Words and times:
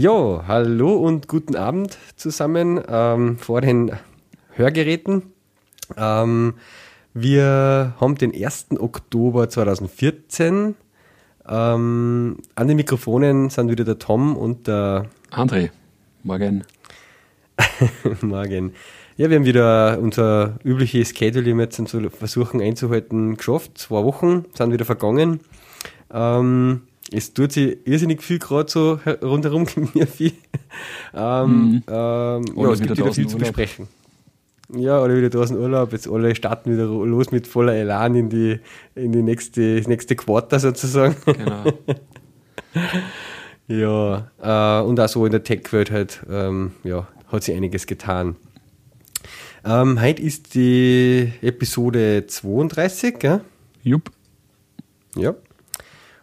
Ja, 0.00 0.44
hallo 0.48 0.94
und 0.94 1.28
guten 1.28 1.56
Abend 1.56 1.98
zusammen 2.16 2.80
ähm, 2.88 3.36
vor 3.36 3.60
den 3.60 3.92
Hörgeräten. 4.52 5.24
Ähm, 5.94 6.54
wir 7.12 7.92
haben 8.00 8.14
den 8.14 8.32
1. 8.34 8.68
Oktober 8.78 9.50
2014. 9.50 10.74
Ähm, 11.46 12.38
an 12.54 12.66
den 12.66 12.76
Mikrofonen 12.78 13.50
sind 13.50 13.70
wieder 13.70 13.84
der 13.84 13.98
Tom 13.98 14.38
und 14.38 14.68
der 14.68 15.04
André. 15.30 15.68
Morgen. 16.22 16.64
Morgen. 18.22 18.72
Ja, 19.18 19.28
wir 19.28 19.36
haben 19.36 19.44
wieder 19.44 19.98
unser 20.00 20.54
übliches 20.64 21.10
Schedule 21.10 21.50
jetzt 21.50 21.76
zu 21.88 22.08
versuchen 22.08 22.62
einzuhalten 22.62 23.36
geschafft. 23.36 23.76
Zwei 23.76 24.02
Wochen 24.02 24.46
sind 24.54 24.72
wieder 24.72 24.86
vergangen. 24.86 25.40
Ähm, 26.10 26.84
es 27.12 27.34
tut 27.34 27.52
sich 27.52 27.78
irrsinnig 27.84 28.22
viel 28.22 28.38
gerade 28.38 28.70
so 28.70 28.98
rundherum 29.22 29.66
mir 29.94 30.06
viel. 30.06 30.32
Ähm, 31.14 31.50
mhm. 31.50 31.82
ähm, 31.88 32.44
ja, 32.56 32.72
es 32.72 32.80
gibt 32.80 32.96
wieder 32.96 33.12
viel 33.12 33.26
zu 33.26 33.38
besprechen. 33.38 33.88
Ja, 34.72 35.00
alle 35.00 35.16
wieder 35.16 35.30
draußen 35.30 35.58
Urlaub, 35.58 35.92
jetzt 35.92 36.08
alle 36.08 36.34
starten 36.36 36.72
wieder 36.72 36.84
los 36.84 37.32
mit 37.32 37.48
voller 37.48 37.74
Elan 37.74 38.14
in 38.14 38.28
die, 38.28 38.60
in 38.94 39.10
die 39.10 39.22
nächste, 39.22 39.82
nächste 39.88 40.14
Quarter 40.14 40.60
sozusagen. 40.60 41.16
Genau. 41.26 41.64
ja, 44.38 44.80
äh, 44.80 44.84
und 44.84 45.00
auch 45.00 45.08
so 45.08 45.26
in 45.26 45.32
der 45.32 45.42
Tech-Welt 45.42 45.90
halt, 45.90 46.20
ähm, 46.30 46.72
ja, 46.84 47.08
hat 47.32 47.42
sich 47.42 47.56
einiges 47.56 47.88
getan. 47.88 48.36
Ähm, 49.64 50.00
heute 50.00 50.22
ist 50.22 50.54
die 50.54 51.32
Episode 51.42 52.26
32, 52.28 53.18
gell? 53.18 53.40
Jupp. 53.82 54.12
Ja. 55.16 55.34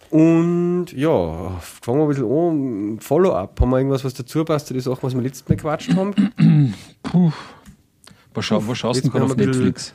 Und 0.10 0.88
ja, 0.94 1.58
fangen 1.60 2.00
wir 2.00 2.04
ein 2.04 2.08
bisschen 2.10 2.32
an. 2.32 3.00
Follow-up. 3.00 3.60
Haben 3.60 3.70
wir 3.70 3.78
irgendwas, 3.78 4.06
was 4.06 4.14
dazu 4.14 4.46
passt 4.46 4.68
zu 4.68 4.74
den 4.74 4.82
Sachen, 4.82 5.04
was 5.04 5.14
wir 5.14 5.22
letztes 5.22 5.48
Mal 5.48 5.56
gequatscht 5.56 5.96
haben? 5.96 6.14
Puh. 7.04 7.32
Was, 8.34 8.46
schau, 8.46 8.66
was 8.68 8.78
schaust 8.78 9.04
du 9.04 9.10
gerade 9.10 9.26
auf 9.26 9.36
Netflix? 9.36 9.94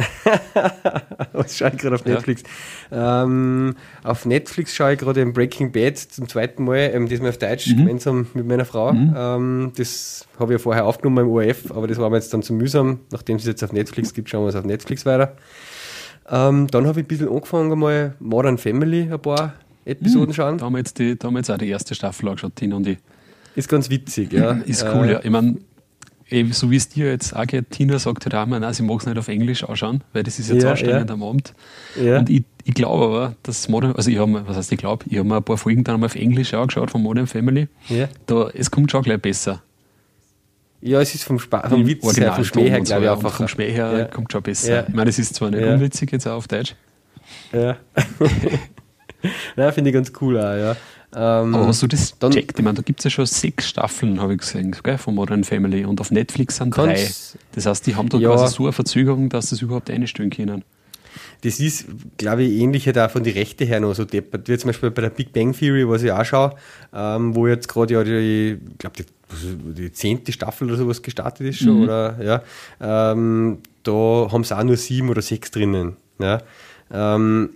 was 1.32 1.56
schaue 1.56 1.70
ich 1.70 1.78
gerade 1.78 1.94
auf 1.94 2.04
Netflix? 2.04 2.42
Ja. 2.90 3.24
Ähm, 3.24 3.74
auf 4.02 4.24
Netflix 4.24 4.74
schaue 4.74 4.94
ich 4.94 4.98
gerade 4.98 5.20
im 5.20 5.32
Breaking 5.32 5.72
Bad 5.72 5.98
zum 5.98 6.28
zweiten 6.28 6.64
Mal, 6.64 6.90
ähm, 6.94 7.08
diesmal 7.08 7.30
auf 7.30 7.38
Deutsch, 7.38 7.68
mhm. 7.68 7.76
gemeinsam 7.76 8.26
mit 8.34 8.46
meiner 8.46 8.64
Frau. 8.64 8.92
Mhm. 8.92 9.14
Ähm, 9.16 9.72
das 9.76 10.26
habe 10.38 10.52
ich 10.52 10.58
ja 10.58 10.62
vorher 10.62 10.86
aufgenommen 10.86 11.26
im 11.26 11.30
ORF, 11.30 11.70
aber 11.70 11.86
das 11.86 11.98
war 11.98 12.10
mir 12.10 12.16
jetzt 12.16 12.32
dann 12.32 12.42
zu 12.42 12.54
mühsam. 12.54 13.00
Nachdem 13.10 13.36
es 13.36 13.44
jetzt 13.44 13.62
auf 13.62 13.72
Netflix 13.72 14.14
gibt, 14.14 14.30
schauen 14.30 14.44
wir 14.44 14.48
es 14.48 14.56
auf 14.56 14.64
Netflix 14.64 15.04
weiter. 15.06 15.36
Ähm, 16.30 16.68
dann 16.68 16.86
habe 16.86 17.00
ich 17.00 17.06
ein 17.06 17.08
bisschen 17.08 17.28
angefangen, 17.28 17.78
mal 17.78 18.14
Modern 18.20 18.58
Family 18.58 19.10
ein 19.10 19.20
paar 19.20 19.54
Episoden 19.84 20.28
mhm. 20.28 20.34
schauen. 20.34 20.58
Da 20.58 20.66
haben, 20.66 20.74
wir 20.74 20.78
jetzt 20.78 20.98
die, 20.98 21.18
da 21.18 21.26
haben 21.26 21.34
wir 21.34 21.40
jetzt 21.40 21.50
auch 21.50 21.58
die 21.58 21.68
erste 21.68 21.94
Staffel 21.94 22.28
angeschaut, 22.28 22.56
Tina 22.56 22.76
und 22.76 22.86
ich. 22.86 22.98
Ist 23.56 23.68
ganz 23.68 23.90
witzig, 23.90 24.32
ja. 24.32 24.52
Ist 24.52 24.84
cool, 24.84 25.08
äh, 25.08 25.12
ja. 25.12 25.20
Ich 25.24 25.30
meine, 25.30 25.56
so 26.52 26.70
wie 26.70 26.76
es 26.76 26.88
dir 26.88 27.10
jetzt 27.10 27.34
auch 27.34 27.46
geht, 27.46 27.70
Tina 27.70 27.98
sagt 27.98 28.24
halt 28.24 28.34
auch 28.34 28.46
immer, 28.46 28.60
nein, 28.60 28.72
sie 28.72 28.84
mag 28.84 29.00
es 29.00 29.06
nicht 29.06 29.18
auf 29.18 29.26
Englisch 29.28 29.64
anschauen, 29.64 30.02
weil 30.12 30.22
das 30.22 30.38
ist 30.38 30.50
jetzt 30.50 30.62
ja, 30.62 30.70
anstrengend 30.70 31.08
ja. 31.08 31.14
am 31.14 31.22
Abend. 31.22 31.52
Ja. 32.00 32.18
Und 32.18 32.30
ich, 32.30 32.44
ich 32.64 32.74
glaube 32.74 33.04
aber, 33.04 33.36
dass 33.42 33.68
Modern, 33.68 33.96
also 33.96 34.10
ich 34.10 34.18
habe, 34.18 34.46
was 34.46 34.56
heißt 34.56 34.70
ich 34.70 34.78
glaube, 34.78 35.04
ich 35.08 35.18
habe 35.18 35.28
mir 35.28 35.38
ein 35.38 35.42
paar 35.42 35.58
Folgen 35.58 35.82
dann 35.82 35.98
mal 35.98 36.06
auf 36.06 36.14
Englisch 36.14 36.54
angeschaut 36.54 36.92
von 36.92 37.02
Modern 37.02 37.26
Family. 37.26 37.66
Ja. 37.88 38.08
Da, 38.26 38.48
es 38.54 38.70
kommt 38.70 38.92
schon 38.92 39.02
gleich 39.02 39.20
besser. 39.20 39.62
Ja, 40.82 41.00
es 41.00 41.14
ist 41.14 41.24
vom, 41.24 41.38
Spa 41.38 41.68
vom 41.68 41.86
Witz 41.86 42.16
her, 42.16 42.32
vom 42.32 42.44
Schmäh 42.44 42.70
her, 42.70 42.80
glaube 42.80 43.04
ich, 43.04 43.10
einfach. 43.10 43.34
Vom 43.34 43.48
Schmäh 43.48 43.70
her 43.70 43.98
ja. 43.98 44.04
kommt 44.06 44.32
schon 44.32 44.42
besser. 44.42 44.72
Ja. 44.72 44.84
Ich 44.88 44.94
meine, 44.94 45.10
es 45.10 45.18
ist 45.18 45.34
zwar 45.34 45.50
nicht 45.50 45.60
ja. 45.60 45.74
unwitzig 45.74 46.10
jetzt 46.12 46.26
auch 46.26 46.36
auf 46.36 46.48
Deutsch. 46.48 46.74
Ja. 47.52 47.76
Nein, 49.56 49.72
finde 49.72 49.90
ich 49.90 49.94
ganz 49.94 50.12
cool 50.20 50.38
auch, 50.38 50.56
ja. 50.56 50.76
Ähm, 51.14 51.54
Aber 51.54 51.66
hast 51.66 51.82
du 51.82 51.86
das 51.86 52.16
dann, 52.18 52.30
checkt? 52.30 52.58
Ich 52.58 52.64
meine, 52.64 52.76
da 52.76 52.82
gibt 52.82 53.00
es 53.00 53.04
ja 53.04 53.10
schon 53.10 53.26
sechs 53.26 53.68
Staffeln, 53.68 54.20
habe 54.20 54.34
ich 54.34 54.40
gesehen, 54.40 54.74
gell, 54.82 54.96
von 54.96 55.14
Modern 55.14 55.44
Family 55.44 55.84
und 55.84 56.00
auf 56.00 56.10
Netflix 56.10 56.56
sind 56.56 56.76
drei. 56.76 57.10
Das 57.52 57.66
heißt, 57.66 57.86
die 57.86 57.96
haben 57.96 58.08
da 58.08 58.16
ja, 58.16 58.30
quasi 58.30 58.54
so 58.54 58.62
eine 58.64 58.72
Verzögerung, 58.72 59.28
dass 59.28 59.50
sie 59.50 59.56
es 59.56 59.62
überhaupt 59.62 59.90
einstellen 59.90 60.30
können. 60.30 60.64
Das 61.42 61.58
ist, 61.58 61.86
glaube 62.16 62.44
ich, 62.44 62.60
ähnlich 62.60 62.86
halt 62.86 62.98
auch 62.98 63.10
von 63.10 63.24
den 63.24 63.32
Rechte 63.32 63.64
her 63.64 63.80
noch 63.80 63.94
so 63.94 64.04
deppert. 64.04 64.48
Wie 64.48 64.56
zum 64.56 64.68
Beispiel 64.68 64.90
bei 64.90 65.02
der 65.02 65.10
Big 65.10 65.32
Bang 65.32 65.52
Theory, 65.52 65.88
was 65.88 66.02
ich 66.02 66.12
auch 66.12 66.24
schaue, 66.24 66.54
ähm, 66.94 67.34
wo 67.34 67.48
jetzt 67.48 67.68
gerade 67.68 67.94
ja 67.94 68.04
die, 68.04 68.58
ich 68.70 68.78
glaube, 68.78 68.96
die 68.98 69.06
die 69.32 69.92
zehnte 69.92 70.32
Staffel 70.32 70.68
oder 70.68 70.76
sowas 70.76 71.02
gestartet 71.02 71.46
ist 71.46 71.58
schon, 71.58 71.78
mhm. 71.78 71.82
oder 71.84 72.16
ja, 72.22 73.12
ähm, 73.12 73.58
da 73.82 74.28
haben 74.30 74.44
sie 74.44 74.56
auch 74.56 74.62
nur 74.62 74.76
sieben 74.76 75.08
oder 75.08 75.22
sechs 75.22 75.50
drinnen. 75.50 75.96
Ja. 76.18 76.42
Ähm, 76.92 77.50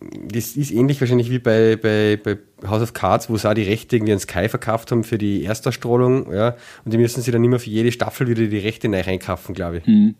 das 0.00 0.56
ist 0.56 0.70
ähnlich 0.70 1.00
wahrscheinlich 1.00 1.30
wie 1.30 1.40
bei, 1.40 1.76
bei, 1.76 2.18
bei 2.22 2.38
House 2.68 2.82
of 2.82 2.92
Cards, 2.92 3.28
wo 3.28 3.36
sie 3.36 3.48
auch 3.50 3.54
die 3.54 3.62
Rechte 3.62 3.96
irgendwie 3.96 4.12
an 4.12 4.20
Sky 4.20 4.48
verkauft 4.48 4.92
haben 4.92 5.02
für 5.02 5.18
die 5.18 5.44
Erstausstrahlung, 5.44 6.32
ja, 6.32 6.56
und 6.84 6.92
die 6.92 6.98
müssen 6.98 7.22
sie 7.22 7.30
dann 7.30 7.42
immer 7.42 7.58
für 7.58 7.70
jede 7.70 7.90
Staffel 7.90 8.28
wieder 8.28 8.46
die 8.46 8.58
Rechte 8.58 8.88
neu 8.88 9.02
einkaufen, 9.02 9.54
glaube 9.54 9.78
ich. 9.78 9.86
Mhm. 9.86 10.14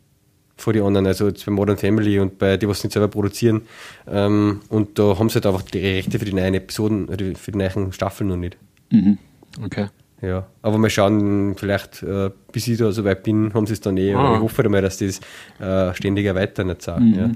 Vor 0.56 0.72
die 0.72 0.81
anderen, 0.81 1.06
also 1.06 1.28
jetzt 1.28 1.47
bei 1.47 1.53
Modern 1.53 1.77
Family 1.77 2.19
und 2.19 2.38
bei 2.38 2.56
die, 2.56 2.67
was 2.67 2.81
sie 2.81 2.88
nicht 2.88 2.94
selber 2.94 3.06
produzieren. 3.06 3.62
Ähm, 4.09 4.61
und 4.69 4.99
da 4.99 5.17
haben 5.17 5.28
sie 5.28 5.37
halt 5.37 5.47
einfach 5.47 5.62
die 5.62 5.78
Rechte 5.78 6.19
für 6.19 6.25
die 6.25 6.33
neuen 6.33 6.55
Episoden, 6.55 7.06
für 7.37 7.53
die 7.53 7.59
neuen 7.59 7.93
Staffeln 7.93 8.28
noch 8.28 8.37
nicht. 8.37 8.56
Mhm. 8.91 9.19
Okay. 9.62 9.87
Ja, 10.21 10.47
aber 10.62 10.79
mal 10.79 10.91
schauen, 10.91 11.55
vielleicht 11.56 12.03
äh, 12.03 12.31
bis 12.51 12.67
ich 12.67 12.79
da 12.79 12.91
so 12.91 13.05
weit 13.05 13.23
bin, 13.23 13.55
haben 13.55 13.67
sie 13.67 13.75
es 13.75 13.81
dann 13.81 13.97
eh. 13.97 14.15
Ah. 14.15 14.34
Ich 14.34 14.41
hoffe 14.41 14.69
mal, 14.69 14.83
dass 14.83 14.99
das 14.99 15.21
äh, 15.61 15.95
ständig 15.95 16.27
erweitern 16.27 16.69
jetzt 16.69 16.89
auch. 16.89 16.99
Mhm. 16.99 17.15
Ja. 17.15 17.31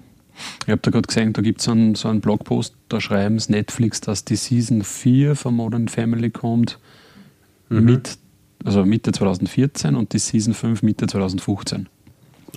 Ich 0.64 0.70
habe 0.70 0.80
da 0.80 0.90
gerade 0.90 1.06
gesehen, 1.06 1.32
da 1.32 1.42
gibt 1.42 1.60
es 1.60 1.66
so 1.66 1.72
einen, 1.72 1.94
so 1.94 2.08
einen 2.08 2.20
Blogpost, 2.20 2.74
da 2.88 3.00
schreiben 3.00 3.36
es 3.36 3.48
Netflix, 3.48 4.00
dass 4.00 4.24
die 4.24 4.36
Season 4.36 4.82
4 4.82 5.36
von 5.36 5.54
Modern 5.54 5.88
Family 5.88 6.30
kommt 6.30 6.78
mhm. 7.68 7.84
mit, 7.84 8.18
also 8.64 8.84
Mitte 8.84 9.12
2014 9.12 9.94
und 9.94 10.12
die 10.12 10.18
Season 10.18 10.54
5 10.54 10.82
Mitte 10.82 11.06
2015. 11.06 11.88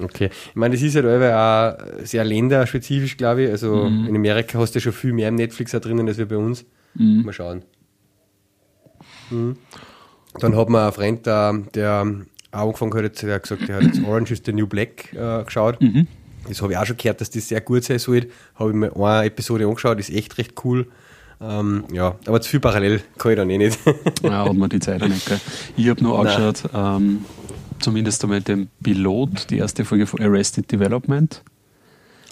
Okay. 0.01 0.29
Ich 0.49 0.55
meine, 0.55 0.75
das 0.75 0.83
ist 0.83 0.95
halt 0.95 1.05
auch 1.05 2.05
sehr 2.05 2.23
länderspezifisch, 2.25 3.17
glaube 3.17 3.43
ich. 3.43 3.51
Also 3.51 3.89
mhm. 3.89 4.07
in 4.07 4.15
Amerika 4.15 4.59
hast 4.59 4.73
du 4.73 4.79
ja 4.79 4.81
schon 4.81 4.93
viel 4.93 5.13
mehr 5.13 5.29
im 5.29 5.35
Netflix 5.35 5.71
drinnen 5.71 6.07
als 6.07 6.17
wir 6.17 6.27
bei 6.27 6.37
uns. 6.37 6.65
Mhm. 6.95 7.23
Mal 7.23 7.33
schauen. 7.33 7.63
Mhm. 9.29 9.57
Dann 10.39 10.55
hat 10.55 10.69
man 10.69 10.83
einen 10.83 10.91
Freund, 10.93 11.25
der, 11.25 11.53
der 11.73 12.05
auch 12.51 12.67
angefangen 12.67 13.03
hat, 13.03 13.21
der 13.21 13.35
hat 13.35 13.43
gesagt, 13.43 13.67
der 13.67 13.75
hat 13.77 13.83
jetzt 13.83 14.03
Orange 14.03 14.31
is 14.31 14.41
the 14.45 14.53
New 14.53 14.67
Black 14.67 15.13
äh, 15.13 15.43
geschaut. 15.43 15.81
Mhm. 15.81 16.07
Das 16.47 16.61
habe 16.61 16.73
ich 16.73 16.77
auch 16.77 16.85
schon 16.85 16.97
gehört, 16.97 17.21
dass 17.21 17.29
das 17.29 17.47
sehr 17.47 17.61
gut 17.61 17.83
sein 17.83 17.99
soll. 17.99 18.27
Habe 18.55 18.69
ich 18.69 18.75
mir 18.75 18.95
eine 18.95 19.25
Episode 19.25 19.65
angeschaut, 19.65 19.99
ist 19.99 20.11
echt 20.11 20.37
recht 20.37 20.53
cool. 20.63 20.87
Ähm, 21.41 21.83
ja, 21.91 22.15
aber 22.27 22.39
zu 22.41 22.49
viel 22.49 22.59
parallel 22.59 23.01
kann 23.17 23.31
ich 23.31 23.37
dann 23.37 23.49
eh 23.49 23.57
nicht. 23.57 23.79
ja, 24.23 24.45
hat 24.45 24.53
man 24.53 24.69
die 24.69 24.79
Zeit 24.79 25.01
auch 25.03 25.07
nicht. 25.07 25.25
Gell? 25.25 25.39
Ich 25.75 25.89
habe 25.89 26.01
nur 26.03 26.19
angeschaut, 26.19 26.69
ähm, 26.73 27.25
zumindest 27.79 28.23
einmal 28.23 28.41
den 28.41 28.69
Pilot, 28.81 29.49
die 29.49 29.57
erste 29.57 29.83
Folge 29.83 30.07
von 30.07 30.21
Arrested 30.21 30.71
Development. 30.71 31.41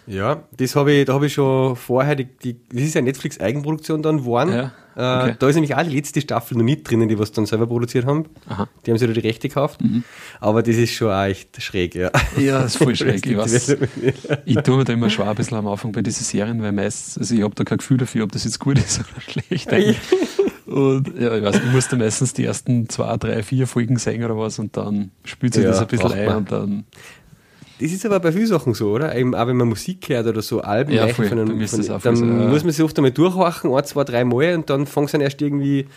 Ja, 0.06 0.44
das 0.58 0.75
habe 0.75 0.91
ich, 0.91 1.06
da 1.06 1.14
habe 1.14 1.28
ich 1.28 1.34
schon 1.34 1.75
vorher, 1.75 2.16
die, 2.16 2.25
die, 2.25 2.58
das 2.69 2.81
ist 2.81 2.96
ja 2.96 3.02
Netflix-Eigenproduktion 3.02 4.02
dann 4.02 4.18
geworden. 4.18 4.52
Ja, 4.52 4.72
okay. 4.96 5.31
äh, 5.31 5.36
da 5.40 5.47
ist 5.47 5.56
nämlich 5.56 5.75
auch 5.75 5.84
die 5.84 5.96
letzte 5.96 6.19
Staffel 6.19 6.58
noch 6.58 6.64
nicht 6.64 6.90
drinnen, 6.90 7.08
die 7.08 7.18
was 7.18 7.31
dann 7.31 7.46
selber 7.46 7.68
produziert 7.68 8.06
haben. 8.06 8.25
Aha. 8.47 8.68
Die 8.86 8.92
haben 8.92 8.97
sich 8.97 9.08
da 9.08 9.13
die 9.13 9.19
Rechte 9.22 9.47
gekauft. 9.47 9.81
Mhm. 9.81 10.03
Aber 10.42 10.62
das 10.62 10.75
ist 10.75 10.94
schon 10.94 11.09
auch 11.09 11.24
echt 11.24 11.62
schräg, 11.62 11.96
ja. 11.96 12.12
Ja, 12.38 12.62
das 12.62 12.75
ist 12.75 12.84
voll 12.84 12.96
schräg. 12.96 13.25
ich, 13.25 13.38
weiß, 13.38 13.78
ich 14.45 14.56
tue 14.57 14.77
mir 14.77 14.83
da 14.83 14.94
immer 14.94 15.10
schwer 15.10 15.30
ein 15.30 15.36
bisschen 15.36 15.57
am 15.57 15.68
Anfang 15.68 15.94
bei 15.94 16.01
diesen 16.01 16.24
Serien, 16.24 16.62
weil 16.62 16.74
meistens, 16.74 17.18
also 17.18 17.36
ich 17.36 17.42
habe 17.42 17.56
da 17.56 17.63
kein 17.63 17.77
Gefühl 17.77 17.98
dafür, 17.98 18.25
ob 18.25 18.31
das 18.33 18.44
jetzt 18.44 18.60
gut 18.60 18.77
ist 18.77 19.00
oder 19.12 19.22
schlecht. 19.22 19.72
und 20.66 21.19
ja, 21.19 21.36
ich 21.36 21.44
weiß, 21.44 21.56
ich 21.56 21.72
musste 21.72 21.95
meistens 21.95 22.33
die 22.33 22.44
ersten 22.44 22.89
zwei, 22.89 23.16
drei, 23.18 23.42
vier 23.42 23.68
Folgen 23.68 23.98
sehen 23.98 24.24
oder 24.24 24.38
was 24.38 24.60
und 24.60 24.75
dann 24.75 25.12
spült 25.24 25.54
sich 25.54 25.63
ja, 25.63 25.69
das 25.69 25.80
ein 25.80 25.88
bisschen 25.88 26.12
ein 26.12 26.36
und 26.36 26.51
dann 26.51 26.86
das 27.83 27.91
ist 27.91 28.06
aber 28.06 28.19
bei 28.21 28.31
vielen 28.31 28.47
Sachen 28.47 28.74
so, 28.74 28.91
oder? 28.91 29.13
Eben 29.15 29.35
auch 29.35 29.45
wenn 29.45 29.57
man 29.57 29.68
Musik 29.68 30.07
hört 30.07 30.25
oder 30.25 30.41
so 30.41 30.62
Alben 30.62 30.94
ja, 30.94 31.07
voll, 31.09 31.27
von 31.27 31.39
einem, 31.39 31.68
von, 31.68 31.85
dann 32.01 32.15
so, 32.15 32.25
ja. 32.25 32.31
muss 32.31 32.63
man 32.63 32.71
sich 32.71 32.83
oft 32.83 32.97
einmal 32.97 33.12
durchwachen, 33.12 33.74
ein, 33.74 33.83
zwei, 33.83 34.03
drei 34.06 34.24
Mal 34.24 34.56
und 34.56 34.69
dann 34.69 34.85
fängt 34.85 35.07
es 35.07 35.12
dann 35.12 35.21
erst 35.21 35.41
irgendwie 35.41 35.88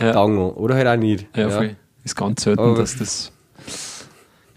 ja. 0.00 0.22
an. 0.22 0.38
Oder 0.38 0.74
halt 0.74 0.86
auch 0.86 0.96
nicht. 0.96 1.26
Ja, 1.36 1.48
ja. 1.48 1.50
voll. 1.50 1.76
Ist 2.02 2.16
ganz 2.16 2.42
selten, 2.42 2.62
aber 2.62 2.76
dass 2.76 2.96
das 2.96 3.32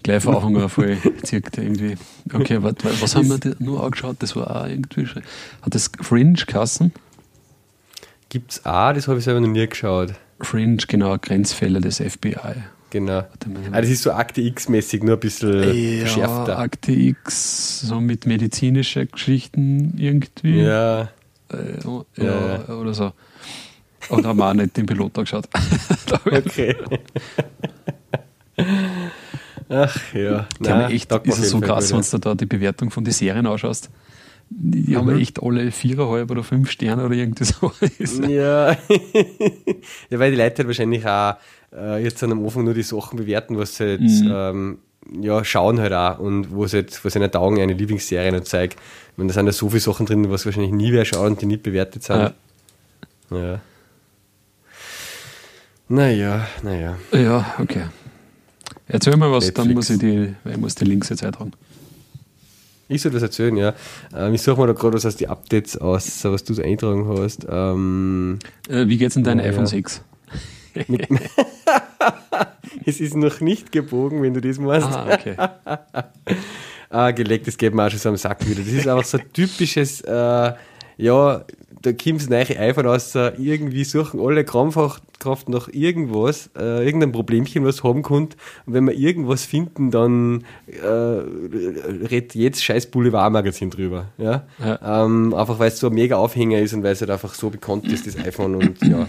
gleich 0.03 0.23
von 0.23 0.35
Anfang 0.35 0.57
an 0.57 0.69
voll 0.69 0.97
zirkt 1.23 1.57
irgendwie. 1.57 1.97
Okay, 2.33 2.61
warte, 2.61 2.89
was 3.01 3.15
haben 3.15 3.29
wir 3.29 3.55
nur 3.59 3.83
angeschaut? 3.83 4.17
Das 4.19 4.35
war 4.35 4.63
auch 4.63 4.67
irgendwie. 4.67 5.05
Hat 5.61 5.75
das 5.75 5.91
Fringe 6.01 6.35
Kassen? 6.45 6.93
Gibt's 8.29 8.65
auch, 8.65 8.93
das 8.93 9.07
habe 9.07 9.19
ich 9.19 9.25
selber 9.25 9.41
noch 9.41 9.47
nie 9.47 9.67
geschaut. 9.67 10.13
Fringe, 10.39 10.77
genau, 10.87 11.17
Grenzfälle 11.17 11.81
des 11.81 11.97
FBI. 11.97 12.63
Genau. 12.89 13.25
Ah, 13.71 13.81
das 13.81 13.89
ist 13.89 14.03
so 14.03 14.11
Akte 14.11 14.41
X-mäßig, 14.41 15.03
nur 15.03 15.15
ein 15.15 15.19
bisschen 15.19 15.63
ja, 15.63 16.03
geschärfter. 16.03 16.57
Akte 16.57 16.93
X, 16.93 17.81
so 17.81 17.99
mit 17.99 18.25
medizinischen 18.25 19.09
Geschichten 19.11 19.97
irgendwie. 19.97 20.61
Ja. 20.61 21.09
Äh, 21.51 21.79
ja, 22.15 22.63
ja, 22.67 22.73
oder 22.73 22.93
so. 22.93 23.11
Und 24.09 24.25
haben 24.25 24.37
wir 24.37 24.49
auch 24.49 24.53
nicht 24.53 24.77
den 24.77 24.85
Pilot 24.85 25.17
angeschaut. 25.17 25.49
okay. 26.25 26.75
Ach 29.69 30.13
ja. 30.13 30.47
Nein, 30.59 30.91
echt, 30.91 31.11
ist 31.11 31.39
es 31.39 31.49
so 31.49 31.59
krass, 31.59 31.91
wenn 31.91 32.01
du 32.01 32.17
da 32.19 32.35
die 32.35 32.45
Bewertung 32.45 32.89
von 32.89 33.03
den 33.03 33.13
Serien 33.13 33.47
ausschaust. 33.47 33.89
Die 34.49 34.91
mhm. 34.91 34.95
haben 34.95 35.19
echt 35.19 35.43
alle 35.43 35.71
viereinhalb 35.71 36.31
oder 36.31 36.43
fünf 36.43 36.71
Sterne 36.71 37.05
oder 37.05 37.15
irgendwie 37.15 37.43
so. 38.05 38.27
ja. 38.27 38.71
ja, 40.09 40.19
weil 40.19 40.31
die 40.31 40.37
Leute 40.37 40.59
halt 40.59 40.67
wahrscheinlich 40.67 41.05
auch 41.05 41.35
äh, 41.73 42.03
jetzt 42.03 42.23
am 42.23 42.43
Anfang 42.43 42.63
nur 42.63 42.73
die 42.73 42.83
Sachen 42.83 43.17
bewerten, 43.17 43.57
was 43.57 43.77
sie 43.77 43.85
jetzt 43.85 44.23
mhm. 44.23 44.31
ähm, 44.33 44.77
ja, 45.21 45.43
schauen 45.43 45.79
halt 45.79 45.93
auch 45.93 46.19
und 46.19 46.51
wo 46.51 46.67
sie 46.67 46.77
jetzt, 46.77 47.03
was 47.05 47.15
ihnen 47.15 47.31
taugen, 47.31 47.59
eine 47.59 47.73
Lieblingsserie 47.73 48.31
nicht 48.31 48.47
zeigen. 48.47 48.75
da 49.15 49.29
sind 49.29 49.45
ja 49.45 49.51
so 49.51 49.69
viele 49.69 49.79
Sachen 49.79 50.05
drin, 50.05 50.29
was 50.29 50.45
wahrscheinlich 50.45 50.71
nie 50.71 50.91
wer 50.91 51.05
schaut 51.05 51.27
und 51.27 51.41
die 51.41 51.45
nicht 51.45 51.63
bewertet 51.63 52.03
sind. 52.03 52.33
Ja. 53.31 53.37
ja. 53.37 53.61
Naja, 55.89 56.47
naja. 56.63 56.97
Ja, 57.13 57.55
okay. 57.59 57.83
Erzähl 58.87 59.15
mal 59.15 59.31
was, 59.31 59.45
Netflix. 59.45 59.67
dann 59.67 59.73
muss 59.73 59.89
ich 59.89 59.99
die, 59.99 60.35
ich 60.49 60.57
muss 60.57 60.75
die 60.75 60.85
Links 60.85 61.09
jetzt 61.09 61.23
eintragen. 61.23 61.51
Ich 62.89 63.01
soll 63.01 63.11
das 63.11 63.21
erzählen, 63.21 63.55
ja. 63.57 63.73
Ähm, 64.15 64.33
ich 64.33 64.41
suche 64.41 64.57
mal 64.59 64.67
da 64.67 64.73
gerade 64.73 64.95
was 64.95 65.05
aus 65.05 65.17
die 65.17 65.27
Updates 65.27 65.77
aus, 65.77 66.23
was 66.23 66.43
du 66.43 66.53
da 66.53 66.63
eintragen 66.63 67.07
hast. 67.07 67.45
Ähm, 67.49 68.39
äh, 68.69 68.87
wie 68.87 68.97
geht's 68.97 69.15
in 69.15 69.23
dein 69.23 69.39
ja, 69.39 69.45
iPhone 69.45 69.65
6? 69.65 70.01
es 72.85 72.99
ist 72.99 73.15
noch 73.15 73.39
nicht 73.41 73.71
gebogen, 73.71 74.21
wenn 74.21 74.33
du 74.33 74.41
das 74.41 74.59
machst. 74.59 74.87
Ah, 74.87 75.13
okay. 75.13 75.35
ah, 76.89 77.11
gelegt, 77.11 77.47
das 77.47 77.57
geht 77.57 77.73
mir 77.73 77.85
auch 77.85 77.89
schon 77.89 77.99
so 77.99 78.09
am 78.09 78.17
Sack 78.17 78.47
wieder. 78.47 78.61
Das 78.61 78.71
ist 78.71 78.87
einfach 78.87 79.05
so 79.05 79.17
ein 79.17 79.31
typisches, 79.33 80.01
äh, 80.01 80.53
ja, 80.97 81.45
da 81.81 81.93
kommt 81.93 82.21
das 82.21 82.29
neue 82.29 82.59
iPhone 82.59 82.85
raus, 82.85 83.15
irgendwie 83.15 83.83
suchen 83.83 84.19
alle 84.19 84.43
krampfhaft 84.43 85.49
nach 85.49 85.67
irgendwas, 85.69 86.49
äh, 86.57 86.85
irgendein 86.85 87.11
Problemchen, 87.11 87.65
was 87.65 87.83
haben 87.83 88.03
könnte. 88.03 88.37
Und 88.65 88.73
wenn 88.73 88.85
wir 88.87 88.93
irgendwas 88.93 89.45
finden, 89.45 89.91
dann 89.91 90.43
äh, 90.67 90.87
redet 90.87 92.35
jetzt 92.35 92.63
scheiß 92.63 92.87
Boulevardmagazin 92.87 93.69
drüber. 93.69 94.07
Ja? 94.17 94.47
ja. 94.59 95.05
Ähm, 95.05 95.33
einfach 95.33 95.59
weil 95.59 95.69
es 95.69 95.79
so 95.79 95.87
ein 95.87 95.93
mega 95.93 96.17
Aufhänger 96.17 96.59
ist 96.59 96.73
und 96.73 96.83
weil 96.83 96.93
es 96.93 97.01
halt 97.01 97.11
einfach 97.11 97.33
so 97.33 97.49
bekannt 97.49 97.85
ist, 97.91 98.07
das 98.07 98.17
iPhone. 98.17 98.55
Und 98.55 98.81
ja, 98.87 99.07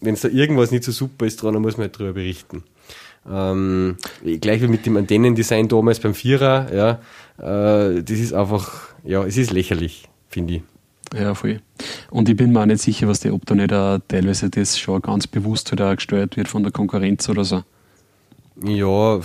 wenn 0.00 0.14
es 0.14 0.20
da 0.20 0.28
irgendwas 0.28 0.70
nicht 0.70 0.84
so 0.84 0.92
super 0.92 1.26
ist 1.26 1.42
dran, 1.42 1.54
dann 1.54 1.62
muss 1.62 1.76
man 1.76 1.86
halt 1.86 1.98
drüber 1.98 2.12
berichten. 2.12 2.64
Ähm, 3.30 3.96
gleich 4.40 4.62
wie 4.62 4.68
mit 4.68 4.86
dem 4.86 4.96
Antennendesign 4.96 5.68
damals 5.68 6.00
beim 6.00 6.14
Vierer, 6.14 6.72
ja, 6.74 7.00
äh, 7.38 8.02
das 8.02 8.18
ist 8.18 8.32
einfach, 8.32 8.88
ja, 9.04 9.24
es 9.24 9.36
ist 9.36 9.52
lächerlich, 9.52 10.08
finde 10.28 10.54
ich. 10.54 10.62
Ja, 11.14 11.34
voll. 11.34 11.60
Und 12.10 12.28
ich 12.28 12.36
bin 12.36 12.52
mir 12.52 12.60
auch 12.60 12.66
nicht 12.66 12.82
sicher, 12.82 13.08
was 13.08 13.20
die, 13.20 13.30
ob 13.30 13.46
da 13.46 13.54
nicht 13.54 13.72
auch 13.72 13.98
teilweise 14.08 14.50
das 14.50 14.78
schon 14.78 15.00
ganz 15.02 15.26
bewusst 15.26 15.70
halt 15.70 15.80
auch 15.80 15.94
gesteuert 15.94 16.36
wird 16.36 16.48
von 16.48 16.62
der 16.62 16.72
Konkurrenz 16.72 17.28
oder 17.28 17.44
so. 17.44 17.62
Ja, 18.62 19.20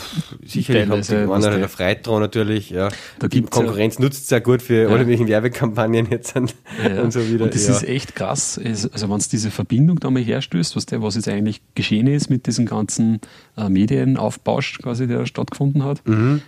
sicherlich 0.45 0.87
haben 0.89 1.03
sie 1.03 1.29
einer 1.29 1.57
der 1.57 1.67
Freit 1.67 2.07
dran 2.07 2.21
natürlich, 2.21 2.69
ja. 2.69 2.87
Da 3.19 3.27
die 3.27 3.41
Konkurrenz 3.41 3.95
ja, 3.95 4.01
nutzt 4.01 4.21
es 4.21 4.27
sehr 4.29 4.39
gut 4.39 4.61
für 4.61 4.83
ja. 4.83 4.87
alle 4.87 4.99
möglichen 4.99 5.27
Werbekampagnen 5.27 6.07
jetzt 6.09 6.37
und, 6.37 6.55
ja, 6.81 7.01
und 7.01 7.11
so 7.11 7.27
wieder. 7.27 7.43
Und 7.43 7.53
das 7.53 7.67
ja. 7.67 7.73
ist 7.73 7.83
echt 7.83 8.15
krass. 8.15 8.57
Also 8.63 9.09
wenn 9.09 9.17
es 9.17 9.27
diese 9.27 9.51
Verbindung 9.51 9.99
da 9.99 10.09
mal 10.09 10.23
herstößt, 10.23 10.77
was, 10.77 10.85
der, 10.85 11.01
was 11.01 11.15
jetzt 11.15 11.27
eigentlich 11.27 11.61
geschehen 11.73 12.07
ist 12.07 12.29
mit 12.29 12.47
diesem 12.47 12.65
ganzen 12.65 13.19
äh, 13.57 13.67
Medienaufbausch 13.67 14.79
quasi, 14.81 15.05
der 15.05 15.25
stattgefunden 15.25 15.83
hat, 15.83 16.07
mhm 16.07 16.41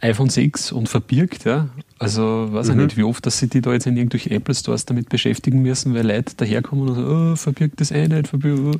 iPhone 0.00 0.28
6 0.28 0.72
und 0.72 0.88
verbirgt, 0.88 1.44
ja. 1.44 1.68
Also 2.00 2.48
weiß 2.50 2.68
mhm. 2.68 2.72
ich 2.72 2.76
nicht, 2.78 2.96
wie 2.96 3.02
oft, 3.02 3.24
dass 3.26 3.38
sie 3.38 3.46
die 3.46 3.60
da 3.60 3.74
jetzt 3.74 3.86
in 3.86 3.94
irgendwelchen 3.94 4.32
Apple 4.32 4.54
Stores 4.54 4.86
damit 4.86 5.10
beschäftigen 5.10 5.60
müssen, 5.60 5.94
weil 5.94 6.06
Leute 6.06 6.34
daherkommen 6.34 6.88
und 6.88 6.94
sagen, 6.94 7.32
oh, 7.32 7.36
verbirgt 7.36 7.78
das 7.78 7.90
eh 7.90 8.08
nicht, 8.08 8.26
verbirgt. 8.26 8.60
Oh. 8.62 8.78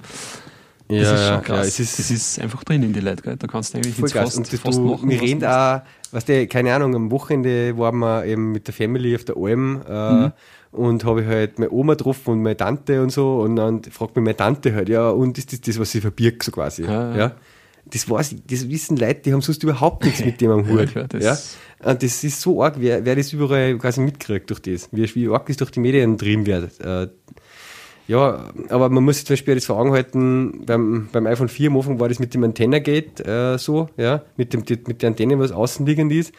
Das 0.89 0.99
ja, 0.99 1.15
ist 1.15 1.29
schon 1.29 1.43
krass. 1.43 1.59
Ja, 1.59 1.65
es 1.65 1.81
ist, 1.81 1.99
das 1.99 2.11
ist 2.11 2.41
einfach 2.41 2.65
drin 2.65 2.83
in 2.83 2.95
die 2.95 3.01
Leute, 3.01 3.23
gell? 3.23 3.37
da 3.37 3.47
kannst 3.47 3.75
du 3.75 3.77
eigentlich 3.79 3.95
voll 3.95 4.09
fast, 4.09 4.39
und 4.39 4.49
fast 4.49 4.79
du, 4.79 4.83
machen. 4.83 5.11
Wir 5.11 5.21
reden 5.21 5.45
auch, 5.45 5.83
weißt 6.13 6.29
du, 6.31 6.47
keine 6.47 6.75
Ahnung, 6.75 6.95
am 6.95 7.11
Wochenende 7.11 7.77
waren 7.77 7.99
wir 7.99 8.25
eben 8.25 8.53
mit 8.53 8.67
der 8.67 8.75
Family 8.75 9.15
auf 9.15 9.25
der 9.25 9.37
Alm 9.37 9.83
äh, 9.87 10.13
mhm. 10.13 10.33
und 10.73 11.05
habe 11.05 11.21
ich 11.21 11.29
halt 11.29 11.59
meine 11.59 11.71
Oma 11.71 11.93
getroffen 11.93 12.31
und 12.31 12.43
meine 12.43 12.57
Tante 12.57 13.03
und 13.03 13.11
so 13.11 13.43
und 13.43 13.57
dann 13.57 13.83
fragt 13.85 14.17
mich 14.17 14.25
meine 14.25 14.37
Tante 14.37 14.75
halt, 14.75 14.89
ja, 14.89 15.11
und 15.11 15.37
ist 15.37 15.53
das 15.53 15.61
das, 15.61 15.79
was 15.79 15.93
sie 15.93 16.01
verbirgt, 16.01 16.43
so 16.43 16.53
quasi. 16.53 16.85
Ja, 16.85 17.15
ja 17.15 17.33
das 17.87 18.09
weiß 18.09 18.37
das 18.47 18.69
wissen 18.69 18.97
Leute, 18.97 19.23
die 19.23 19.33
haben 19.33 19.41
sonst 19.41 19.63
überhaupt 19.63 20.05
nichts 20.05 20.25
mit 20.25 20.41
dem 20.41 20.51
am 20.51 20.69
Hut. 20.69 20.95
Ja, 20.95 21.05
das, 21.05 21.25
ja? 21.25 21.91
Und 21.91 22.03
das 22.03 22.23
ist 22.23 22.41
so 22.41 22.63
arg, 22.63 22.75
wer, 22.79 23.05
wer 23.05 23.17
das 23.17 23.33
überall 23.33 23.79
quasi 23.79 24.01
mitkriegt 24.01 24.51
durch 24.51 24.61
das, 24.61 24.89
wie, 24.93 25.15
wie 25.15 25.29
arg 25.29 25.47
das 25.47 25.57
durch 25.57 25.71
die 25.71 25.81
Medien 25.81 26.17
getrieben 26.17 26.47
wird. 26.47 26.81
Äh, 26.81 27.09
ja, 28.07 28.51
aber 28.71 28.89
man 28.89 29.05
muss 29.05 29.19
sich 29.19 29.27
zum 29.27 29.35
Beispiel 29.35 29.55
das 29.55 29.67
vor 29.67 29.79
Augen 29.79 29.93
halten, 29.93 30.65
beim, 30.67 31.09
beim 31.13 31.27
iPhone 31.27 31.49
4 31.49 31.71
am 31.71 31.77
Anfang 31.77 32.01
war 32.01 32.09
das 32.09 32.19
mit 32.19 32.35
dem 32.35 32.43
Antennagate 32.43 33.25
äh, 33.25 33.57
so, 33.57 33.89
ja, 33.97 34.23
mit, 34.37 34.53
dem, 34.53 34.65
mit 34.89 35.03
der 35.03 35.11
Antenne, 35.11 35.39
was 35.39 35.53
außenliegend 35.53 36.13
ist. 36.13 36.33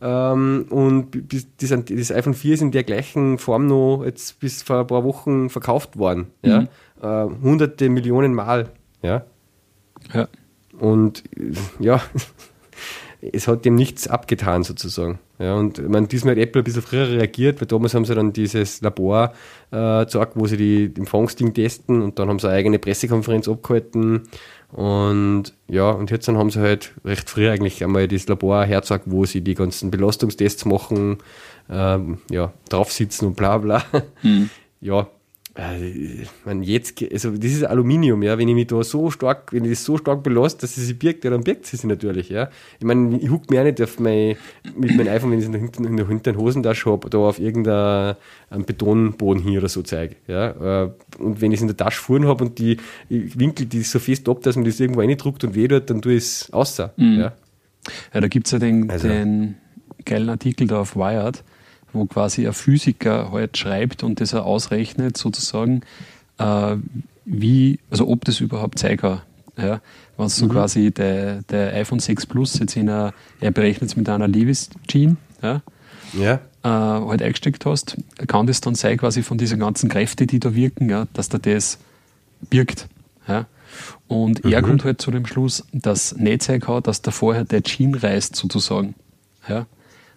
Ähm, 0.00 0.66
und 0.70 1.28
bis, 1.28 1.48
das, 1.56 1.70
das, 1.84 2.12
iPhone 2.12 2.34
4 2.34 2.54
ist 2.54 2.60
in 2.60 2.70
der 2.70 2.84
gleichen 2.84 3.38
Form 3.38 3.66
noch 3.66 4.04
jetzt 4.04 4.38
bis 4.40 4.62
vor 4.62 4.80
ein 4.80 4.86
paar 4.86 5.04
Wochen 5.04 5.50
verkauft 5.50 5.98
worden. 5.98 6.28
Ja? 6.44 6.60
Mhm. 6.60 6.68
Äh, 7.02 7.42
hunderte 7.42 7.88
Millionen 7.88 8.32
Mal. 8.32 8.70
Ja. 9.02 9.24
ja. 10.12 10.28
Und 10.78 11.24
ja, 11.78 12.02
es 13.32 13.48
hat 13.48 13.64
dem 13.64 13.74
nichts 13.74 14.08
abgetan 14.08 14.62
sozusagen. 14.62 15.18
Ja, 15.38 15.54
und 15.54 15.78
ich 15.78 15.88
meine, 15.88 16.06
diesmal 16.06 16.34
hat 16.34 16.42
Apple 16.42 16.62
ein 16.62 16.64
bisschen 16.64 16.82
früher 16.82 17.08
reagiert, 17.08 17.60
weil 17.60 17.68
damals 17.68 17.94
haben 17.94 18.04
sie 18.04 18.14
dann 18.14 18.32
dieses 18.32 18.80
Labor 18.80 19.32
äh, 19.70 20.04
gezeigt, 20.04 20.32
wo 20.34 20.46
sie 20.46 20.56
die 20.56 20.92
Empfangsding 20.96 21.52
testen 21.52 22.00
und 22.00 22.18
dann 22.18 22.28
haben 22.28 22.38
sie 22.38 22.48
eine 22.48 22.56
eigene 22.56 22.78
Pressekonferenz 22.78 23.48
abgehalten 23.48 24.22
und 24.72 25.52
ja, 25.68 25.90
und 25.90 26.10
jetzt 26.10 26.26
dann 26.26 26.38
haben 26.38 26.50
sie 26.50 26.60
halt 26.60 26.92
recht 27.04 27.28
früh 27.28 27.50
eigentlich 27.50 27.84
einmal 27.84 28.08
das 28.08 28.26
Labor 28.28 28.64
hergezeigt, 28.64 29.04
wo 29.06 29.26
sie 29.26 29.42
die 29.42 29.54
ganzen 29.54 29.90
Belastungstests 29.90 30.64
machen, 30.64 31.18
ähm, 31.70 32.18
ja, 32.30 32.52
drauf 32.68 32.92
sitzen 32.92 33.26
und 33.26 33.36
bla 33.36 33.58
bla. 33.58 33.84
Mhm. 34.22 34.50
Ja, 34.80 35.08
ich 35.58 36.28
meine, 36.44 36.64
jetzt, 36.64 37.02
also 37.10 37.30
das 37.30 37.50
ist 37.50 37.64
Aluminium, 37.64 38.22
ja, 38.22 38.36
wenn 38.36 38.46
ich 38.46 38.54
mich 38.54 38.66
da 38.66 38.82
so 38.84 39.10
stark, 39.10 39.54
wenn 39.54 39.64
ich 39.64 39.70
das 39.70 39.84
so 39.84 39.96
stark 39.96 40.22
belasse, 40.22 40.58
dass 40.58 40.74
sie 40.74 40.84
sich 40.84 40.98
birgt, 40.98 41.24
ja, 41.24 41.30
dann 41.30 41.44
birgt 41.44 41.64
sie 41.64 41.76
sich 41.76 41.86
natürlich, 41.86 42.28
ja. 42.28 42.50
Ich 42.78 42.84
meine, 42.84 43.16
ich 43.16 43.30
huck 43.30 43.50
mir 43.50 43.60
auch 43.60 43.64
nicht 43.64 43.80
auf 43.80 43.98
mein, 43.98 44.36
mit 44.76 44.94
meinem 44.94 45.08
iPhone, 45.08 45.30
wenn 45.30 45.38
ich 45.38 45.46
es 45.46 45.78
in 45.78 45.96
der, 45.96 46.06
hinten 46.06 46.36
Hosentasche 46.36 46.90
habe, 46.90 47.08
da 47.08 47.18
auf 47.18 47.38
irgendeinem 47.38 48.16
Betonboden 48.66 49.42
hier 49.42 49.60
oder 49.60 49.68
so 49.70 49.80
zeige, 49.80 50.16
ja. 50.26 50.84
Äh, 50.84 50.90
und 51.18 51.40
wenn 51.40 51.52
ich 51.52 51.58
es 51.58 51.62
in 51.62 51.68
der 51.68 51.76
Tasche 51.76 52.02
vorn 52.02 52.26
habe 52.26 52.44
und 52.44 52.58
die 52.58 52.76
Winkel 53.08 53.64
die 53.64 53.80
so 53.80 53.98
fest 53.98 54.28
ab, 54.28 54.42
dass 54.42 54.56
man 54.56 54.66
das 54.66 54.78
irgendwo 54.78 55.00
reindruckt 55.00 55.42
und 55.42 55.54
weh 55.54 55.68
tut, 55.68 55.88
dann 55.88 56.02
tue 56.02 56.14
ich 56.14 56.24
es 56.24 56.52
außer, 56.52 56.92
mhm. 56.96 57.18
ja. 57.18 57.32
Ja, 58.12 58.20
da 58.20 58.28
gibt 58.28 58.46
es 58.46 58.52
ja 58.52 58.58
den, 58.58 58.90
also. 58.90 59.08
den 59.08 59.56
geilen 60.04 60.28
Artikel 60.28 60.66
da 60.66 60.80
auf 60.80 60.96
Wired, 60.96 61.42
wo 61.96 62.06
quasi 62.06 62.46
ein 62.46 62.52
Physiker 62.52 63.32
halt 63.32 63.56
schreibt 63.56 64.02
und 64.02 64.20
das 64.20 64.32
er 64.32 64.44
ausrechnet, 64.44 65.16
sozusagen, 65.16 65.82
äh, 66.38 66.76
wie, 67.24 67.78
also 67.90 68.08
ob 68.08 68.24
das 68.24 68.40
überhaupt 68.40 68.78
sein 68.78 68.96
kann. 68.96 69.22
Ja, 69.58 69.80
wenn 70.18 70.28
du 70.28 70.44
mhm. 70.44 70.50
quasi 70.50 70.90
der, 70.90 71.42
der 71.42 71.72
iPhone 71.74 71.98
6 71.98 72.26
Plus 72.26 72.58
jetzt 72.58 72.76
in 72.76 72.90
einer, 72.90 73.14
er 73.40 73.50
berechnet 73.50 73.90
es 73.90 73.96
mit 73.96 74.08
einer 74.08 74.28
Lewis-Gene, 74.28 75.16
ja, 75.42 75.62
ja. 76.12 76.34
Äh, 76.62 76.68
halt 76.68 77.22
eingesteckt 77.22 77.64
hast, 77.64 77.96
kann 78.26 78.46
das 78.46 78.60
dann 78.60 78.74
sein, 78.74 78.98
quasi 78.98 79.22
von 79.22 79.38
diesen 79.38 79.60
ganzen 79.60 79.88
Kräften, 79.88 80.26
die 80.26 80.40
da 80.40 80.54
wirken, 80.54 80.90
ja, 80.90 81.06
dass 81.14 81.28
da 81.28 81.38
das 81.38 81.78
birgt. 82.50 82.88
Ja. 83.26 83.46
Und 84.08 84.44
mhm. 84.44 84.52
er 84.52 84.62
kommt 84.62 84.84
halt 84.84 85.00
zu 85.00 85.10
dem 85.10 85.26
Schluss, 85.26 85.64
dass 85.72 86.16
nicht 86.16 86.42
sein 86.42 86.60
kann, 86.60 86.82
dass 86.82 87.02
da 87.02 87.10
vorher 87.10 87.44
der 87.44 87.62
Gene 87.62 88.02
reißt, 88.02 88.36
sozusagen. 88.36 88.94
Ja 89.48 89.66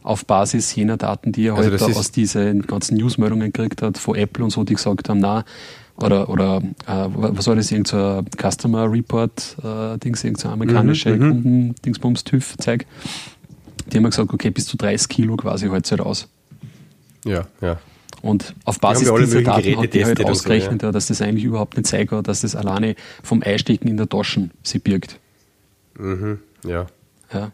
auf 0.10 0.26
Basis 0.26 0.74
jener 0.76 0.98
Daten, 0.98 1.32
die 1.32 1.48
er 1.48 1.56
also 1.56 1.72
heute 1.72 1.96
aus 1.96 2.12
diesen 2.12 2.64
ganzen 2.64 2.98
Newsmeldungen 2.98 3.54
gekriegt 3.54 3.84
hat, 3.84 4.00
von 4.00 4.16
Apple 4.16 4.44
und 4.44 4.50
so, 4.50 4.64
die 4.64 4.74
gesagt 4.74 5.08
haben, 5.08 5.20
na, 5.20 5.46
oder, 5.98 6.30
oder 6.30 6.64
äh, 6.88 7.08
was 7.14 7.46
war 7.46 7.56
das, 7.56 7.72
irgendein 7.72 8.26
so 8.26 8.50
Customer 8.50 8.92
Report, 8.92 9.58
äh, 9.64 10.00
Dings, 10.00 10.24
irgendein 10.24 10.54
amerikanische 10.54 11.12
mhm, 11.12 11.16
mhm, 11.16 11.30
Kunden, 11.30 11.76
Dingsbums, 11.86 12.24
TÜV, 12.24 12.58
Zeug. 12.58 12.88
Die 13.92 13.98
haben 13.98 14.04
gesagt, 14.04 14.34
okay, 14.34 14.50
bis 14.50 14.66
zu 14.66 14.78
30 14.78 15.10
Kilo 15.10 15.36
quasi 15.36 15.68
heute 15.68 15.92
halt 15.92 16.02
raus. 16.02 16.28
Ja, 17.26 17.46
ja. 17.62 17.78
Und 18.24 18.56
auf 18.66 18.80
Basis 18.80 19.14
dieser 19.14 19.42
Daten 19.44 19.62
Geräte 19.62 19.82
hat 19.82 19.94
die 19.94 20.06
halt 20.06 20.26
ausgerechnet, 20.26 20.82
so, 20.82 20.88
ja. 20.88 20.92
dass 20.92 21.08
das 21.08 21.22
eigentlich 21.22 21.44
überhaupt 21.44 21.78
nicht 21.78 22.10
kann, 22.10 22.24
dass 22.24 22.42
das 22.42 22.56
alleine 22.56 22.96
vom 23.22 23.44
Einstecken 23.44 23.88
in 23.88 23.98
der 23.98 24.10
Taschen 24.10 24.52
sie 24.64 24.80
birgt. 24.80 25.20
Mhm, 26.00 26.40
ja. 26.66 26.88
Ja. 27.32 27.52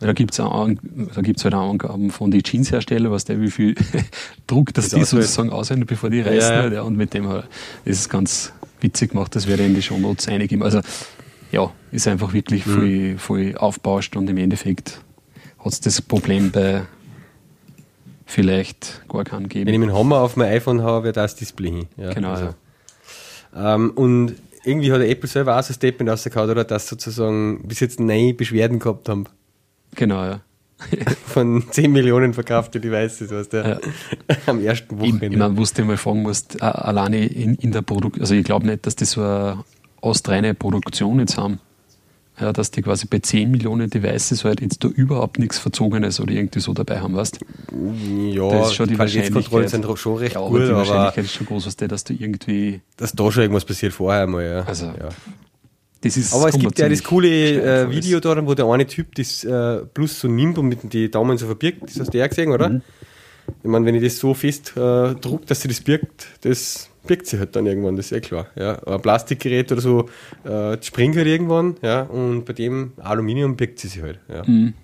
Da 0.00 0.12
gibt 0.12 0.32
es 0.32 0.38
halt 0.40 1.54
auch 1.54 1.70
Angaben 1.70 2.10
von 2.10 2.30
den 2.30 2.42
Jeansherstellern, 2.44 3.12
was 3.12 3.24
der 3.24 3.40
wie 3.40 3.50
viel 3.50 3.74
Druck, 4.46 4.74
dass 4.74 4.88
das 4.88 4.98
die 4.98 5.04
sozusagen 5.04 5.50
aussehen, 5.50 5.84
bevor 5.86 6.10
die 6.10 6.20
reißen. 6.20 6.38
Ja, 6.38 6.54
ja. 6.56 6.62
Halt, 6.62 6.80
und 6.80 6.96
mit 6.96 7.14
dem 7.14 7.24
das 7.24 7.44
ist 7.84 8.10
ganz 8.10 8.52
witzig 8.80 9.12
gemacht, 9.12 9.34
das 9.34 9.46
werde 9.46 9.62
ich 9.62 9.68
in 9.68 9.74
die 9.74 9.82
Shownotes 9.82 10.28
eingeben. 10.28 10.62
Also 10.62 10.80
ja, 11.52 11.70
ist 11.92 12.08
einfach 12.08 12.32
wirklich 12.32 12.66
mhm. 12.66 12.72
voll, 12.72 13.18
voll 13.18 13.56
aufbauscht 13.56 14.16
und 14.16 14.28
im 14.28 14.36
Endeffekt 14.36 15.00
hat 15.58 15.72
es 15.72 15.80
das 15.80 16.02
Problem 16.02 16.50
bei 16.50 16.82
vielleicht 18.26 19.02
gar 19.08 19.24
keinen 19.24 19.48
geben. 19.48 19.66
Wenn 19.66 19.74
ich 19.74 19.80
mit 19.80 19.92
Hammer 19.92 20.20
auf 20.20 20.36
mein 20.36 20.48
iPhone 20.48 20.82
habe, 20.82 21.04
wird 21.04 21.16
das 21.16 21.36
Display 21.36 21.70
hin. 21.70 21.86
Ja, 21.96 22.12
genau. 22.12 22.30
Also. 22.30 22.54
Ja. 23.54 23.74
Ähm, 23.74 23.90
und 23.90 24.34
irgendwie 24.64 24.92
hat 24.92 25.00
Apple 25.02 25.28
selber 25.28 25.58
auch 25.58 25.62
so 25.62 25.72
ein 25.72 25.74
Statement 25.74 26.10
rausgehauen, 26.10 26.50
oder? 26.50 26.64
Dass 26.64 26.88
sozusagen 26.88 27.66
bis 27.66 27.80
jetzt 27.80 28.00
neun 28.00 28.36
Beschwerden 28.36 28.78
gehabt 28.78 29.08
haben. 29.08 29.26
Genau, 29.94 30.24
ja. 30.24 30.40
Von 31.26 31.64
10 31.70 31.92
Millionen 31.92 32.34
verkaufte 32.34 32.80
Devices, 32.80 33.30
was 33.30 33.48
der 33.48 33.68
ja. 33.68 33.78
am 34.46 34.62
ersten 34.62 34.98
Wochenende. 34.98 35.26
Ich, 35.26 35.32
ich 35.32 35.38
meine, 35.38 35.56
was 35.56 35.72
du 35.72 35.84
mal 35.84 35.96
fragen 35.96 36.22
musst, 36.22 36.62
alleine 36.62 37.26
in, 37.26 37.54
in 37.54 37.72
der 37.72 37.82
Produktion, 37.82 38.22
also 38.22 38.34
ich 38.34 38.44
glaube 38.44 38.66
nicht, 38.66 38.86
dass 38.86 38.96
die 38.96 39.04
so 39.04 39.22
eine 39.22 39.64
astreine 40.02 40.54
Produktion 40.54 41.20
jetzt 41.20 41.38
haben. 41.38 41.60
Ja, 42.40 42.52
dass 42.52 42.72
die 42.72 42.82
quasi 42.82 43.06
bei 43.06 43.20
10 43.20 43.48
Millionen 43.48 43.88
Devices 43.88 44.44
halt 44.44 44.60
jetzt 44.60 44.82
da 44.82 44.88
überhaupt 44.88 45.38
nichts 45.38 45.58
Verzogenes 45.60 46.18
oder 46.18 46.32
irgendwie 46.32 46.58
so 46.58 46.74
dabei 46.74 46.98
haben, 47.00 47.14
weißt 47.14 47.38
Ja, 48.32 48.50
das 48.50 48.68
ist 48.68 48.74
schon 48.74 48.88
die, 48.88 48.94
die 48.94 48.96
Qualitätskontrollen 48.96 49.68
sind 49.68 49.98
schon 49.98 50.16
recht 50.16 50.34
ja, 50.34 50.40
gut, 50.40 50.56
aber 50.56 50.66
die 50.66 50.74
Wahrscheinlichkeit 50.74 51.24
ist 51.26 51.34
schon 51.34 51.46
groß, 51.46 51.66
was 51.66 51.76
der, 51.76 51.86
dass 51.86 52.02
du 52.02 52.12
irgendwie... 52.12 52.80
Dass 52.96 53.12
da 53.12 53.30
schon 53.30 53.42
irgendwas 53.44 53.64
passiert 53.64 53.92
vorher 53.92 54.26
mal, 54.26 54.44
ja. 54.44 54.64
Also, 54.64 54.86
ja. 54.86 55.10
Das 56.04 56.16
ist 56.18 56.34
Aber 56.34 56.48
es 56.48 56.58
gibt 56.58 56.78
ja 56.78 56.88
das 56.88 57.02
coole 57.02 57.28
äh, 57.28 57.90
Video 57.90 58.20
da, 58.20 58.46
wo 58.46 58.54
der 58.54 58.66
eine 58.66 58.86
Typ 58.86 59.14
das 59.14 59.42
äh, 59.42 59.78
Plus 59.86 60.20
so 60.20 60.28
nimmt 60.28 60.58
und 60.58 60.68
mit 60.68 60.92
den 60.92 61.10
Daumen 61.10 61.38
so 61.38 61.46
verbirgt. 61.46 61.82
Das 61.84 61.98
hast 61.98 62.12
du 62.12 62.18
ja 62.18 62.26
gesehen, 62.26 62.52
oder? 62.52 62.68
Mhm. 62.68 62.82
Ich 63.62 63.68
meine, 63.70 63.86
wenn 63.86 63.94
ich 63.94 64.02
das 64.02 64.18
so 64.18 64.34
fest 64.34 64.72
äh, 64.76 65.14
druck, 65.14 65.46
dass 65.46 65.62
sie 65.62 65.68
das 65.68 65.80
birgt, 65.80 66.26
das 66.42 66.90
birgt 67.06 67.26
sie 67.26 67.38
halt 67.38 67.56
dann 67.56 67.66
irgendwann, 67.66 67.96
das 67.96 68.06
ist 68.06 68.10
ja 68.12 68.20
klar. 68.20 68.46
Ja. 68.54 68.82
Ein 68.84 69.00
Plastikgerät 69.00 69.72
oder 69.72 69.80
so 69.80 70.08
äh, 70.44 70.76
springt 70.82 71.16
halt 71.16 71.26
irgendwann, 71.26 71.76
ja, 71.82 72.02
und 72.02 72.44
bei 72.44 72.52
dem 72.52 72.92
Aluminium 72.98 73.56
birgt 73.56 73.78
sie 73.78 73.88
sich 73.88 74.02
halt. 74.02 74.20
Ja. 74.28 74.42
Mhm 74.46 74.74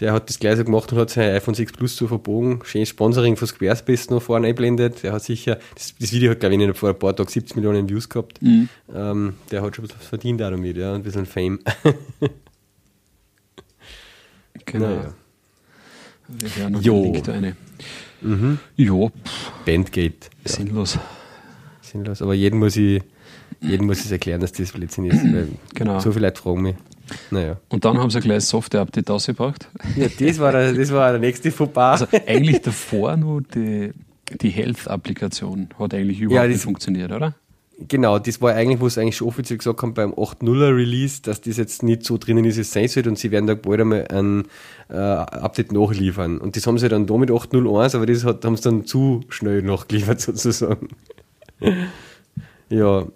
der 0.00 0.12
hat 0.12 0.28
das 0.28 0.38
gleich 0.38 0.56
so 0.56 0.64
gemacht 0.64 0.92
und 0.92 0.98
hat 0.98 1.10
sein 1.10 1.34
iPhone 1.34 1.54
6 1.54 1.72
Plus 1.72 1.96
so 1.96 2.06
verbogen. 2.06 2.60
Schönes 2.64 2.88
Sponsoring 2.90 3.36
von 3.36 3.48
Squarespace 3.48 4.10
noch 4.10 4.22
vorne 4.22 4.46
einblendet. 4.48 5.02
Der 5.02 5.12
hat 5.12 5.24
sicher, 5.24 5.58
das, 5.74 5.94
das 5.98 6.12
Video 6.12 6.30
hat, 6.30 6.40
glaube 6.40 6.54
ich, 6.54 6.76
vor 6.76 6.90
ein 6.90 6.98
paar 6.98 7.16
Tagen 7.16 7.28
70 7.28 7.56
Millionen 7.56 7.88
Views 7.88 8.08
gehabt. 8.08 8.40
Mhm. 8.40 8.68
Ähm, 8.94 9.34
der 9.50 9.62
hat 9.62 9.74
schon 9.74 9.88
was 9.88 10.06
verdient 10.06 10.40
auch 10.42 10.50
damit, 10.50 10.76
ja, 10.76 10.94
ein 10.94 11.02
bisschen 11.02 11.26
Fame. 11.26 11.58
genau. 14.64 14.86
Naja. 14.86 15.14
Wir 16.28 16.70
noch 16.70 16.82
jo. 16.82 17.02
Link 17.02 17.28
eine. 17.28 17.56
Mhm. 18.20 18.58
Jo. 18.76 19.10
Bandgate. 19.64 20.30
Ja. 20.44 20.50
Sinnlos. 20.52 20.98
Sinnlos. 21.80 22.22
Aber 22.22 22.34
jeden 22.34 22.58
muss 22.58 22.76
ich, 22.76 23.02
jeden 23.60 23.86
muss 23.86 24.04
ich 24.04 24.12
erklären, 24.12 24.40
dass 24.40 24.52
das 24.52 24.72
Blödsinn 24.72 25.06
ist. 25.06 25.24
Weil 25.24 25.48
genau. 25.74 25.98
So 26.00 26.12
viele 26.12 26.26
Leute 26.26 26.40
fragen 26.40 26.62
mich. 26.62 26.76
Naja. 27.30 27.58
Und 27.68 27.84
dann 27.84 27.98
haben 27.98 28.10
sie 28.10 28.20
gleich 28.20 28.44
Software-Update 28.44 29.10
ausgebracht. 29.10 29.68
Ja, 29.96 30.08
das 30.08 30.38
war 30.38 30.52
der, 30.52 30.72
das 30.72 30.92
war 30.92 31.10
der 31.10 31.20
nächste 31.20 31.50
Fauxpas. 31.50 32.02
Also 32.02 32.16
eigentlich 32.26 32.60
davor 32.62 33.16
nur 33.16 33.42
die, 33.42 33.92
die 34.40 34.50
Health-Applikation 34.50 35.68
hat 35.78 35.94
eigentlich 35.94 36.20
überhaupt 36.20 36.46
ja, 36.46 36.52
nicht 36.52 36.62
funktioniert, 36.62 37.12
oder? 37.12 37.34
Genau, 37.86 38.18
das 38.18 38.40
war 38.40 38.54
eigentlich, 38.54 38.80
wo 38.80 38.88
sie 38.88 39.00
eigentlich 39.00 39.16
schon 39.16 39.28
offiziell 39.28 39.58
gesagt 39.58 39.82
haben 39.82 39.94
beim 39.94 40.12
8.0er 40.12 40.74
Release, 40.74 41.22
dass 41.22 41.40
das 41.40 41.58
jetzt 41.58 41.84
nicht 41.84 42.02
so 42.02 42.18
drinnen 42.18 42.44
ist, 42.44 42.56
wie 42.56 42.62
es 42.62 42.72
sein 42.72 42.88
sollte 42.88 43.08
und 43.08 43.18
sie 43.18 43.30
werden 43.30 43.46
da 43.46 43.54
bald 43.54 43.80
einmal 43.80 44.08
ein 44.08 44.46
äh, 44.88 44.96
Update 44.96 45.70
nachliefern. 45.70 46.38
Und 46.38 46.56
das 46.56 46.66
haben 46.66 46.78
sie 46.78 46.88
dann 46.88 47.06
da 47.06 47.16
mit 47.16 47.30
8.01, 47.30 47.94
aber 47.94 48.06
das 48.06 48.24
hat, 48.24 48.44
haben 48.44 48.56
sie 48.56 48.62
dann 48.62 48.84
zu 48.84 49.20
schnell 49.28 49.62
nachgeliefert 49.62 50.20
sozusagen. 50.20 50.88
ja, 52.68 53.06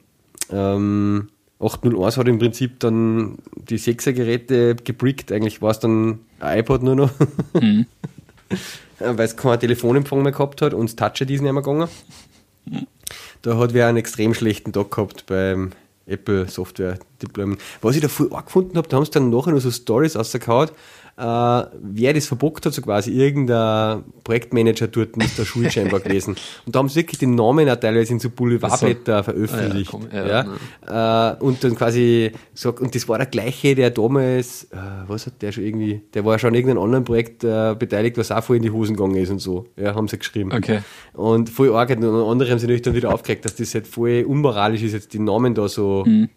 ähm, 0.50 1.28
801 1.62 2.16
hat 2.16 2.28
im 2.28 2.38
Prinzip 2.38 2.80
dann 2.80 3.38
die 3.54 3.78
6er 3.78 4.12
Geräte 4.12 4.74
gebrickt. 4.76 5.30
Eigentlich 5.30 5.62
war 5.62 5.70
es 5.70 5.78
dann 5.78 6.20
ein 6.40 6.58
iPod 6.58 6.82
nur 6.82 6.96
noch. 6.96 7.10
Mhm. 7.54 7.86
Weil 8.98 9.20
es 9.20 9.36
keinen 9.36 9.60
Telefonempfang 9.60 10.22
mehr 10.22 10.32
gehabt 10.32 10.62
hat 10.62 10.74
und 10.74 10.86
das 10.86 10.96
Touch 10.96 11.20
ist 11.20 11.28
nicht 11.28 11.42
mehr 11.42 11.54
gegangen. 11.54 11.88
Da 13.42 13.56
hat 13.56 13.74
wer 13.74 13.88
einen 13.88 13.98
extrem 13.98 14.34
schlechten 14.34 14.72
Tag 14.72 14.90
gehabt 14.90 15.26
beim 15.26 15.72
Apple 16.06 16.48
Software 16.48 16.98
Deployment. 17.20 17.60
Was 17.80 17.96
ich 17.96 18.02
da 18.02 18.08
voll 18.08 18.32
auch 18.32 18.44
gefunden 18.44 18.76
habe, 18.76 18.88
da 18.88 18.96
haben 18.96 19.04
sie 19.04 19.12
dann 19.12 19.30
nachher 19.30 19.52
noch 19.52 19.60
so 19.60 19.70
Stories 19.70 20.16
rausgehauen, 20.16 20.70
äh, 21.16 21.22
wer 21.22 22.14
das 22.14 22.26
verbockt 22.26 22.64
hat, 22.64 22.72
so 22.72 22.80
quasi 22.82 23.10
irgendein 23.10 24.04
Projektmanager 24.24 24.88
dort 24.88 25.16
muss 25.16 25.36
der 25.36 25.44
Schuld 25.44 25.72
scheinbar 25.72 26.00
gelesen. 26.04 26.36
Und 26.64 26.74
da 26.74 26.78
haben 26.78 26.88
sie 26.88 26.96
wirklich 26.96 27.18
den 27.18 27.34
Namen 27.34 27.68
auch 27.68 27.76
teilweise 27.76 28.14
in 28.14 28.20
so 28.20 28.30
Boulevardblätter 28.30 29.22
veröffentlicht. 29.22 29.92
Ah, 29.92 29.98
ja, 30.12 30.44
komm, 30.44 30.88
ja, 30.88 31.32
äh, 31.32 31.36
und 31.42 31.62
dann 31.62 31.74
quasi 31.74 32.32
sagt, 32.54 32.80
und 32.80 32.94
das 32.94 33.08
war 33.08 33.18
der 33.18 33.26
gleiche, 33.26 33.74
der 33.74 33.90
damals, 33.90 34.64
äh, 34.64 34.76
was 35.06 35.26
hat 35.26 35.42
der 35.42 35.52
schon 35.52 35.64
irgendwie, 35.64 36.00
der 36.14 36.24
war 36.24 36.38
schon 36.38 36.48
an 36.48 36.54
irgendeinem 36.54 36.82
anderen 36.82 37.04
Projekt 37.04 37.44
äh, 37.44 37.74
beteiligt, 37.78 38.16
was 38.16 38.30
auch 38.30 38.42
voll 38.42 38.56
in 38.56 38.62
die 38.62 38.70
Hosen 38.70 38.96
gegangen 38.96 39.16
ist 39.16 39.30
und 39.30 39.38
so. 39.38 39.66
Ja, 39.76 39.94
haben 39.94 40.08
sie 40.08 40.18
geschrieben. 40.18 40.52
Okay. 40.52 40.80
Und 41.12 41.50
voll 41.50 41.74
arg. 41.74 41.90
Und 41.90 42.04
andere 42.04 42.50
haben 42.50 42.58
sich 42.58 42.68
natürlich 42.68 42.82
dann 42.82 42.94
wieder 42.94 43.12
aufgeregt, 43.12 43.44
dass 43.44 43.56
das 43.56 43.74
halt 43.74 43.86
voll 43.86 44.24
unmoralisch 44.26 44.82
ist, 44.82 44.92
jetzt 44.92 45.12
die 45.12 45.18
Namen 45.18 45.54
da 45.54 45.68
so. 45.68 46.04
Mhm 46.06 46.30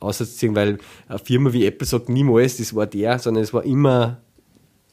auszuziehen, 0.00 0.54
weil 0.54 0.78
eine 1.08 1.18
Firma 1.18 1.52
wie 1.52 1.66
Apple 1.66 1.86
sagt 1.86 2.08
niemals, 2.08 2.56
das 2.56 2.74
war 2.74 2.86
der, 2.86 3.18
sondern 3.18 3.42
es 3.42 3.52
war 3.52 3.64
immer 3.64 4.18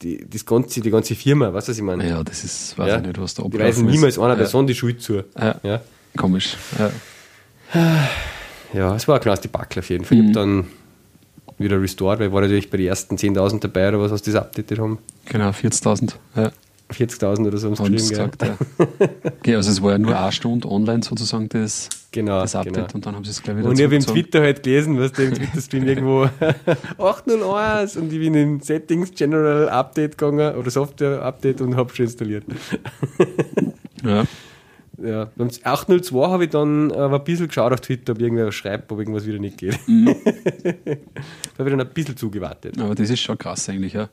die, 0.02 0.26
das 0.30 0.46
ganze, 0.46 0.82
die 0.82 0.90
ganze 0.90 1.16
Firma, 1.16 1.54
weißt 1.54 1.68
du, 1.68 1.72
was 1.72 1.78
ich 1.78 1.84
meine? 1.84 2.08
Ja, 2.08 2.24
das 2.24 2.44
ist, 2.44 2.78
weiß 2.78 2.88
ja? 2.88 2.98
ich 2.98 3.08
nicht, 3.08 3.20
was 3.20 3.34
da 3.34 3.44
Die 3.44 3.60
weisen 3.60 3.86
niemals 3.86 4.20
einer 4.20 4.30
ja. 4.30 4.36
Person 4.36 4.68
die 4.68 4.76
Schuld 4.76 5.02
zu. 5.02 5.24
Ja. 5.40 5.60
ja. 5.64 5.82
Komisch. 6.18 6.58
Ja. 6.78 8.10
ja, 8.74 8.96
es 8.96 9.08
war 9.08 9.16
ein 9.16 9.22
kleines 9.22 9.42
Debakel 9.42 9.80
auf 9.80 9.90
jeden 9.90 10.06
Fall. 10.06 10.18
Mhm. 10.18 10.30
Ich 10.30 10.36
habe 10.36 10.48
dann 10.48 10.68
wieder 11.58 11.82
restored, 11.82 12.20
weil 12.20 12.28
ich 12.28 12.34
war 12.34 12.42
natürlich 12.42 12.70
bei 12.70 12.78
den 12.78 12.88
ersten 12.88 13.16
10.000 13.16 13.62
dabei 13.62 13.90
oder 13.90 14.00
was, 14.02 14.12
was 14.12 14.22
das 14.22 14.36
updated 14.36 14.80
haben. 14.80 15.00
Genau, 15.26 15.50
40.000. 15.50 16.16
Ja. 16.36 16.52
40.000 16.92 17.48
oder 17.48 17.58
so 17.58 17.76
haben 17.76 17.98
sie 17.98 18.10
gesagt, 18.10 18.44
ja. 18.44 18.58
okay, 19.40 19.56
also 19.56 19.72
es 19.72 19.82
war 19.82 19.94
ja 19.94 19.98
nur 19.98 20.18
eine 20.18 20.32
Stunde 20.32 20.70
online 20.70 21.02
sozusagen 21.04 21.50
das, 21.50 21.90
genau, 22.12 22.42
das 22.42 22.56
Update 22.56 22.74
genau. 22.74 22.88
und 22.94 23.06
dann 23.06 23.16
haben 23.16 23.24
sie 23.24 23.32
es 23.32 23.42
gleich 23.42 23.58
wieder 23.58 23.68
Und 23.68 23.80
ich 23.80 23.84
habe 23.84 23.96
im 23.96 24.02
Twitter 24.06 24.42
halt 24.42 24.62
gelesen, 24.62 25.00
was 25.00 25.12
der 25.14 25.30
im 25.30 25.34
Twitter-Stream 25.34 25.84
irgendwo 25.88 26.30
801 26.98 27.98
und 27.98 28.14
ich 28.14 28.20
bin 28.20 28.36
in 28.36 28.60
Settings 28.60 29.12
General 29.16 29.68
Update 29.70 30.18
gegangen 30.18 30.56
oder 30.56 30.70
Software 30.70 31.24
Update 31.24 31.62
und 31.62 31.76
habe 31.76 31.94
schon 31.94 32.06
installiert. 32.06 32.44
ja. 34.04 34.26
Ja, 34.98 35.30
beim 35.36 35.50
802 35.62 36.30
habe 36.30 36.46
ich 36.46 36.52
dann 36.52 36.90
aber 36.92 37.18
ein 37.18 37.24
bisschen 37.26 37.48
geschaut 37.48 37.74
auf 37.74 37.82
Twitter, 37.82 38.14
ob 38.14 38.22
irgendwer 38.22 38.50
schreibt, 38.54 38.90
ob 38.94 39.00
irgendwas 39.00 39.26
wieder 39.26 39.40
nicht 39.40 39.58
geht. 39.58 39.78
Mhm. 39.88 40.06
da 40.06 40.72
habe 41.60 41.70
ich 41.70 41.76
dann 41.76 41.82
ein 41.82 41.90
bisschen 41.94 42.16
zugewartet. 42.16 42.80
Aber 42.80 42.96
das 42.96 43.10
ist 43.10 43.20
schon 43.20 43.38
krass 43.38 43.68
eigentlich, 43.68 43.92
ja. 43.92 44.08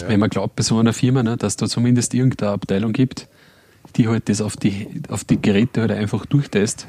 Ja. 0.00 0.08
Wenn 0.08 0.20
man 0.20 0.30
glaubt 0.30 0.56
bei 0.56 0.62
so 0.62 0.78
einer 0.78 0.92
Firma, 0.92 1.22
ne, 1.22 1.36
dass 1.36 1.56
da 1.56 1.68
zumindest 1.68 2.14
irgendeine 2.14 2.52
Abteilung 2.52 2.92
gibt, 2.92 3.28
die 3.96 4.08
halt 4.08 4.28
das 4.28 4.40
auf 4.40 4.56
die, 4.56 4.88
auf 5.08 5.24
die 5.24 5.40
Geräte 5.40 5.82
halt 5.82 5.90
einfach 5.90 6.24
durchtest. 6.24 6.86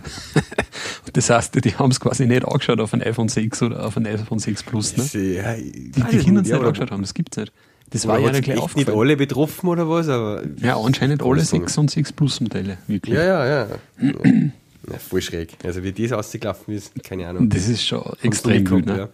und 1.05 1.17
das 1.17 1.29
heißt, 1.29 1.63
die 1.63 1.75
haben 1.75 1.91
es 1.91 1.99
quasi 1.99 2.25
nicht 2.25 2.45
angeschaut 2.45 2.79
auf 2.79 2.93
ein 2.93 3.01
iPhone 3.01 3.27
6 3.27 3.61
oder 3.63 3.85
auf 3.85 3.97
ein 3.97 4.05
iPhone 4.05 4.39
6 4.39 4.63
Plus. 4.63 4.95
Ne? 4.95 5.35
Ja, 5.35 5.53
die 5.55 5.91
die 5.91 6.17
Kinder 6.17 6.41
es 6.41 6.47
nicht 6.47 6.53
angeschaut 6.53 6.91
haben, 6.91 7.01
das 7.01 7.13
gibt 7.13 7.35
es 7.35 7.41
nicht. 7.41 7.53
Das 7.89 8.07
war 8.07 8.17
ja 8.19 8.31
nicht 8.31 8.43
gleich 8.43 8.57
aufgefallen. 8.57 8.87
nicht 8.87 8.97
alle 8.97 9.17
betroffen 9.17 9.69
oder 9.69 9.87
was? 9.87 10.09
Aber 10.09 10.41
ja, 10.61 10.77
anscheinend 10.77 11.21
alle 11.21 11.41
6 11.41 11.77
und 11.77 11.91
6 11.91 12.13
Plus 12.13 12.39
Modelle, 12.41 12.77
wirklich. 12.87 13.15
Ja, 13.15 13.23
ja, 13.23 13.45
ja. 13.45 13.67
ja. 14.01 14.97
voll 14.97 15.21
schräg. 15.21 15.57
Also 15.63 15.83
wie 15.83 15.91
das 15.91 16.11
ausgelaufen 16.11 16.73
ist, 16.73 16.91
keine 17.03 17.27
Ahnung. 17.27 17.49
Das 17.49 17.67
ist 17.67 17.85
schon 17.85 18.01
extrem 18.23 18.65
gut. 18.65 18.85
Ne? 18.85 18.97
Ja. 18.97 19.09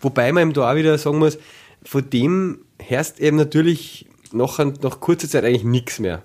Wobei 0.00 0.30
man 0.32 0.42
eben 0.42 0.52
da 0.52 0.70
auch 0.70 0.76
wieder 0.76 0.96
sagen 0.98 1.18
muss, 1.18 1.38
von 1.82 2.08
dem 2.10 2.58
herrscht 2.78 3.18
eben 3.20 3.36
natürlich 3.36 4.06
nach, 4.32 4.58
nach 4.58 5.00
kurzer 5.00 5.28
Zeit 5.28 5.44
eigentlich 5.44 5.64
nichts 5.64 5.98
mehr. 5.98 6.22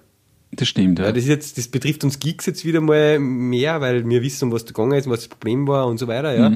Das 0.54 0.68
stimmt, 0.68 1.00
ja. 1.00 1.06
ja. 1.06 1.12
das, 1.12 1.24
ist 1.24 1.30
jetzt, 1.30 1.58
das 1.58 1.68
betrifft 1.70 2.04
uns 2.04 2.20
Geeks 2.20 2.46
jetzt 2.46 2.66
wieder 2.66 2.82
mal 2.82 3.20
mehr, 3.20 3.80
weil 3.80 4.08
wir 4.08 4.22
wissen, 4.22 4.52
was 4.52 4.66
da 4.66 4.74
gegangen 4.74 4.98
ist, 4.98 5.10
was 5.10 5.22
das 5.22 5.28
Problem 5.30 5.68
war 5.68 5.88
und 5.88 5.98
so 5.98 6.08
weiter, 6.08 6.36
ja. 6.36 6.50
Mhm. 6.50 6.56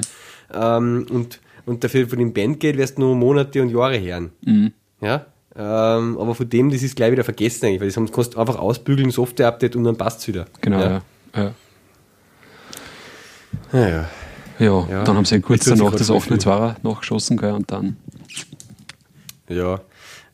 Ähm, 0.52 1.06
und, 1.10 1.40
und 1.64 1.82
dafür 1.82 2.08
von 2.08 2.18
dem 2.18 2.32
Bandgate 2.32 2.76
wirst 2.76 2.98
du 2.98 3.02
nur 3.02 3.16
Monate 3.16 3.62
und 3.62 3.70
Jahre 3.70 4.00
hören. 4.00 4.30
Mhm. 4.44 4.72
Ja. 5.00 5.26
Ähm, 5.56 6.18
aber 6.18 6.34
von 6.34 6.48
dem, 6.48 6.70
das 6.70 6.82
ist 6.82 6.96
gleich 6.96 7.12
wieder 7.12 7.24
vergessen 7.24 7.66
eigentlich, 7.66 7.80
weil 7.80 7.90
das 7.90 8.12
kannst 8.12 8.34
du 8.34 8.38
einfach 8.38 8.56
ausbügeln, 8.56 9.10
Software-Update 9.10 9.74
und 9.76 9.84
dann 9.84 9.96
passt 9.96 10.20
es 10.20 10.28
wieder. 10.28 10.44
Genau, 10.60 10.80
ja. 10.80 11.02
ja. 11.34 11.52
ja. 13.72 13.88
ja. 13.88 14.08
Ja, 14.58 14.86
ja, 14.88 15.04
dann 15.04 15.16
haben 15.16 15.24
sie 15.26 15.40
kurz 15.40 15.66
danach 15.66 15.94
das 15.94 16.08
offene 16.08 16.38
Zwarer 16.38 16.76
nachgeschossen 16.82 17.36
gell, 17.36 17.52
und 17.52 17.70
dann. 17.70 17.96
Ja, 19.48 19.80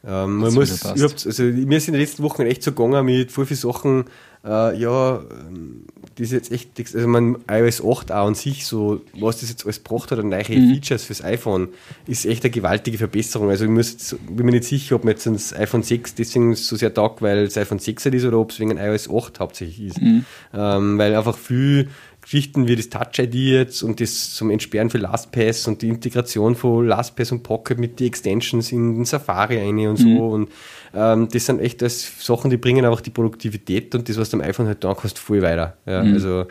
ähm, 0.04 0.38
man 0.38 0.52
muss, 0.52 0.85
also 0.85 1.42
mir 1.44 1.80
sind 1.80 1.88
in 1.88 1.92
den 1.92 2.00
letzten 2.00 2.23
Wochen 2.23 2.42
echt 2.42 2.62
so 2.62 2.73
gegangen 2.73 3.04
mit 3.04 3.30
voll 3.30 3.47
vielen 3.47 3.61
Sachen, 3.61 4.04
äh, 4.44 4.76
ja, 4.76 5.18
ähm, 5.18 5.85
das 6.16 6.26
ist 6.26 6.32
jetzt 6.32 6.52
echt, 6.52 6.71
also 6.94 7.06
man, 7.06 7.37
iOS 7.49 7.80
8 7.85 8.11
auch 8.11 8.26
an 8.26 8.35
sich, 8.35 8.66
so, 8.66 9.00
was 9.14 9.40
das 9.40 9.50
jetzt 9.50 9.64
alles 9.64 9.85
gebracht 9.85 10.11
hat 10.11 10.18
an 10.18 10.30
neue 10.30 10.42
mhm. 10.49 10.75
Features 10.75 11.04
fürs 11.04 11.23
iPhone, 11.23 11.68
ist 12.06 12.26
echt 12.26 12.42
eine 12.42 12.50
gewaltige 12.50 12.99
Verbesserung. 12.99 13.50
Also 13.50 13.64
ich 13.64 13.71
muss 13.71 13.92
jetzt, 13.92 14.16
bin 14.28 14.44
mir 14.44 14.52
nicht 14.52 14.64
sicher, 14.64 14.97
ob 14.97 15.04
man 15.04 15.12
jetzt 15.12 15.26
das 15.26 15.54
iPhone 15.54 15.85
6 15.85 16.16
deswegen 16.16 16.54
so 16.56 16.75
sehr 16.75 16.92
taugt, 16.92 17.23
weil 17.23 17.44
es 17.44 17.56
iPhone 17.56 17.78
6 17.78 18.06
ist 18.06 18.25
oder 18.25 18.38
ob 18.38 18.50
es 18.50 18.59
wegen 18.59 18.76
iOS 18.76 19.09
8 19.09 19.38
hauptsächlich 19.38 19.88
ist. 19.88 20.02
Mhm. 20.02 20.25
Ähm, 20.52 20.99
weil 20.99 21.14
einfach 21.14 21.38
viel 21.38 21.88
Geschichten 22.23 22.69
wie 22.69 22.76
das 22.76 22.88
Touch 22.88 23.19
ID 23.19 23.35
jetzt 23.35 23.83
und 23.83 24.00
das 24.00 24.35
zum 24.35 24.50
Entsperren 24.50 24.91
für 24.91 24.99
LastPass 24.99 25.67
und 25.67 25.83
die 25.83 25.88
Integration 25.88 26.55
von 26.55 26.87
LastPass 26.87 27.33
und 27.33 27.43
Pocket 27.43 27.79
mit 27.79 28.00
den 28.00 28.07
Extensions 28.07 28.73
in 28.73 28.95
den 28.95 29.05
Safari 29.05 29.59
rein 29.59 29.88
und 29.88 29.97
so. 29.97 30.09
Mhm. 30.09 30.21
Und 30.21 30.49
ähm, 30.95 31.29
das 31.31 31.47
sind 31.47 31.61
echt 31.61 31.83
das 31.83 32.25
Sachen, 32.25 32.50
die 32.50 32.57
bringen 32.57 32.85
einfach 32.85 33.00
die 33.00 33.11
Produktivität 33.11 33.95
und 33.95 34.09
das, 34.09 34.17
was 34.19 34.31
du 34.31 34.37
am 34.37 34.43
iPhone 34.43 34.67
halt 34.67 34.85
da 34.85 34.97
hast, 35.02 35.19
voll 35.19 35.43
weiter. 35.43 35.76
Ja, 35.85 36.02
mhm. 36.02 36.14
Also 36.14 36.47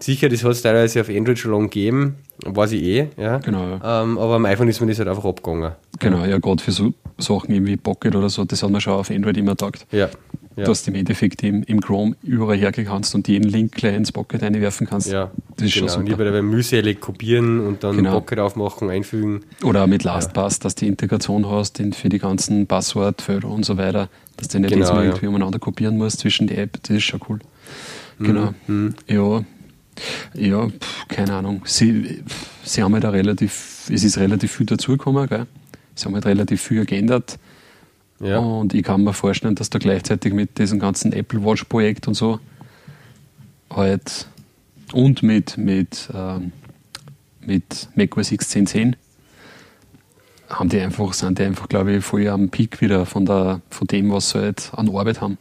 Sicher, 0.00 0.28
das 0.28 0.42
hat 0.44 0.50
es 0.50 0.62
teilweise 0.62 1.00
auf 1.00 1.08
Android 1.08 1.38
schon 1.38 1.52
lange 1.52 1.64
gegeben, 1.68 2.16
weiß 2.44 2.72
ich 2.72 2.82
eh, 2.82 3.08
ja. 3.16 3.38
Genau, 3.38 3.66
ja. 3.66 4.02
Ähm, 4.02 4.18
aber 4.18 4.34
am 4.34 4.44
iPhone 4.44 4.68
ist 4.68 4.80
mir 4.80 4.88
das 4.88 4.98
halt 4.98 5.08
einfach 5.08 5.24
abgegangen. 5.24 5.72
Genau, 5.98 6.24
ja, 6.24 6.38
gerade 6.38 6.62
für 6.62 6.72
so 6.72 6.92
Sachen 7.24 7.66
wie 7.66 7.76
Pocket 7.76 8.14
oder 8.14 8.28
so, 8.28 8.44
das 8.44 8.62
hat 8.62 8.70
man 8.70 8.80
schon 8.80 8.94
auf 8.94 9.10
Android 9.10 9.36
immer 9.36 9.52
gedacht. 9.52 9.86
Ja. 9.90 10.08
Ja. 10.56 10.66
Dass 10.66 10.84
du 10.84 10.92
im 10.92 10.96
Endeffekt 10.96 11.42
im, 11.42 11.64
im 11.64 11.80
Chrome 11.80 12.14
überall 12.22 12.56
hergehen 12.56 12.86
kannst 12.86 13.12
und 13.16 13.26
jeden 13.26 13.48
Link 13.48 13.72
gleich 13.72 13.96
ins 13.96 14.12
Pocket 14.12 14.40
einwerfen 14.40 14.86
kannst. 14.86 15.10
Ja, 15.10 15.32
das 15.56 15.66
ist 15.66 15.74
genau. 15.74 15.88
schon 15.88 16.02
super. 16.02 16.10
lieber 16.10 16.24
dabei 16.24 16.42
mühselig 16.42 17.00
kopieren 17.00 17.58
und 17.58 17.82
dann 17.82 17.96
Genau. 17.96 18.12
Pocket 18.12 18.38
aufmachen, 18.38 18.88
einfügen. 18.88 19.40
Oder 19.64 19.88
mit 19.88 20.04
LastPass, 20.04 20.60
dass 20.60 20.76
du 20.76 20.84
die 20.84 20.90
Integration 20.90 21.50
hast 21.50 21.82
für 21.96 22.08
die 22.08 22.20
ganzen 22.20 22.68
Passwortfelder 22.68 23.48
und 23.48 23.64
so 23.64 23.76
weiter, 23.78 24.08
dass 24.36 24.46
du 24.46 24.60
nicht 24.60 24.70
Genau, 24.70 24.84
jetzt 24.84 24.92
mal 24.94 25.00
ja. 25.00 25.10
irgendwie 25.10 25.26
umeinander 25.26 25.58
kopieren 25.58 25.98
musst 25.98 26.20
zwischen 26.20 26.46
die 26.46 26.54
App, 26.56 26.78
das 26.82 26.98
ist 26.98 27.02
schon 27.02 27.20
cool. 27.28 27.40
Genau. 28.20 28.54
Mhm. 28.68 28.94
Ja, 29.08 29.42
ja 30.34 30.68
pf, 30.68 31.08
keine 31.08 31.34
Ahnung. 31.34 31.62
Sie, 31.64 32.22
sie 32.62 32.80
haben 32.80 32.94
halt 32.94 33.06
auch 33.06 33.12
relativ, 33.12 33.88
es 33.92 34.04
ist 34.04 34.18
relativ 34.18 34.52
viel 34.52 34.66
dazugekommen, 34.66 35.26
gell? 35.28 35.46
Sie 35.94 36.04
haben 36.04 36.14
halt 36.14 36.26
relativ 36.26 36.62
viel 36.62 36.84
geändert. 36.84 37.38
Ja. 38.20 38.38
Und 38.38 38.74
ich 38.74 38.82
kann 38.82 39.04
mir 39.04 39.12
vorstellen, 39.12 39.54
dass 39.54 39.70
da 39.70 39.78
gleichzeitig 39.78 40.32
mit 40.32 40.58
diesem 40.58 40.78
ganzen 40.78 41.12
Apple 41.12 41.44
Watch 41.44 41.64
Projekt 41.64 42.08
und 42.08 42.14
so 42.14 42.40
halt 43.70 44.26
und 44.92 45.22
mit, 45.22 45.58
mit, 45.58 46.08
ähm, 46.14 46.52
mit 47.40 47.88
macOS 47.94 48.32
X 48.32 48.54
10.10 48.54 48.94
haben 50.48 50.68
die 50.68 50.80
einfach, 50.80 51.12
sind 51.14 51.38
die 51.38 51.44
einfach, 51.44 51.68
glaube 51.68 51.96
ich, 51.96 52.04
voll 52.04 52.28
am 52.28 52.48
Peak 52.48 52.80
wieder 52.80 53.06
von, 53.06 53.26
der, 53.26 53.60
von 53.70 53.86
dem, 53.86 54.12
was 54.12 54.30
sie 54.30 54.38
halt 54.38 54.70
an 54.76 54.94
Arbeit 54.94 55.20
haben. 55.20 55.38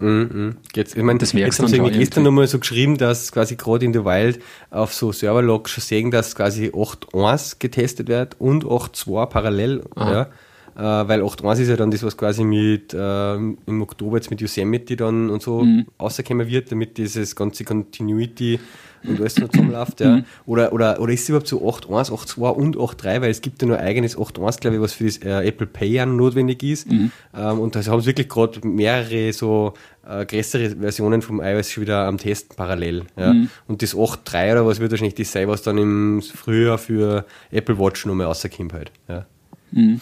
Mhm, 0.00 0.30
mhm. 0.32 0.56
Jetzt, 0.74 0.96
ich 0.96 1.02
meine, 1.02 1.18
Das 1.18 1.32
jetzt 1.32 1.40
merkst 1.40 1.58
haben 1.58 1.68
sie 1.68 1.76
dann 1.76 1.86
irgendwie 1.86 2.00
gestern 2.00 2.24
nochmal 2.24 2.46
so 2.46 2.58
geschrieben, 2.58 2.98
dass 2.98 3.32
quasi 3.32 3.56
gerade 3.56 3.84
in 3.84 3.92
the 3.92 4.04
Wild 4.04 4.40
auf 4.70 4.94
so 4.94 5.12
Serverlogs 5.12 5.70
schon 5.72 5.82
sehen, 5.82 6.10
dass 6.10 6.34
quasi 6.34 6.68
8.1 6.68 7.56
getestet 7.58 8.08
wird 8.08 8.36
und 8.40 8.64
8.2 8.64 9.26
parallel. 9.26 9.82
Ja. 9.96 10.28
Äh, 10.76 11.08
weil 11.08 11.22
8.1 11.22 11.60
ist 11.62 11.68
ja 11.68 11.76
dann 11.76 11.90
das, 11.90 12.04
was 12.04 12.16
quasi 12.16 12.44
mit 12.44 12.94
ähm, 12.96 13.58
im 13.66 13.82
Oktober 13.82 14.16
jetzt 14.18 14.30
mit 14.30 14.40
Yosemite 14.40 14.94
dann 14.96 15.28
und 15.28 15.42
so 15.42 15.62
Mhm. 15.62 15.86
rausgekommen 16.00 16.46
wird, 16.46 16.70
damit 16.70 16.96
dieses 16.98 17.34
ganze 17.34 17.64
Continuity 17.64 18.60
und 19.04 19.20
alles 19.20 19.38
noch 19.38 19.48
zusammenläuft. 19.48 20.00
Ja. 20.00 20.22
Oder, 20.46 20.72
oder, 20.72 21.00
oder 21.00 21.12
ist 21.12 21.22
es 21.22 21.28
überhaupt 21.28 21.48
so 21.48 21.60
8.1, 21.62 22.10
8.2 22.10 22.48
und 22.50 22.76
8.3, 22.76 23.20
weil 23.20 23.30
es 23.30 23.40
gibt 23.40 23.62
ja 23.62 23.68
nur 23.68 23.78
eigenes 23.78 24.16
8.1, 24.16 24.60
glaube 24.60 24.76
ich, 24.76 24.82
was 24.82 24.92
für 24.92 25.04
das 25.04 25.18
äh, 25.18 25.46
Apple 25.46 25.66
Pay 25.66 26.04
notwendig 26.06 26.62
ist. 26.62 26.88
Ähm, 26.90 27.10
und 27.34 27.74
da 27.74 27.84
haben 27.84 28.00
sie 28.00 28.06
wirklich 28.06 28.28
gerade 28.28 28.66
mehrere 28.66 29.32
so 29.32 29.74
äh, 30.06 30.24
größere 30.24 30.76
Versionen 30.76 31.22
vom 31.22 31.40
iOS 31.40 31.70
schon 31.70 31.82
wieder 31.82 32.06
am 32.06 32.18
Testen 32.18 32.56
parallel. 32.56 33.04
Ja. 33.16 33.34
Und 33.66 33.82
das 33.82 33.94
8.3 33.94 34.52
oder 34.52 34.66
was 34.66 34.80
wird 34.80 34.90
wahrscheinlich 34.90 35.14
das 35.14 35.32
sein, 35.32 35.48
was 35.48 35.62
dann 35.62 35.78
im 35.78 36.22
Frühjahr 36.22 36.78
für 36.78 37.24
Apple 37.50 37.78
Watch 37.78 38.06
nochmal 38.06 38.26
rauskommt 38.26 38.72
halt. 38.72 38.90
Ja. 39.08 39.26
Mhm. 39.72 40.00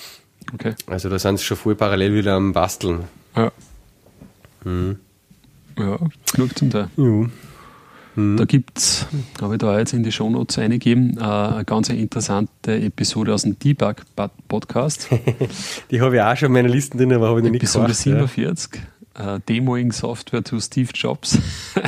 Okay. 0.55 0.75
Also 0.87 1.09
da 1.09 1.19
sind 1.19 1.39
sie 1.39 1.45
schon 1.45 1.57
voll 1.57 1.75
parallel 1.75 2.15
wieder 2.15 2.35
am 2.35 2.53
Basteln. 2.53 3.05
Ja. 3.35 3.53
Mhm. 4.65 5.01
Ja, 5.79 5.99
genug 6.33 6.57
zum 6.57 6.71
Teil. 6.71 6.89
Ja. 6.97 7.27
Da 8.17 8.47
gibt 8.47 8.79
es, 8.79 9.07
habe 9.43 9.55
ich 9.55 9.59
da 9.59 9.79
jetzt 9.79 9.93
in 9.93 10.03
die 10.03 10.11
Shownotes 10.11 10.59
eingegeben, 10.59 11.19
äh, 11.19 11.23
eine 11.23 11.65
ganz 11.67 11.91
interessante 11.91 12.75
Episode 12.75 13.35
aus 13.35 13.43
dem 13.43 13.59
Debug-Podcast. 13.59 15.11
Die 15.91 16.01
habe 16.01 16.17
ich 16.17 16.23
auch 16.23 16.35
schon 16.35 16.47
in 16.47 16.53
meiner 16.55 16.69
Liste 16.71 16.97
drin, 16.97 17.13
aber 17.13 17.29
habe 17.29 17.41
ich 17.41 17.45
noch 17.45 17.53
nicht 17.53 17.63
Episode 17.63 17.93
gemacht. 17.93 18.07
Ja. 18.07 18.57
47, 18.57 18.81
äh, 19.19 19.41
Demoing 19.47 19.93
Software 19.93 20.43
to 20.43 20.59
Steve 20.61 20.89
Jobs. 20.95 21.39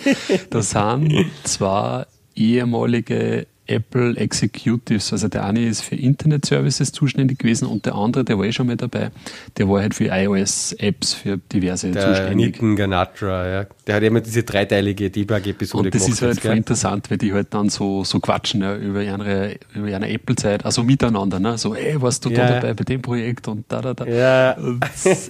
da 0.50 0.62
sind 0.62 1.26
zwei 1.44 2.06
ehemalige 2.34 3.46
Apple 3.72 4.16
Executives, 4.16 5.12
also 5.12 5.28
der 5.28 5.44
eine 5.44 5.64
ist 5.66 5.82
für 5.82 5.96
Internet 5.96 6.46
Services 6.46 6.92
zuständig 6.92 7.38
gewesen 7.38 7.66
und 7.66 7.86
der 7.86 7.94
andere, 7.94 8.24
der 8.24 8.38
war 8.38 8.44
eh 8.44 8.52
schon 8.52 8.66
mal 8.66 8.76
dabei, 8.76 9.10
der 9.56 9.68
war 9.68 9.80
halt 9.80 9.94
für 9.94 10.06
iOS-Apps, 10.06 11.14
für 11.14 11.38
diverse 11.38 11.90
Der 11.90 12.06
zuständig. 12.14 12.36
Nitin 12.54 12.76
Ganatra, 12.76 13.48
ja. 13.48 13.66
Der 13.86 13.96
hat 13.96 14.02
immer 14.02 14.20
diese 14.20 14.42
dreiteilige 14.44 15.10
Debug-Episode 15.10 15.84
Und 15.86 15.94
das 15.94 16.02
gemacht. 16.04 16.12
ist 16.12 16.22
halt 16.22 16.40
voll 16.40 16.56
interessant, 16.56 17.10
weil 17.10 17.18
die 17.18 17.32
halt 17.32 17.52
dann 17.52 17.68
so, 17.68 18.04
so 18.04 18.20
quatschen 18.20 18.62
ja, 18.62 18.76
über 18.76 19.02
ihre, 19.02 19.56
über 19.74 19.88
ihre 19.88 20.08
Apple-Zeit, 20.08 20.64
also 20.64 20.82
miteinander, 20.84 21.40
ne? 21.40 21.58
so, 21.58 21.74
ey, 21.74 22.00
warst 22.00 22.24
du 22.24 22.30
Ja. 22.30 22.46
da 22.46 22.54
dabei 22.60 22.74
bei 22.74 22.84
dem 22.84 23.02
Projekt 23.02 23.48
und 23.48 23.64
da, 23.68 23.80
da, 23.80 23.94
da. 23.94 24.06
Ja. 24.06 24.52
Und 24.58 24.84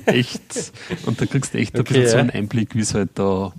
echt, 0.06 0.72
und 1.06 1.20
da 1.20 1.26
kriegst 1.26 1.54
du 1.54 1.58
echt 1.58 1.74
ein 1.74 1.80
Okay, 1.80 1.94
bisschen 1.94 2.08
so 2.08 2.14
ja. 2.16 2.20
einen 2.20 2.30
Einblick, 2.30 2.74
wie 2.74 2.80
es 2.80 2.94
halt 2.94 3.10
da, 3.14 3.52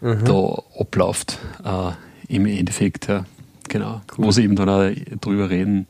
Mhm. 0.00 0.24
da 0.26 0.62
abläuft, 0.78 1.38
äh, 1.64 1.92
im 2.28 2.44
Endeffekt, 2.46 3.08
ja. 3.08 3.24
Genau. 3.68 4.02
Wo 4.16 4.30
sie 4.30 4.42
eben 4.44 4.56
dann 4.56 4.68
auch 4.68 4.90
drüber 5.20 5.50
reden, 5.50 5.86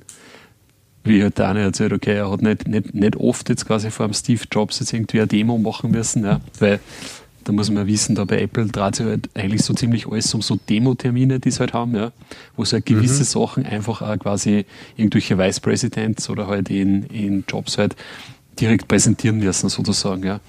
wie 1.05 1.23
halt 1.23 1.39
der 1.39 1.49
eine 1.49 1.61
erzählt, 1.61 1.93
okay, 1.93 2.15
er 2.15 2.31
hat 2.31 2.43
nicht, 2.43 2.67
nicht, 2.67 2.95
nicht 2.95 3.17
oft 3.17 3.49
jetzt 3.49 3.67
quasi 3.67 3.91
vor 3.91 4.09
dem 4.09 4.15
Steve 4.15 4.43
Jobs 4.51 4.81
jetzt 4.81 4.93
irgendwie 4.93 5.21
eine 5.21 5.27
Demo 5.27 5.59
machen 5.59 5.91
müssen, 5.91 6.25
ja, 6.25 6.41
weil 6.59 6.81
da 7.45 7.53
muss 7.53 7.71
man 7.71 7.87
wissen, 7.87 8.15
da 8.15 8.25
bei 8.25 8.41
Apple 8.41 8.67
dreht 8.67 8.97
sich 8.97 9.07
halt 9.07 9.29
eigentlich 9.35 9.63
so 9.63 9.75
ziemlich 9.75 10.07
alles 10.07 10.33
um 10.33 10.41
so 10.41 10.59
Demo-Termine, 10.69 11.41
die 11.41 11.51
sie 11.51 11.61
halt 11.61 11.75
haben, 11.75 11.95
ja, 11.95 12.11
wo 12.57 12.65
sie 12.65 12.77
halt 12.77 12.87
gewisse 12.87 13.25
Sachen 13.25 13.67
einfach 13.67 14.01
auch 14.01 14.19
quasi 14.19 14.65
irgendwelche 14.97 15.37
Vice 15.37 15.61
Presidents 15.61 16.31
oder 16.31 16.47
halt 16.47 16.71
in, 16.71 17.05
in 17.05 17.45
Jobs 17.47 17.77
halt 17.77 17.97
direkt 18.59 18.89
präsentieren 18.89 19.39
müssen, 19.39 19.69
sozusagen, 19.69 20.25
ja. 20.25 20.41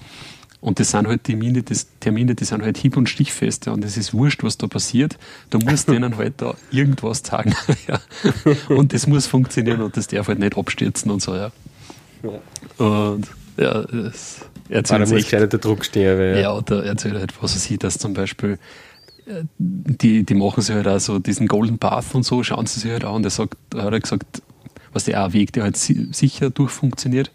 Und 0.66 0.80
das 0.80 0.90
sind 0.90 1.06
halt 1.06 1.22
Termine, 1.22 1.62
das, 1.62 1.86
Termine, 2.00 2.34
die 2.34 2.44
sind 2.44 2.60
halt 2.60 2.76
hieb- 2.76 2.96
und 2.96 3.08
stichfest, 3.08 3.66
ja, 3.66 3.72
und 3.72 3.84
es 3.84 3.96
ist 3.96 4.12
wurscht, 4.12 4.42
was 4.42 4.58
da 4.58 4.66
passiert. 4.66 5.16
Du 5.50 5.60
musst 5.60 5.88
denen 5.92 6.16
halt 6.16 6.34
da 6.38 6.54
irgendwas 6.72 7.22
sagen, 7.24 7.54
ja. 7.86 8.00
Und 8.68 8.92
das 8.92 9.06
muss 9.06 9.28
funktionieren 9.28 9.80
und 9.80 9.96
das 9.96 10.08
darf 10.08 10.26
halt 10.26 10.40
nicht 10.40 10.58
abstürzen 10.58 11.12
und 11.12 11.22
so, 11.22 11.36
ja. 11.36 11.52
Und, 12.78 13.28
ja, 13.56 13.82
das 13.82 14.40
Ah, 14.68 14.74
erzählt 14.74 15.02
da 15.02 15.04
muss 15.04 15.12
echt 15.12 15.30
der 15.30 15.46
Druck 15.46 15.84
stehen. 15.84 16.18
Weil, 16.18 16.40
ja, 16.40 16.52
oder 16.52 16.84
erzählt 16.84 17.14
halt, 17.14 17.32
was 17.40 17.54
er 17.54 17.60
sieht, 17.60 17.84
dass 17.84 17.98
zum 17.98 18.14
Beispiel 18.14 18.58
äh, 19.26 19.44
die, 19.58 20.24
die 20.24 20.34
machen 20.34 20.62
sich 20.62 20.74
halt 20.74 20.88
auch 20.88 20.98
so 20.98 21.20
diesen 21.20 21.46
Golden 21.46 21.78
Path 21.78 22.12
und 22.16 22.24
so, 22.24 22.42
schauen 22.42 22.66
sie 22.66 22.80
sich 22.80 22.90
halt 22.90 23.04
an 23.04 23.14
und 23.14 23.24
er 23.24 23.30
sagt, 23.30 23.56
hat 23.72 23.92
er 23.92 24.00
gesagt, 24.00 24.42
was 24.92 25.04
der 25.04 25.24
auch 25.24 25.32
Weg, 25.32 25.52
der 25.52 25.62
halt 25.62 25.76
si 25.76 26.08
sicher 26.10 26.50
durchfunktioniert. 26.50 27.30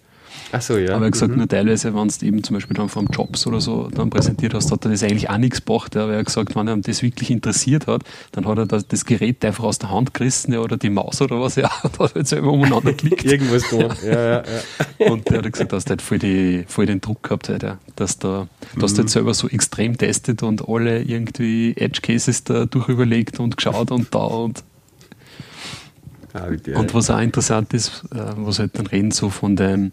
Ach 0.53 0.61
so, 0.61 0.77
ja. 0.77 0.95
Aber 0.95 1.05
er 1.05 1.11
gesagt, 1.11 1.31
Mhm. 1.31 1.37
nur 1.37 1.47
teilweise, 1.47 1.93
wenn 1.95 2.07
du 2.07 2.25
eben 2.25 2.43
zum 2.43 2.55
Beispiel 2.55 2.75
dann 2.75 2.89
vom 2.89 3.07
Jobs 3.07 3.47
oder 3.47 3.61
so 3.61 3.89
dann 3.93 4.09
präsentiert 4.09 4.53
hast, 4.53 4.71
hat 4.71 4.83
er 4.85 4.91
das 4.91 5.01
eigentlich 5.03 5.29
auch 5.29 5.37
nichts 5.37 5.59
gebracht. 5.63 5.95
Ja, 5.95 6.05
weil 6.07 6.13
er 6.13 6.19
hat 6.19 6.25
gesagt, 6.25 6.55
wenn 6.55 6.67
er 6.67 6.77
das 6.77 7.01
wirklich 7.03 7.31
interessiert 7.31 7.87
hat, 7.87 8.03
dann 8.33 8.45
hat 8.45 8.57
er 8.57 8.65
das, 8.65 8.87
das 8.87 9.05
Gerät 9.05 9.43
einfach 9.45 9.63
aus 9.63 9.79
der 9.79 9.91
Hand 9.91 10.13
gerissen 10.13 10.51
ja, 10.53 10.59
oder 10.59 10.77
die 10.77 10.89
Maus 10.89 11.21
oder 11.21 11.39
was, 11.39 11.55
ja, 11.55 11.69
und 11.83 11.99
hat 11.99 12.15
halt 12.15 12.27
selber 12.27 12.51
umeinander 12.51 12.91
geklickt. 12.91 13.23
Irgendwas 13.23 13.63
da. 13.69 13.77
Ja, 13.77 14.11
ja, 14.11 14.43
ja. 14.99 15.07
Und 15.11 15.29
der 15.29 15.39
hat 15.39 15.51
gesagt, 15.51 15.71
dass 15.73 15.85
du 15.85 15.89
halt 15.91 16.01
voll, 16.01 16.19
die, 16.19 16.63
voll 16.67 16.85
den 16.85 17.01
Druck 17.01 17.23
gehabt 17.23 17.49
hat, 17.49 17.63
ja. 17.63 17.77
dass 17.95 18.19
da, 18.19 18.47
dass 18.79 18.93
du 18.93 18.99
halt 18.99 19.09
selber 19.09 19.33
so 19.33 19.47
extrem 19.49 19.97
testet 19.97 20.43
und 20.43 20.67
alle 20.69 21.01
irgendwie 21.01 21.75
Edge 21.75 22.01
Cases 22.01 22.43
da 22.43 22.65
durchüberlegt 22.65 23.39
und 23.39 23.57
geschaut 23.57 23.91
und 23.91 24.13
da 24.13 24.19
und, 24.19 24.63
Ah, 26.33 26.47
und 26.75 26.93
was 26.93 27.09
auch 27.09 27.19
interessant 27.19 27.73
ist, 27.73 28.03
äh, 28.13 28.19
was 28.37 28.59
halt 28.59 28.77
dann 28.79 28.87
reden 28.87 29.11
so 29.11 29.29
von 29.29 29.57
dem, 29.57 29.91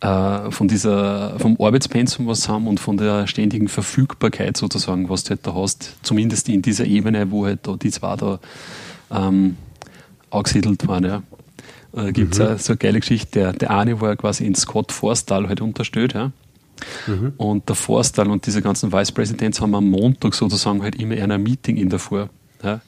äh, 0.00 0.50
von 0.50 0.68
dieser, 0.68 1.38
vom 1.38 1.56
Arbeitspensum, 1.60 2.26
was 2.26 2.48
haben 2.48 2.66
und 2.66 2.80
von 2.80 2.96
der 2.96 3.26
ständigen 3.26 3.68
Verfügbarkeit 3.68 4.56
sozusagen, 4.56 5.08
was 5.08 5.24
du 5.24 5.30
halt 5.30 5.46
da 5.46 5.54
hast, 5.54 5.96
zumindest 6.02 6.48
in 6.48 6.62
dieser 6.62 6.86
Ebene, 6.86 7.30
wo 7.30 7.44
halt 7.46 7.60
da 7.66 7.76
die 7.76 7.90
zwei 7.90 8.16
da 8.16 8.38
ähm, 9.10 9.56
angesiedelt 10.30 10.86
waren, 10.88 11.04
ja. 11.04 11.22
Da 11.92 12.10
gibt 12.12 12.34
es 12.34 12.38
Mhm. 12.38 12.58
so 12.58 12.72
eine 12.72 12.78
geile 12.78 13.00
Geschichte, 13.00 13.30
der, 13.40 13.52
der 13.52 13.70
eine 13.70 14.00
war 14.00 14.14
quasi 14.16 14.46
in 14.46 14.54
Scott 14.54 14.92
Forstall 14.92 15.48
halt 15.48 15.60
unterstellt, 15.60 16.14
ja. 16.14 16.30
Mhm. 17.06 17.32
Und 17.36 17.68
der 17.68 17.76
Forstall 17.76 18.30
und 18.30 18.46
diese 18.46 18.62
ganzen 18.62 18.92
Vice 18.92 19.12
Presidents 19.12 19.60
haben 19.60 19.74
am 19.74 19.90
Montag 19.90 20.34
sozusagen 20.34 20.82
halt 20.82 20.94
immer 20.96 21.16
ein 21.16 21.42
Meeting 21.42 21.76
in 21.76 21.90
der 21.90 21.98
Früh. 21.98 22.24
Ja. 22.62 22.80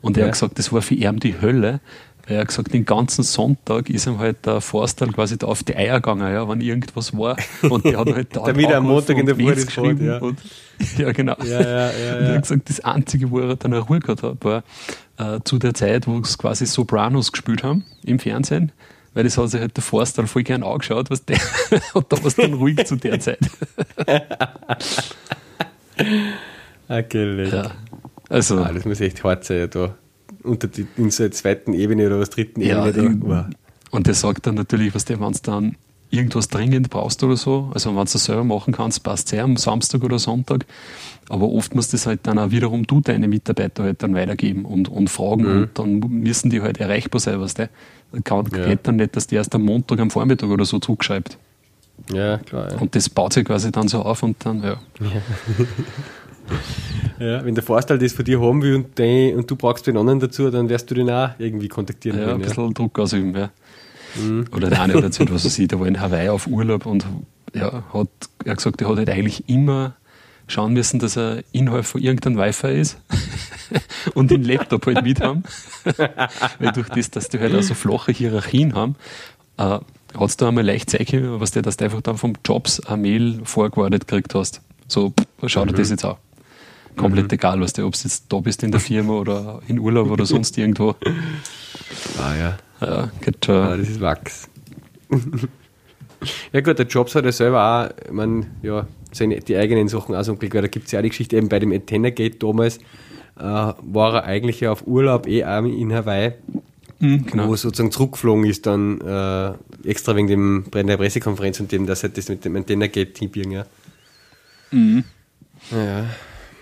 Und 0.00 0.16
er 0.16 0.22
Ja. 0.22 0.26
hat 0.26 0.32
gesagt, 0.32 0.58
das 0.58 0.72
war 0.72 0.82
für 0.82 0.94
ihn 0.94 1.20
die 1.20 1.40
Hölle. 1.40 1.80
Er 2.28 2.40
hat 2.40 2.48
gesagt, 2.48 2.74
den 2.74 2.84
ganzen 2.84 3.22
Sonntag 3.24 3.88
ist 3.88 4.06
ihm 4.06 4.18
halt 4.18 4.44
der 4.44 4.60
Forstall 4.60 5.08
quasi 5.12 5.38
da 5.38 5.46
auf 5.46 5.62
die 5.62 5.74
Eier 5.74 5.94
gegangen, 5.96 6.30
ja, 6.30 6.46
wenn 6.46 6.60
irgendwas 6.60 7.16
war. 7.16 7.36
Und 7.62 7.86
der 7.86 7.98
hat 7.98 8.12
halt 8.12 8.28
da 8.36 8.44
Damit 8.44 8.68
er 8.68 8.78
am 8.78 8.84
Montag 8.84 9.16
in 9.16 9.24
der 9.24 9.34
Früh 9.34 9.54
geschrieben. 9.54 10.04
ja. 10.04 10.18
Und, 10.18 10.38
ja, 10.98 11.10
genau. 11.12 11.36
Ja, 11.42 11.60
ja, 11.60 11.90
ja, 11.90 12.18
Und 12.18 12.24
er 12.24 12.34
hat 12.34 12.42
gesagt, 12.42 12.68
das 12.68 12.80
Einzige, 12.80 13.30
wo 13.30 13.40
er 13.40 13.56
dann 13.56 13.72
eine 13.72 13.82
Ruhe 13.82 14.00
gehabt 14.00 14.22
hat, 14.22 14.44
war 14.44 14.62
äh, 15.16 15.40
zu 15.44 15.58
der 15.58 15.72
Zeit, 15.72 16.06
wo 16.06 16.18
es 16.18 16.36
quasi 16.36 16.66
Sopranos 16.66 17.32
gespielt 17.32 17.62
haben 17.62 17.84
im 18.04 18.18
Fernsehen. 18.18 18.72
Weil 19.14 19.24
das 19.24 19.38
hat 19.38 19.48
sich 19.48 19.60
halt 19.60 19.74
der 19.74 19.82
Forstall 19.82 20.26
voll 20.26 20.42
gern 20.42 20.62
angeschaut, 20.62 21.10
was 21.10 21.24
der, 21.24 21.38
und 21.94 22.12
da 22.12 22.18
war 22.18 22.26
es 22.26 22.36
dann 22.36 22.52
ruhig 22.52 22.84
zu 22.84 22.96
der 22.96 23.18
Zeit. 23.18 23.38
Okay, 26.88 27.48
Ja. 27.50 27.70
Also, 28.28 28.58
ah, 28.58 28.70
das 28.72 28.84
muss 28.84 29.00
echt 29.00 29.24
hart 29.24 29.44
sein, 29.44 29.58
ja, 29.60 29.66
da. 29.66 29.94
Unter 30.48 30.68
die, 30.68 30.86
in 30.96 31.10
so 31.10 31.22
einer 31.22 31.32
zweiten 31.32 31.72
Ebene 31.74 32.06
oder 32.06 32.20
was 32.20 32.30
dritten 32.30 32.60
ja, 32.60 32.86
Ebene. 32.86 33.16
Da. 33.16 33.26
Wow. 33.28 33.44
und 33.90 34.06
der 34.06 34.14
sagt 34.14 34.46
dann 34.46 34.54
natürlich, 34.54 34.94
was 34.94 35.04
der, 35.04 35.20
wenn 35.20 35.32
es 35.32 35.42
dann 35.42 35.76
irgendwas 36.10 36.48
dringend 36.48 36.90
brauchst 36.90 37.22
oder 37.22 37.36
so, 37.36 37.70
also 37.74 37.90
wenn 37.90 37.96
du 37.96 38.02
es 38.02 38.12
selber 38.12 38.44
machen 38.44 38.72
kannst, 38.72 39.02
passt 39.02 39.32
es 39.32 39.38
am 39.38 39.56
Samstag 39.56 40.02
oder 40.02 40.18
Sonntag. 40.18 40.64
Aber 41.28 41.50
oft 41.50 41.74
musst 41.74 41.92
du 41.92 41.96
das 41.96 42.06
halt 42.06 42.20
dann 42.22 42.38
auch 42.38 42.50
wiederum 42.50 42.86
du 42.86 43.00
deine 43.00 43.28
Mitarbeiter 43.28 43.82
halt 43.82 44.02
dann 44.02 44.14
weitergeben 44.14 44.64
und, 44.64 44.88
und 44.88 45.10
fragen 45.10 45.42
mhm. 45.42 45.62
und 45.62 45.78
dann 45.78 45.98
müssen 45.98 46.48
die 46.50 46.62
halt 46.62 46.80
erreichbar 46.80 47.20
sein, 47.20 47.40
was 47.40 47.54
der 47.54 47.68
kann 48.24 48.46
ja. 48.52 48.64
geht 48.64 48.86
dann 48.86 48.96
nicht, 48.96 49.16
dass 49.16 49.26
der 49.26 49.38
erst 49.38 49.54
am 49.54 49.62
Montag 49.62 50.00
am 50.00 50.10
Vormittag 50.10 50.48
oder 50.48 50.64
so 50.64 50.78
zurückschreibt. 50.78 51.36
Ja, 52.12 52.38
klar. 52.38 52.72
Ja. 52.72 52.78
Und 52.78 52.94
das 52.94 53.10
baut 53.10 53.32
sich 53.32 53.44
quasi 53.44 53.70
dann 53.70 53.88
so 53.88 54.00
auf 54.00 54.22
und 54.22 54.36
dann, 54.44 54.62
ja. 54.62 54.80
ja. 55.00 55.22
ja 57.18 57.44
wenn 57.44 57.54
der 57.54 57.64
Vorteil 57.64 57.98
das 57.98 58.12
von 58.12 58.24
dir 58.24 58.40
haben 58.40 58.62
will 58.62 58.74
und, 58.74 58.98
den, 58.98 59.36
und 59.36 59.50
du 59.50 59.56
brauchst 59.56 59.86
den 59.86 59.96
anderen 59.96 60.20
dazu, 60.20 60.50
dann 60.50 60.68
wirst 60.68 60.90
du 60.90 60.94
den 60.94 61.10
auch 61.10 61.30
irgendwie 61.38 61.68
kontaktieren. 61.68 62.18
Ja, 62.18 62.26
können, 62.26 62.42
ein 62.42 62.48
bisschen 62.48 62.74
Druck 62.74 62.98
ausüben, 62.98 63.34
ja. 63.34 63.50
Mhm. 64.16 64.46
Oder 64.54 64.70
der 64.70 64.82
eine 64.82 64.94
hat 64.94 65.04
erzählt, 65.04 65.32
was 65.32 65.44
er 65.44 65.50
sieht, 65.50 65.72
der 65.72 65.80
war 65.80 65.86
in 65.86 66.00
Hawaii 66.00 66.28
auf 66.28 66.46
Urlaub 66.46 66.86
und 66.86 67.06
ja, 67.54 67.84
hat 67.92 68.08
er 68.44 68.50
hat 68.52 68.58
gesagt, 68.58 68.80
er 68.80 68.88
hat 68.88 68.96
halt 68.96 69.10
eigentlich 69.10 69.48
immer 69.48 69.94
schauen 70.46 70.72
müssen, 70.72 70.98
dass 70.98 71.16
er 71.16 71.42
innerhalb 71.52 71.84
von 71.84 72.00
irgendeinem 72.00 72.38
Wi-Fi 72.38 72.80
ist 72.80 72.98
und 74.14 74.30
den 74.30 74.42
Laptop 74.42 74.86
halt 74.86 75.02
mit 75.02 75.20
haben. 75.20 75.42
Weil 76.58 76.72
durch 76.72 76.88
das, 76.88 77.10
dass 77.10 77.28
die 77.28 77.38
halt 77.38 77.54
auch 77.54 77.62
so 77.62 77.74
flache 77.74 78.12
Hierarchien 78.12 78.74
haben, 78.74 78.96
äh, 79.58 79.62
hat 79.62 79.84
es 80.20 80.36
da 80.36 80.48
einmal 80.48 80.64
leicht 80.64 80.90
zeigen, 80.90 81.40
was 81.40 81.50
der, 81.50 81.62
dass 81.62 81.76
du 81.76 81.84
einfach 81.84 82.00
dann 82.00 82.16
vom 82.16 82.32
Jobs 82.44 82.80
eine 82.80 82.96
Mail 82.96 83.40
vorgewartet 83.44 84.06
gekriegt 84.06 84.34
hast. 84.34 84.62
So, 84.86 85.12
schau 85.46 85.66
dir 85.66 85.72
mhm. 85.72 85.76
das 85.76 85.90
jetzt 85.90 86.04
an. 86.04 86.16
Komplett 86.98 87.26
mhm. 87.26 87.34
egal, 87.34 87.60
was 87.60 87.72
du, 87.72 87.86
ob 87.86 87.94
du 87.94 87.98
jetzt 88.02 88.24
da 88.28 88.40
bist 88.40 88.62
in 88.62 88.70
der 88.70 88.80
Firma 88.80 89.14
oder 89.14 89.62
in 89.68 89.78
Urlaub 89.78 90.10
oder 90.10 90.26
sonst 90.26 90.58
irgendwo. 90.58 90.94
Ah 92.18 92.34
ja. 92.36 92.58
Ja, 92.80 93.10
geht. 93.20 93.48
Ah, 93.48 93.76
das 93.76 93.88
ist 93.88 94.00
Wachs. 94.00 94.48
ja 96.52 96.60
gut, 96.60 96.78
der 96.78 96.86
Jobs 96.86 97.14
hat 97.14 97.24
ja 97.24 97.32
selber 97.32 97.62
auch, 97.62 98.06
ich 98.06 98.12
meine, 98.12 98.46
ja, 98.62 98.86
seine, 99.12 99.40
die 99.40 99.56
eigenen 99.56 99.88
Sachen 99.88 100.14
Blick, 100.36 100.54
weil 100.54 100.62
da 100.62 100.68
gibt 100.68 100.86
es 100.86 100.92
ja 100.92 100.98
auch 100.98 101.02
die 101.02 101.08
Geschichte, 101.08 101.36
eben 101.36 101.48
bei 101.48 101.58
dem 101.58 101.72
Antenna 101.72 102.10
Gate 102.10 102.42
damals 102.42 102.78
äh, 103.38 103.42
war 103.42 104.14
er 104.14 104.24
eigentlich 104.24 104.60
ja 104.60 104.72
auf 104.72 104.86
Urlaub 104.86 105.26
eh 105.26 105.44
auch 105.44 105.64
in 105.64 105.92
Hawaii, 105.92 106.32
mhm, 106.98 107.26
genau. 107.26 107.48
wo 107.48 107.52
er 107.52 107.56
sozusagen 107.56 107.90
zurückgeflogen 107.90 108.44
ist 108.44 108.66
dann 108.66 109.00
äh, 109.00 109.88
extra 109.88 110.14
wegen 110.16 110.28
dem, 110.28 110.64
der 110.72 110.96
Pressekonferenz 110.96 111.60
und 111.60 111.72
dem, 111.72 111.86
dass 111.86 112.02
er 112.02 112.10
das 112.10 112.28
mit 112.28 112.44
dem 112.44 112.56
Antenna 112.56 112.86
Gate 112.86 113.14
Team 113.14 113.30
ja. 113.50 113.66
Mhm. 114.70 115.04
Ja. 115.70 116.04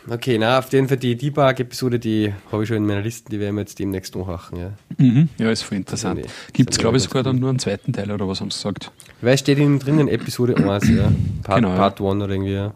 Okay, 0.08 0.38
na, 0.38 0.58
auf 0.58 0.72
jeden 0.72 0.88
Fall 0.88 0.98
die 0.98 1.16
Debug-Episode, 1.16 1.98
die 1.98 2.32
habe 2.52 2.62
ich 2.62 2.68
schon 2.68 2.76
in 2.76 2.86
meiner 2.86 3.02
Liste, 3.02 3.28
die 3.30 3.40
werden 3.40 3.56
wir 3.56 3.62
jetzt 3.62 3.78
demnächst 3.78 4.14
nachhaken. 4.14 4.58
Ja, 4.58 4.72
mhm. 4.98 5.28
ja 5.38 5.50
ist 5.50 5.62
voll 5.62 5.78
interessant. 5.78 6.20
Gibt 6.52 6.70
es, 6.70 6.78
glaube 6.78 6.96
ich, 6.96 7.02
sogar 7.02 7.22
dann 7.22 7.38
nur 7.38 7.50
einen 7.50 7.58
zweiten 7.58 7.92
Teil 7.92 8.10
oder 8.10 8.28
was 8.28 8.40
haben 8.40 8.50
sie 8.50 8.58
gesagt? 8.58 8.92
Weil 9.20 9.36
steht 9.36 9.58
innen 9.58 9.78
drinnen 9.78 10.08
Episode 10.08 10.56
1, 10.56 10.88
ja. 10.90 11.12
Part, 11.42 11.56
genau, 11.56 11.74
Part 11.76 12.00
1 12.00 12.22
oder 12.22 12.28
irgendwie, 12.28 12.54
ja. 12.54 12.72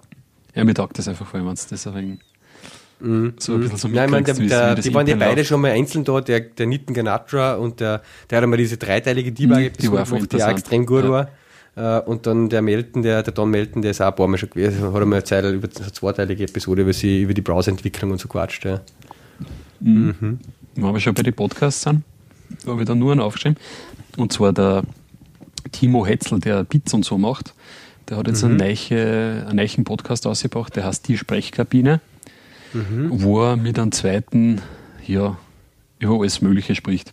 Ja, 0.55 0.65
mir 0.65 0.75
taugt 0.75 0.99
das 0.99 1.07
einfach 1.07 1.27
vor 1.27 1.39
allem, 1.39 1.47
wenn 1.47 1.55
es 1.55 1.67
das 1.67 1.87
wenig 1.95 2.19
Mhm. 3.01 3.35
So 3.39 3.55
ein 3.55 3.61
bisschen 3.61 3.79
so 3.79 3.89
Nein, 3.89 4.05
ich 4.05 4.11
meine, 4.11 4.25
der, 4.25 4.75
der, 4.75 4.75
die 4.75 4.95
waren 4.95 5.07
ja 5.07 5.17
beide 5.17 5.45
schon 5.45 5.61
mal 5.61 5.71
einzeln 5.71 6.05
da, 6.05 6.21
der, 6.21 6.41
der 6.41 6.67
Nitten 6.67 6.95
Ganatra 6.95 7.55
und 7.55 7.81
der, 7.81 8.03
der 8.29 8.37
hat 8.37 8.43
einmal 8.43 8.59
diese 8.59 8.77
dreiteilige 8.77 9.33
Debug-Episode 9.33 10.05
mhm, 10.17 10.29
die, 10.29 10.37
die 10.37 10.43
auch 10.43 10.49
extrem 10.49 10.87
gut 10.87 11.05
ja. 11.05 11.11
war. 11.11 11.29
Äh, 11.77 12.01
und 12.01 12.27
dann 12.27 12.49
der 12.49 12.63
Melton, 12.63 13.03
der, 13.03 13.23
der 13.23 13.33
Don 13.33 13.51
Melton, 13.51 13.83
der 13.83 13.93
ist 13.93 14.01
auch 14.01 14.09
ein 14.09 14.15
paar 14.15 14.29
Mal 14.29 14.39
schon 14.39 14.51
gewesen, 14.51 14.83
hat 14.83 15.03
einmal 15.03 15.19
eine 15.19 15.25
Zeit 15.25 15.45
über 15.45 15.69
eine 15.75 15.93
zweiteilige 15.93 16.45
Episode 16.45 16.83
über, 16.83 16.93
sie, 16.93 17.23
über 17.23 17.35
die 17.35 17.43
Browserentwicklung 17.43 18.11
und 18.11 18.21
so 18.21 18.29
quatscht. 18.29 18.65
Ja. 18.65 18.81
Mhm. 19.81 20.15
Mhm. 20.21 20.39
Wenn 20.75 20.93
wir 20.93 21.01
schon 21.01 21.15
bei 21.15 21.23
den 21.23 21.35
Podcasts 21.35 21.83
sind, 21.83 22.03
habe 22.67 22.81
ich 22.81 22.87
da 22.87 22.95
nur 22.95 23.13
einen 23.13 23.21
aufgeschrieben. 23.21 23.59
Und 24.17 24.33
zwar 24.33 24.53
der 24.53 24.83
Timo 25.73 26.07
Hetzel, 26.07 26.41
der 26.41 26.65
Bits 26.65 26.95
und 26.95 27.05
so 27.05 27.19
macht. 27.19 27.55
Der 28.09 28.17
hat 28.17 28.27
jetzt 28.27 28.43
mhm. 28.43 28.51
einen, 28.51 28.57
neue, 28.59 29.47
einen 29.47 29.57
neuen 29.57 29.85
Podcast 29.85 30.27
ausgebracht, 30.27 30.75
der 30.75 30.85
heißt 30.85 31.07
Die 31.07 31.17
Sprechkabine, 31.17 32.01
mhm. 32.73 33.09
wo 33.11 33.43
er 33.43 33.57
mit 33.57 33.79
einem 33.79 33.93
zweiten, 33.93 34.61
ja, 35.07 35.39
über 36.01 36.19
alles 36.19 36.41
Mögliche 36.41 36.75
spricht. 36.75 37.13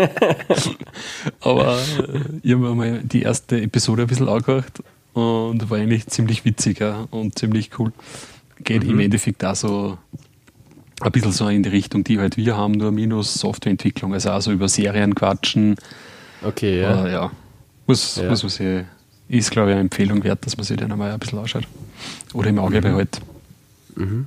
Aber 1.40 1.78
äh, 1.78 2.20
ich 2.42 2.52
habe 2.52 2.74
mal 2.74 3.00
die 3.02 3.22
erste 3.22 3.60
Episode 3.60 4.02
ein 4.02 4.08
bisschen 4.08 4.28
angehört 4.28 4.82
und 5.14 5.70
war 5.70 5.78
eigentlich 5.78 6.06
ziemlich 6.08 6.44
witzig 6.44 6.80
ja, 6.80 7.06
und 7.10 7.38
ziemlich 7.38 7.70
cool. 7.78 7.92
Geht 8.62 8.84
mhm. 8.84 8.90
im 8.90 9.00
Endeffekt 9.00 9.42
da 9.42 9.54
so 9.54 9.98
ein 11.00 11.12
bisschen 11.12 11.32
so 11.32 11.48
in 11.48 11.62
die 11.62 11.68
Richtung, 11.68 12.04
die 12.04 12.18
halt 12.18 12.36
wir 12.36 12.56
haben, 12.56 12.72
nur 12.72 12.90
minus 12.90 13.34
Softwareentwicklung, 13.34 14.12
also 14.14 14.30
auch 14.30 14.40
so 14.40 14.50
über 14.52 14.68
Serien 14.68 15.14
quatschen. 15.14 15.76
Okay, 16.42 16.80
ja. 16.80 17.02
Uh, 17.02 17.06
ja. 17.06 17.30
Muss, 17.86 18.16
ja. 18.16 18.28
muss 18.28 18.42
man 18.42 18.50
sich, 18.50 18.84
ist 19.28 19.50
glaube 19.50 19.70
ich 19.70 19.72
eine 19.74 19.82
Empfehlung 19.82 20.24
wert, 20.24 20.44
dass 20.44 20.56
man 20.56 20.64
sich 20.64 20.76
den 20.76 20.90
einmal 20.90 21.12
ein 21.12 21.18
bisschen 21.18 21.38
anschaut. 21.38 21.68
Oder 22.32 22.48
im 22.48 22.58
Auge 22.58 22.78
mhm. 22.78 22.82
behält. 22.82 23.20
Mhm. 23.94 24.26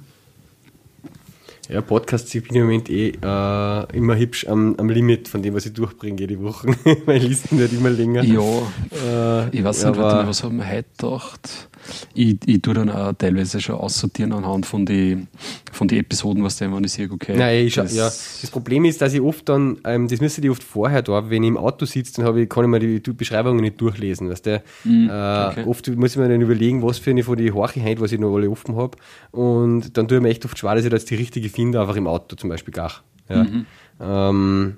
Ja, 1.69 1.81
Podcasts, 1.81 2.33
ich 2.33 2.47
bin 2.47 2.55
im 2.55 2.63
Moment 2.63 2.89
eh 2.89 3.09
äh, 3.09 3.95
immer 3.95 4.15
hübsch 4.17 4.47
am, 4.47 4.75
am 4.79 4.89
Limit 4.89 5.27
von 5.27 5.43
dem, 5.43 5.53
was 5.53 5.67
ich 5.67 5.73
durchbringe 5.73 6.19
jede 6.19 6.41
Woche. 6.41 6.75
Meine 7.05 7.19
Listen 7.19 7.59
werden 7.59 7.77
immer 7.77 7.91
länger. 7.91 8.23
Ja, 8.23 8.41
äh, 8.41 9.55
ich 9.55 9.63
weiß 9.63 9.85
nicht, 9.85 9.97
was 9.99 10.43
haben 10.43 10.57
wir 10.57 10.67
heute 10.67 10.89
gedacht? 10.97 11.68
Ich, 12.13 12.37
ich 12.45 12.61
tue 12.61 12.73
dann 12.73 12.89
auch 12.89 13.13
teilweise 13.13 13.61
schon 13.61 13.75
aussortieren 13.75 14.33
anhand 14.33 14.65
von 14.65 14.85
den 14.85 15.27
von 15.71 15.87
die 15.87 15.99
Episoden, 15.99 16.43
was 16.43 16.57
der, 16.57 16.71
wenn 16.73 16.83
ich 16.83 16.91
sehe, 16.91 17.09
okay. 17.09 17.35
Nein, 17.37 17.67
ich 17.67 17.75
das, 17.75 17.95
ja. 17.95 18.05
das 18.05 18.49
Problem 18.51 18.85
ist, 18.85 19.01
dass 19.01 19.13
ich 19.13 19.21
oft 19.21 19.47
dann, 19.47 19.77
ähm, 19.85 20.07
das 20.07 20.19
müsste 20.19 20.41
ich 20.41 20.49
oft 20.49 20.63
vorher 20.63 21.01
da, 21.01 21.29
wenn 21.29 21.43
ich 21.43 21.49
im 21.49 21.57
Auto 21.57 21.85
sitze, 21.85 22.21
dann 22.21 22.37
ich, 22.37 22.49
kann 22.49 22.65
ich 22.65 22.69
mir 22.69 22.79
die, 22.79 22.99
Beschreibungen 23.13 23.61
nicht 23.61 23.79
durchlesen. 23.79 24.29
Weißt 24.29 24.45
du? 24.45 24.61
Mm, 24.83 25.05
okay. 25.05 25.63
Oft 25.65 25.87
muss 25.95 26.11
ich 26.11 26.17
mir 26.17 26.29
dann 26.29 26.41
überlegen, 26.41 26.81
was 26.81 26.97
für 26.97 27.11
eine 27.11 27.23
von 27.23 27.37
den 27.37 27.53
Horche 27.53 27.83
heute, 27.83 28.01
was 28.01 28.11
ich 28.11 28.19
noch 28.19 28.35
alle 28.35 28.49
offen 28.49 28.75
habe. 28.75 28.97
Und 29.31 29.97
dann 29.97 30.07
tue 30.07 30.17
ich 30.17 30.23
mir 30.23 30.29
echt 30.29 30.45
oft 30.45 30.57
schwer, 30.57 30.75
dass 30.75 30.83
ich 30.83 30.89
da 30.89 30.97
jetzt 30.97 31.09
die 31.09 31.15
richtige 31.15 31.49
finde, 31.49 31.81
einfach 31.81 31.95
im 31.95 32.07
Auto 32.07 32.35
zum 32.35 32.49
Beispiel 32.49 32.73
gar. 32.73 32.91
Ja. 33.29 33.43
Mhm. 33.43 33.65
Ähm, 34.01 34.77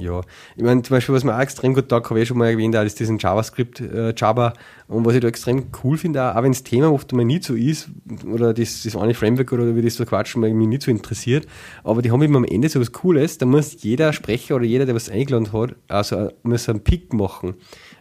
ja, 0.00 0.20
ich 0.56 0.62
meine, 0.62 0.82
zum 0.82 0.96
Beispiel, 0.96 1.14
was 1.14 1.24
mir 1.24 1.34
auch 1.34 1.40
extrem 1.40 1.74
gut 1.74 1.88
taugt, 1.88 2.10
habe 2.10 2.20
ich 2.20 2.28
schon 2.28 2.38
mal 2.38 2.50
erwähnt, 2.50 2.74
ist 2.74 2.98
diesen 2.98 3.18
JavaScript, 3.18 3.80
äh, 3.80 4.14
Java. 4.16 4.54
Und 4.88 5.04
was 5.04 5.14
ich 5.14 5.20
da 5.20 5.28
extrem 5.28 5.66
cool 5.84 5.96
finde, 5.98 6.34
auch, 6.34 6.42
wenn 6.42 6.52
das 6.52 6.62
Thema 6.62 6.92
oft 6.92 7.12
mal 7.12 7.24
nicht 7.24 7.44
so 7.44 7.54
ist, 7.54 7.90
oder 8.26 8.54
das, 8.54 8.82
das 8.82 8.96
eine 8.96 9.14
Framework 9.14 9.52
oder 9.52 9.76
wie 9.76 9.82
das 9.82 9.94
so 9.94 10.04
quatschen, 10.04 10.40
mich 10.40 10.52
nicht 10.54 10.82
so 10.82 10.90
interessiert, 10.90 11.46
aber 11.84 12.02
die 12.02 12.10
haben 12.10 12.22
immer 12.22 12.38
am 12.38 12.44
Ende 12.44 12.68
so 12.68 12.80
was 12.80 12.92
Cooles, 12.92 13.38
da 13.38 13.46
muss 13.46 13.82
jeder 13.82 14.12
Sprecher 14.12 14.56
oder 14.56 14.64
jeder, 14.64 14.86
der 14.86 14.94
was 14.94 15.08
eingeladen 15.08 15.52
hat, 15.52 15.76
also 15.88 16.30
muss 16.42 16.68
einen 16.68 16.80
Pick 16.80 17.12
machen. 17.12 17.54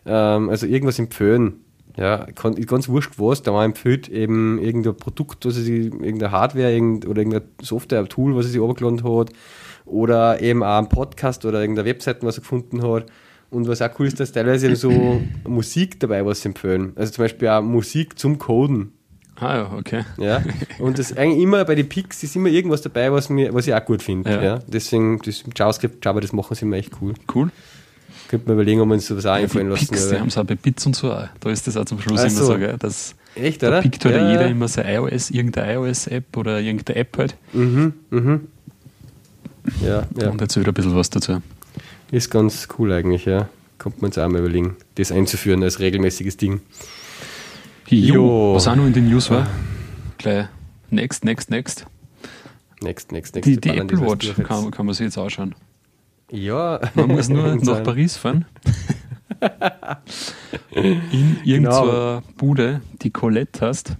Ähm, 0.05 0.49
also 0.49 0.65
irgendwas 0.65 0.99
empfehlen. 0.99 1.61
Ja, 1.97 2.27
ganz 2.33 2.87
wurscht 2.87 3.15
was, 3.17 3.41
da 3.41 3.65
empfiehlt 3.65 4.07
eben 4.07 4.57
irgendein 4.59 4.95
Produkt, 4.95 5.45
was 5.45 5.55
sich, 5.55 5.91
irgendeine 5.91 6.31
Hardware 6.31 6.71
irgend, 6.71 7.05
oder 7.05 7.19
irgendein 7.21 7.49
Software-Tool, 7.61 8.35
was 8.37 8.45
er 8.45 8.51
sich 8.51 8.61
runtergeladen 8.61 9.03
hat 9.03 9.31
oder 9.85 10.41
eben 10.41 10.63
auch 10.63 10.77
ein 10.77 10.89
Podcast 10.89 11.45
oder 11.45 11.61
irgendeine 11.61 11.87
Webseite, 11.87 12.25
was 12.25 12.37
er 12.37 12.41
gefunden 12.41 12.83
hat. 12.83 13.05
Und 13.51 13.67
was 13.67 13.81
auch 13.81 13.89
cool 13.97 14.05
ist, 14.05 14.19
dass 14.19 14.31
teilweise 14.31 14.75
so 14.75 15.21
Musik 15.47 15.99
dabei 15.99 16.25
was 16.25 16.45
empfehlen. 16.45 16.93
Also 16.95 17.13
zum 17.13 17.23
Beispiel 17.23 17.47
auch 17.47 17.61
Musik 17.61 18.19
zum 18.19 18.37
Coden. 18.37 18.93
Ah 19.41 19.55
ja, 19.55 19.73
okay. 19.77 20.03
Ja. 20.17 20.43
Und 20.79 20.99
das 20.99 21.15
eigentlich 21.15 21.41
immer 21.41 21.63
bei 21.65 21.75
den 21.75 21.87
Picks 21.87 22.23
ist 22.23 22.35
immer 22.35 22.49
irgendwas 22.49 22.81
dabei, 22.81 23.11
was, 23.11 23.29
mir, 23.29 23.53
was 23.53 23.67
ich 23.67 23.73
auch 23.73 23.83
gut 23.85 24.03
finde. 24.03 24.29
Ja. 24.29 24.43
ja. 24.43 24.59
Deswegen, 24.67 25.19
das 25.19 25.43
JavaScript, 25.55 26.03
Java, 26.03 26.19
das 26.19 26.33
machen 26.33 26.53
sie 26.55 26.65
immer 26.65 26.75
echt 26.75 26.91
cool. 27.01 27.13
Cool. 27.33 27.49
Könnte 28.27 28.47
man 28.47 28.57
überlegen, 28.57 28.81
ob 28.81 28.87
man 28.87 28.97
uns 28.97 29.07
sowas 29.07 29.25
auch 29.25 29.29
ja, 29.29 29.43
einfallen 29.43 29.69
lassen. 29.69 29.87
Picks, 29.87 30.09
die 30.09 30.19
haben 30.19 30.27
es 30.27 30.37
auch 30.37 30.43
bei 30.43 30.55
Bits 30.55 30.85
und 30.85 30.95
so 30.95 31.11
auch. 31.11 31.27
Da 31.39 31.49
ist 31.49 31.65
das 31.65 31.77
auch 31.77 31.85
zum 31.85 31.99
Schluss 31.99 32.19
also, 32.19 32.37
immer 32.37 32.45
so, 32.45 32.59
gell? 32.59 32.77
Dass 32.77 33.15
echt, 33.33 33.63
oder? 33.63 33.71
Da 33.71 33.81
pickt 33.81 34.05
halt 34.05 34.15
ja, 34.15 34.31
jeder 34.31 34.47
immer 34.47 34.67
sein 34.67 34.85
iOS, 34.87 35.31
irgendeine 35.31 35.73
iOS-App 35.73 36.37
oder 36.37 36.59
irgendeine 36.59 36.99
App 36.99 37.17
halt. 37.17 37.35
Mhm, 37.53 37.93
mhm. 38.11 38.47
Ja, 39.81 40.07
ja. 40.19 40.29
Und 40.29 40.41
erzählt 40.41 40.67
ein 40.67 40.73
bisschen 40.73 40.95
was 40.95 41.09
dazu. 41.09 41.41
Ist 42.11 42.29
ganz 42.31 42.67
cool 42.77 42.91
eigentlich, 42.91 43.25
ja. 43.25 43.49
Kommt 43.77 44.01
man 44.01 44.11
jetzt 44.11 44.17
auch 44.17 44.27
mal 44.27 44.39
überlegen, 44.39 44.75
das 44.95 45.11
einzuführen 45.11 45.63
als 45.63 45.79
regelmäßiges 45.79 46.37
Ding. 46.37 46.61
Jo, 47.87 48.13
jo. 48.13 48.55
was 48.55 48.67
auch 48.67 48.75
noch 48.75 48.85
in 48.85 48.93
den 48.93 49.09
News 49.09 49.29
war. 49.29 49.47
Gleich 50.17 50.47
next, 50.89 51.23
next, 51.23 51.49
next. 51.49 51.85
Next, 52.81 53.11
next, 53.11 53.35
next. 53.35 53.47
Die, 53.47 53.59
die 53.59 53.69
Apple 53.69 53.99
Watch 54.01 54.33
kann, 54.43 54.71
kann 54.71 54.85
man 54.85 54.95
sich 54.95 55.05
jetzt 55.05 55.17
anschauen. 55.17 55.55
Ja. 56.31 56.79
Man 56.93 57.09
muss 57.09 57.29
nur 57.29 57.55
nach 57.61 57.83
Paris 57.83 58.17
fahren. 58.17 58.45
in 60.71 61.37
irgendeiner 61.43 62.21
genau. 62.21 62.21
Bude, 62.37 62.81
die 63.01 63.11
Colette 63.11 63.65
hast. 63.65 63.95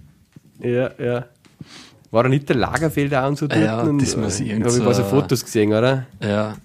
Ja, 0.59 0.91
ja. 0.99 1.25
War 2.11 2.23
da 2.23 2.29
nicht 2.29 2.49
der 2.49 2.55
Lagerfelder 2.55 3.27
und 3.27 3.37
so 3.37 3.47
dort? 3.47 3.61
Ja, 3.61 3.83
das 3.83 4.17
muss 4.17 4.39
ich 4.39 4.49
irgendwie. 4.49 4.79
Habe 4.79 4.91
ich 4.91 4.97
so 4.97 5.03
Fotos 5.03 5.45
gesehen, 5.45 5.69
oder? 5.71 6.07
Ja. 6.21 6.57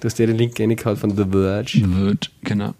Du 0.00 0.06
hast 0.06 0.18
ja 0.18 0.26
den 0.26 0.36
Link 0.36 0.58
reingehauen 0.58 0.96
von 0.96 1.16
The 1.16 1.24
Verge. 1.30 1.78
The 1.78 1.84
Verge, 1.84 2.28
genau. 2.42 2.74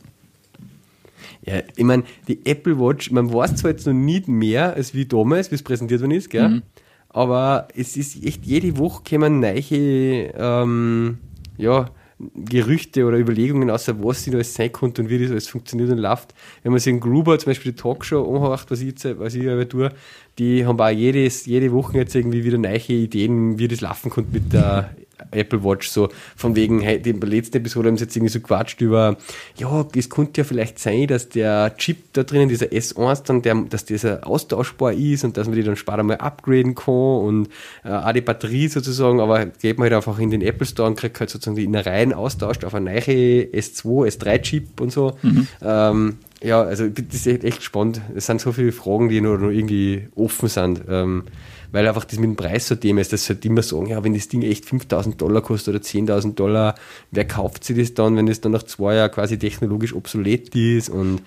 Ja, 1.45 1.61
ich 1.77 1.85
meine, 1.85 2.05
die 2.29 2.45
Apple 2.45 2.79
Watch, 2.79 3.11
man 3.11 3.33
weiß 3.33 3.57
zwar 3.57 3.73
jetzt 3.73 3.87
noch 3.87 3.95
nicht 3.95 4.29
mehr, 4.29 4.75
als 4.75 4.95
wie 4.95 5.07
damals, 5.07 5.51
wie 5.51 5.57
es 5.57 5.63
präsentiert 5.63 6.01
worden 6.01 6.13
ist, 6.13 6.31
gell? 6.31 6.49
Mhm. 6.49 6.63
aber 7.09 7.69
es 7.75 7.97
ist 7.97 8.25
echt, 8.25 8.45
jede 8.45 8.77
Woche 8.79 9.03
kommen 9.09 9.41
neue, 9.41 9.61
ähm, 9.61 11.19
ja, 11.59 11.87
Gerüchte 12.35 13.05
oder 13.05 13.19
Überlegungen, 13.19 13.71
außer 13.71 14.03
was 14.03 14.25
sie 14.25 14.33
alles 14.33 14.55
sein 14.55 14.73
konnte 14.73 15.03
und 15.03 15.09
wie 15.09 15.19
das 15.19 15.31
alles 15.31 15.49
funktioniert 15.49 15.91
und 15.91 15.99
läuft. 15.99 16.35
Wenn 16.63 16.73
man 16.73 16.79
sich 16.79 16.93
in 16.93 17.01
Gruber 17.01 17.39
zum 17.39 17.51
Beispiel 17.51 17.73
die 17.73 17.81
Talkshow 17.81 18.23
anhört, 18.35 18.67
was 18.71 18.81
ich 18.81 18.89
jetzt, 18.89 19.19
was 19.19 19.35
ich 19.35 19.49
aber 19.49 19.69
tue, 19.69 19.91
die 20.39 20.65
haben 20.65 20.81
auch 20.81 20.89
jedes, 20.89 21.47
jede 21.47 21.73
Woche 21.73 21.99
jetzt 21.99 22.15
irgendwie 22.15 22.45
wieder 22.45 22.59
neue 22.59 22.79
Ideen, 22.79 23.59
wie 23.59 23.69
das 23.69 23.81
laufen 23.81 24.11
konnte 24.11 24.33
mit 24.33 24.53
der 24.53 24.95
Apple 25.31 25.65
Watch, 25.65 25.89
so 25.89 26.09
von 26.37 26.57
wegen, 26.57 26.81
hey, 26.81 26.97
in 26.97 27.21
der 27.21 27.29
letzten 27.29 27.59
Episode 27.59 27.89
haben 27.89 27.97
sie 27.97 28.05
jetzt 28.05 28.17
irgendwie 28.17 28.33
so 28.33 28.41
quatscht 28.41 28.81
über, 28.81 29.17
ja, 29.57 29.87
es 29.97 30.11
könnte 30.11 30.41
ja 30.41 30.45
vielleicht 30.45 30.79
sein, 30.79 31.07
dass 31.07 31.29
der 31.29 31.77
Chip 31.77 32.13
da 32.13 32.23
drinnen, 32.23 32.49
dieser 32.49 32.67
S1, 32.67 33.25
dann 33.25 33.43
der, 33.43 33.55
dass 33.69 33.85
dieser 33.85 34.27
austauschbar 34.27 34.93
ist 34.93 35.25
und 35.25 35.37
dass 35.37 35.47
man 35.47 35.57
die 35.57 35.63
dann 35.63 35.77
später 35.77 36.03
mal 36.03 36.17
upgraden 36.17 36.75
kann 36.75 36.95
und 36.95 37.49
äh, 37.85 37.91
auch 37.91 38.13
die 38.13 38.21
Batterie 38.21 38.69
sozusagen, 38.69 39.21
aber 39.21 39.47
geht 39.47 39.79
man 39.79 39.85
halt 39.85 39.95
einfach 39.95 40.19
in 40.19 40.31
den 40.31 40.43
Apple 40.43 40.67
Store 40.67 40.89
und 40.89 40.97
kriegt 40.97 41.19
halt 41.21 41.31
sozusagen 41.31 41.57
die 41.57 41.65
Innereien 41.65 42.13
austauscht 42.13 42.65
auf 42.65 42.75
eine 42.75 42.91
neue 42.91 43.01
S2, 43.01 44.09
S3 44.09 44.43
Chip 44.43 44.81
und 44.81 44.93
so. 44.93 45.17
Mhm. 45.23 45.47
Ähm, 45.63 46.19
ja, 46.43 46.63
also 46.63 46.89
das 46.89 47.27
ist 47.27 47.45
echt 47.45 47.63
spannend. 47.63 48.01
Es 48.15 48.27
sind 48.27 48.41
so 48.41 48.53
viele 48.53 48.73
Fragen, 48.73 49.09
die 49.09 49.21
noch, 49.21 49.39
noch 49.39 49.51
irgendwie 49.51 50.09
offen 50.17 50.49
sind. 50.49 50.83
Ähm, 50.89 51.25
weil 51.73 51.89
einfach 51.89 52.05
das 52.05 52.19
mit 52.19 52.29
dem 52.29 52.37
Preis 52.37 52.69
so 52.69 52.77
Thema 52.77 53.01
ist, 53.01 53.13
dass 53.13 53.25
sie 53.25 53.35
halt 53.35 53.45
immer 53.45 53.63
sagen, 53.63 53.87
ja, 53.87 54.05
wenn 54.05 54.15
das 54.15 54.29
Ding 54.29 54.43
echt 54.43 54.67
5000 54.67 55.21
Dollar 55.21 55.43
kostet 55.43 55.75
oder 55.75 55.85
10.000 55.85 56.35
Dollar, 56.35 56.75
wer 57.11 57.27
kauft 57.27 57.65
sich 57.65 57.77
das 57.77 57.95
dann, 57.95 58.17
wenn 58.17 58.29
es 58.29 58.41
dann 58.41 58.53
nach 58.53 58.63
zwei 58.63 58.95
Jahren 58.95 59.11
quasi 59.11 59.39
technologisch 59.39 59.95
obsolet 59.95 60.55
ist 60.55 60.91
und 60.91 61.23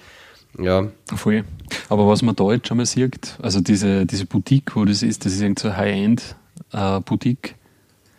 ja. 0.58 0.88
Voll. 1.14 1.44
Aber 1.90 2.08
was 2.08 2.22
man 2.22 2.36
da 2.36 2.52
jetzt 2.54 2.68
schon 2.68 2.78
mal 2.78 2.86
sieht, 2.86 3.38
also 3.42 3.60
diese, 3.60 4.06
diese 4.06 4.26
Boutique, 4.26 4.76
wo 4.76 4.86
das 4.86 5.04
ist, 5.04 5.26
das 5.26 5.34
ist 5.34 5.42
irgendwie 5.42 5.62
so 5.62 5.76
High-End-Boutique. 5.76 7.50
Äh, 7.52 7.66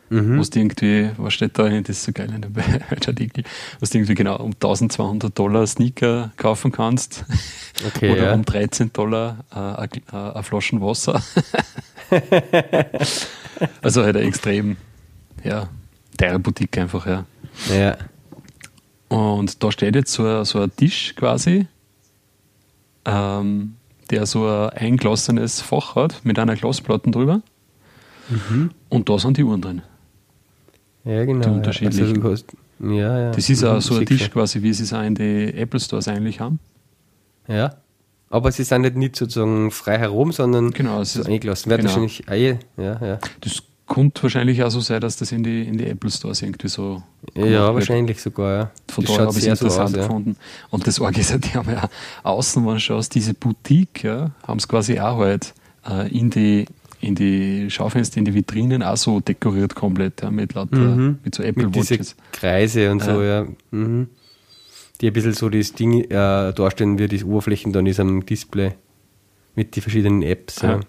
Mhm. 0.09 0.39
Was 0.39 0.51
irgendwie, 0.55 1.11
was 1.17 1.35
steht 1.35 1.59
da, 1.59 1.69
das 1.69 1.89
ist 1.89 2.05
so 2.05 2.13
geil 2.13 2.33
in 2.33 2.43
dem 2.43 2.55
Artikel, 2.91 3.43
was 3.81 3.91
du 3.91 3.99
irgendwie 3.99 4.15
genau 4.15 4.37
um 4.37 4.53
1200 4.53 5.37
Dollar 5.37 5.67
Sneaker 5.67 6.33
kaufen 6.37 6.71
kannst. 6.71 7.25
Okay, 7.85 8.13
oder 8.13 8.27
ja. 8.27 8.35
um 8.35 8.45
13 8.45 8.93
Dollar 8.93 9.45
äh, 9.53 10.15
eine 10.17 10.43
Flaschen 10.45 10.81
Wasser. 10.81 11.21
also 13.83 14.03
halt 14.03 14.17
eine 14.17 14.27
extrem, 14.27 14.77
ja, 15.45 15.69
teure 16.17 16.39
Boutique 16.39 16.79
einfach, 16.79 17.07
ja. 17.07 17.25
Ja. 17.75 17.97
Und 19.09 19.63
da 19.63 19.71
steht 19.71 19.95
jetzt 19.95 20.13
so 20.13 20.27
ein, 20.27 20.45
so 20.45 20.61
ein 20.61 20.75
Tisch 20.75 21.15
quasi, 21.17 21.67
ähm, 23.05 23.77
der 24.11 24.27
so 24.27 24.47
ein 24.47 24.71
eingelassenes 24.71 25.61
Fach 25.61 25.95
hat 25.95 26.25
mit 26.25 26.39
einer 26.39 26.57
Glasplatte 26.57 27.11
drüber. 27.11 27.43
Mhm. 28.29 28.71
Und 28.89 29.09
da 29.09 29.19
sind 29.19 29.37
die 29.37 29.45
Uhren 29.45 29.63
drin. 29.63 29.83
Ja, 31.05 31.25
genau. 31.25 31.45
Die 31.45 31.51
unterschiedlichen. 31.51 32.23
Also 32.23 32.33
hast, 32.33 32.57
ja, 32.81 33.19
ja. 33.21 33.31
Das 33.31 33.49
ist 33.49 33.63
auch 33.65 33.81
so 33.81 33.97
ein 33.97 34.07
Tisch 34.07 34.31
quasi, 34.31 34.63
wie 34.63 34.73
sie 34.73 34.83
es 34.83 34.93
auch 34.93 35.03
in 35.03 35.15
die 35.15 35.55
Apple 35.55 35.79
Stores 35.79 36.09
eigentlich 36.09 36.41
haben. 36.41 36.59
Ja. 37.47 37.77
Aber 38.29 38.51
sie 38.51 38.65
sind 38.65 38.83
nicht, 38.83 38.97
nicht 38.97 39.17
sozusagen 39.17 39.71
frei 39.71 39.99
herum, 39.99 40.33
sondern 40.33 40.73
genau, 40.73 41.03
so 41.05 41.23
eingelassen. 41.23 41.71
Wird 41.71 41.81
genau. 41.81 41.91
wahrscheinlich 41.91 42.29
Eier. 42.29 42.59
Ja, 42.77 42.99
ja. 43.05 43.19
Das 43.41 43.63
könnte 43.87 44.25
wahrscheinlich 44.25 44.63
auch 44.65 44.71
so 44.71 44.81
sein, 44.81 45.01
dass 45.01 45.17
das 45.17 45.31
in 45.31 45.45
die, 45.45 45.63
in 45.63 45.79
die 45.79 45.87
Apple 45.87 46.11
Stores 46.11 46.43
irgendwie 46.43 46.69
so. 46.69 47.03
Ja, 47.35 47.73
wahrscheinlich 47.73 48.17
wird. 48.17 48.25
sogar, 48.25 48.59
ja. 48.59 48.71
Von 48.89 49.05
daher 49.05 49.27
habe 49.27 49.39
ich 49.39 49.39
es 49.39 49.47
interessant 49.47 49.91
so 49.91 50.01
aus, 50.01 50.07
gefunden. 50.07 50.37
Ja. 50.39 50.67
Und 50.71 50.87
das 50.87 51.01
Org 51.01 51.17
ist 51.19 51.31
ja, 51.31 51.39
die 51.39 51.55
haben 51.55 51.71
ja 51.71 51.89
außen, 52.25 52.67
wenn 52.67 52.75
du 52.75 52.81
schaust, 52.81 53.15
diese 53.15 53.35
Boutique, 53.35 54.03
ja, 54.03 54.33
haben 54.47 54.59
es 54.59 54.67
quasi 54.67 54.99
auch 54.99 55.19
halt 55.19 55.55
äh, 55.89 56.09
in 56.17 56.31
die 56.31 56.67
in 56.99 57.15
die 57.15 57.71
Schaufenster, 57.71 58.19
in 58.19 58.25
die 58.25 58.35
Vitrinen 58.35 58.83
auch 58.83 58.97
so 58.97 59.21
dekoriert 59.21 59.75
komplett, 59.75 60.23
ja, 60.23 60.31
mit 60.31 60.55
lauter, 60.55 60.79
mhm. 60.79 61.19
mit 61.23 61.35
so 61.35 61.43
Apple 61.43 61.67
mit 61.67 61.77
Watches. 61.77 62.17
Kreise 62.33 62.91
und 62.91 63.01
ja. 63.01 63.15
so, 63.15 63.23
ja. 63.23 63.47
Mhm 63.71 64.09
die 65.01 65.09
ein 65.09 65.13
bisschen 65.13 65.35
so 65.35 65.49
das 65.49 65.73
Ding 65.73 66.03
äh, 66.05 66.53
darstellen, 66.53 66.99
wie 66.99 67.09
die 67.09 67.25
Oberflächen 67.25 67.73
dann 67.73 67.87
ist 67.87 68.01
am 68.01 68.25
Display 68.25 68.73
mit 69.55 69.77
den 69.77 69.83
verschiedenen 69.83 70.23
Apps. 70.23 70.63
Ja. 70.63 70.73
Ja. 70.73 70.81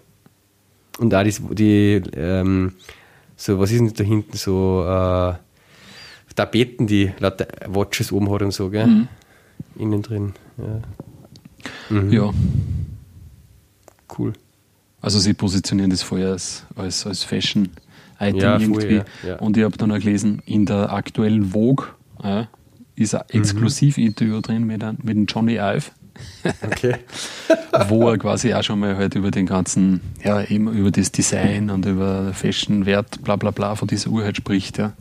Und 0.98 1.14
auch 1.14 1.24
das, 1.24 1.40
die, 1.52 2.02
ähm, 2.14 2.72
so, 3.36 3.58
was 3.58 3.70
ist 3.70 3.80
denn 3.80 3.92
da 3.94 4.04
hinten 4.04 4.36
so, 4.36 4.84
äh, 4.84 5.34
Tapeten, 6.38 6.86
die 6.86 7.10
lauter 7.18 7.48
Watches 7.66 8.12
oben 8.12 8.30
hat 8.30 8.42
und 8.42 8.52
so, 8.52 8.70
gell? 8.70 8.86
Mhm. 8.86 9.08
Innen 9.76 10.02
drin. 10.02 10.34
Ja. 10.56 11.96
Mhm. 12.00 12.12
ja. 12.12 12.30
Cool. 14.16 14.32
Also 15.00 15.18
sie 15.18 15.34
positionieren 15.34 15.90
das 15.90 16.02
vorher 16.02 16.30
als, 16.30 16.64
als, 16.76 17.04
als 17.06 17.24
Fashion-Item 17.24 18.40
ja, 18.40 18.56
irgendwie. 18.56 18.94
ja, 18.94 19.04
ja. 19.26 19.36
Und 19.40 19.56
ich 19.56 19.64
habe 19.64 19.76
dann 19.76 19.90
auch 19.90 19.98
gelesen, 19.98 20.40
in 20.46 20.64
der 20.64 20.92
aktuellen 20.92 21.46
Vogue, 21.46 21.88
ja, 22.22 22.48
ist 22.98 23.14
ein 23.14 23.22
mhm. 23.32 23.40
Exklusivinterview 23.40 24.40
drin 24.40 24.64
mit, 24.64 24.82
ein, 24.82 24.98
mit 25.02 25.16
dem 25.16 25.26
Johnny 25.26 25.56
Ive. 25.56 25.90
Okay. 26.62 26.96
wo 27.88 28.08
er 28.08 28.18
quasi 28.18 28.52
auch 28.52 28.62
schon 28.62 28.80
mal 28.80 28.96
halt 28.96 29.14
über 29.14 29.30
den 29.30 29.46
ganzen, 29.46 30.00
ja, 30.24 30.42
eben 30.42 30.72
über 30.72 30.90
das 30.90 31.12
Design 31.12 31.70
und 31.70 31.86
über 31.86 32.32
Fashion-Wert, 32.32 33.22
bla 33.22 33.36
bla 33.36 33.50
bla 33.50 33.76
von 33.76 33.86
dieser 33.86 34.10
Uhr 34.10 34.24
halt 34.24 34.36
spricht, 34.36 34.78
ja. 34.78 34.92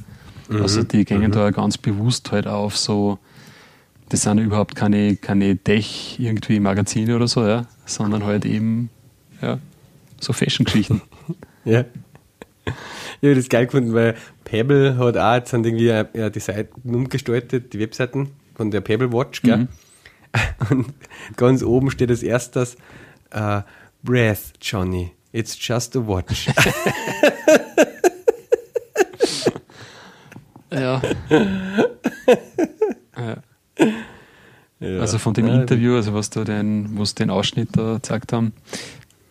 Mhm. 0.49 0.61
Also 0.61 0.83
die 0.83 1.05
gehen 1.05 1.21
mhm. 1.21 1.31
da 1.31 1.49
ganz 1.51 1.77
bewusst 1.77 2.31
halt 2.31 2.47
auf 2.47 2.77
so, 2.77 3.17
das 4.09 4.21
sind 4.21 4.37
überhaupt 4.37 4.75
keine, 4.75 5.15
keine 5.15 5.57
Tech 5.57 6.17
irgendwie 6.19 6.59
Magazine 6.59 7.15
oder 7.15 7.27
so, 7.27 7.45
ja, 7.45 7.65
sondern 7.85 8.23
halt 8.23 8.45
eben, 8.45 8.89
ja, 9.41 9.59
so 10.19 10.33
Fashion-Geschichten. 10.33 11.01
ja. 11.65 11.83
Ich 13.21 13.27
habe 13.29 13.35
das 13.35 13.49
geil 13.49 13.65
gefunden, 13.65 13.93
weil 13.93 14.15
Pebble 14.43 14.97
hat 14.97 15.17
auch 15.17 15.35
jetzt 15.35 15.53
irgendwie 15.53 15.87
ja, 15.87 16.03
die 16.29 16.39
Seiten 16.39 16.95
umgestaltet, 16.95 17.73
die 17.73 17.79
Webseiten 17.79 18.31
von 18.55 18.71
der 18.71 18.81
Pebble 18.81 19.11
Watch, 19.11 19.41
gell? 19.41 19.57
Mhm. 19.57 19.67
Und 20.69 20.93
ganz 21.35 21.63
oben 21.63 21.89
steht 21.91 22.09
als 22.09 22.23
erstes 22.23 22.75
uh, 23.35 23.61
Breath, 24.03 24.53
Johnny. 24.61 25.11
It's 25.31 25.57
just 25.59 25.95
a 25.95 25.99
watch. 25.99 26.47
ja. 30.71 31.01
ja. 33.17 33.37
Ja, 34.79 34.99
also 34.99 35.17
von 35.17 35.33
dem 35.33 35.47
Interview, 35.47 35.95
also 35.95 36.13
was 36.13 36.29
da 36.29 36.43
den, 36.43 36.99
was 36.99 37.15
den 37.15 37.31
Ausschnitt 37.31 37.69
da 37.73 37.95
gezeigt 37.95 38.31
haben, 38.31 38.53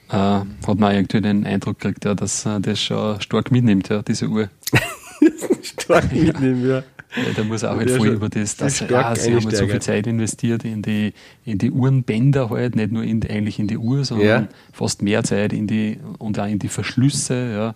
äh, 0.09 0.15
hat 0.15 0.79
man 0.79 0.95
irgendwie 0.95 1.21
den 1.21 1.47
Eindruck 1.47 1.81
gekriegt, 1.81 2.05
ja, 2.05 2.15
dass 2.15 2.47
äh, 2.47 2.61
das 2.61 2.81
schon 2.81 3.21
stark 3.21 3.51
mitnimmt, 3.51 3.89
ja, 3.89 4.03
diese 4.03 4.29
Uhr. 4.29 4.49
stark 5.63 6.13
mitnehmen, 6.13 6.69
ja. 6.69 6.77
ja. 6.77 7.33
Der 7.37 7.45
muss 7.45 7.65
auch 7.65 7.77
halt 7.77 7.91
voll 7.91 8.09
über 8.09 8.29
das, 8.29 8.57
dass 8.57 8.81
ja, 8.81 9.15
sie 9.17 9.35
haben 9.35 9.51
so 9.51 9.67
viel 9.67 9.81
Zeit 9.81 10.07
investiert 10.07 10.65
in 10.65 10.83
die, 10.83 11.13
in 11.45 11.59
die 11.59 11.71
Uhrenbänder 11.71 12.51
halt, 12.51 12.77
nicht 12.77 12.93
nur 12.93 13.03
in, 13.03 13.23
eigentlich 13.29 13.59
in 13.59 13.67
die 13.67 13.79
Uhr, 13.79 14.05
sondern 14.05 14.27
ja. 14.27 14.49
fast 14.73 15.03
mehr 15.03 15.25
Zeit 15.25 15.53
in 15.53 15.67
die, 15.67 15.99
und 16.19 16.39
auch 16.39 16.47
in 16.47 16.59
die 16.59 16.69
Verschlüsse, 16.69 17.53
ja. 17.53 17.75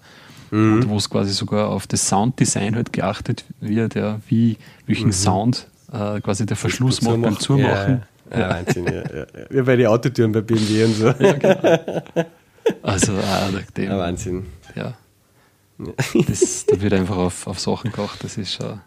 Mhm. 0.51 0.75
Und 0.75 0.88
wo 0.88 0.97
es 0.97 1.09
quasi 1.09 1.33
sogar 1.33 1.69
auf 1.69 1.87
das 1.87 2.09
Sounddesign 2.09 2.75
halt 2.75 2.93
geachtet 2.93 3.45
wird, 3.61 3.95
ja, 3.95 4.21
wie, 4.29 4.57
welchen 4.87 5.07
mhm. 5.07 5.12
Sound 5.12 5.69
äh, 5.93 6.21
quasi 6.21 6.47
der 6.47 6.57
Verschluss 6.57 7.03
macht 7.03 7.23
beim 7.23 7.38
Zumachen. 7.38 8.03
Ja, 8.31 8.49
Wahnsinn, 8.51 8.87
ja, 8.87 8.93
ja, 8.93 9.27
ja. 9.51 9.62
bei 9.62 9.77
den 9.77 9.87
Autotüren 9.87 10.33
bei 10.33 10.40
BMW 10.40 10.85
und 10.85 10.95
so. 10.95 11.07
Ja, 11.07 11.33
genau. 11.33 12.03
Also, 12.83 13.12
ah, 13.14 13.49
dem, 13.77 13.85
ja, 13.85 13.99
Wahnsinn. 13.99 14.47
Ja. 14.75 14.95
Das, 16.29 16.66
da 16.66 16.81
wird 16.81 16.93
einfach 16.93 17.16
auf, 17.16 17.47
auf 17.47 17.59
Sachen 17.59 17.90
gekocht, 17.90 18.23
das 18.23 18.37
ist 18.37 18.53
schon. 18.53 18.81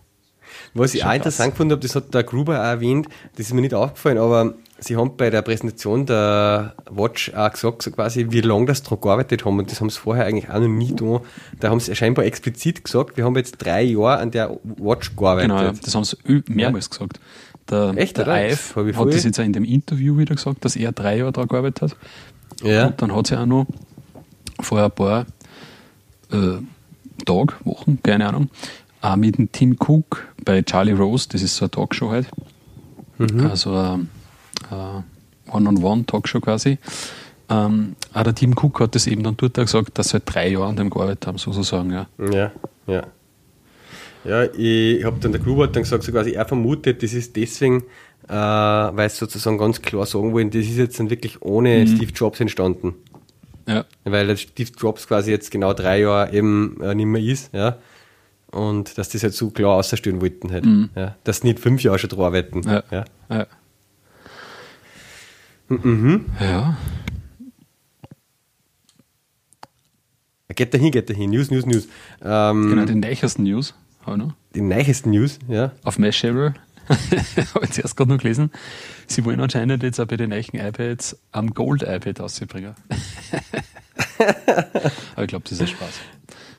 Was 0.75 0.93
ich 0.93 1.05
auch 1.05 1.13
interessant 1.13 1.51
gefunden 1.51 1.71
habe, 1.71 1.81
das 1.81 1.95
hat 1.95 2.13
der 2.13 2.23
Gruber 2.23 2.59
auch 2.59 2.65
erwähnt, 2.65 3.07
das 3.35 3.47
ist 3.47 3.53
mir 3.53 3.61
nicht 3.61 3.73
aufgefallen, 3.73 4.17
aber 4.17 4.53
sie 4.79 4.95
haben 4.95 5.15
bei 5.17 5.29
der 5.29 5.41
Präsentation 5.41 6.05
der 6.05 6.75
Watch 6.89 7.33
auch 7.33 7.51
gesagt, 7.51 7.81
so 7.81 7.91
quasi, 7.91 8.27
wie 8.29 8.41
lange 8.41 8.65
das 8.65 8.83
daran 8.83 9.01
gearbeitet 9.01 9.45
haben. 9.45 9.59
Und 9.59 9.71
das 9.71 9.81
haben 9.81 9.89
sie 9.89 9.99
vorher 9.99 10.25
eigentlich 10.25 10.49
auch 10.49 10.59
noch 10.59 10.67
nie 10.67 10.93
da. 10.95 11.21
Da 11.59 11.69
haben 11.69 11.79
sie 11.79 11.95
scheinbar 11.95 12.25
explizit 12.25 12.83
gesagt, 12.83 13.17
wir 13.17 13.25
haben 13.25 13.35
jetzt 13.35 13.57
drei 13.57 13.83
Jahre 13.83 14.19
an 14.19 14.31
der 14.31 14.57
Watch 14.63 15.15
gearbeitet. 15.15 15.51
Genau, 15.51 15.71
das 15.71 15.95
haben 15.95 16.03
sie 16.03 16.43
mehrmals 16.47 16.89
gesagt. 16.89 17.19
Der, 17.69 17.93
Echt, 17.95 18.17
der 18.17 18.27
Eif 18.27 18.75
hat 18.75 19.13
das 19.13 19.23
jetzt 19.23 19.39
auch 19.39 19.43
in 19.43 19.53
dem 19.53 19.63
Interview 19.63 20.17
wieder 20.17 20.35
gesagt, 20.35 20.65
dass 20.65 20.75
er 20.75 20.91
drei 20.91 21.17
Jahre 21.17 21.31
daran 21.31 21.47
gearbeitet 21.47 21.81
hat. 21.81 21.97
Ja. 22.61 22.87
Und 22.87 23.01
dann 23.01 23.15
hat 23.15 23.27
sie 23.27 23.39
auch 23.39 23.45
noch 23.45 23.65
vor 24.59 24.83
ein 24.83 24.91
paar 24.91 25.25
äh, 26.31 26.57
Tagen, 27.25 27.53
Wochen, 27.63 27.99
keine 28.03 28.27
Ahnung, 28.27 28.49
auch 29.01 29.15
mit 29.15 29.37
dem 29.37 29.51
Tim 29.51 29.77
Cook 29.79 30.27
bei 30.43 30.61
Charlie 30.61 30.93
Rose, 30.93 31.27
das 31.29 31.41
ist 31.41 31.55
so 31.55 31.65
eine 31.65 31.71
Talkshow 31.71 32.09
halt. 32.09 32.27
Mhm. 33.17 33.47
Also 33.47 33.71
eine, 33.71 34.07
eine 34.69 35.03
One-on-One-Talkshow 35.51 36.41
quasi. 36.41 36.77
Ähm, 37.49 37.95
auch 38.13 38.23
der 38.23 38.35
Tim 38.35 38.55
Cook 38.57 38.79
hat 38.79 38.95
das 38.95 39.07
eben 39.07 39.23
dann 39.23 39.37
dort 39.37 39.57
auch 39.59 39.63
gesagt, 39.63 39.97
dass 39.97 40.09
sie 40.09 40.13
halt 40.13 40.23
drei 40.25 40.49
Jahre 40.49 40.67
an 40.67 40.75
dem 40.75 40.89
gearbeitet 40.89 41.27
haben, 41.27 41.37
sozusagen. 41.37 41.91
Ja, 41.91 42.07
ja. 42.31 42.51
ja. 42.87 43.03
Ja, 44.25 44.43
ich 44.43 45.03
habe 45.03 45.19
dann 45.19 45.31
der 45.33 45.41
Gruber 45.41 45.63
hat 45.63 45.75
dann 45.75 45.83
gesagt, 45.83 46.03
so 46.03 46.11
quasi, 46.11 46.31
er 46.31 46.45
vermutet, 46.45 47.03
das 47.03 47.13
ist 47.13 47.35
deswegen, 47.35 47.83
äh, 48.27 48.33
weil 48.33 49.09
sie 49.09 49.17
sozusagen 49.17 49.57
ganz 49.57 49.81
klar 49.81 50.05
sagen 50.05 50.33
wollen, 50.33 50.49
das 50.49 50.61
ist 50.61 50.77
jetzt 50.77 50.99
dann 50.99 51.09
wirklich 51.09 51.41
ohne 51.41 51.79
mhm. 51.79 51.87
Steve 51.87 52.11
Jobs 52.13 52.39
entstanden. 52.39 52.95
Ja. 53.67 53.85
Weil 54.03 54.35
Steve 54.37 54.71
Jobs 54.77 55.07
quasi 55.07 55.31
jetzt 55.31 55.51
genau 55.51 55.73
drei 55.73 56.01
Jahre 56.01 56.33
eben 56.33 56.79
äh, 56.81 56.95
nicht 56.95 57.05
mehr 57.05 57.21
ist, 57.21 57.53
ja. 57.53 57.77
und 58.51 58.97
dass 58.97 59.09
das 59.09 59.23
halt 59.23 59.33
so 59.33 59.49
klar 59.49 59.75
ausstören 59.75 60.21
wollten 60.21 60.51
halt. 60.51 60.65
Mhm. 60.65 60.89
Ja, 60.95 61.15
dass 61.23 61.41
sie 61.41 61.47
nicht 61.47 61.59
fünf 61.59 61.83
Jahre 61.83 61.99
schon 61.99 62.09
dran 62.09 62.25
arbeiten. 62.25 62.61
Ja. 62.63 62.83
ja. 62.91 63.05
ja. 63.29 63.47
Mhm. 65.69 66.25
ja. 66.39 66.77
Geht 70.55 70.73
dahin, 70.73 70.91
geht 70.91 71.09
dahin. 71.09 71.31
News, 71.31 71.49
News, 71.49 71.65
News. 71.65 71.87
Ähm, 72.21 72.69
genau, 72.69 72.85
die 72.85 72.95
neuesten 72.95 73.43
News. 73.43 73.73
Die 74.55 74.61
neuesten 74.61 75.11
News, 75.11 75.39
ja. 75.47 75.71
Auf 75.83 75.97
Mashable 75.99 76.53
habe 77.55 77.65
ich 77.65 77.71
zuerst 77.71 77.95
gerade 77.95 78.11
noch 78.11 78.19
gelesen. 78.19 78.51
Sie 79.07 79.23
wollen 79.25 79.39
anscheinend 79.39 79.83
jetzt 79.83 79.99
auch 79.99 80.05
bei 80.05 80.17
den 80.17 80.29
neuen 80.29 80.43
iPads 80.53 81.17
am 81.31 81.53
Gold-iPad 81.53 82.19
ausbringen. 82.21 82.75
Aber 85.15 85.23
ich 85.23 85.27
glaube, 85.27 85.43
das 85.43 85.53
ist 85.53 85.61
ein 85.61 85.67
Spaß. 85.67 85.99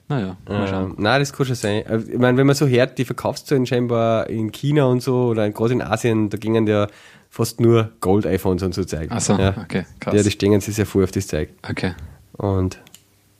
Naja, 0.09 0.37
mal 0.47 0.69
schauen. 0.69 0.91
Ähm, 0.91 0.97
nein, 0.99 1.21
das 1.21 1.33
kann 1.33 1.47
schon 1.47 1.55
sein. 1.55 1.87
Äh, 1.87 1.99
ich 1.99 2.19
meine, 2.19 2.37
wenn 2.37 2.47
man 2.47 2.57
so 2.57 2.67
hört, 2.67 2.99
die 2.99 3.05
Verkaufszahlen 3.05 3.67
scheinbar 3.67 4.29
in 4.29 4.53
China 4.53 4.85
und 4.85 5.03
so 5.03 5.29
oder 5.29 5.49
gerade 5.51 5.73
in 5.73 5.83
Asien, 5.83 6.29
da 6.29 6.37
gingen 6.37 6.67
ja 6.67 6.89
fast 7.31 7.61
nur 7.61 7.93
Gold-iPhones 8.01 8.63
und 8.63 8.75
so 8.75 8.85
zeigen. 8.85 9.13
Achso, 9.13 9.37
ja. 9.39 9.57
okay, 9.57 9.87
krass. 10.01 10.15
Ja, 10.15 10.23
die 10.23 10.31
stehen 10.31 10.61
sich 10.61 10.75
sehr 10.75 10.87
voll 10.87 11.05
auf 11.05 11.11
das 11.11 11.27
Zeug. 11.27 11.49
Okay. 11.69 11.95
Und 12.33 12.79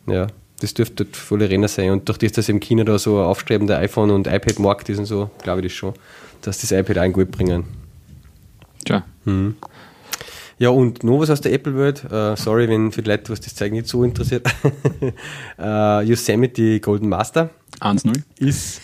ja, 0.07 0.27
das 0.65 0.75
dürfte 0.75 1.07
volle 1.13 1.49
Renner 1.49 1.69
sein. 1.69 1.91
Und 1.91 2.09
durch 2.09 2.19
das, 2.19 2.33
dass 2.33 2.49
im 2.49 2.61
China 2.61 2.85
da 2.85 2.99
so 2.99 3.19
ein 3.19 3.25
aufstrebender 3.25 3.79
iPhone- 3.79 4.11
und 4.11 4.27
iPad-Markt 4.27 4.89
ist 4.89 4.99
und 4.99 5.07
so, 5.07 5.31
glaube 5.43 5.61
ich 5.61 5.67
das 5.67 5.73
schon, 5.73 5.95
dass 6.43 6.61
das 6.61 6.73
iPad 6.73 7.05
in 7.05 7.13
Gold 7.13 7.31
bringen. 7.31 7.65
Tja. 8.85 9.05
Hm. 9.25 9.57
Ja, 10.59 10.69
und 10.69 11.03
noch 11.03 11.21
was 11.21 11.31
aus 11.31 11.41
der 11.41 11.53
Apple-Welt. 11.53 12.05
Uh, 12.11 12.37
sorry, 12.37 12.69
wenn 12.69 12.93
für 12.93 13.03
die 13.03 13.11
Leute, 13.11 13.33
was 13.33 13.41
das 13.41 13.55
Zeug 13.55 13.73
nicht 13.73 13.89
so 13.89 14.05
interessiert. 14.05 14.47
uh, 15.59 16.01
Yosemite 16.01 16.81
Golden 16.81 17.09
Master 17.09 17.51
1.0 17.81 18.23
ist 18.39 18.81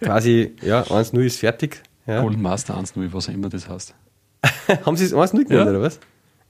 quasi, 0.00 0.54
ja, 0.62 0.82
1.0 0.82 1.20
ist 1.24 1.38
fertig. 1.38 1.82
Ja. 2.06 2.20
Golden 2.20 2.42
Master 2.42 2.78
1.0, 2.78 3.08
was 3.12 3.28
auch 3.28 3.32
immer 3.32 3.48
das 3.48 3.68
heißt. 3.68 3.94
Haben 4.84 4.96
Sie 4.96 5.06
es 5.06 5.14
1.0 5.14 5.44
genannt, 5.44 5.50
ja. 5.50 5.62
oder 5.62 5.80
was? 5.80 5.98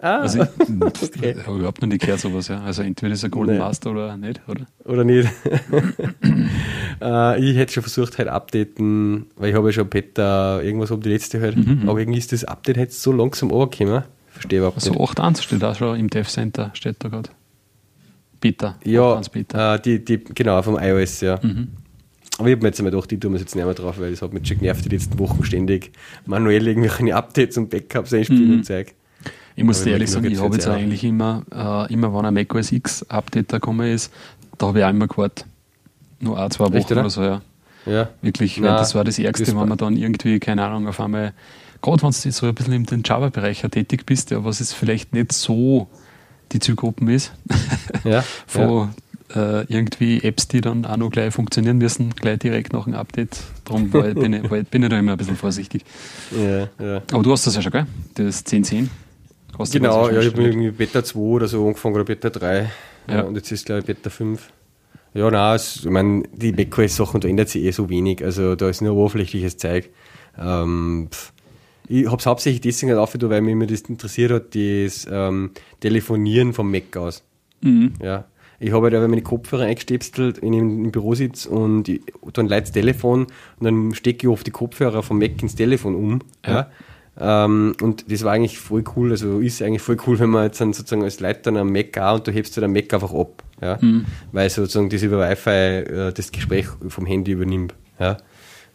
Ah, 0.00 0.20
also 0.20 0.42
ich, 0.42 0.48
okay. 0.80 1.36
habe 1.46 1.58
überhaupt 1.58 1.80
noch 1.80 1.88
nicht 1.88 2.02
gehört 2.02 2.20
sowas, 2.20 2.48
ja. 2.48 2.60
Also 2.62 2.82
entweder 2.82 3.14
ist 3.14 3.22
er 3.22 3.28
Golden 3.30 3.54
nee. 3.54 3.58
Master 3.58 3.92
oder 3.92 4.16
nicht, 4.16 4.40
oder? 4.48 4.66
Oder 4.84 5.04
nicht. 5.04 5.28
uh, 7.00 7.34
ich 7.38 7.56
hätte 7.56 7.72
schon 7.72 7.82
versucht, 7.82 8.18
halt 8.18 8.28
updaten, 8.28 9.26
weil 9.36 9.50
ich 9.50 9.56
habe 9.56 9.68
ja 9.68 9.72
schon 9.72 9.88
Beta 9.88 10.60
irgendwas 10.60 10.90
um 10.90 11.00
die 11.00 11.10
letzte 11.10 11.40
halt. 11.40 11.56
Mhm. 11.56 11.88
Aber 11.88 11.98
irgendwie 11.98 12.18
ist 12.18 12.32
das 12.32 12.44
Update 12.44 12.76
halt 12.76 12.92
so 12.92 13.12
langsam 13.12 13.52
angekommen. 13.52 14.02
Verstehe 14.30 14.58
überhaupt 14.58 14.78
also 14.78 14.90
nicht. 14.90 15.00
Also 15.00 15.22
8.1 15.22 15.42
steht 15.42 15.64
auch 15.64 15.76
schon 15.76 15.98
im 15.98 16.10
Dev 16.10 16.28
Center, 16.28 16.70
steht 16.74 16.96
da 16.98 17.08
gerade. 17.08 17.30
Beta. 18.40 18.76
Ja, 18.84 19.20
Beta. 19.32 19.76
Uh, 19.76 19.78
die, 19.78 20.04
die, 20.04 20.22
genau, 20.22 20.60
vom 20.60 20.76
iOS, 20.78 21.20
ja. 21.22 21.38
Mhm. 21.40 21.68
Aber 22.38 22.48
ich 22.48 22.54
habe 22.54 22.62
mir 22.62 22.68
jetzt 22.68 22.80
einmal 22.80 22.90
gedacht, 22.90 23.10
die 23.10 23.20
tun 23.20 23.32
wir 23.32 23.38
jetzt 23.38 23.54
nicht 23.54 23.64
mehr 23.64 23.74
drauf, 23.74 23.98
weil 23.98 24.10
das 24.10 24.20
hat 24.20 24.32
mich 24.32 24.46
schon 24.46 24.58
genervt, 24.58 24.84
die 24.84 24.88
letzten 24.88 25.18
Wochen 25.20 25.44
ständig 25.44 25.92
manuell 26.26 26.66
irgendwelche 26.66 27.14
Updates 27.14 27.56
und 27.56 27.70
Backups 27.70 28.12
einspielen 28.12 28.48
mhm. 28.48 28.54
und 28.54 28.64
Zeug. 28.64 28.92
Ich 29.56 29.64
muss 29.64 29.82
dir 29.82 29.92
ehrlich 29.92 30.10
sagen, 30.10 30.30
ich 30.30 30.40
habe 30.40 30.54
jetzt 30.54 30.66
eigentlich 30.66 31.04
immer, 31.04 31.42
äh, 31.54 31.92
immer 31.92 32.12
wenn 32.14 32.26
ein 32.26 32.34
macOS 32.34 32.72
X 32.72 33.04
Update 33.08 33.52
da 33.52 33.58
gekommen 33.58 33.86
ist, 33.86 34.12
da 34.58 34.66
habe 34.66 34.80
ich 34.80 34.84
auch 34.84 34.90
immer 34.90 35.06
gewartet. 35.06 35.46
Nur 36.20 36.40
ein, 36.40 36.50
zwei 36.50 36.64
Wochen 36.64 36.74
Echt, 36.74 36.90
oder? 36.90 37.08
so, 37.10 37.22
ja. 37.22 37.40
Ja. 37.86 38.08
Wirklich, 38.22 38.58
Nein, 38.58 38.76
das 38.76 38.94
war 38.94 39.04
das 39.04 39.18
Ärgste, 39.18 39.48
wenn 39.48 39.68
man 39.68 39.76
dann 39.76 39.96
irgendwie, 39.96 40.40
keine 40.40 40.64
Ahnung, 40.64 40.88
auf 40.88 41.00
einmal 41.00 41.34
gerade 41.84 42.02
wenn 42.02 42.10
du 42.10 42.32
so 42.32 42.46
ein 42.46 42.54
bisschen 42.54 42.86
den 42.86 43.02
Java-Bereich 43.04 43.60
tätig 43.70 44.06
bist, 44.06 44.30
ja, 44.30 44.42
was 44.44 44.60
es 44.60 44.72
vielleicht 44.72 45.12
nicht 45.12 45.32
so 45.32 45.88
die 46.52 46.58
Zielgruppen 46.58 47.08
ist, 47.08 47.32
ja, 48.04 48.24
von 48.46 48.62
ja. 48.62 48.90
Äh, 49.34 49.64
irgendwie 49.68 50.22
Apps, 50.22 50.48
die 50.48 50.60
dann 50.60 50.84
auch 50.84 50.96
noch 50.96 51.10
gleich 51.10 51.34
funktionieren 51.34 51.78
müssen, 51.78 52.10
gleich 52.10 52.38
direkt 52.38 52.72
nach 52.72 52.84
dem 52.84 52.94
Update. 52.94 53.38
Darum 53.64 53.90
bin, 53.90 54.32
ich, 54.34 54.48
bin 54.68 54.82
ich 54.82 54.88
da 54.88 54.98
immer 54.98 55.12
ein 55.12 55.18
bisschen 55.18 55.36
vorsichtig. 55.36 55.84
Ja, 56.36 56.68
ja. 56.84 57.02
Aber 57.10 57.22
du 57.22 57.32
hast 57.32 57.46
das 57.46 57.56
ja 57.56 57.62
schon, 57.62 57.72
gell? 57.72 57.86
Das 58.14 58.40
1010. 58.40 58.90
Genau, 59.72 60.08
ja, 60.10 60.20
ich 60.20 60.32
habe 60.32 60.42
irgendwie 60.42 60.70
Beta 60.70 61.04
2 61.04 61.18
oder 61.18 61.48
so 61.48 61.66
angefangen 61.66 61.94
oder 61.94 62.04
Beta 62.04 62.30
3. 62.30 62.70
Ja. 63.08 63.20
und 63.22 63.36
jetzt 63.36 63.52
ist 63.52 63.66
glaube 63.66 63.80
ich 63.80 63.86
Beta 63.86 64.10
5. 64.10 64.50
Ja, 65.14 65.30
nein, 65.30 65.60
ich 65.62 65.84
meine, 65.84 66.24
die 66.32 66.52
macOS-Sachen, 66.52 67.20
da 67.20 67.28
ändert 67.28 67.48
sich 67.48 67.62
eh 67.62 67.70
so 67.70 67.88
wenig. 67.88 68.24
Also 68.24 68.56
da 68.56 68.68
ist 68.68 68.82
nur 68.82 68.94
oberflächliches 68.94 69.56
Zeug. 69.56 69.90
Ähm, 70.36 71.08
ich 71.86 72.06
habe 72.06 72.16
es 72.16 72.26
hauptsächlich 72.26 72.62
deswegen 72.62 72.96
aufgetan, 72.96 73.30
weil 73.30 73.40
mich 73.40 73.52
immer 73.52 73.66
das 73.66 73.82
interessiert 73.82 74.32
hat, 74.32 74.54
das 74.54 75.06
ähm, 75.10 75.52
Telefonieren 75.80 76.52
vom 76.52 76.70
Mac 76.70 76.96
aus. 76.96 77.22
Mhm. 77.60 77.92
Ja. 78.02 78.24
Ich 78.58 78.72
habe 78.72 78.90
halt 78.90 79.10
meine 79.10 79.22
Kopfhörer 79.22 79.64
eingestöpselt, 79.64 80.40
wenn 80.42 80.52
ich 80.52 80.60
im 80.60 80.90
Büro 80.90 81.14
sitze 81.14 81.50
und 81.50 81.88
ich, 81.88 82.00
dann 82.32 82.46
leite 82.46 82.62
das 82.62 82.72
Telefon 82.72 83.26
und 83.58 83.64
dann 83.64 83.94
stecke 83.94 84.26
ich 84.26 84.32
oft 84.32 84.46
die 84.46 84.52
Kopfhörer 84.52 85.02
vom 85.02 85.18
Mac 85.18 85.42
ins 85.42 85.54
Telefon 85.54 85.94
um. 85.94 86.20
Ja. 86.44 86.52
ja. 86.52 86.70
Ähm, 87.20 87.76
und 87.80 88.10
das 88.10 88.24
war 88.24 88.32
eigentlich 88.32 88.58
voll 88.58 88.82
cool, 88.96 89.12
also 89.12 89.38
ist 89.40 89.62
eigentlich 89.62 89.82
voll 89.82 89.96
cool, 90.06 90.18
wenn 90.18 90.30
man 90.30 90.44
jetzt 90.44 90.60
dann 90.60 90.72
sozusagen 90.72 91.04
als 91.04 91.20
Leiter 91.20 91.42
dann 91.42 91.58
am 91.58 91.72
Mac 91.72 91.96
auch 91.98 92.16
und 92.16 92.26
du 92.26 92.32
hebst 92.32 92.56
halt 92.56 92.64
am 92.64 92.72
Mac 92.72 92.92
einfach 92.92 93.14
ab. 93.14 93.42
Ja. 93.60 93.78
Mhm. 93.80 94.06
Weil 94.32 94.50
sozusagen 94.50 94.90
das 94.90 95.02
über 95.02 95.18
Wi-Fi 95.18 95.50
äh, 95.50 96.12
das 96.12 96.32
Gespräch 96.32 96.66
vom 96.88 97.06
Handy 97.06 97.32
übernimmt. 97.32 97.74
Ja. 97.98 98.16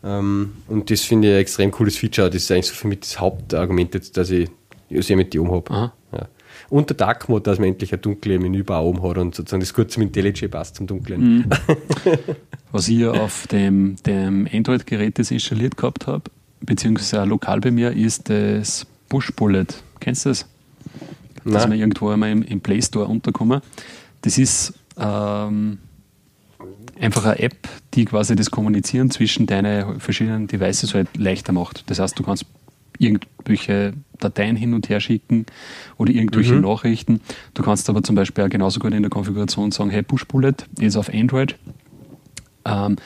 Ähm, 0.04 0.54
und 0.67 0.89
das 0.89 1.02
finde 1.02 1.28
ich 1.28 1.34
ein 1.36 1.41
extrem 1.41 1.71
cooles 1.71 1.97
Feature. 1.97 2.30
Das 2.30 2.43
ist 2.43 2.52
eigentlich 2.52 2.67
so 2.67 2.75
für 2.75 2.88
mich 2.88 3.02
das 3.02 3.19
Hauptargument, 3.19 3.93
jetzt, 3.93 4.15
dass 4.15 4.30
ich 4.30 4.49
Yosemite 4.89 5.41
oben 5.41 5.52
habe. 5.52 5.73
Ja. 5.73 5.91
Und 6.69 6.89
der 6.89 6.97
Dark 6.97 7.30
Mode, 7.30 7.43
dass 7.43 7.60
man 7.60 7.69
endlich 7.69 7.91
eine 7.91 8.02
dunkle 8.02 8.39
Menübar 8.39 8.84
oben 8.84 9.02
hat 9.04 9.17
und 9.17 9.36
sozusagen 9.36 9.62
das 9.62 9.73
gut 9.73 9.91
zum 9.91 10.04
IntelliJ 10.04 10.47
passt, 10.47 10.75
zum 10.75 10.88
Dunklen. 10.88 11.21
Mhm. 11.21 11.45
Was 12.71 12.88
ich 12.88 13.06
auf 13.06 13.47
dem, 13.47 13.95
dem 14.06 14.47
Android-Gerät 14.52 15.17
das 15.17 15.32
installiert 15.32 15.78
gehabt 15.78 16.06
habe, 16.08 16.30
beziehungsweise 16.61 17.23
lokal 17.25 17.59
bei 17.61 17.71
mir, 17.71 17.91
ist 17.91 18.29
das 18.29 18.85
Push 19.07 19.33
Bullet. 19.33 19.67
Kennst 19.99 20.25
du 20.25 20.29
das? 20.29 20.45
Nein. 21.43 21.53
Dass 21.53 21.69
wir 21.69 21.77
irgendwo 21.77 22.09
einmal 22.09 22.31
im, 22.31 22.43
im 22.43 22.61
Play 22.61 22.81
Store 22.81 23.07
unterkommen. 23.07 23.61
Das 24.21 24.37
ist 24.37 24.73
ähm, 24.97 25.79
einfach 26.99 27.25
eine 27.25 27.39
App, 27.39 27.67
die 27.93 28.05
quasi 28.05 28.35
das 28.35 28.51
Kommunizieren 28.51 29.09
zwischen 29.09 29.45
deinen 29.47 29.99
verschiedenen 29.99 30.47
Devices 30.47 30.93
halt 30.93 31.15
leichter 31.17 31.53
macht. 31.53 31.89
Das 31.89 31.99
heißt, 31.99 32.19
du 32.19 32.23
kannst 32.23 32.45
irgendwelche 32.97 33.93
Dateien 34.19 34.57
hin 34.57 34.73
und 34.73 34.89
her 34.89 34.99
schicken 34.99 35.45
oder 35.97 36.11
irgendwelche 36.11 36.55
mhm. 36.55 36.61
Nachrichten. 36.61 37.21
Du 37.53 37.63
kannst 37.63 37.89
aber 37.89 38.03
zum 38.03 38.15
Beispiel 38.15 38.43
auch 38.43 38.49
genauso 38.49 38.79
gut 38.79 38.93
in 38.93 39.01
der 39.01 39.09
Konfiguration 39.09 39.71
sagen, 39.71 39.89
hey, 39.89 40.03
Push 40.03 40.25
Bullet 40.25 40.55
ist 40.79 40.97
auf 40.97 41.09
Android, 41.13 41.55
ähm, 42.65 42.97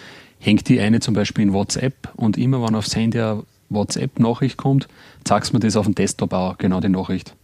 hängt 0.43 0.67
die 0.69 0.79
eine 0.79 0.99
zum 0.99 1.13
Beispiel 1.13 1.43
in 1.43 1.53
WhatsApp 1.53 2.09
und 2.15 2.37
immer 2.37 2.61
wenn 2.61 2.75
aufs 2.75 2.95
Handy 2.95 3.19
eine 3.19 3.43
WhatsApp-Nachricht 3.69 4.57
kommt, 4.57 4.87
zeigst 5.23 5.51
du 5.51 5.57
mir 5.57 5.61
das 5.61 5.75
auf 5.75 5.85
dem 5.85 5.95
Desktop 5.95 6.33
auch, 6.33 6.57
genau 6.57 6.79
die 6.79 6.89
Nachricht. 6.89 7.35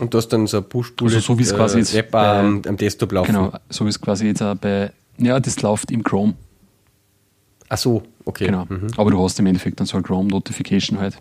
Und 0.00 0.12
du 0.12 0.18
hast 0.18 0.28
dann 0.28 0.46
so 0.46 0.58
eine 0.58 0.66
Push-Bullet 0.66 1.14
also 1.14 1.34
so 1.34 1.38
wie 1.38 1.42
es 1.42 1.54
quasi 1.54 1.76
äh, 1.76 1.80
jetzt 1.80 1.94
App 1.94 2.10
bei, 2.10 2.40
am, 2.40 2.62
am 2.66 2.76
Desktop 2.76 3.12
laufen. 3.12 3.32
Genau, 3.32 3.52
so 3.70 3.84
wie 3.84 3.88
es 3.88 4.00
quasi 4.00 4.26
jetzt 4.26 4.42
auch 4.42 4.56
bei 4.56 4.92
ja, 5.18 5.40
das 5.40 5.62
läuft 5.62 5.90
im 5.90 6.04
Chrome. 6.04 6.34
Ach 7.68 7.78
so, 7.78 8.02
okay. 8.24 8.46
Genau. 8.46 8.66
Mhm. 8.68 8.88
Aber 8.96 9.10
du 9.10 9.22
hast 9.22 9.38
im 9.38 9.46
Endeffekt 9.46 9.80
dann 9.80 9.86
so 9.86 9.96
eine 9.96 10.04
Chrome 10.04 10.28
Notification 10.28 10.98
halt. 10.98 11.18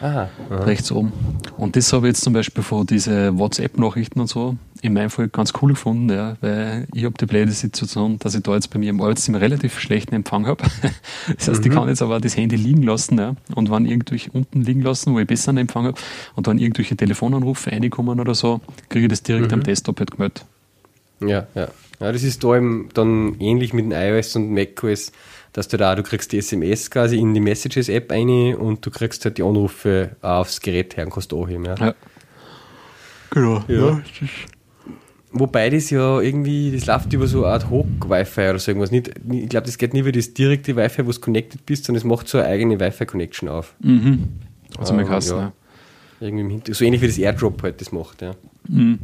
Aha, 0.00 0.28
aha. 0.50 0.64
Rechts 0.64 0.92
oben. 0.92 1.12
Und 1.56 1.76
das 1.76 1.92
habe 1.92 2.06
ich 2.06 2.12
jetzt 2.12 2.22
zum 2.22 2.32
Beispiel 2.32 2.62
von 2.62 2.86
diese 2.86 3.36
WhatsApp-Nachrichten 3.38 4.20
und 4.20 4.28
so 4.28 4.56
in 4.82 4.92
meinem 4.92 5.10
Fall 5.10 5.28
ganz 5.28 5.52
cool 5.60 5.70
gefunden, 5.70 6.10
ja, 6.10 6.36
weil 6.40 6.86
ich 6.92 7.04
habe 7.04 7.14
die 7.18 7.26
blöde 7.26 7.50
Situation, 7.52 8.18
dass 8.18 8.34
ich 8.34 8.42
da 8.42 8.54
jetzt 8.54 8.68
bei 8.68 8.78
mir 8.78 8.90
im 8.90 9.00
Arbeitszimmer 9.00 9.40
relativ 9.40 9.78
schlechten 9.80 10.14
Empfang 10.14 10.46
habe. 10.46 10.64
Das 11.36 11.48
heißt, 11.48 11.64
mhm. 11.64 11.70
ich 11.70 11.76
kann 11.76 11.88
jetzt 11.88 12.02
aber 12.02 12.20
das 12.20 12.36
Handy 12.36 12.56
liegen 12.56 12.82
lassen 12.82 13.18
ja, 13.18 13.34
und 13.54 13.70
wenn 13.70 13.86
irgendwelche 13.86 14.30
unten 14.30 14.62
liegen 14.62 14.82
lassen, 14.82 15.12
wo 15.14 15.18
ich 15.18 15.26
besser 15.26 15.48
einen 15.48 15.58
Empfang 15.58 15.86
habe 15.86 15.98
und 16.36 16.46
dann 16.46 16.58
irgendwelche 16.58 16.96
Telefonanrufe 16.96 17.72
reinkommen 17.72 18.20
oder 18.20 18.34
so, 18.34 18.60
kriege 18.88 19.06
ich 19.06 19.10
das 19.10 19.22
direkt 19.22 19.48
mhm. 19.48 19.54
am 19.54 19.62
Desktop 19.62 19.98
halt 19.98 20.12
gemeldet. 20.12 20.44
Ja, 21.20 21.46
ja. 21.54 21.68
Ja, 21.98 22.12
das 22.12 22.22
ist 22.22 22.44
da 22.44 22.56
eben 22.56 22.90
dann 22.92 23.36
ähnlich 23.40 23.72
mit 23.72 23.86
dem 23.86 23.92
iOS 23.92 24.36
und 24.36 24.52
macOS, 24.52 25.12
dass 25.56 25.68
du 25.68 25.78
da, 25.78 25.94
du 25.94 26.02
kriegst 26.02 26.32
die 26.32 26.38
SMS 26.38 26.90
quasi 26.90 27.16
in 27.16 27.32
die 27.32 27.40
Messages-App 27.40 28.12
ein 28.12 28.54
und 28.56 28.84
du 28.84 28.90
kriegst 28.90 29.24
halt 29.24 29.38
die 29.38 29.42
Anrufe 29.42 30.10
aufs 30.20 30.60
Gerät 30.60 30.98
her 30.98 31.06
und 31.06 31.12
kannst 31.14 31.32
anheben. 31.32 31.64
Ja. 31.64 31.74
ja. 31.76 31.94
Genau. 33.30 33.64
Ja. 33.66 33.74
ja. 33.76 34.02
Wobei 35.32 35.70
das 35.70 35.88
ja 35.88 36.20
irgendwie, 36.20 36.72
das 36.72 36.84
läuft 36.84 37.10
über 37.14 37.26
so 37.26 37.44
eine 37.44 37.54
Art 37.54 37.70
Hook-Wi-Fi 37.70 38.50
oder 38.50 38.58
so 38.58 38.70
irgendwas. 38.70 38.90
Nicht, 38.90 39.14
ich 39.30 39.48
glaube, 39.48 39.64
das 39.64 39.78
geht 39.78 39.94
nicht 39.94 40.02
über 40.02 40.12
das 40.12 40.34
direkte 40.34 40.76
Wi-Fi, 40.76 41.06
wo 41.06 41.10
du 41.10 41.20
connected 41.20 41.64
bist, 41.64 41.86
sondern 41.86 42.00
es 42.00 42.04
macht 42.04 42.28
so 42.28 42.36
eine 42.36 42.48
eigene 42.48 42.78
Wi-Fi-Connection 42.78 43.48
auf. 43.48 43.76
Mhm. 43.80 44.28
Also 44.76 44.92
ähm, 44.92 45.06
ja. 45.06 45.18
ja. 45.18 45.52
Irgendwie 46.20 46.42
im 46.42 46.50
Hintergrund. 46.50 46.76
So 46.76 46.84
ähnlich 46.84 47.00
wie 47.00 47.06
das 47.06 47.16
AirDrop 47.16 47.62
halt 47.62 47.80
das 47.80 47.92
macht, 47.92 48.20
ja. 48.20 48.34
Mhm. 48.68 48.98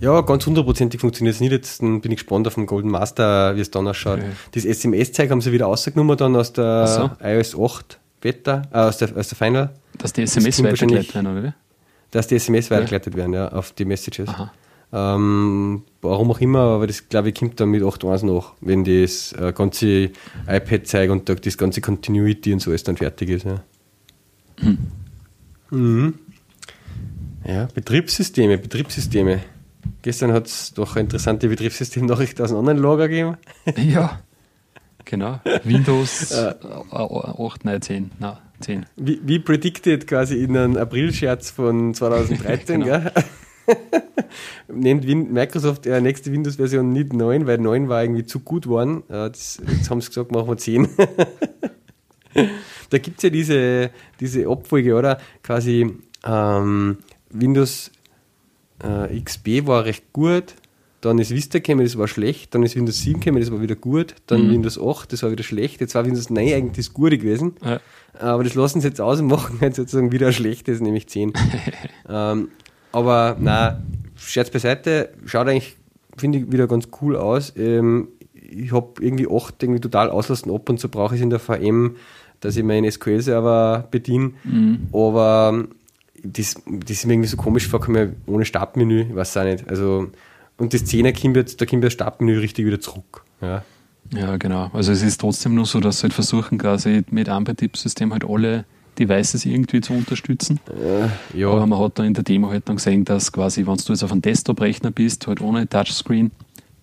Ja, 0.00 0.22
ganz 0.22 0.46
hundertprozentig 0.46 1.00
funktioniert 1.00 1.34
es 1.34 1.40
nicht. 1.40 1.52
Jetzt 1.52 1.80
bin 1.80 2.02
ich 2.04 2.16
gespannt 2.16 2.46
auf 2.46 2.54
den 2.54 2.66
Golden 2.66 2.90
Master, 2.90 3.54
wie 3.54 3.60
es 3.60 3.70
dann 3.70 3.86
ausschaut. 3.86 4.18
Okay. 4.18 4.30
Das 4.52 4.64
SMS-Zeug 4.64 5.30
haben 5.30 5.42
sie 5.42 5.52
wieder 5.52 5.66
rausgenommen 5.66 6.16
dann 6.16 6.36
aus 6.36 6.54
der 6.54 6.86
so. 6.86 7.10
iOS 7.22 7.58
8 7.58 7.98
Beta, 8.20 8.62
äh, 8.72 8.78
aus, 8.78 8.98
der, 8.98 9.14
aus 9.16 9.28
der 9.28 9.36
Final. 9.36 9.70
Dass 9.98 10.12
die 10.12 10.22
SMS 10.22 10.62
weitergeleitet 10.62 11.14
werden, 11.14 11.26
oder 11.26 11.42
wie? 11.44 11.52
Dass 12.10 12.26
die 12.26 12.36
SMS 12.36 12.66
okay. 12.66 12.76
weitergeleitet 12.76 13.16
werden, 13.16 13.34
ja, 13.34 13.48
auf 13.52 13.72
die 13.72 13.84
Messages. 13.84 14.30
Ähm, 14.92 15.84
warum 16.02 16.30
auch 16.32 16.40
immer, 16.40 16.60
aber 16.60 16.86
das 16.88 17.08
glaube 17.08 17.28
ich 17.28 17.36
kommt 17.36 17.60
dann 17.60 17.68
mit 17.68 17.82
8.1 17.82 18.26
noch, 18.26 18.54
wenn 18.60 18.84
das 18.84 19.32
äh, 19.34 19.52
ganze 19.52 20.10
iPad 20.48 20.86
zeigt 20.86 21.12
und 21.12 21.46
das 21.46 21.56
ganze 21.56 21.80
Continuity 21.80 22.52
und 22.52 22.60
so 22.60 22.72
ist 22.72 22.88
dann 22.88 22.96
fertig 22.96 23.30
ist. 23.30 23.44
Ja. 23.44 23.62
Hm. 24.58 24.78
Mhm. 25.70 26.14
Ja, 27.46 27.68
Betriebssysteme, 27.72 28.58
Betriebssysteme. 28.58 29.40
Gestern 30.02 30.32
hat 30.32 30.46
es 30.46 30.72
doch 30.74 30.96
eine 30.96 31.02
interessante 31.02 31.48
Betriebssystemnachricht 31.48 32.40
aus 32.40 32.50
einem 32.50 32.60
anderen 32.60 32.78
Lager 32.78 33.08
gegeben. 33.08 33.36
Ja, 33.76 34.20
genau. 35.04 35.40
Windows 35.64 36.32
äh, 36.32 36.54
8, 36.92 37.64
nein, 37.64 37.82
10. 37.82 38.10
Nein, 38.18 38.36
10. 38.60 38.86
Wie, 38.96 39.20
wie 39.24 39.38
predicted 39.38 40.06
quasi 40.06 40.42
in 40.42 40.56
einem 40.56 40.76
April-Scherz 40.76 41.50
von 41.50 41.94
2013, 41.94 42.80
genau. 42.84 42.98
gell? 43.00 43.12
Nennt 44.68 45.04
Microsoft 45.32 45.86
ja 45.86 46.00
nächste 46.00 46.32
Windows-Version 46.32 46.92
nicht 46.92 47.12
9, 47.12 47.46
weil 47.46 47.58
9 47.58 47.88
war 47.88 48.02
irgendwie 48.02 48.24
zu 48.24 48.40
gut 48.40 48.64
geworden. 48.64 49.04
Das, 49.08 49.60
jetzt 49.66 49.90
haben 49.90 50.00
sie 50.00 50.08
gesagt, 50.08 50.32
machen 50.32 50.48
wir 50.48 50.56
10. 50.56 50.88
da 52.90 52.98
gibt 52.98 53.18
es 53.18 53.22
ja 53.22 53.30
diese, 53.30 53.90
diese 54.18 54.48
Abfolge, 54.48 54.96
oder? 54.96 55.18
Quasi 55.42 55.98
ähm, 56.24 56.98
Windows 57.30 57.92
äh, 58.82 59.20
XP 59.20 59.66
war 59.66 59.84
recht 59.84 60.12
gut, 60.12 60.54
dann 61.00 61.18
ist 61.18 61.30
Vista 61.30 61.58
gekommen, 61.58 61.84
das 61.84 61.96
war 61.96 62.08
schlecht, 62.08 62.54
dann 62.54 62.62
ist 62.62 62.76
Windows 62.76 63.00
7 63.00 63.20
gekommen, 63.20 63.40
das 63.40 63.50
war 63.50 63.60
wieder 63.60 63.76
gut, 63.76 64.14
dann 64.26 64.46
mhm. 64.46 64.52
Windows 64.52 64.80
8, 64.80 65.12
das 65.12 65.22
war 65.22 65.30
wieder 65.30 65.44
schlecht, 65.44 65.80
jetzt 65.80 65.94
war 65.94 66.04
Windows 66.04 66.30
9 66.30 66.52
eigentlich 66.52 66.86
das 66.86 66.94
Gute 66.94 67.16
gewesen, 67.16 67.54
ja. 67.64 67.80
aber 68.18 68.44
das 68.44 68.54
lassen 68.54 68.80
sie 68.80 68.88
jetzt 68.88 69.00
aus 69.00 69.20
und 69.20 69.28
machen 69.28 69.58
jetzt 69.60 69.76
sozusagen 69.76 70.12
wieder 70.12 70.28
ein 70.28 70.32
schlechtes, 70.32 70.80
nämlich 70.80 71.08
10. 71.08 71.32
ähm, 72.08 72.48
aber 72.92 73.36
na, 73.38 73.82
Scherz 74.16 74.50
beiseite, 74.50 75.10
schaut 75.24 75.48
eigentlich, 75.48 75.76
finde 76.16 76.38
ich, 76.38 76.52
wieder 76.52 76.66
ganz 76.66 76.88
cool 77.00 77.16
aus. 77.16 77.54
Ähm, 77.56 78.08
ich 78.34 78.72
habe 78.72 78.92
irgendwie 79.00 79.28
8 79.30 79.62
irgendwie 79.62 79.80
total 79.80 80.10
auslassen 80.10 80.52
ab 80.52 80.68
und 80.68 80.80
so 80.80 80.88
brauche 80.88 81.14
ich 81.14 81.20
es 81.20 81.24
in 81.24 81.30
der 81.30 81.38
VM, 81.38 81.96
dass 82.40 82.56
ich 82.56 82.64
meinen 82.64 82.90
SQL-Server 82.90 83.88
bediene, 83.90 84.32
mhm. 84.44 84.88
aber 84.92 85.66
das, 86.22 86.54
das 86.66 86.90
ist 86.90 87.06
mir 87.06 87.14
irgendwie 87.14 87.28
so 87.28 87.36
komisch 87.36 87.68
vorgekommen, 87.68 88.16
ohne 88.26 88.44
Startmenü, 88.44 89.06
ich 89.10 89.14
weiß 89.14 89.36
auch 89.36 89.44
nicht. 89.44 89.68
Also, 89.68 90.10
und 90.56 90.74
das 90.74 90.84
10er 90.84 91.18
kommt 91.18 91.36
jetzt, 91.36 91.60
da 91.60 91.66
kommt 91.66 91.84
das 91.84 91.92
Startmenü 91.92 92.38
richtig 92.38 92.66
wieder 92.66 92.80
zurück. 92.80 93.24
Ja. 93.40 93.62
ja, 94.14 94.36
genau. 94.36 94.70
Also 94.72 94.92
es 94.92 95.02
ist 95.02 95.20
trotzdem 95.20 95.54
nur 95.54 95.66
so, 95.66 95.80
dass 95.80 95.98
sie 95.98 96.02
halt 96.04 96.12
versuchen, 96.12 96.58
quasi 96.58 97.02
mit 97.10 97.28
einem 97.28 97.44
Betriebssystem 97.44 98.12
halt 98.12 98.24
alle 98.28 98.64
Devices 98.98 99.46
irgendwie 99.46 99.80
zu 99.80 99.94
unterstützen. 99.94 100.60
Äh, 100.68 101.38
ja. 101.38 101.48
Aber 101.48 101.66
man 101.66 101.78
hat 101.78 101.98
da 101.98 102.04
in 102.04 102.12
der 102.12 102.24
Demo 102.24 102.50
halt 102.50 102.68
dann 102.68 102.76
gesehen, 102.76 103.04
dass 103.04 103.32
quasi, 103.32 103.66
wenn 103.66 103.76
du 103.76 103.92
jetzt 103.92 104.02
auf 104.04 104.12
einem 104.12 104.20
Desktop-Rechner 104.20 104.90
bist, 104.90 105.26
halt 105.26 105.40
ohne 105.40 105.66
Touchscreen, 105.68 106.30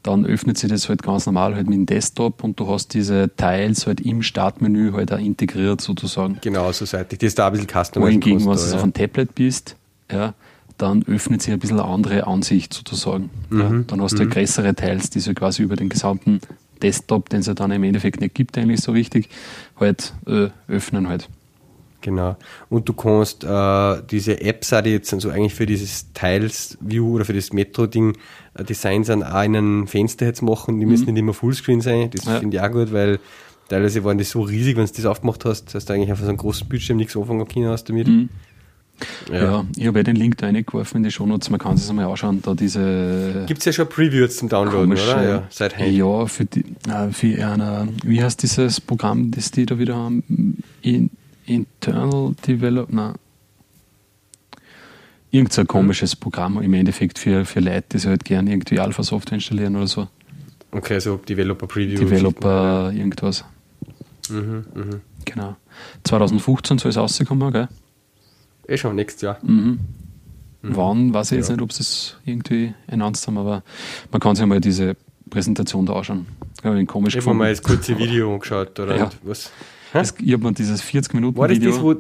dann 0.04 0.26
öffnet 0.26 0.58
sich 0.58 0.70
das 0.70 0.88
halt 0.90 1.04
ganz 1.04 1.26
normal 1.26 1.56
halt 1.56 1.68
mit 1.68 1.76
dem 1.76 1.86
Desktop 1.86 2.44
und 2.44 2.60
du 2.60 2.68
hast 2.68 2.94
diese 2.94 3.30
Teils 3.36 3.88
halt 3.88 4.00
im 4.00 4.22
Startmenü 4.22 4.94
halt 4.94 5.12
auch 5.12 5.20
integriert 5.20 5.82
sozusagen. 5.82 6.38
Genau, 6.42 6.72
so 6.72 6.86
seitig. 6.86 7.20
Das 7.20 7.28
ist 7.28 7.40
da 7.40 7.48
ein 7.48 7.54
bisschen 7.54 7.68
custom. 7.68 8.04
Wohingegen, 8.04 8.40
wenn 8.40 8.56
du 8.56 8.62
ja. 8.62 8.76
auf 8.76 8.84
einem 8.84 8.94
Tablet 8.94 9.36
bist, 9.36 9.76
ja, 10.12 10.34
dann 10.78 11.04
öffnet 11.08 11.42
sich 11.42 11.54
ein 11.54 11.60
bisschen 11.60 11.80
eine 11.80 11.90
andere 11.90 12.28
Ansicht 12.28 12.74
sozusagen. 12.74 13.30
Mhm. 13.50 13.60
Ja, 13.60 13.70
dann 13.88 14.02
hast 14.02 14.14
du 14.14 14.20
halt 14.20 14.30
mhm. 14.30 14.34
größere 14.34 14.76
Teils, 14.76 15.10
die 15.10 15.20
so 15.20 15.34
quasi 15.34 15.64
über 15.64 15.76
den 15.76 15.90
gesamten 15.90 16.40
Desktop, 16.82 17.30
den 17.30 17.40
es 17.40 17.48
ja 17.48 17.54
dann 17.54 17.72
im 17.72 17.84
Endeffekt 17.84 18.22
nicht 18.22 18.36
gibt, 18.36 18.58
eigentlich 18.58 18.82
so 18.82 18.92
richtig, 18.92 19.30
halt 19.80 20.14
äh, 20.28 20.50
öffnen 20.68 21.08
halt. 21.08 21.28
Genau. 22.02 22.38
Und 22.70 22.88
du 22.88 22.94
kannst 22.94 23.44
äh, 23.44 24.02
diese 24.10 24.40
Apps, 24.42 24.74
die 24.84 24.90
jetzt 24.90 25.10
so 25.10 25.30
eigentlich 25.30 25.56
für 25.56 25.66
dieses 25.66 26.12
Tiles-View 26.14 27.16
oder 27.16 27.26
für 27.26 27.34
das 27.34 27.52
Metro-Ding 27.54 28.14
äh, 28.54 28.64
Design 28.64 29.04
sind, 29.04 29.24
auch 29.24 29.44
in 29.44 29.56
einem 29.56 29.88
Fenster 29.88 30.26
jetzt 30.26 30.42
machen. 30.42 30.80
Die 30.80 30.86
mhm. 30.86 30.92
müssen 30.92 31.06
nicht 31.06 31.18
immer 31.18 31.34
Fullscreen 31.34 31.82
sein. 31.82 32.10
Das 32.12 32.26
ja. 32.26 32.40
finde 32.40 32.58
ich 32.58 32.64
auch 32.64 32.72
gut, 32.72 32.94
weil 32.94 33.20
teilweise 33.70 34.04
waren 34.04 34.18
die 34.18 34.24
so 34.24 34.42
riesig, 34.42 34.78
wenn 34.78 34.86
du 34.86 34.92
das 34.94 35.06
aufgemacht 35.06 35.44
hast, 35.46 35.74
dass 35.74 35.86
du 35.86 35.94
eigentlich 35.94 36.10
einfach 36.10 36.24
so 36.24 36.30
einen 36.30 36.38
großen 36.38 36.68
Bildschirm 36.68 36.98
nichts 36.98 37.18
anfangen 37.18 37.48
können 37.48 37.68
hast 37.68 37.86
damit. 37.90 38.08
Mhm. 38.08 38.30
Ja. 39.32 39.44
ja. 39.44 39.66
ich 39.76 39.86
habe 39.86 40.00
ja 40.00 40.04
den 40.04 40.16
Link 40.16 40.38
da 40.38 40.48
reingeworfen 40.48 40.98
in 40.98 41.04
die 41.04 41.12
Shownotes, 41.12 41.50
man 41.50 41.60
kann 41.60 41.76
es 41.76 41.88
einmal 41.88 42.06
anschauen, 42.06 42.42
da 42.42 42.56
diese... 42.56 43.44
Gibt 43.46 43.60
es 43.60 43.66
ja 43.66 43.72
schon 43.72 43.90
Previews 43.90 44.38
zum 44.38 44.50
Downloaden, 44.50 44.90
komische, 44.90 45.14
oder? 45.14 45.30
Ja, 45.30 45.44
seit. 45.52 45.80
Ja, 45.80 46.26
für, 46.26 46.46
die, 46.46 46.66
äh, 46.90 47.12
für 47.12 47.48
eine, 47.48 47.90
wie 48.04 48.24
heißt 48.24 48.42
dieses 48.42 48.82
Programm, 48.82 49.30
das 49.32 49.52
die 49.52 49.68
da 49.68 49.78
wieder 49.78 49.96
haben? 49.96 50.64
In, 50.82 51.12
Internal 51.48 52.36
Development. 52.46 53.18
Irgend 55.32 55.52
so 55.52 55.62
ein 55.62 55.68
komisches 55.68 56.16
Programm 56.16 56.62
im 56.62 56.74
Endeffekt 56.74 57.20
für, 57.20 57.44
für 57.46 57.60
Leute, 57.60 57.84
die 57.92 57.98
sich 58.00 58.08
halt 58.08 58.24
gerne 58.24 58.52
irgendwie 58.52 58.80
Alpha-Software 58.80 59.36
installieren 59.36 59.76
oder 59.76 59.88
so. 59.88 60.08
Okay, 60.72 61.00
so 61.00 61.18
Developer 61.18 61.68
Preview. 61.68 61.98
Developer 61.98 62.92
irgendwas. 62.94 63.44
Mhm, 64.30 64.66
mh. 64.74 65.00
Genau. 65.26 65.56
2015 66.04 66.78
soll 66.78 66.90
es 66.90 66.98
rauskommen, 66.98 67.52
gell? 67.52 67.68
Eh 68.68 68.78
schon, 68.78 68.96
nächstes 68.96 69.22
Jahr. 69.22 69.38
Mhm. 69.42 69.80
Mhm. 70.62 70.76
Wann, 70.76 71.14
weiß 71.14 71.32
ich 71.32 71.38
jetzt 71.38 71.50
ja. 71.50 71.56
nicht, 71.56 71.64
ob 71.64 71.72
sie 71.72 71.82
es 71.82 72.18
irgendwie 72.26 72.74
announced 72.88 73.28
haben, 73.28 73.38
aber 73.38 73.64
man 74.12 74.20
kann 74.20 74.36
sich 74.36 74.46
mal 74.46 74.60
diese 74.60 74.96
Präsentation 75.30 75.86
da 75.86 75.94
anschauen. 75.94 76.26
Ich 76.60 76.66
habe 76.66 76.86
komisch. 76.86 77.16
Ich 77.16 77.26
habe 77.26 77.36
mal 77.36 77.50
das 77.50 77.62
kurze 77.62 77.98
Video 77.98 78.34
angeschaut, 78.34 78.80
oder? 78.80 78.98
Ja. 78.98 79.10
Was? 79.24 79.52
Das, 80.00 80.16
ich 80.20 80.34
habe 80.34 80.44
mir 80.44 80.54
dieses 80.54 80.82
40 80.82 81.14
Minuten 81.14 81.38
War 81.38 81.48
das 81.48 81.58
Video... 81.58 81.72
Das, 81.72 81.82
wo, 81.82 81.96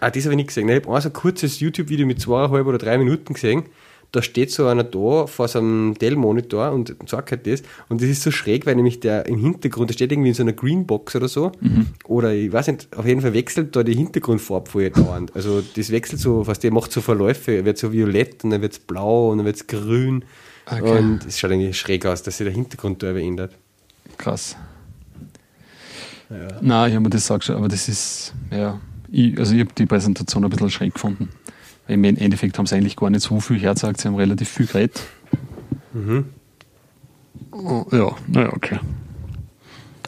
ah, 0.00 0.10
das 0.10 0.24
habe 0.24 0.32
ich 0.32 0.36
nicht 0.36 0.48
gesehen. 0.48 0.68
Ich 0.68 0.76
habe 0.76 0.94
ein 0.94 1.00
so 1.00 1.10
kurzes 1.10 1.60
YouTube-Video 1.60 2.06
mit 2.06 2.20
zweieinhalb 2.20 2.66
oder 2.66 2.78
drei 2.78 2.98
Minuten 2.98 3.34
gesehen. 3.34 3.64
Da 4.12 4.22
steht 4.22 4.50
so 4.50 4.66
einer 4.66 4.82
da 4.82 5.26
vor 5.26 5.46
so 5.46 5.60
einem 5.60 5.94
Dell-Monitor 5.94 6.72
und 6.72 6.96
sagt 7.06 7.30
halt 7.30 7.46
das. 7.46 7.62
Und 7.88 8.02
das 8.02 8.08
ist 8.08 8.22
so 8.22 8.32
schräg, 8.32 8.66
weil 8.66 8.74
nämlich 8.74 8.98
der 8.98 9.26
im 9.26 9.38
Hintergrund, 9.38 9.90
der 9.90 9.94
steht 9.94 10.10
irgendwie 10.10 10.30
in 10.30 10.34
so 10.34 10.42
einer 10.42 10.52
Greenbox 10.52 11.14
oder 11.14 11.28
so. 11.28 11.52
Mhm. 11.60 11.86
Oder 12.06 12.34
ich 12.34 12.52
weiß 12.52 12.66
nicht, 12.68 12.88
auf 12.96 13.06
jeden 13.06 13.20
Fall 13.20 13.34
wechselt 13.34 13.76
da 13.76 13.84
die 13.84 13.94
Hintergrundfarbe 13.94 14.90
dauernd. 14.90 15.34
Also 15.36 15.62
das 15.76 15.90
wechselt 15.90 16.20
so, 16.20 16.44
was 16.46 16.58
der 16.58 16.72
macht 16.72 16.90
so 16.90 17.00
Verläufe. 17.00 17.52
Er 17.52 17.64
wird 17.64 17.78
so 17.78 17.92
violett 17.92 18.42
und 18.42 18.50
dann 18.50 18.62
wird 18.62 18.72
es 18.72 18.78
blau 18.80 19.30
und 19.30 19.38
dann 19.38 19.46
wird 19.46 19.56
es 19.56 19.66
grün. 19.68 20.24
Okay. 20.66 20.98
Und 20.98 21.26
es 21.26 21.38
schaut 21.38 21.52
irgendwie 21.52 21.72
schräg 21.72 22.04
aus, 22.04 22.24
dass 22.24 22.38
sich 22.38 22.44
der 22.44 22.54
Hintergrund 22.54 23.04
da 23.04 23.12
ändert. 23.12 23.56
Krass. 24.18 24.56
Ja. 26.30 26.48
Nein, 26.60 26.90
ich 26.90 26.94
habe 26.94 27.02
mir 27.02 27.10
das 27.10 27.30
auch 27.30 27.42
schon, 27.42 27.56
aber 27.56 27.68
das 27.68 27.88
ist, 27.88 28.32
ja, 28.50 28.80
ich, 29.10 29.36
also 29.38 29.54
ich 29.54 29.60
habe 29.60 29.70
die 29.76 29.86
Präsentation 29.86 30.44
ein 30.44 30.50
bisschen 30.50 30.70
schräg 30.70 30.94
gefunden. 30.94 31.28
Im 31.88 32.04
Endeffekt 32.04 32.56
haben 32.56 32.66
sie 32.66 32.76
eigentlich 32.76 32.96
gar 32.96 33.10
nicht 33.10 33.22
so 33.22 33.40
viel 33.40 33.58
hergezeigt, 33.58 34.00
sie 34.00 34.08
haben 34.08 34.14
relativ 34.14 34.48
viel 34.48 34.66
geredet. 34.66 35.02
Mhm. 35.92 36.26
Oh, 37.50 37.84
ja, 37.90 38.12
naja, 38.28 38.52
okay. 38.52 38.78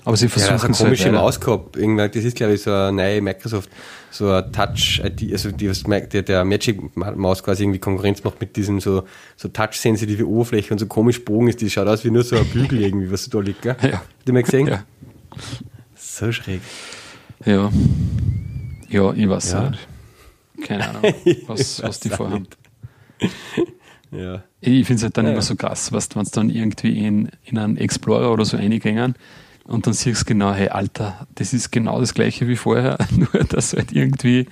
Aber 0.05 0.17
sie 0.17 0.29
versuchen 0.29 0.55
ja, 0.55 0.55
das 0.55 0.63
ist 0.65 0.81
eine 0.81 0.89
komische 0.89 1.05
halt 1.05 1.15
Maus 1.15 1.41
gehabt. 1.41 1.77
das 1.77 2.25
ist, 2.25 2.37
glaube 2.37 2.55
ich, 2.55 2.63
so 2.63 2.73
eine 2.73 2.93
neue 2.93 3.21
Microsoft, 3.21 3.71
so 4.11 4.31
ein 4.31 4.53
Touch-ID, 4.53 5.33
also 5.33 5.53
die, 5.53 5.71
der, 6.13 6.23
der 6.23 6.45
Magic-Maus 6.45 7.43
quasi 7.43 7.63
irgendwie 7.63 7.79
Konkurrenz 7.79 8.23
macht 8.25 8.41
mit 8.41 8.57
diesem 8.57 8.81
so, 8.81 9.05
so 9.37 9.49
touch-sensitive 9.49 10.27
Oberfläche 10.27 10.73
und 10.73 10.79
so 10.79 10.87
komisch 10.87 11.25
Bogen 11.25 11.49
ist. 11.49 11.61
Die 11.61 11.71
schaut 11.71 11.87
aus 11.87 12.05
wie 12.05 12.11
nur 12.11 12.25
so 12.25 12.37
ein 12.37 12.47
Bügel 12.47 12.81
irgendwie, 12.81 13.11
was 13.13 13.29
da 13.29 13.39
liegt, 13.39 13.63
gell? 13.63 13.77
Ja. 13.81 13.93
Habt 13.93 14.27
ihr 14.27 14.33
mal 14.33 14.43
gesehen? 14.43 14.67
Ja. 14.67 14.85
So 16.13 16.31
schräg. 16.31 16.61
Ja. 17.47 17.73
Ja, 18.91 19.15
ich 19.15 19.27
weiß 19.27 19.53
ja. 19.53 19.71
nicht. 19.71 19.89
Keine 20.63 20.91
Ahnung, 20.91 21.15
was, 21.47 21.83
was 21.83 22.01
die 22.01 22.11
vorhaben. 22.11 22.47
ja. 24.11 24.43
Ich 24.61 24.87
finde 24.87 24.99
es 24.99 25.03
halt 25.05 25.17
dann 25.17 25.25
ja, 25.25 25.33
immer 25.33 25.41
so 25.41 25.57
krass, 25.57 25.91
was 25.91 26.15
wenn 26.15 26.23
es 26.23 26.31
dann 26.31 26.51
irgendwie 26.51 26.99
in, 26.99 27.31
in 27.45 27.57
einen 27.57 27.79
Explorer 27.79 28.31
oder 28.31 28.45
so 28.45 28.59
reingängen 28.59 29.15
und 29.65 29.87
dann 29.87 29.95
siehst 29.95 30.21
du 30.21 30.25
genau, 30.27 30.53
hey 30.53 30.69
Alter, 30.69 31.27
das 31.35 31.55
ist 31.55 31.73
genau 31.73 31.99
das 31.99 32.13
gleiche 32.13 32.47
wie 32.47 32.57
vorher, 32.57 32.99
nur 33.11 33.45
dass 33.45 33.73
halt 33.73 33.93
irgendwie, 33.93 34.49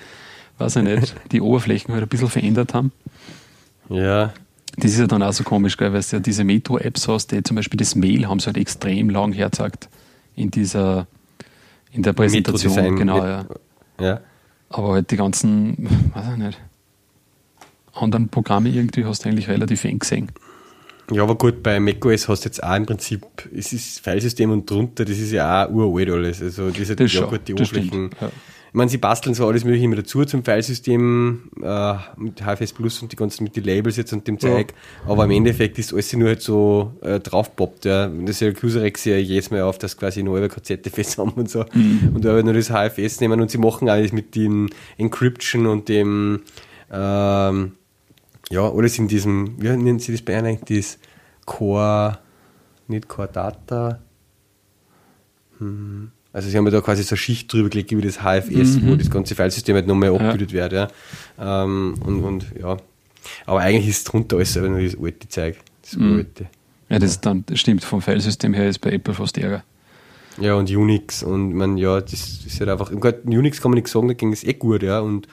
weiß 0.56 0.76
ich 0.76 0.84
nicht, 0.84 1.14
die 1.30 1.42
Oberflächen 1.42 1.92
halt 1.92 2.04
ein 2.04 2.08
bisschen 2.08 2.30
verändert 2.30 2.72
haben. 2.72 2.90
Ja. 3.90 4.32
Das 4.78 4.92
ist 4.92 4.98
ja 4.98 5.06
dann 5.06 5.22
auch 5.22 5.34
so 5.34 5.44
komisch, 5.44 5.76
gell, 5.76 5.92
weil 5.92 6.00
du 6.00 6.16
ja 6.16 6.20
diese 6.20 6.42
Metro-Apps 6.42 7.06
hast, 7.06 7.32
die 7.32 7.42
zum 7.42 7.56
Beispiel 7.56 7.76
das 7.76 7.94
Mail 7.96 8.26
haben 8.26 8.40
sie 8.40 8.46
halt 8.46 8.56
extrem 8.56 9.11
lang 9.11 9.34
hergezeigt 9.34 9.90
in 10.36 10.50
dieser 10.50 11.06
in 11.93 12.03
der 12.03 12.12
Präsentation, 12.12 12.97
genau, 12.97 13.24
ja. 13.24 13.47
ja. 14.01 14.20
Aber 14.68 14.93
halt 14.93 15.11
die 15.11 15.16
ganzen, 15.16 15.88
weiß 16.14 16.32
ich 16.32 16.36
nicht, 16.38 16.61
anderen 17.95 18.28
Programme 18.28 18.68
irgendwie 18.68 19.05
hast 19.05 19.24
du 19.24 19.28
eigentlich 19.28 19.49
relativ 19.49 19.84
eng 19.84 19.99
gesehen. 19.99 20.30
Ja, 21.11 21.24
aber 21.24 21.34
gut, 21.34 21.62
bei 21.62 21.80
macOS 21.80 22.28
hast 22.28 22.45
du 22.45 22.49
jetzt 22.49 22.62
auch 22.62 22.76
im 22.76 22.86
Prinzip, 22.86 23.26
es 23.53 23.72
ist 23.72 23.99
Filesystem 23.99 24.51
und 24.53 24.70
drunter, 24.70 25.05
das 25.05 25.18
ist 25.18 25.32
ja 25.32 25.66
auch 25.66 25.70
uralt 25.70 26.11
alles. 26.11 26.41
Also 26.41 26.70
diese, 26.70 26.95
das 26.95 27.12
ja 27.12 27.24
gut, 27.24 27.49
die 27.49 27.55
Oberflächen. 27.55 28.11
Ja. 28.20 28.30
Ich 28.70 28.74
meine, 28.74 28.88
sie 28.88 28.98
basteln 28.98 29.34
so 29.34 29.48
alles 29.48 29.64
mögliche 29.64 29.84
immer 29.84 29.96
dazu 29.96 30.24
zum 30.24 30.44
Filesystem 30.44 31.50
äh, 31.60 31.94
mit 32.16 32.40
HFS 32.40 32.72
Plus 32.72 33.02
und 33.02 33.10
die 33.10 33.16
ganzen 33.16 33.42
mit 33.42 33.56
den 33.56 33.64
Labels 33.64 33.96
jetzt 33.96 34.12
und 34.12 34.28
dem 34.28 34.38
Zeug. 34.38 34.72
Ja. 35.04 35.10
Aber 35.10 35.24
im 35.24 35.32
Endeffekt 35.32 35.76
ist 35.80 35.92
alles 35.92 36.12
nur 36.12 36.28
halt 36.28 36.40
so 36.40 36.92
äh, 37.00 37.18
draufpoppt. 37.18 37.84
Ja. 37.84 38.06
Das 38.06 38.40
ist 38.40 38.40
ja 38.40 38.80
Rex 38.80 39.04
ja 39.06 39.16
jedes 39.16 39.50
Mal 39.50 39.62
auf, 39.62 39.78
dass 39.78 39.96
quasi 39.96 40.22
neue 40.22 40.48
KZFS 40.48 41.18
haben 41.18 41.32
und 41.32 41.50
so. 41.50 41.64
Mhm. 41.74 42.12
Und 42.14 42.24
da 42.24 42.32
halt 42.32 42.44
nur 42.44 42.54
das 42.54 42.68
HFS 42.70 43.20
nehmen 43.20 43.40
und 43.40 43.50
sie 43.50 43.58
machen 43.58 43.88
alles 43.88 44.12
mit 44.12 44.36
dem 44.36 44.68
Encryption 44.98 45.66
und 45.66 45.88
dem 45.88 46.42
ähm, 46.92 47.72
ja, 48.50 48.68
alles 48.70 48.98
in 48.98 49.08
diesem, 49.08 49.60
wie 49.60 49.68
nennen 49.68 49.98
sie 49.98 50.12
das 50.12 50.22
bei 50.22 50.34
Ihnen 50.34 50.46
eigentlich, 50.46 50.84
das 50.84 50.98
Core, 51.46 52.18
nicht 52.88 53.08
Core 53.08 53.28
Data, 53.32 54.00
hm. 55.58 56.10
Also 56.33 56.49
sie 56.49 56.57
haben 56.57 56.64
ja 56.66 56.70
da 56.70 56.81
quasi 56.81 57.03
so 57.03 57.14
eine 57.14 57.18
Schicht 57.18 57.53
drüber 57.53 57.68
gelegt 57.68 57.91
wie 57.91 58.01
das 58.01 58.18
HFS, 58.20 58.76
mhm. 58.76 58.91
wo 58.91 58.97
das 58.97 59.11
ganze 59.11 59.35
Filesystem 59.35 59.74
halt 59.74 59.87
nochmal 59.87 60.11
abgebildet 60.11 60.53
ja. 60.53 60.70
wird. 60.70 60.72
Ja. 60.72 60.89
Ähm, 61.64 61.95
und, 62.05 62.22
und 62.22 62.47
ja. 62.61 62.76
Aber 63.47 63.61
eigentlich 63.61 63.89
ist 63.89 64.05
drunter 64.05 64.37
alles 64.37 64.57
aber 64.57 64.68
nur 64.68 64.83
das 64.83 64.97
alte 65.01 65.28
Zeug. 65.28 65.57
Das 65.83 65.97
mhm. 65.97 66.16
alte. 66.16 66.47
Ja, 66.89 66.99
das, 66.99 67.20
dann, 67.20 67.45
das 67.47 67.61
stimmt, 67.61 67.85
vom 67.85 68.03
Filesystem 68.03 68.55
her 68.55 68.68
ist 68.68 68.81
bei 68.81 68.93
Apple 68.93 69.14
fast 69.14 69.39
ärger. 69.39 69.64
Ja, 70.39 70.55
und 70.55 70.70
Unix 70.70 71.22
und 71.22 71.53
man, 71.53 71.76
ja, 71.76 72.01
das 72.01 72.12
ist 72.12 72.61
halt 72.61 72.70
einfach, 72.70 72.91
Gott, 72.99 73.24
Unix 73.24 73.61
kann 73.61 73.72
man 73.72 73.76
nicht 73.76 73.89
sagen, 73.89 74.09
da 74.09 74.14
ging 74.14 74.33
es 74.33 74.45
eh 74.45 74.55
gut, 74.55 74.83
ja. 74.83 75.01
Und, 75.01 75.28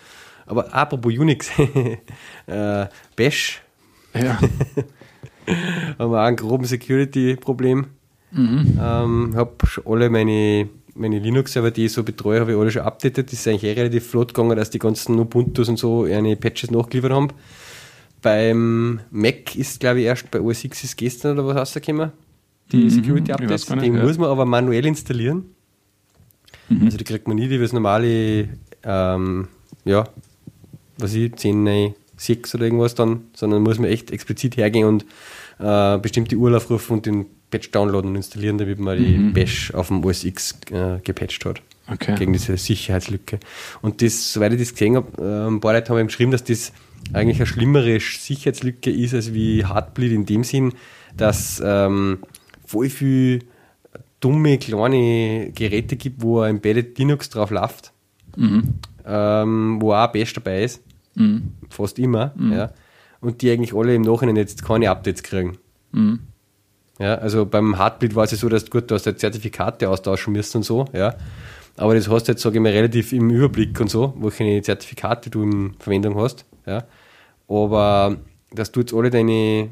aber 0.45 0.73
apropos 0.73 1.13
Unix, 1.13 1.49
äh, 2.47 2.87
Bash. 3.15 3.61
Ja. 4.13 4.39
haben 5.99 6.11
wir 6.11 6.21
auch 6.21 6.25
ein 6.25 6.35
grobes 6.35 6.69
Security-Problem. 6.69 7.87
Mhm. 8.31 8.79
Ähm, 8.81 9.33
habe 9.35 9.55
alle 9.85 10.09
meine 10.09 10.67
meine 10.97 11.19
Linux-Server, 11.19 11.71
die 11.71 11.85
ich 11.85 11.93
so 11.93 12.03
betreue, 12.03 12.39
habe 12.39 12.51
ich 12.51 12.57
alle 12.57 12.71
schon 12.71 12.81
updated. 12.81 13.27
Das 13.27 13.39
ist 13.39 13.47
eigentlich 13.47 13.63
eh 13.63 13.73
relativ 13.73 14.07
flott 14.07 14.33
gegangen, 14.33 14.57
dass 14.57 14.69
die 14.69 14.79
ganzen 14.79 15.19
Ubuntus 15.19 15.69
und 15.69 15.77
so 15.77 16.03
eine 16.03 16.35
Patches 16.35 16.71
nachgeliefert 16.71 17.11
haben. 17.11 17.29
Beim 18.21 18.99
Mac 19.11 19.55
ist, 19.55 19.79
glaube 19.79 19.99
ich, 19.99 20.05
erst 20.05 20.31
bei 20.31 20.41
OS 20.41 20.63
X 20.63 20.83
ist 20.83 20.97
gestern 20.97 21.37
oder 21.37 21.47
was 21.47 21.57
rausgekommen. 21.57 22.11
Die 22.71 22.83
mhm, 22.83 22.89
Security-Updates. 22.89 23.65
Den 23.67 23.95
ja. 23.95 24.03
muss 24.03 24.17
man 24.17 24.29
aber 24.29 24.45
manuell 24.45 24.85
installieren. 24.85 25.45
Mhm. 26.69 26.85
Also 26.85 26.97
die 26.97 27.03
kriegt 27.03 27.27
man 27.27 27.37
nie 27.37 27.49
wie 27.49 27.59
das 27.59 27.73
normale, 27.73 28.49
ähm, 28.83 29.47
ja, 29.85 30.03
was 30.97 31.13
ich, 31.13 31.35
10, 31.35 31.93
6 32.17 32.55
oder 32.55 32.65
irgendwas 32.65 32.95
dann, 32.95 33.25
sondern 33.33 33.61
muss 33.63 33.79
man 33.79 33.89
echt 33.89 34.11
explizit 34.11 34.57
hergehen 34.57 34.87
und 34.87 35.05
äh, 35.59 35.97
bestimmte 35.99 36.35
URL 36.35 36.55
aufrufen 36.55 36.97
und 36.97 37.05
den 37.05 37.25
Patch 37.49 37.71
downloaden 37.71 38.11
und 38.11 38.15
installieren, 38.15 38.57
damit 38.57 38.79
man 38.79 38.97
die 38.97 39.17
mhm. 39.17 39.33
Bash 39.33 39.73
auf 39.73 39.87
dem 39.87 40.03
OS 40.03 40.23
X 40.23 40.59
äh, 40.71 40.99
gepatcht 41.03 41.45
hat. 41.45 41.61
Okay. 41.89 42.15
Gegen 42.15 42.33
diese 42.33 42.57
Sicherheitslücke. 42.57 43.39
Und 43.81 44.01
das, 44.01 44.33
soweit 44.33 44.51
ich 44.53 44.59
das 44.59 44.71
gesehen 44.71 44.97
habe, 44.97 45.21
äh, 45.21 45.47
ein 45.47 45.61
paar 45.61 45.73
Leute 45.73 45.93
haben 45.93 46.07
geschrieben, 46.07 46.31
dass 46.31 46.43
das 46.43 46.73
eigentlich 47.13 47.37
eine 47.37 47.45
schlimmere 47.45 47.99
Sicherheitslücke 47.99 48.89
ist 48.89 49.13
als 49.13 49.33
wie 49.33 49.65
Heartbleed 49.65 50.11
in 50.11 50.25
dem 50.25 50.43
Sinn, 50.43 50.73
dass 51.15 51.61
ähm, 51.63 52.19
voll 52.65 52.89
viel 52.89 53.43
dumme 54.19 54.57
kleine 54.57 55.51
Geräte 55.53 55.95
gibt, 55.95 56.21
wo 56.21 56.41
ein 56.41 56.55
Embedded 56.55 56.97
Linux 56.97 57.29
drauf 57.29 57.51
läuft, 57.51 57.93
mhm. 58.35 58.75
ähm, 59.05 59.77
wo 59.79 59.93
auch 59.93 60.11
Bash 60.11 60.33
dabei 60.33 60.63
ist, 60.63 60.81
mhm. 61.15 61.53
fast 61.69 61.99
immer, 61.99 62.33
mhm. 62.35 62.51
ja, 62.51 62.71
und 63.21 63.41
die 63.41 63.51
eigentlich 63.51 63.73
alle 63.73 63.95
im 63.95 64.01
Nachhinein 64.01 64.35
jetzt 64.35 64.65
keine 64.65 64.89
Updates 64.89 65.23
kriegen. 65.23 65.57
Ja, 66.99 67.15
also 67.15 67.45
beim 67.45 67.77
Heartbleed 67.77 68.15
war 68.15 68.23
es 68.23 68.31
ja 68.31 68.37
so, 68.37 68.49
dass 68.49 68.65
du 68.65 68.71
gut, 68.71 68.89
du 68.89 68.95
hast 68.95 69.05
halt 69.05 69.19
Zertifikate 69.19 69.89
austauschen 69.89 70.33
musst 70.33 70.55
und 70.55 70.63
so, 70.63 70.85
ja. 70.93 71.15
Aber 71.75 71.93
das 71.93 72.09
hast 72.09 72.27
du 72.27 72.31
jetzt, 72.31 72.41
sage 72.41 72.55
ich 72.57 72.61
mal, 72.61 72.71
relativ 72.71 73.13
im 73.13 73.29
Überblick 73.29 73.79
und 73.79 73.89
so, 73.89 74.15
welche 74.19 74.61
Zertifikate 74.63 75.29
du 75.29 75.43
in 75.43 75.75
Verwendung 75.79 76.15
hast, 76.19 76.45
ja. 76.65 76.85
Aber 77.47 78.17
dass 78.51 78.71
du 78.71 78.79
jetzt 78.79 78.93
alle 78.93 79.09
deine 79.09 79.69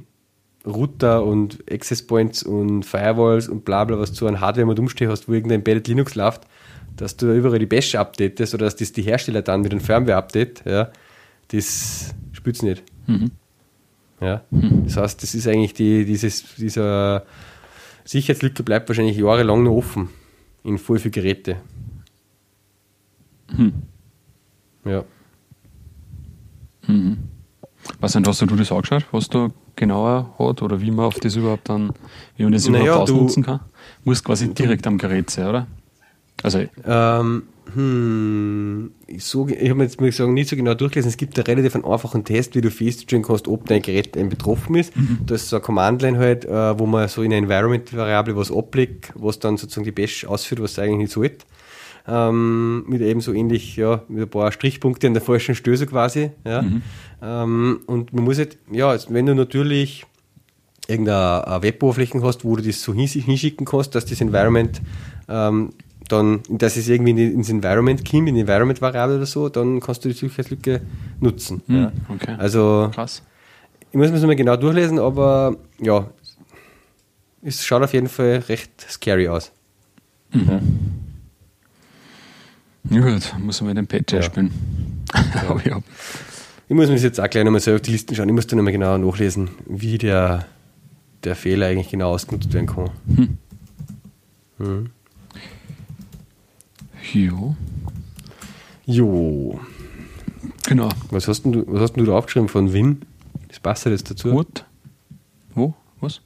Router 0.66 1.24
und 1.24 1.64
Access 1.72 2.06
Points 2.06 2.44
und 2.44 2.84
Firewalls 2.84 3.48
und 3.48 3.66
bla 3.66 3.84
bla, 3.86 4.00
was 4.00 4.14
zu 4.14 4.28
einem 4.28 4.40
Hardware 4.40 4.68
mit 4.68 4.80
umstehen 4.80 5.10
hast, 5.10 5.28
wo 5.28 5.34
irgendein 5.34 5.60
Embedded 5.60 5.88
Linux 5.88 6.16
läuft, 6.16 6.42
dass 6.96 7.18
du 7.18 7.34
überall 7.34 7.60
die 7.60 7.66
Bash 7.66 7.96
updatest 7.96 8.54
oder 8.54 8.66
dass 8.66 8.76
das 8.76 8.92
die 8.92 9.04
Hersteller 9.04 9.42
dann 9.42 9.62
mit 9.62 9.72
einem 9.72 9.82
Firmware-Update, 9.82 10.64
ja, 10.66 10.92
das 11.50 12.14
spürt 12.32 12.62
nicht. 12.64 12.84
Mhm. 13.08 13.32
Ja? 14.26 14.42
Das 14.52 14.98
heißt, 14.98 15.22
das 15.22 15.36
ist 15.36 15.48
eigentlich 15.48 15.74
die, 15.74 16.06
dieses, 16.06 16.56
dieser 16.56 17.26
Sicherheitslücke 18.04 18.64
bleibt 18.64 18.90
wahrscheinlich 18.90 19.18
jahrelang 19.18 19.64
noch 19.64 19.74
offen 19.76 20.10
in 20.64 20.78
voll 20.78 21.00
viele 21.00 21.12
Geräte. 21.12 21.58
Mhm. 23.52 23.74
Ja. 24.84 25.04
Mhm. 26.88 27.18
Was 28.00 28.14
denn, 28.14 28.26
hast 28.26 28.42
du 28.42 28.46
das 28.48 28.72
angeschaut, 28.72 29.06
was 29.12 29.30
da 29.30 29.50
genauer 29.76 30.34
hat 30.40 30.62
oder 30.62 30.82
wie 30.82 30.90
man 30.90 31.06
auf 31.06 31.20
das 31.20 31.36
überhaupt 31.36 31.70
dann, 31.70 31.94
wie 32.36 32.44
man 32.44 32.54
das 32.54 32.68
naja, 32.68 32.86
überhaupt 32.86 33.12
ausnutzen 33.12 33.44
kann? 33.44 33.60
Muss 34.04 34.24
quasi 34.24 34.54
direkt 34.54 34.88
am 34.88 34.98
Gerät 34.98 35.30
sein, 35.30 35.48
oder? 35.48 35.68
Also, 36.42 36.66
ähm, 36.84 37.44
hm, 37.74 38.92
so, 39.18 39.48
ich 39.48 39.70
habe 39.70 39.84
jetzt 39.84 40.00
muss 40.00 40.10
ich 40.10 40.16
sagen, 40.16 40.34
nicht 40.34 40.50
so 40.50 40.56
genau 40.56 40.74
durchgelesen. 40.74 41.10
Es 41.10 41.18
gibt 41.18 41.38
einen 41.38 41.46
relativ 41.46 41.76
einfachen 41.76 42.24
Test, 42.24 42.56
wie 42.56 42.62
du 42.62 42.70
feststellen 42.70 43.24
kannst, 43.24 43.48
ob 43.48 43.68
dein 43.68 43.82
Gerät 43.82 44.12
betroffen 44.12 44.76
ist. 44.76 44.96
Mhm. 44.96 45.20
Da 45.26 45.36
ist 45.36 45.50
so 45.50 45.58
eine 45.58 45.64
Command-Line 45.64 46.18
halt, 46.18 46.46
äh, 46.46 46.80
wo 46.80 46.86
man 46.86 47.08
so 47.08 47.22
in 47.22 47.34
eine 47.34 47.44
Environment-Variable 47.44 48.36
was 48.36 48.52
ablegt, 48.52 49.12
was 49.16 49.40
dann 49.40 49.58
sozusagen 49.58 49.86
die 49.86 49.92
Bash 49.92 50.26
ausführt, 50.26 50.62
was 50.62 50.74
es 50.74 50.80
eigentlich 50.80 50.98
nicht 50.98 51.12
sollte. 51.12 51.46
Ähm, 52.08 52.86
mit 52.88 53.02
eben 53.02 53.20
so 53.20 53.34
ähnlich, 53.34 53.78
ja, 53.78 54.04
mit 54.08 54.22
ein 54.22 54.30
paar 54.30 54.52
Strichpunkte 54.52 55.08
an 55.08 55.14
der 55.14 55.24
falschen 55.24 55.56
Stöße 55.56 55.88
quasi, 55.88 56.32
ja. 56.46 56.62
Mhm. 56.62 56.82
Ähm, 57.22 57.80
und 57.88 58.14
man 58.14 58.24
muss 58.24 58.38
halt, 58.38 58.58
ja, 58.72 58.96
wenn 59.10 59.26
du 59.26 59.34
natürlich 59.34 60.06
irgendeine 60.88 61.64
Web-Oberflächen 61.64 62.24
hast, 62.24 62.46
wo 62.46 62.56
du 62.56 62.62
das 62.62 62.84
so 62.84 62.94
hinschicken 62.94 63.66
kannst, 63.66 63.96
dass 63.96 64.06
das 64.06 64.22
Environment 64.22 64.82
ähm, 65.28 65.72
dann, 66.08 66.42
dass 66.50 66.78
es 66.78 66.88
irgendwie 66.88 67.26
ins 67.26 67.50
Environment 67.50 68.10
kommt, 68.10 68.30
in 68.30 68.36
die 68.36 68.42
Environment-Variable 68.42 69.18
oder 69.18 69.26
so, 69.26 69.50
dann 69.50 69.80
kannst 69.80 70.06
du 70.06 70.10
die 70.10 70.16
Sicherheitslücke 70.16 70.82
nutzen. 71.20 71.62
Hm, 71.68 71.76
ja. 71.76 71.92
okay. 72.10 72.36
Also, 72.38 72.92
Krass. 72.94 73.22
ich 73.92 73.98
muss 73.98 74.08
mir 74.08 74.14
das 74.16 74.24
mal 74.24 74.36
genau 74.36 74.56
durchlesen, 74.56 75.00
aber 75.00 75.58
ja, 75.80 76.10
es 77.42 77.66
schaut 77.66 77.84
auf 77.84 77.94
jeden 77.94 78.10
Fall 78.10 78.44
recht 78.50 78.72
scary 78.90 79.28
aus. 79.28 79.52
Mhm. 80.34 80.60
Ja, 82.90 83.02
gut, 83.02 83.34
muss 83.40 83.62
man 83.62 83.76
den 83.76 83.88
Patch 83.88 84.14
ja. 84.14 84.22
spielen. 84.22 84.52
Ja. 85.14 85.58
ja. 85.66 85.82
Ich 86.68 86.76
muss 86.76 86.88
mir 86.88 86.94
das 86.94 87.04
jetzt 87.04 87.20
auch 87.20 87.30
gleich 87.30 87.44
nochmal 87.44 87.62
selber 87.62 87.76
auf 87.76 87.82
die 87.82 87.92
Listen 87.92 88.16
schauen. 88.16 88.28
Ich 88.28 88.36
muss 88.36 88.48
dann 88.48 88.58
nochmal 88.58 88.74
genau 88.74 88.98
nachlesen, 88.98 89.50
wie 89.68 89.98
der, 89.98 90.46
der 91.24 91.36
Fehler 91.36 91.68
eigentlich 91.68 91.90
genau 91.90 92.12
ausgenutzt 92.12 92.52
werden 92.54 92.66
kann. 92.66 92.90
Hm. 93.16 93.38
Mhm. 94.58 94.90
Jo. 97.14 97.56
Jo. 98.86 99.60
Genau. 100.68 100.90
Was 101.12 101.28
hast, 101.28 101.44
du, 101.44 101.64
was 101.68 101.82
hast 101.82 101.94
du 101.94 102.06
da 102.06 102.14
aufgeschrieben 102.18 102.50
von 102.50 102.74
Wim? 102.74 103.02
Das 103.48 103.60
passt 103.60 103.86
ja 103.86 103.92
jetzt 103.92 104.10
dazu. 104.10 104.32
What? 104.32 104.66
Wo? 105.54 105.74
Was? 106.00 106.22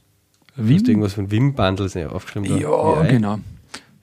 Wim? 0.56 0.66
Du 0.66 0.74
hast 0.74 0.88
irgendwas 0.88 1.12
von 1.14 1.30
Wim-Bundles 1.30 1.96
aufgeschrieben. 1.96 2.50
Da. 2.50 2.56
Ja, 2.56 3.02
genau. 3.02 3.38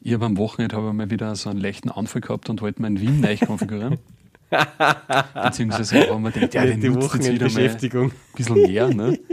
Ich 0.01 0.13
habe 0.13 0.25
am 0.25 0.37
Wochenende 0.37 0.75
habe 0.75 0.93
mal 0.93 1.09
wieder 1.09 1.35
so 1.35 1.49
einen 1.49 1.59
leichten 1.59 1.89
Anfall 1.89 2.21
gehabt 2.21 2.49
und 2.49 2.61
wollte 2.61 2.81
meinen 2.81 3.01
Wim 3.01 3.19
neu 3.21 3.35
konfigurieren. 3.37 3.97
Beziehungsweise 5.43 6.09
haben 6.09 6.23
wir 6.23 6.31
gedacht, 6.31 6.53
ja, 6.53 6.65
den 6.65 6.79
die 6.79 6.89
nutzt 6.89 7.15
jetzt 7.15 7.29
wieder 7.29 7.51
mal 7.51 7.69
ein 7.69 8.11
bisschen 8.35 8.61
mehr. 8.61 8.93
Ne? 8.93 9.19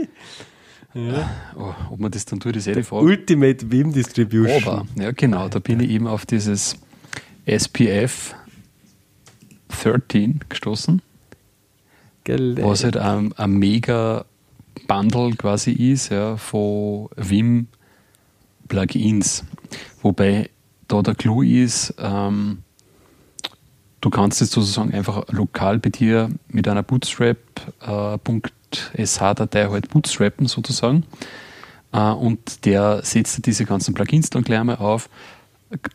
Ja. 0.95 1.29
Oh, 1.57 1.73
ob 1.91 1.99
man 1.99 2.09
das 2.09 2.23
dann 2.23 2.39
tut, 2.39 2.55
ist 2.55 2.67
eh 2.67 2.73
die 2.73 2.81
Frage. 2.81 3.03
Ultimate 3.05 3.69
Wim 3.69 3.91
Distribution. 3.91 4.63
Aber, 4.63 4.85
ja 4.97 5.11
genau, 5.11 5.49
da 5.49 5.59
bin 5.59 5.81
ich 5.81 5.89
eben 5.89 6.07
auf 6.07 6.25
dieses 6.25 6.77
SPF 7.45 8.35
13 9.69 10.41
gestoßen. 10.49 11.01
Gell, 12.23 12.57
was 12.61 12.83
halt 12.83 12.97
ein, 12.97 13.33
ein 13.33 13.51
mega 13.51 14.25
Bundle 14.87 15.35
quasi 15.35 15.71
ist 15.71 16.09
ja, 16.09 16.37
von 16.37 17.09
Vim 17.15 17.67
Plugins. 18.67 19.43
Wobei 20.01 20.49
da 20.87 21.01
der 21.01 21.15
Clou 21.15 21.41
ist, 21.43 21.93
ähm, 21.99 22.59
du 24.01 24.09
kannst 24.09 24.41
es 24.41 24.51
sozusagen 24.51 24.93
einfach 24.93 25.29
lokal 25.29 25.79
bei 25.79 25.89
dir 25.89 26.29
mit 26.47 26.67
einer 26.67 26.83
Bootstrap.sh-Datei 26.83 29.61
äh, 29.61 29.69
halt 29.69 29.89
bootstrappen 29.89 30.47
sozusagen. 30.47 31.05
Äh, 31.91 32.11
und 32.11 32.65
der 32.65 33.03
setzt 33.03 33.45
diese 33.45 33.65
ganzen 33.65 33.93
Plugins 33.93 34.29
dann 34.29 34.43
gleich 34.43 34.63
mal 34.63 34.77
auf. 34.77 35.09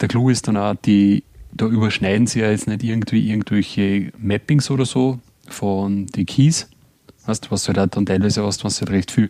Der 0.00 0.08
Clou 0.08 0.30
ist 0.30 0.48
dann 0.48 0.56
auch 0.56 0.74
die 0.74 1.22
da 1.60 1.66
überschneiden 1.66 2.26
sie 2.26 2.40
ja 2.40 2.50
jetzt 2.50 2.66
nicht 2.66 2.82
irgendwie 2.82 3.28
irgendwelche 3.28 4.12
Mappings 4.18 4.70
oder 4.70 4.86
so 4.86 5.18
von 5.46 6.06
den 6.06 6.24
Keys. 6.24 6.68
Weißt, 7.26 7.50
was 7.50 7.64
du 7.64 7.74
halt 7.74 7.96
dann 7.96 8.06
teilweise 8.06 8.44
hast, 8.44 8.64
was 8.64 8.78
du 8.78 8.86
halt 8.86 8.92
recht 8.92 9.10
viel 9.10 9.28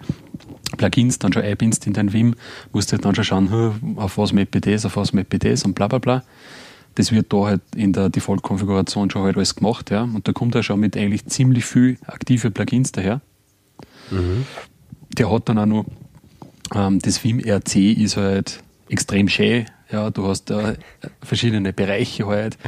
Plugins 0.77 1.19
dann 1.19 1.33
schon 1.33 1.43
einbindest 1.43 1.89
in 1.89 1.93
dein 1.93 2.13
Vim, 2.13 2.37
musst 2.73 2.91
du 2.91 2.93
halt 2.93 3.05
dann 3.05 3.17
schon 3.17 3.25
schauen, 3.25 3.97
auf 3.97 4.17
was 4.17 4.33
mappe 4.33 4.61
das, 4.61 4.87
auf 4.87 4.97
was 4.97 5.13
mappe 5.13 5.41
das 5.41 5.65
und 5.65 5.75
bla 5.75 5.89
bla 5.89 5.99
bla. 5.99 6.23
Das 6.95 7.11
wird 7.11 7.33
da 7.33 7.47
halt 7.47 7.63
in 7.75 7.93
der 7.93 8.11
Default-Konfiguration 8.11 9.11
schon 9.11 9.23
halt 9.23 9.37
alles 9.37 9.57
gemacht, 9.57 9.91
ja. 9.91 10.03
Und 10.03 10.29
da 10.29 10.33
kommt 10.33 10.55
er 10.55 10.63
schon 10.63 10.79
mit 10.79 10.97
eigentlich 10.97 11.27
ziemlich 11.27 11.65
viel 11.65 11.99
aktive 12.07 12.51
Plugins 12.53 12.93
daher. 12.93 13.21
Mhm. 14.11 14.47
Der 15.19 15.33
hat 15.33 15.49
dann 15.49 15.59
auch 15.59 15.67
noch, 15.67 15.85
ähm, 16.75 17.01
das 17.01 17.25
Vim 17.25 17.41
RC 17.41 17.77
ist 17.77 18.17
halt 18.17 18.63
extrem 18.89 19.29
schön, 19.29 19.67
ja, 19.93 20.11
du 20.11 20.27
hast 20.27 20.51
da 20.51 20.75
verschiedene 21.23 21.73
Bereiche 21.73 22.27
halt. 22.27 22.59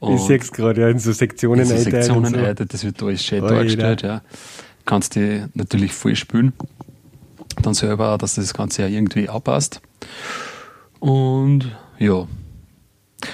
ich 0.00 0.20
sehe 0.20 0.38
es 0.38 0.52
gerade, 0.52 0.80
ja, 0.80 0.88
in 0.88 0.98
so 0.98 1.12
Sektionen 1.12 1.60
in 1.60 1.66
so 1.66 1.76
Sektionen 1.76 2.34
so. 2.34 2.64
das 2.64 2.84
wird 2.84 3.02
alles 3.02 3.24
schön 3.24 3.42
Oida. 3.42 3.54
dargestellt, 3.54 4.02
ja. 4.02 4.22
kannst 4.84 5.16
du 5.16 5.48
natürlich 5.54 5.92
voll 5.92 6.16
spülen. 6.16 6.52
Dann 7.62 7.74
selber, 7.74 8.18
dass 8.18 8.34
das 8.34 8.52
Ganze 8.52 8.82
ja 8.82 8.88
irgendwie 8.88 9.28
abpasst. 9.28 9.80
Und 10.98 11.70
ja. 11.98 12.26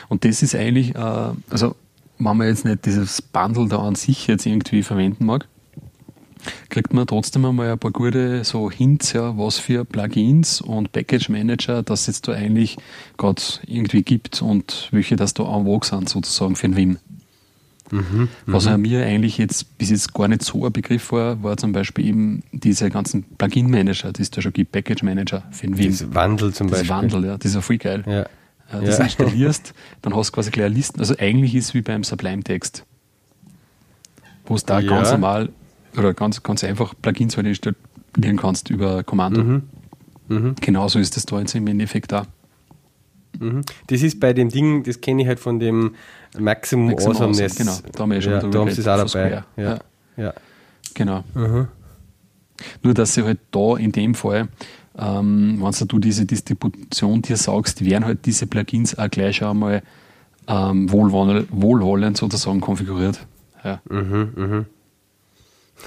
Und 0.08 0.24
das 0.24 0.42
ist 0.42 0.54
eigentlich, 0.54 0.94
äh, 0.94 1.32
also 1.48 1.74
wenn 2.18 2.36
man 2.36 2.46
jetzt 2.46 2.64
nicht 2.64 2.84
dieses 2.84 3.22
Bundle 3.22 3.68
da 3.68 3.78
an 3.78 3.94
sich 3.94 4.26
jetzt 4.26 4.44
irgendwie 4.44 4.82
verwenden 4.82 5.24
mag, 5.24 5.48
kriegt 6.68 6.92
man 6.92 7.06
trotzdem 7.06 7.44
einmal 7.44 7.70
ein 7.70 7.78
paar 7.78 7.90
gute 7.90 8.44
so 8.44 8.70
Hints, 8.70 9.12
ja, 9.12 9.36
was 9.36 9.58
für 9.58 9.84
Plugins 9.84 10.60
und 10.60 10.92
Package 10.92 11.28
Manager 11.28 11.82
das 11.82 12.06
jetzt 12.06 12.28
da 12.28 12.32
eigentlich 12.32 12.76
gerade 13.16 13.42
irgendwie 13.66 14.02
gibt 14.02 14.42
und 14.42 14.88
welche 14.90 15.16
das 15.16 15.34
da 15.34 15.44
en 15.44 15.64
vogue 15.64 15.88
sind, 15.88 16.08
sozusagen 16.08 16.56
für 16.56 16.68
den 16.68 16.76
Wim. 16.76 16.98
Mhm, 17.92 18.28
was 18.46 18.68
mhm. 18.68 18.82
mir 18.82 19.04
eigentlich 19.04 19.36
jetzt 19.38 19.76
bis 19.76 19.90
jetzt 19.90 20.14
gar 20.14 20.28
nicht 20.28 20.42
so 20.42 20.64
ein 20.64 20.72
Begriff 20.72 21.10
war, 21.10 21.42
war 21.42 21.56
zum 21.56 21.72
Beispiel 21.72 22.06
eben 22.06 22.42
diese 22.52 22.88
ganzen 22.88 23.24
Plugin-Manager, 23.36 24.12
die 24.12 24.22
es 24.22 24.30
da 24.30 24.40
schon 24.40 24.52
gibt, 24.52 24.70
Package-Manager 24.72 25.42
für 25.50 25.66
den 25.66 25.76
Wim. 25.76 25.90
Das 25.90 26.14
Wandel 26.14 26.54
zum 26.54 26.68
Beispiel. 26.68 26.88
Das 26.88 26.96
Wandel, 26.96 27.24
ja, 27.24 27.36
das 27.36 27.46
ist 27.46 27.54
ja 27.56 27.60
voll 27.60 27.78
geil. 27.78 28.04
Ja. 28.06 28.26
Das 28.80 28.98
ja. 28.98 29.04
installierst, 29.04 29.74
dann 30.02 30.14
hast 30.14 30.28
du 30.28 30.34
quasi 30.34 30.50
gleich 30.52 30.72
Listen. 30.72 31.00
Also 31.00 31.16
eigentlich 31.18 31.54
ist 31.56 31.64
es 31.66 31.74
wie 31.74 31.82
beim 31.82 32.04
Sublime-Text, 32.04 32.84
wo 34.46 34.54
es 34.54 34.64
da 34.64 34.78
ja. 34.78 34.88
ganz 34.88 35.10
normal 35.10 35.50
oder 35.96 36.14
ganz, 36.14 36.42
ganz 36.42 36.64
einfach 36.64 36.94
Plugins 37.00 37.36
halt 37.36 37.46
installieren 37.46 38.36
kannst 38.36 38.70
über 38.70 39.02
Kommando. 39.02 39.42
Mhm. 39.42 39.62
Mhm. 40.28 40.54
Genauso 40.60 40.98
ist 40.98 41.16
das 41.16 41.26
da 41.26 41.40
jetzt 41.40 41.54
im 41.54 41.66
Endeffekt 41.66 42.12
da. 42.12 42.26
Mhm. 43.38 43.62
Das 43.88 44.02
ist 44.02 44.20
bei 44.20 44.32
dem 44.32 44.48
Ding, 44.48 44.82
das 44.84 45.00
kenne 45.00 45.22
ich 45.22 45.28
halt 45.28 45.40
von 45.40 45.58
dem 45.58 45.94
Maximum, 46.38 46.86
Maximum 46.86 47.16
Awesomeness. 47.16 47.56
Genau, 47.56 47.76
da 47.92 48.02
haben 48.02 48.10
wir 48.10 48.16
ja 48.16 48.22
schon 48.22 48.32
ja, 48.32 48.38
drüber 48.40 48.52
da 48.52 48.58
haben 48.60 48.70
sie 48.70 48.92
auch 48.92 49.04
dabei. 49.04 49.30
Ja. 49.56 49.62
ja. 49.62 49.78
ja. 50.16 50.34
Genau. 50.94 51.24
Mhm. 51.34 51.68
Nur, 52.82 52.94
dass 52.94 53.14
sie 53.14 53.24
halt 53.24 53.40
da 53.50 53.76
in 53.76 53.92
dem 53.92 54.14
Fall, 54.14 54.48
ähm, 54.98 55.58
wenn 55.60 55.88
du 55.88 55.98
diese 55.98 56.26
Distribution 56.26 57.22
dir 57.22 57.36
sagst, 57.36 57.84
werden 57.84 58.04
halt 58.04 58.26
diese 58.26 58.46
Plugins 58.46 58.98
auch 58.98 59.08
gleich 59.08 59.36
schon 59.36 59.48
einmal 59.48 59.82
ähm, 60.46 60.90
wohlwollend, 60.92 62.16
sozusagen 62.16 62.60
konfiguriert. 62.60 63.26
Ja. 63.64 63.80
Mhm, 63.88 64.32
mhm. 64.36 64.66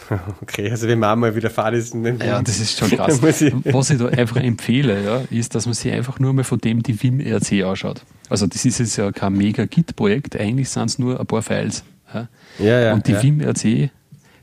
Okay, 0.42 0.70
also 0.70 0.88
wenn 0.88 1.00
man 1.00 1.20
mal 1.20 1.36
wieder 1.36 1.50
fahren 1.50 1.76
ist. 1.76 1.94
Ja, 1.94 2.42
das 2.42 2.60
ist 2.60 2.78
schon 2.78 2.90
krass. 2.98 3.22
ich 3.42 3.54
Was 3.74 3.90
ich 3.90 3.98
da 3.98 4.08
einfach 4.08 4.38
empfehle, 4.38 5.04
ja, 5.04 5.22
ist, 5.30 5.56
dass 5.56 5.66
man 5.66 5.74
sich 5.74 5.92
einfach 5.92 6.20
nur 6.20 6.34
mal 6.34 6.44
von 6.44 6.60
dem 6.60 6.84
die 6.84 7.02
Vim 7.02 7.20
RC 7.20 7.64
anschaut. 7.64 8.02
Also 8.30 8.48
das 8.48 8.66
ist 8.66 8.80
jetzt 8.80 8.98
ja 8.98 9.12
kein 9.12 9.34
mega 9.34 9.66
Git-Projekt, 9.66 10.40
eigentlich 10.40 10.70
sind 10.70 10.86
es 10.86 11.00
nur 11.00 11.20
ein 11.20 11.26
paar 11.26 11.42
Files. 11.42 11.84
Ja. 12.14 12.28
Ja, 12.60 12.80
ja, 12.80 12.94
Und 12.94 13.08
die 13.08 13.14
ja. 13.14 13.24
Vim 13.24 13.42
RC 13.42 13.90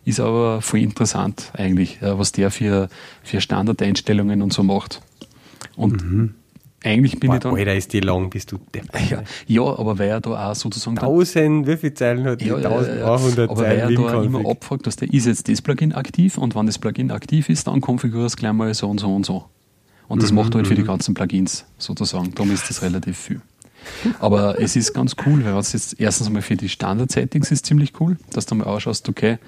ist 0.05 0.21
aber 0.21 0.63
voll 0.63 0.81
interessant 0.81 1.53
eigentlich, 1.53 1.99
was 2.01 2.33
der 2.33 2.51
für, 2.51 2.89
für 3.23 3.41
Standardeinstellungen 3.41 4.43
und 4.43 4.53
so 4.53 4.63
macht. 4.63 5.01
Und 5.77 6.03
mhm 6.03 6.35
eigentlich 6.83 7.21
bin 7.21 7.29
Boah, 7.29 7.35
ich 7.35 7.41
dann. 7.41 7.55
Alter, 7.57 7.75
ist 7.75 7.93
die 7.93 8.01
lang, 8.01 8.31
bist 8.31 8.53
du 8.53 8.59
ja, 9.11 9.23
ja, 9.47 9.63
aber 9.63 9.99
weil 9.99 10.09
er 10.09 10.21
da 10.21 10.51
auch 10.51 10.55
sozusagen. 10.55 10.99
1000, 10.99 11.67
wie 11.67 11.77
viele 11.77 11.95
Zeilen 11.95 12.25
hat 12.25 12.43
ja, 12.43 12.57
1100 12.57 13.51
Aber 13.51 13.61
weil 13.61 13.79
er 13.79 13.91
da 13.91 14.23
immer 14.23 14.49
abfragt, 14.49 14.87
dass 14.87 14.97
der 14.97 15.13
ist 15.13 15.27
jetzt 15.27 15.49
das 15.49 15.61
Plugin 15.61 15.93
aktiv 15.93 16.39
und 16.39 16.55
wenn 16.55 16.67
das 16.67 16.79
Plugin 16.79 17.11
aktiv 17.11 17.49
ist, 17.51 17.67
dann 17.67 17.81
konfigurierst 17.81 18.37
du 18.37 18.41
gleich 18.41 18.53
mal 18.53 18.73
so 18.73 18.89
und 18.89 18.99
so 18.99 19.15
und 19.15 19.27
so. 19.27 19.45
Und 20.09 20.23
das 20.23 20.33
mhm, 20.33 20.39
macht 20.39 20.55
halt 20.55 20.67
für 20.67 20.75
die 20.75 20.83
mhm. 20.83 20.87
ganzen 20.87 21.15
Plugins 21.15 21.67
sozusagen. 21.79 22.35
Darum 22.35 22.51
ist 22.51 22.69
das 22.69 22.83
relativ 22.83 23.17
viel. 23.19 23.43
Aber 24.19 24.61
es 24.61 24.77
ist 24.77 24.93
ganz 24.93 25.17
cool, 25.27 25.45
weil 25.45 25.57
es 25.59 25.73
jetzt 25.73 26.01
erstens 26.01 26.27
einmal 26.27 26.43
für 26.43 26.57
die 26.57 26.69
Standard-Settings 26.69 27.51
ist 27.51 27.67
ziemlich 27.67 27.99
cool, 28.01 28.17
dass 28.33 28.47
du 28.47 28.55
mal 28.55 28.65
ausschaust, 28.65 29.09
okay, 29.09 29.39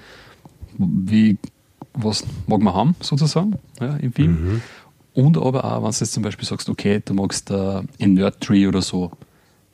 wie, 0.77 1.37
was 1.93 2.23
mag 2.47 2.61
man 2.61 2.73
haben, 2.73 2.95
sozusagen, 2.99 3.55
ja, 3.79 3.95
im 3.97 4.13
Film. 4.13 4.31
Mhm. 4.31 4.61
Und 5.13 5.37
aber 5.37 5.63
auch, 5.63 5.83
wenn 5.83 5.91
du 5.91 5.97
jetzt 5.97 6.13
zum 6.13 6.23
Beispiel 6.23 6.47
sagst, 6.47 6.69
okay, 6.69 7.01
du 7.03 7.13
magst 7.13 7.51
äh, 7.51 7.81
in 7.97 8.15
Nerdtree 8.15 8.67
oder 8.67 8.81
so 8.81 9.11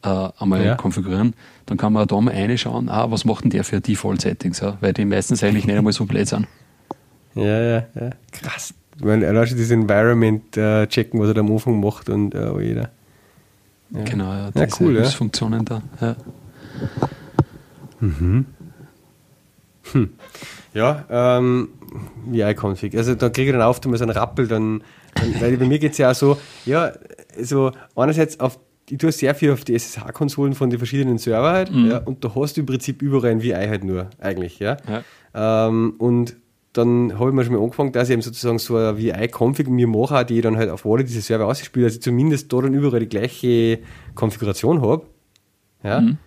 äh, 0.04 0.30
einmal 0.38 0.66
ja. 0.66 0.76
konfigurieren, 0.76 1.34
dann 1.66 1.78
kann 1.78 1.94
man 1.94 2.08
da 2.08 2.20
mal 2.20 2.34
reinschauen, 2.34 2.90
ah, 2.90 3.10
was 3.12 3.26
macht 3.26 3.44
denn 3.44 3.52
der 3.52 3.64
für 3.64 3.80
Default-Settings, 3.80 4.60
ja? 4.60 4.78
weil 4.82 4.94
die 4.94 5.06
meistens 5.06 5.44
eigentlich 5.44 5.66
nicht 5.66 5.78
einmal 5.78 5.94
so 5.94 6.06
blöd 6.06 6.28
sind. 6.28 6.48
Ja, 7.36 7.62
ja, 7.62 7.84
ja. 7.94 8.10
Krass. 8.32 8.74
Ich 8.98 9.04
meine, 9.04 9.24
er 9.24 9.34
das 9.34 9.52
Environment 9.70 10.58
äh, 10.58 10.88
checken, 10.88 11.20
was 11.22 11.28
er 11.28 11.36
da 11.36 11.42
am 11.42 11.52
Anfang 11.52 11.80
macht 11.80 12.10
und 12.10 12.34
äh, 12.34 12.60
jeder. 12.60 12.90
Ja. 13.92 14.04
Genau, 14.04 14.34
ja. 14.34 14.50
Ja, 14.54 14.68
cool, 14.80 14.98
ja. 14.98 15.04
Funktionen 15.06 15.64
da. 15.64 15.82
Ja. 16.02 16.16
Mhm. 18.00 18.46
Hm. 19.92 20.10
Ja, 20.74 21.06
ähm, 21.10 21.70
VI-Config. 22.26 22.96
Also 22.96 23.16
da 23.16 23.30
kriege 23.30 23.52
ich 23.52 23.54
dann 23.54 23.62
auf, 23.62 23.84
mal 23.86 23.98
so 23.98 24.04
einen 24.04 24.12
Rappel, 24.12 24.48
dann 24.48 24.84
weil 25.40 25.58
bei 25.58 25.66
mir 25.66 25.80
geht 25.80 25.94
es 25.94 25.98
ja 25.98 26.12
auch 26.12 26.16
so, 26.16 26.38
ja, 26.66 26.92
so 27.42 27.72
einerseits 27.96 28.40
auf 28.40 28.60
ich 28.92 28.98
tue 28.98 29.12
sehr 29.12 29.36
viel 29.36 29.52
auf 29.52 29.64
die 29.64 29.76
SSH-Konsolen 29.76 30.56
von 30.56 30.72
den 30.72 30.80
verschiedenen 30.80 31.20
Server 31.20 31.52
halt, 31.52 31.72
mhm. 31.72 31.92
ja, 31.92 31.98
und 32.00 32.24
da 32.24 32.34
hast 32.34 32.58
du 32.58 32.62
im 32.62 32.66
Prinzip 32.66 33.04
überall 33.04 33.30
ein 33.30 33.44
VI 33.44 33.68
halt 33.68 33.84
nur, 33.84 34.10
eigentlich, 34.18 34.58
ja. 34.58 34.78
ja. 34.88 35.68
Ähm, 35.68 35.94
und 36.00 36.36
dann 36.74 37.20
habe 37.20 37.30
ich 37.30 37.36
mir 37.36 37.44
schon 37.44 37.54
mal 37.54 37.62
angefangen, 37.62 37.92
dass 37.92 38.10
ich 38.10 38.14
eben 38.14 38.22
sozusagen 38.22 38.60
so 38.60 38.78
ein 38.78 38.98
VI-Config 38.98 39.68
mir 39.68 39.88
mache, 39.88 40.26
die 40.26 40.38
ich 40.38 40.42
dann 40.42 40.58
halt 40.58 40.70
auf 40.70 40.86
alle 40.86 41.04
diese 41.04 41.22
Server 41.22 41.46
ausspiele, 41.46 41.86
dass 41.86 41.96
ich 41.96 42.02
zumindest 42.02 42.52
da 42.52 42.62
dann 42.62 42.74
überall 42.74 43.00
die 43.00 43.10
gleiche 43.10 43.80
Konfiguration 44.16 44.82
habe. 44.82 45.06
Ja. 45.84 46.02
Mhm. 46.02 46.18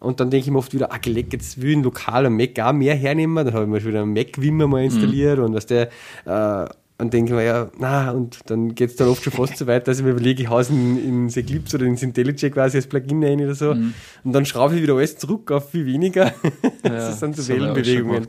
Und 0.00 0.18
dann 0.18 0.30
denke 0.30 0.46
ich 0.46 0.50
mir 0.50 0.58
oft 0.58 0.72
wieder, 0.72 0.92
ah, 0.92 0.98
gelegt, 0.98 1.34
jetzt 1.34 1.60
will 1.60 1.76
ein 1.76 1.82
lokaler 1.82 2.30
Mac 2.30 2.58
auch 2.58 2.72
mehr 2.72 2.94
hernehmen. 2.94 3.44
Dann 3.44 3.54
habe 3.54 3.64
ich 3.64 3.70
mir 3.70 3.80
schon 3.80 3.90
wieder 3.90 4.02
einen 4.02 4.12
Mac-Wimmer 4.14 4.66
mal 4.66 4.84
installiert 4.84 5.38
mhm. 5.38 5.44
und 5.44 5.54
was 5.54 5.66
der, 5.66 5.90
äh, 6.24 6.66
und 7.00 7.14
denke 7.14 7.32
mir, 7.34 7.44
ja, 7.44 7.70
na, 7.78 8.10
und 8.10 8.38
dann 8.46 8.74
geht 8.74 8.90
es 8.90 8.96
dann 8.96 9.08
oft 9.08 9.24
schon 9.24 9.32
fast 9.32 9.56
so 9.56 9.66
weit, 9.66 9.88
dass 9.88 9.98
ich 9.98 10.04
mir 10.04 10.10
überlege, 10.10 10.42
ich 10.42 10.48
haue 10.50 10.60
es 10.60 10.68
in, 10.68 11.02
ins 11.02 11.36
Eclipse 11.36 11.76
oder 11.76 11.86
ins 11.86 12.02
IntelliJ 12.02 12.50
quasi 12.50 12.76
als 12.76 12.86
Plugin 12.86 13.24
rein 13.24 13.40
oder 13.40 13.54
so. 13.54 13.74
Mhm. 13.74 13.94
Und 14.24 14.32
dann 14.32 14.44
schraube 14.44 14.76
ich 14.76 14.82
wieder 14.82 14.94
alles 14.94 15.16
zurück 15.16 15.50
auf 15.50 15.70
viel 15.70 15.86
weniger. 15.86 16.26
Ja, 16.26 16.32
das 16.82 17.20
sind 17.20 17.36
so 17.36 17.48
Wellenbewegungen. 17.48 18.26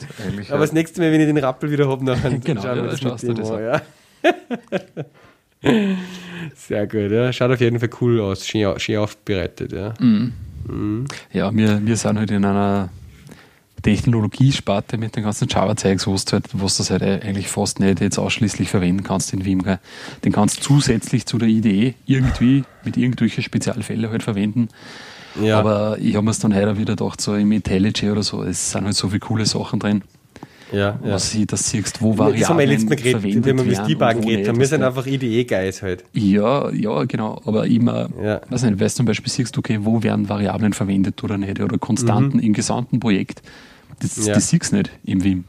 Aber 0.48 0.56
ja. 0.56 0.58
das 0.58 0.72
nächste 0.72 1.02
Mal, 1.02 1.12
wenn 1.12 1.20
ich 1.20 1.28
den 1.28 1.38
Rappel 1.38 1.70
wieder 1.70 1.88
habe, 1.88 2.06
dann 2.06 2.40
genau, 2.44 2.62
schauen 2.62 2.78
wir 2.78 2.86
ja, 2.86 2.92
das 2.92 3.04
mit 3.04 3.24
dem 3.24 3.36
das 3.36 3.52
an. 3.52 3.62
Ja. 3.62 3.82
Sehr 6.56 6.88
gut, 6.88 7.12
ja. 7.12 7.34
Schaut 7.34 7.52
auf 7.52 7.60
jeden 7.60 7.80
Fall 7.80 7.90
cool 8.00 8.22
aus, 8.22 8.48
schön, 8.48 8.80
schön 8.80 8.98
aufbereitet, 8.98 9.74
ja. 9.74 9.94
Mhm. 10.00 10.34
Mhm. 10.72 11.06
Ja, 11.34 11.54
wir, 11.56 11.86
wir 11.86 11.98
sind 11.98 12.18
halt 12.18 12.32
in 12.32 12.46
einer 12.46 12.90
Technologiesparte 13.82 14.98
mit 14.98 15.16
den 15.16 15.24
ganzen 15.24 15.48
Java-Zeugs, 15.48 16.08
wo 16.08 16.16
du 16.16 16.32
halt, 16.32 16.46
was 16.54 16.78
du 16.78 16.90
halt 16.90 17.04
eigentlich 17.04 17.48
fast 17.48 17.80
nicht 17.80 18.00
jetzt 18.00 18.20
ausschließlich 18.20 18.70
verwenden 18.70 19.04
kannst 19.04 19.34
in 19.34 19.46
Vim. 19.46 19.64
Den 20.24 20.32
kannst 20.32 20.58
du 20.58 20.62
zusätzlich 20.62 21.26
zu 21.26 21.38
der 21.38 21.50
Idee 21.50 21.96
irgendwie 22.06 22.64
mit 22.84 22.98
irgendwelchen 22.98 23.44
Spezialfällen 23.44 24.10
halt 24.10 24.24
verwenden. 24.24 24.70
Ja. 25.42 25.60
Aber 25.60 25.98
ich 26.00 26.16
habe 26.16 26.26
mir 26.26 26.32
es 26.32 26.40
dann 26.40 26.54
heute 26.54 26.78
wieder 26.78 26.96
gedacht, 26.96 27.22
so 27.22 27.36
im 27.36 27.52
IntelliJ 27.52 28.12
oder 28.12 28.24
so, 28.24 28.44
es 28.44 28.72
sind 28.72 28.86
halt 28.86 28.96
so 28.96 29.10
viele 29.10 29.22
coole 29.22 29.46
Sachen 29.46 29.80
drin. 29.80 30.04
Ja, 30.72 31.00
ja. 31.04 31.14
Was 31.14 31.32
du 31.32 31.46
das 31.46 31.70
siehst, 31.70 32.02
wo 32.02 32.18
Variablen 32.18 32.40
Das 32.40 32.50
haben 32.50 32.60
wir 32.60 32.66
letztes 32.66 32.90
Mal 32.90 32.96
geredet, 32.96 33.24
wenn 33.24 33.58
wir 33.58 33.64
mit 33.64 33.88
Debuggen 33.88 34.48
haben. 34.48 34.60
Wir 34.60 34.68
sind 34.68 34.84
einfach 34.84 35.06
IDE-Guys 35.06 35.82
halt. 35.82 36.04
Ja, 36.14 36.70
ja, 36.72 37.04
genau. 37.06 37.42
Aber 37.46 37.68
immer, 37.68 38.10
ja. 38.22 38.42
weiß 38.50 38.64
nicht, 38.64 38.80
weil 38.80 38.88
du 38.88 38.94
zum 38.94 39.06
Beispiel 39.06 39.32
siehst, 39.32 39.58
okay, 39.58 39.80
wo 39.82 40.02
werden 40.04 40.30
Variablen 40.30 40.74
verwendet 40.74 41.24
oder 41.24 41.38
nicht, 41.38 41.60
oder 41.60 41.78
Konstanten 41.78 42.38
mhm. 42.38 42.44
im 42.44 42.54
gesamten 42.54 43.00
Projekt. 43.00 43.42
Das, 44.00 44.26
ja. 44.26 44.34
das 44.34 44.50
siehst 44.50 44.72
du 44.72 44.78
nicht 44.78 44.92
im 45.04 45.24
Vim. 45.24 45.44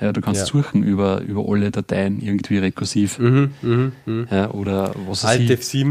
Ja, 0.00 0.12
du 0.12 0.20
kannst 0.20 0.40
ja. 0.40 0.46
suchen 0.46 0.82
über, 0.82 1.22
über 1.22 1.48
alle 1.48 1.70
Dateien 1.70 2.20
irgendwie 2.20 2.58
rekursiv. 2.58 3.18
Mhm, 3.18 3.52
mh, 3.62 3.92
mh. 4.04 4.26
Ja, 4.30 4.50
oder 4.50 4.94
was 5.08 5.24
ich, 5.24 5.50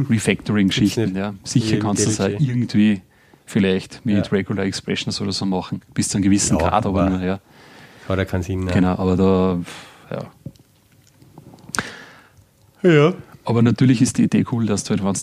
Refactoring-Geschichten. 0.10 1.16
Ja. 1.16 1.34
Sicher 1.44 1.78
kannst 1.78 2.04
du 2.04 2.10
das 2.10 2.22
auch 2.22 2.40
irgendwie 2.40 3.02
vielleicht 3.46 4.06
mit. 4.06 4.32
Regular 4.32 4.66
Expressions 4.66 5.22
oder 5.22 5.32
so 5.32 5.46
machen. 5.46 5.82
Bis 5.94 6.10
zu 6.10 6.18
einem 6.18 6.24
gewissen 6.24 6.58
Grad, 6.58 6.86
aber 6.86 7.10
nur, 7.10 7.24
ja. 7.24 7.40
Hat 8.08 8.18
ja 8.18 8.26
keinen 8.26 8.44
Sinn. 8.44 8.66
Ne? 8.66 8.72
Genau, 8.72 8.98
aber 8.98 9.18
da, 9.18 9.60
ja. 10.12 10.26
Ja. 12.92 13.14
Aber 13.46 13.62
natürlich 13.62 14.02
ist 14.02 14.18
die 14.18 14.24
Idee 14.24 14.46
cool, 14.52 14.66
dass 14.66 14.84
du 14.84 14.92
halt, 14.92 15.04
wenn 15.04 15.16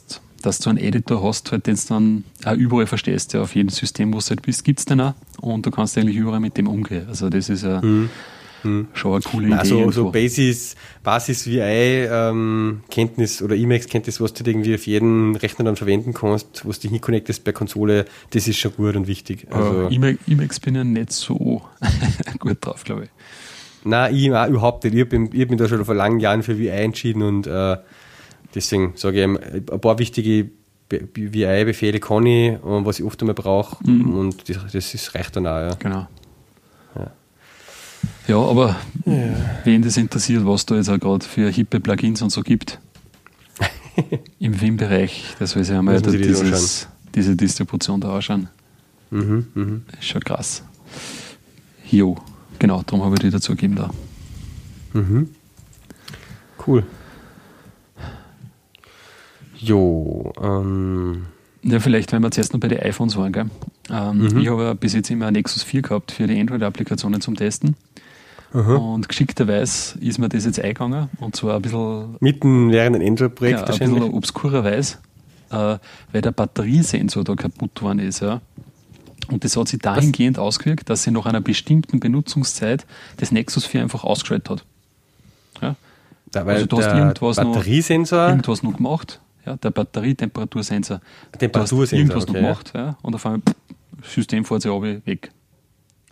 dass 0.42 0.58
du 0.58 0.70
einen 0.70 0.78
Editor 0.78 1.22
hast, 1.22 1.52
halt, 1.52 1.66
den 1.66 1.76
du 1.76 1.82
dann 1.88 2.24
auch 2.44 2.54
überall 2.54 2.86
verstehst. 2.86 3.32
Ja, 3.32 3.42
auf 3.42 3.54
jedem 3.54 3.70
System, 3.70 4.12
wo 4.12 4.18
du 4.18 4.30
halt 4.30 4.42
bist, 4.42 4.64
gibt 4.64 4.80
es 4.80 4.84
den 4.84 5.00
auch. 5.00 5.14
Und 5.40 5.66
du 5.66 5.70
kannst 5.70 5.96
eigentlich 5.96 6.16
überall 6.16 6.40
mit 6.40 6.56
dem 6.56 6.66
umgehen. 6.66 7.06
Also 7.08 7.30
das 7.30 7.48
ist 7.48 7.62
ja 7.62 7.80
mhm. 7.80 8.10
Mhm. 8.62 8.88
schon 8.92 9.14
eine 9.14 9.22
coole 9.22 9.46
Idee. 9.46 9.56
Also 9.56 9.90
so 9.90 10.10
Basis, 10.10 10.76
Basis 11.02 11.46
VI 11.46 12.08
ähm, 12.10 12.82
Kenntnis 12.90 13.42
oder 13.42 13.56
Emacs 13.56 13.86
Kenntnis, 13.86 14.20
was 14.20 14.32
du 14.34 14.48
irgendwie 14.48 14.74
auf 14.74 14.86
jedem 14.86 15.34
Rechner 15.36 15.64
dann 15.64 15.76
verwenden 15.76 16.14
kannst, 16.14 16.66
was 16.66 16.80
du 16.80 16.88
hinconnectest 16.88 17.44
bei 17.44 17.52
Konsole, 17.52 18.04
das 18.30 18.48
ist 18.48 18.58
schon 18.58 18.74
gut 18.74 18.96
und 18.96 19.06
wichtig. 19.06 19.46
Also, 19.50 19.86
uh, 19.86 20.20
Emacs 20.28 20.60
bin 20.60 20.74
ja 20.74 20.84
nicht 20.84 21.12
so 21.12 21.62
gut 22.38 22.58
drauf, 22.60 22.84
glaube 22.84 23.04
ich. 23.04 23.10
Nein, 23.84 24.14
ich 24.14 24.32
auch 24.32 24.48
überhaupt 24.48 24.84
nicht. 24.84 24.94
Ich 24.94 25.02
habe 25.02 25.18
mich 25.18 25.56
da 25.56 25.68
schon 25.68 25.84
vor 25.84 25.94
langen 25.94 26.20
Jahren 26.20 26.42
für 26.42 26.58
VI 26.58 26.68
entschieden 26.68 27.22
und 27.22 27.48
äh, 27.48 27.76
Deswegen 28.54 28.92
sage 28.96 29.20
ich, 29.20 29.70
ein 29.72 29.80
paar 29.80 29.98
wichtige 29.98 30.50
VI-Befehle 30.90 32.00
kann 32.00 32.26
ich, 32.26 32.58
was 32.62 32.98
ich 32.98 33.04
oft 33.04 33.20
einmal 33.22 33.34
brauche. 33.34 33.76
Mhm. 33.88 34.14
Und 34.14 34.48
das, 34.48 34.58
das 34.72 34.94
ist, 34.94 35.14
reicht 35.14 35.36
dann 35.36 35.46
auch. 35.46 35.60
Ja. 35.60 35.74
Genau. 35.78 36.06
Ja. 36.96 37.12
Ja, 38.28 38.38
aber 38.38 38.76
ja. 39.04 39.34
wen 39.64 39.82
das 39.82 39.96
interessiert, 39.96 40.46
was 40.46 40.64
da 40.66 40.76
jetzt 40.76 40.88
auch 40.88 40.98
gerade 40.98 41.24
für 41.24 41.50
hippe 41.50 41.80
Plugins 41.80 42.22
und 42.22 42.30
so 42.30 42.42
gibt 42.42 42.80
im 44.38 44.60
Wim-Bereich, 44.60 45.36
das 45.38 45.50
soll 45.50 45.64
sich 45.64 45.76
einmal 45.76 46.00
dieses, 46.00 46.88
diese 47.14 47.36
Distribution 47.36 48.00
da 48.00 48.14
anschauen. 48.14 48.48
Mhm, 49.10 49.46
mh. 49.54 49.80
Ist 49.98 50.08
schon 50.08 50.22
krass. 50.22 50.62
Jo, 51.90 52.16
genau, 52.58 52.82
darum 52.82 53.04
habe 53.04 53.14
ich 53.16 53.20
die 53.20 53.30
dazu 53.30 53.52
gegeben 53.52 53.76
da. 53.76 53.90
Mhm. 54.94 55.28
Cool. 56.66 56.84
Jo, 59.58 60.32
ähm. 60.40 61.26
Ja, 61.64 61.78
vielleicht, 61.78 62.12
wenn 62.12 62.22
wir 62.22 62.30
zuerst 62.30 62.52
noch 62.52 62.60
bei 62.60 62.68
den 62.68 62.80
iPhones 62.80 63.16
waren, 63.16 63.32
gell? 63.32 63.46
Ähm, 63.90 64.18
mhm. 64.18 64.38
Ich 64.38 64.48
habe 64.48 64.74
bis 64.74 64.94
jetzt 64.94 65.10
immer 65.10 65.26
ein 65.26 65.32
Nexus 65.32 65.62
4 65.62 65.82
gehabt 65.82 66.12
für 66.12 66.26
die 66.26 66.38
Android-Applikationen 66.38 67.20
zum 67.20 67.36
Testen. 67.36 67.76
Aha. 68.52 68.74
Und 68.74 69.08
geschickterweise 69.08 69.98
ist 70.00 70.18
mir 70.18 70.28
das 70.28 70.44
jetzt 70.44 70.60
eingegangen 70.60 71.08
und 71.20 71.36
zwar 71.36 71.56
ein 71.56 71.62
bisschen. 71.62 72.16
Mitten 72.20 72.70
während 72.70 72.96
ein 72.96 73.06
Android-Projekt 73.06 73.60
ja, 73.60 73.68
wahrscheinlich. 73.68 73.96
Ein 73.96 74.02
bisschen 74.02 74.14
obskurerweise, 74.14 74.98
äh, 75.50 75.78
weil 76.12 76.20
der 76.20 76.32
Batteriesensor 76.32 77.24
da 77.24 77.34
kaputt 77.34 77.80
worden 77.80 78.00
ist. 78.00 78.20
Ja. 78.20 78.40
Und 79.30 79.44
das 79.44 79.56
hat 79.56 79.68
sich 79.68 79.78
dahingehend 79.78 80.36
Was? 80.36 80.44
ausgewirkt, 80.44 80.90
dass 80.90 81.04
sie 81.04 81.12
nach 81.12 81.26
einer 81.26 81.40
bestimmten 81.40 82.00
Benutzungszeit 82.00 82.84
das 83.16 83.32
Nexus 83.32 83.64
4 83.64 83.82
einfach 83.82 84.04
ausgeschaltet 84.04 84.50
hat. 84.50 84.64
Ja. 85.62 85.76
Da, 86.32 86.44
also 86.44 86.66
du 86.66 86.78
hast 86.78 86.94
irgendwas 86.94 87.36
Batteriesensor? 87.36 88.18
noch, 88.18 88.28
irgendwas 88.30 88.62
noch 88.62 88.76
gemacht, 88.76 89.20
ja, 89.46 89.56
der 89.56 89.70
Batterietemperaturensor. 89.70 91.00
Temperatursensor, 91.38 91.98
irgendwas 91.98 92.24
okay, 92.24 92.32
noch 92.32 92.40
gemacht, 92.40 92.72
ja, 92.74 92.96
und 93.02 93.14
auf 93.14 93.26
einmal 93.26 93.40
pff, 93.40 94.12
System 94.12 94.44
fährt 94.44 94.62
sich 94.62 94.72
weg. 94.72 95.30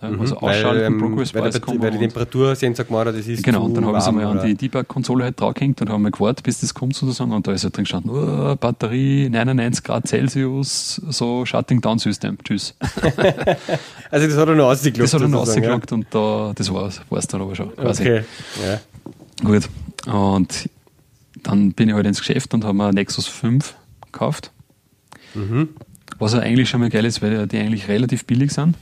Mhm. 0.02 0.20
Also 0.20 0.36
ausschalten, 0.38 0.94
ähm, 0.94 0.98
Progress 0.98 1.34
weil, 1.34 1.50
der, 1.50 1.60
weil 1.66 1.90
die 1.90 1.98
Temperatursensor 1.98 2.86
gemacht 2.86 3.08
hat, 3.08 3.16
das 3.16 3.26
ist 3.26 3.42
Genau, 3.42 3.64
und 3.64 3.74
dann 3.74 3.84
habe 3.84 3.98
ich 3.98 4.02
es 4.02 4.08
einmal 4.08 4.24
an 4.24 4.46
die 4.46 4.54
Debug-Konsole 4.54 5.24
halt 5.24 5.38
draufgehängt 5.38 5.80
und 5.82 5.90
habe 5.90 5.98
mal 5.98 6.10
gewartet, 6.10 6.42
bis 6.42 6.60
das 6.60 6.72
kommt 6.72 6.96
sozusagen 6.96 7.32
und 7.32 7.46
da 7.46 7.52
ist 7.52 7.64
halt 7.64 7.76
drin 7.76 7.84
gestanden, 7.84 8.10
oh, 8.10 8.56
Batterie 8.56 9.28
99 9.28 9.84
Grad 9.84 10.08
Celsius, 10.08 11.02
so 11.10 11.44
Shutting 11.44 11.82
Down 11.82 11.98
System, 11.98 12.38
tschüss. 12.42 12.74
also 14.10 14.26
das 14.26 14.36
hat 14.38 14.48
er 14.48 14.54
noch 14.54 14.68
ausgelockt. 14.68 15.00
Das 15.02 15.12
hat 15.12 15.20
er 15.20 15.28
noch 15.28 15.40
ausgelockt 15.40 15.90
ja. 15.90 15.94
und 15.94 16.06
da, 16.10 16.52
das 16.54 16.72
war 16.72 16.88
es 16.88 17.26
dann 17.26 17.42
aber 17.42 17.54
schon 17.54 17.76
quasi. 17.76 18.02
Okay, 18.02 18.24
ja. 18.66 18.80
Gut, 19.44 19.68
und 20.06 20.70
dann 21.42 21.72
bin 21.72 21.88
ich 21.88 21.94
halt 21.94 22.06
ins 22.06 22.18
Geschäft 22.18 22.54
und 22.54 22.64
habe 22.64 22.74
mir 22.74 22.92
Nexus 22.92 23.26
5 23.26 23.74
gekauft. 24.12 24.52
Mhm. 25.34 25.70
Was 26.18 26.32
ja 26.32 26.40
eigentlich 26.40 26.68
schon 26.68 26.80
mal 26.80 26.90
geil 26.90 27.04
ist, 27.04 27.22
weil 27.22 27.46
die 27.46 27.58
eigentlich 27.58 27.88
relativ 27.88 28.24
billig 28.24 28.52
sind. 28.52 28.76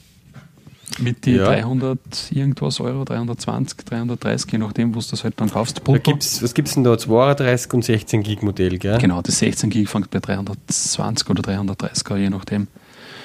Mit 0.98 1.26
die 1.26 1.32
ja. 1.32 1.44
300 1.44 1.98
irgendwas 2.32 2.80
Euro, 2.80 3.04
320, 3.04 3.84
330, 3.84 4.52
je 4.52 4.59
nachdem, 4.59 4.94
wo 4.94 5.00
du 5.00 5.06
das 5.09 5.22
halt 5.22 5.34
dann 5.38 5.50
kaufst. 5.50 5.82
Da 5.84 5.98
gibt's, 5.98 6.42
was 6.42 6.54
gibt 6.54 6.68
es 6.68 6.74
denn 6.74 6.82
da? 6.82 6.98
32 6.98 7.72
und 7.74 7.84
16 7.84 8.22
Gig 8.22 8.42
Modell, 8.42 8.78
gell? 8.78 8.98
Genau, 8.98 9.22
das 9.22 9.38
16 9.38 9.70
Gig 9.70 9.88
fängt 9.88 10.11
bei 10.11 10.18
320 10.18 11.28
oder 11.30 11.42
330 11.42 12.11
an, 12.11 12.20
je 12.20 12.30
nachdem. 12.30 12.68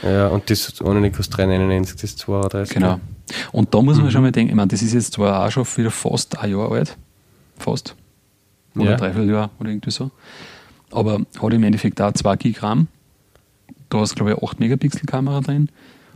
Ja, 0.03 0.27
und 0.27 0.49
das 0.49 0.81
ohne 0.81 1.09
kostet 1.11 1.37
399, 1.37 1.95
das 1.99 2.17
32. 2.17 2.75
Genau. 2.75 2.99
Und 3.53 3.73
da 3.73 3.81
muss 3.81 3.97
man 3.97 4.07
mhm. 4.07 4.11
schon 4.11 4.21
mal 4.21 4.31
denken, 4.31 4.51
ich 4.51 4.55
meine, 4.55 4.67
das 4.67 4.81
ist 4.81 4.93
jetzt 4.93 5.13
zwar 5.13 5.45
auch 5.45 5.51
schon 5.51 5.65
wieder 5.77 5.91
fast 5.91 6.37
ein 6.37 6.51
Jahr 6.51 6.71
alt, 6.71 6.97
fast, 7.57 7.95
oder 8.75 8.91
ja. 8.91 8.97
dreiviertel 8.97 9.29
Jahr 9.29 9.49
oder 9.59 9.69
irgendwie 9.69 9.91
so, 9.91 10.11
aber 10.91 11.21
hat 11.41 11.53
im 11.53 11.63
Endeffekt 11.63 12.01
auch 12.01 12.11
2 12.11 12.35
Gig 12.37 12.63
RAM. 12.63 12.87
Da 13.89 13.99
hast 13.99 14.11
du, 14.11 14.15
glaube 14.15 14.31
ich, 14.31 14.43
8 14.43 14.59
Megapixel 14.59 15.05
Kamera 15.05 15.41
drin 15.41 15.69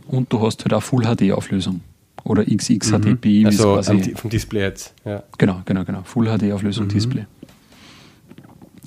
und 0.08 0.32
du 0.32 0.40
hast 0.44 0.64
halt 0.64 0.74
auch 0.74 0.82
Full 0.82 1.04
HD 1.04 1.32
Auflösung 1.32 1.80
oder 2.24 2.44
XX 2.44 2.90
mhm. 2.90 3.18
Also 3.46 3.74
quasi, 3.74 4.14
vom 4.14 4.30
Display 4.30 4.62
jetzt. 4.62 4.94
Ja. 5.04 5.22
Genau, 5.38 5.62
genau, 5.64 5.84
genau. 5.84 6.02
Full 6.02 6.26
HD 6.26 6.52
Auflösung 6.52 6.86
mhm. 6.86 6.90
Display. 6.90 7.26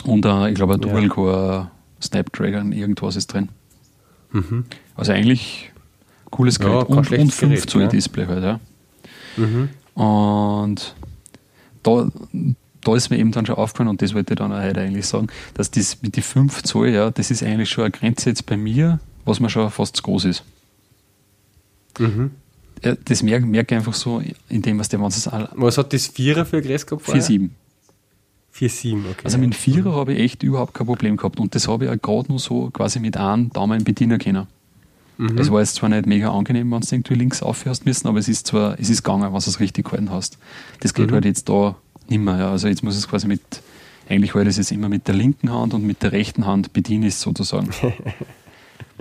Und 0.03 0.26
uh, 0.26 0.47
ich 0.47 0.55
glaube, 0.55 0.76
ein 0.76 0.82
Dual 0.82 1.07
Core 1.09 1.72
Snapdragon, 2.01 2.72
irgendwas 2.72 3.15
ist 3.15 3.28
drin. 3.28 3.49
Mhm. 4.32 4.65
Also 4.95 5.11
eigentlich 5.11 5.72
cooles 6.30 6.59
Gerät 6.59 6.89
ja, 6.89 6.95
und, 6.95 7.11
und 7.11 7.34
5 7.34 7.67
Zoll 7.67 7.84
ja. 7.84 7.88
Display 7.88 8.26
halt, 8.26 8.43
ja. 8.43 8.59
Mhm. 9.38 9.69
Und 9.93 10.95
da, 11.84 12.09
da 12.82 12.95
ist 12.95 13.09
mir 13.09 13.17
eben 13.17 13.32
dann 13.32 13.45
schon 13.45 13.55
aufgefallen, 13.55 13.89
und 13.89 14.01
das 14.01 14.13
wollte 14.13 14.34
ich 14.34 14.38
dann 14.38 14.51
auch 14.51 14.61
heute 14.61 14.82
eigentlich 14.82 15.05
sagen, 15.05 15.27
dass 15.53 15.71
das 15.71 16.01
mit 16.01 16.15
den 16.15 16.23
5 16.23 16.63
Zoll, 16.63 16.89
ja, 16.89 17.11
das 17.11 17.32
ist 17.32 17.43
eigentlich 17.43 17.69
schon 17.69 17.86
eine 17.86 17.91
Grenze 17.91 18.29
jetzt 18.29 18.45
bei 18.45 18.57
mir, 18.57 18.99
was 19.25 19.39
mir 19.39 19.49
schon 19.49 19.69
fast 19.69 19.95
zu 19.97 20.03
groß 20.03 20.25
ist. 20.25 20.43
Mhm. 21.99 22.32
Das 23.05 23.21
merke, 23.21 23.45
merke 23.45 23.75
ich 23.75 23.79
einfach 23.79 23.93
so, 23.93 24.23
indem 24.49 24.79
was 24.79 24.89
der 24.89 24.99
Was 25.01 25.29
Was 25.53 25.77
hat 25.77 25.93
das 25.93 26.07
Vierer 26.07 26.45
für 26.45 26.61
Gräs 26.61 26.86
gehabt? 26.86 27.07
4,7. 27.07 27.49
4,7, 28.55 28.97
okay. 29.11 29.21
Also 29.23 29.38
mit 29.38 29.51
dem 29.51 29.53
Vierer 29.53 29.91
mhm. 29.91 29.95
habe 29.95 30.13
ich 30.13 30.19
echt 30.19 30.43
überhaupt 30.43 30.73
kein 30.73 30.88
Problem 30.88 31.15
gehabt 31.17 31.39
und 31.39 31.53
das 31.53 31.67
habe 31.67 31.86
ich 31.86 31.91
auch 31.91 32.01
gerade 32.01 32.29
nur 32.29 32.39
so 32.39 32.69
quasi 32.71 32.99
mit 32.99 33.17
einem 33.17 33.51
Daumen 33.51 33.84
bedienen 33.84 34.17
können. 34.17 34.47
Mhm. 35.17 35.38
Es 35.38 35.51
war 35.51 35.59
jetzt 35.59 35.75
zwar 35.75 35.89
nicht 35.89 36.07
mega 36.07 36.32
angenehm, 36.32 36.71
wenn 36.71 36.82
du 36.82 36.88
irgendwie 36.91 37.13
links 37.13 37.43
aufhörst 37.43 37.86
müssen, 37.86 38.07
aber 38.07 38.17
es 38.17 38.27
ist 38.27 38.47
zwar, 38.47 38.79
es 38.79 38.89
ist 38.89 39.03
gegangen, 39.03 39.23
wenn 39.23 39.32
du 39.32 39.38
es 39.38 39.59
richtig 39.59 39.86
gehalten 39.86 40.09
hast. 40.09 40.39
Das 40.79 40.93
geht 40.95 41.11
mhm. 41.11 41.15
halt 41.15 41.25
jetzt 41.25 41.47
da 41.47 41.75
nicht 42.12 42.22
mehr. 42.22 42.38
Ja. 42.38 42.51
Also 42.51 42.68
jetzt 42.68 42.84
muss 42.84 42.95
es 42.95 43.07
quasi 43.07 43.28
mit, 43.28 43.41
eigentlich 44.07 44.36
war 44.36 44.45
das 44.45 44.57
jetzt 44.57 44.72
immer 44.72 44.89
mit 44.89 45.07
der 45.07 45.16
linken 45.16 45.51
Hand 45.51 45.74
und 45.74 45.84
mit 45.86 46.03
der 46.03 46.12
rechten 46.12 46.45
Hand 46.45 46.74
bedienen 46.74 47.03
ist 47.03 47.22
sozusagen. 47.22 47.70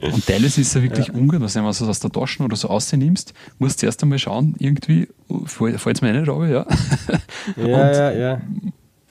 Und 0.00 0.26
teilweise 0.26 0.62
ist 0.62 0.68
es 0.68 0.74
ja 0.74 0.82
wirklich 0.82 1.08
ja. 1.08 1.14
ungut, 1.14 1.40
wenn 1.40 1.62
du 1.62 1.68
es 1.68 1.82
aus 1.82 2.00
der 2.00 2.10
Tasche 2.10 2.42
oder 2.42 2.56
so 2.56 2.68
rausnimmst, 2.68 3.34
musst 3.58 3.82
du 3.82 3.86
erst 3.86 4.02
einmal 4.02 4.18
schauen, 4.18 4.54
irgendwie 4.58 5.08
fällt 5.44 5.96
es 5.96 6.00
mir 6.00 6.12
nicht 6.12 6.28
runter, 6.28 6.48
ja. 6.48 6.66
Ja, 7.56 7.92
ja, 7.92 8.10
ja. 8.10 8.40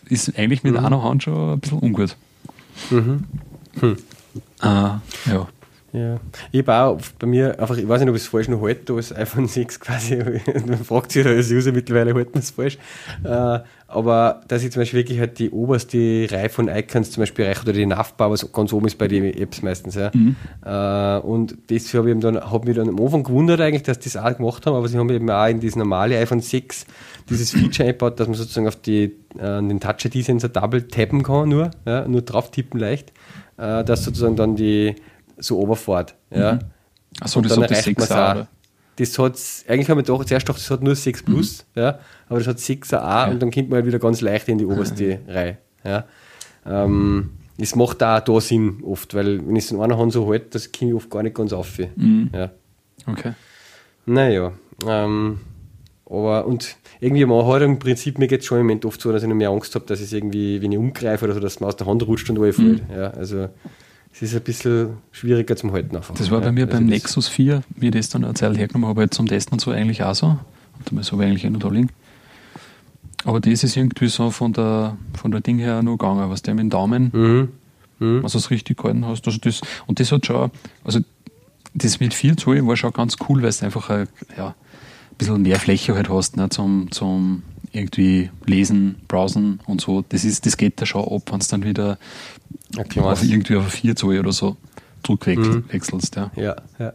Ist 0.05 0.35
eigentlich 0.37 0.63
mit 0.63 0.73
mhm. 0.73 0.85
einer 0.85 1.03
Hand 1.03 1.23
schon 1.23 1.53
ein 1.53 1.59
bisschen 1.59 1.79
ungut. 1.79 2.17
Mhm. 2.89 3.25
Hm. 3.79 3.97
Ah, 4.59 4.99
ja. 5.27 5.47
Ja, 5.91 6.19
ich 6.51 6.67
habe 6.67 6.73
auch 6.73 7.01
bei 7.17 7.25
mir 7.25 7.59
einfach, 7.59 7.75
ich 7.77 7.87
weiß 7.87 8.01
nicht, 8.01 8.09
ob 8.09 8.15
ich 8.15 8.21
es 8.21 8.27
falsch 8.27 8.47
noch 8.47 8.61
halte, 8.61 8.95
das 8.95 9.15
iPhone 9.15 9.47
6 9.47 9.79
quasi, 9.79 10.17
man 10.67 10.83
fragt 10.83 11.11
sich 11.11 11.25
als 11.25 11.49
User 11.49 11.71
mittlerweile, 11.71 12.13
halten 12.13 12.33
wir 12.33 12.41
es 12.41 12.51
falsch. 12.51 12.77
Äh, 13.23 13.59
aber 13.87 14.41
dass 14.47 14.63
ich 14.63 14.71
zum 14.71 14.81
Beispiel 14.81 14.99
wirklich 14.99 15.19
halt 15.19 15.39
die 15.39 15.49
oberste 15.49 16.27
Reihe 16.29 16.49
von 16.49 16.67
Icons 16.67 17.09
zum 17.09 17.21
Beispiel 17.21 17.45
erreicht 17.45 17.63
oder 17.63 17.73
die 17.73 17.87
Navbar, 17.87 18.29
was 18.29 18.51
ganz 18.51 18.71
oben 18.71 18.85
ist 18.85 18.99
bei 18.99 19.07
den 19.07 19.25
Apps 19.35 19.63
meistens. 19.63 19.95
Ja. 19.95 20.11
Mhm. 20.13 20.35
Äh, 20.63 21.17
und 21.25 21.57
das 21.71 21.91
habe 21.95 22.11
ich 22.11 22.19
dann, 22.19 22.39
hab 22.39 22.65
mich 22.65 22.75
dann 22.75 22.89
am 22.89 22.99
Anfang 22.99 23.23
gewundert 23.23 23.59
eigentlich, 23.59 23.83
dass 23.83 23.97
die 23.97 24.09
das 24.09 24.17
auch 24.23 24.37
gemacht 24.37 24.67
haben, 24.67 24.75
aber 24.75 24.87
sie 24.87 24.97
haben 24.99 25.09
eben 25.09 25.29
auch 25.29 25.47
in 25.47 25.59
dieses 25.59 25.75
normale 25.75 26.19
iPhone 26.19 26.41
6 26.41 26.85
dieses 27.29 27.51
Feature 27.51 27.89
eingebaut, 27.89 28.19
dass 28.19 28.27
man 28.27 28.35
sozusagen 28.35 28.67
auf 28.67 28.75
die, 28.75 29.15
äh, 29.39 29.61
den 29.61 29.79
Touch-ID-Sensor 29.79 30.49
double 30.49 30.87
tappen 30.87 31.23
kann, 31.23 31.49
nur, 31.49 31.71
ja, 31.87 32.07
nur 32.07 32.21
drauf 32.21 32.51
tippen 32.51 32.79
leicht, 32.79 33.11
äh, 33.57 33.83
dass 33.83 34.03
sozusagen 34.03 34.35
dann 34.35 34.55
die 34.55 34.95
so 35.39 35.59
runterfährt. 35.59 36.15
Ja. 36.29 36.53
Mhm. 36.53 36.59
Achso, 37.19 37.41
das 37.41 37.57
hat 37.57 37.71
das 37.71 37.83
6 37.83 38.11
auch. 38.11 38.45
Das 38.95 39.17
hat, 39.17 39.39
eigentlich 39.67 39.89
haben 39.89 39.97
wir 39.97 40.03
doch 40.03 40.25
zuerst 40.25 40.45
gedacht, 40.45 40.59
das 40.59 40.69
hat 40.69 40.83
nur 40.83 40.95
6 40.95 41.21
mhm. 41.21 41.25
Plus, 41.25 41.65
mhm. 41.73 41.81
ja, 41.81 41.99
aber 42.27 42.39
das 42.39 42.47
hat 42.47 42.59
6 42.59 42.93
A 42.93 43.27
ja. 43.27 43.31
und 43.31 43.41
dann 43.41 43.49
kommt 43.49 43.69
man 43.69 43.77
halt 43.77 43.85
wieder 43.85 43.99
ganz 43.99 44.19
leicht 44.21 44.49
in 44.49 44.57
die 44.57 44.65
oberste 44.65 45.19
mhm. 45.25 45.31
Reihe. 45.31 45.57
Ja. 45.83 46.05
Ähm, 46.65 47.31
das 47.57 47.75
macht 47.75 48.03
auch 48.03 48.19
da 48.19 48.41
Sinn 48.41 48.83
oft, 48.83 49.13
weil 49.13 49.45
wenn 49.45 49.55
ich 49.55 49.65
es 49.65 49.71
in 49.71 49.79
einer 49.79 49.97
Hand 49.97 50.13
so 50.13 50.29
halte, 50.29 50.47
das 50.51 50.71
komme 50.71 50.91
ich 50.91 50.95
oft 50.95 51.09
gar 51.09 51.23
nicht 51.23 51.35
ganz 51.35 51.53
auf. 51.53 51.77
Mhm. 51.95 52.29
Ja. 52.33 52.51
Okay. 53.07 53.33
Naja, 54.05 54.51
ähm, 54.87 55.39
aber 56.05 56.45
und 56.45 56.75
irgendwie 56.99 57.23
am 57.23 57.31
Anhalt 57.31 57.63
im 57.63 57.79
Prinzip, 57.79 58.17
mir 58.17 58.27
geht 58.27 58.41
es 58.41 58.47
schon 58.47 58.59
im 58.59 58.65
Moment 58.65 58.85
oft 58.85 58.99
so, 58.99 59.11
dass 59.11 59.23
ich 59.23 59.29
noch 59.29 59.35
mehr 59.35 59.49
Angst 59.49 59.75
habe, 59.75 59.85
dass 59.85 60.01
es 60.01 60.11
irgendwie, 60.11 60.61
wenn 60.61 60.71
ich 60.71 60.77
umgreife 60.77 61.25
oder 61.25 61.35
so, 61.35 61.39
dass 61.39 61.53
es 61.53 61.59
mir 61.59 61.67
aus 61.67 61.75
der 61.75 61.87
Hand 61.87 62.05
rutscht 62.07 62.29
und 62.29 62.39
alles 62.39 62.57
mhm. 62.57 62.77
fällt. 62.77 62.89
Ja, 62.89 63.11
also 63.11 63.49
es 64.13 64.21
ist 64.21 64.35
ein 64.35 64.41
bisschen 64.41 64.97
schwieriger 65.11 65.55
zum 65.55 65.71
Halten. 65.71 65.95
Einfach. 65.95 66.15
Das 66.15 66.31
war 66.31 66.41
bei 66.41 66.51
mir 66.51 66.65
also 66.65 66.77
beim 66.77 66.87
Nexus 66.87 67.27
4, 67.27 67.63
wie 67.75 67.87
ich 67.87 67.93
das 67.93 68.09
dann 68.09 68.23
eine 68.23 68.33
Zeit 68.33 68.57
hergenommen 68.57 68.89
habe, 68.89 69.01
halt 69.01 69.13
zum 69.13 69.27
Testen 69.27 69.53
und 69.53 69.59
so 69.59 69.71
eigentlich 69.71 70.03
auch 70.03 70.15
so. 70.15 70.27
Und 70.27 70.99
das 70.99 71.11
habe 71.11 71.23
ich 71.23 71.29
eigentlich 71.29 71.45
eh 71.45 71.49
noch 71.49 71.59
da 71.59 71.69
liegen. 71.69 71.89
Aber 73.25 73.39
das 73.39 73.63
ist 73.63 73.75
irgendwie 73.75 74.07
so 74.07 74.31
von 74.31 74.53
der, 74.53 74.97
von 75.13 75.31
der 75.31 75.41
Ding 75.41 75.59
her 75.59 75.83
nur 75.83 75.97
gegangen, 75.97 76.29
was 76.29 76.41
der 76.41 76.53
mit 76.53 76.63
dem 76.63 76.69
Daumen, 76.69 77.11
mhm. 77.13 77.49
Mhm. 77.99 78.23
was 78.23 78.31
du 78.31 78.37
es 78.37 78.49
richtig 78.49 78.77
gehalten 78.77 79.05
hast. 79.05 79.27
Also 79.27 79.39
das, 79.39 79.61
und 79.87 79.99
das 79.99 80.11
hat 80.11 80.25
schon, 80.25 80.51
also 80.83 80.99
das 81.73 81.99
mit 81.99 82.13
viel 82.13 82.35
Zoll 82.35 82.65
war 82.65 82.77
schon 82.77 82.93
ganz 82.93 83.17
cool, 83.27 83.41
weil 83.41 83.49
es 83.49 83.61
einfach 83.61 83.89
ein, 83.89 84.07
ja, 84.37 84.47
ein 84.49 85.17
bisschen 85.17 85.41
mehr 85.41 85.59
Fläche 85.59 85.95
halt 85.95 86.09
hast 86.09 86.37
ne, 86.37 86.49
zum, 86.49 86.91
zum 86.91 87.43
irgendwie 87.71 88.29
lesen, 88.45 88.95
browsen 89.07 89.59
und 89.65 89.81
so. 89.81 90.03
Das, 90.07 90.23
ist, 90.23 90.45
das 90.45 90.57
geht 90.57 90.81
da 90.81 90.85
schon 90.85 91.03
ab, 91.03 91.23
wenn 91.31 91.39
es 91.39 91.47
dann 91.47 91.63
wieder 91.63 91.97
okay, 92.77 92.99
auf 92.99 93.23
irgendwie 93.23 93.55
auf 93.55 93.71
4 93.71 93.95
Zoll 93.95 94.19
oder 94.19 94.31
so 94.31 94.57
zurückwechselst. 95.03 96.15
Mhm. 96.15 96.29
Ja. 96.35 96.43
ja, 96.43 96.55
ja. 96.79 96.93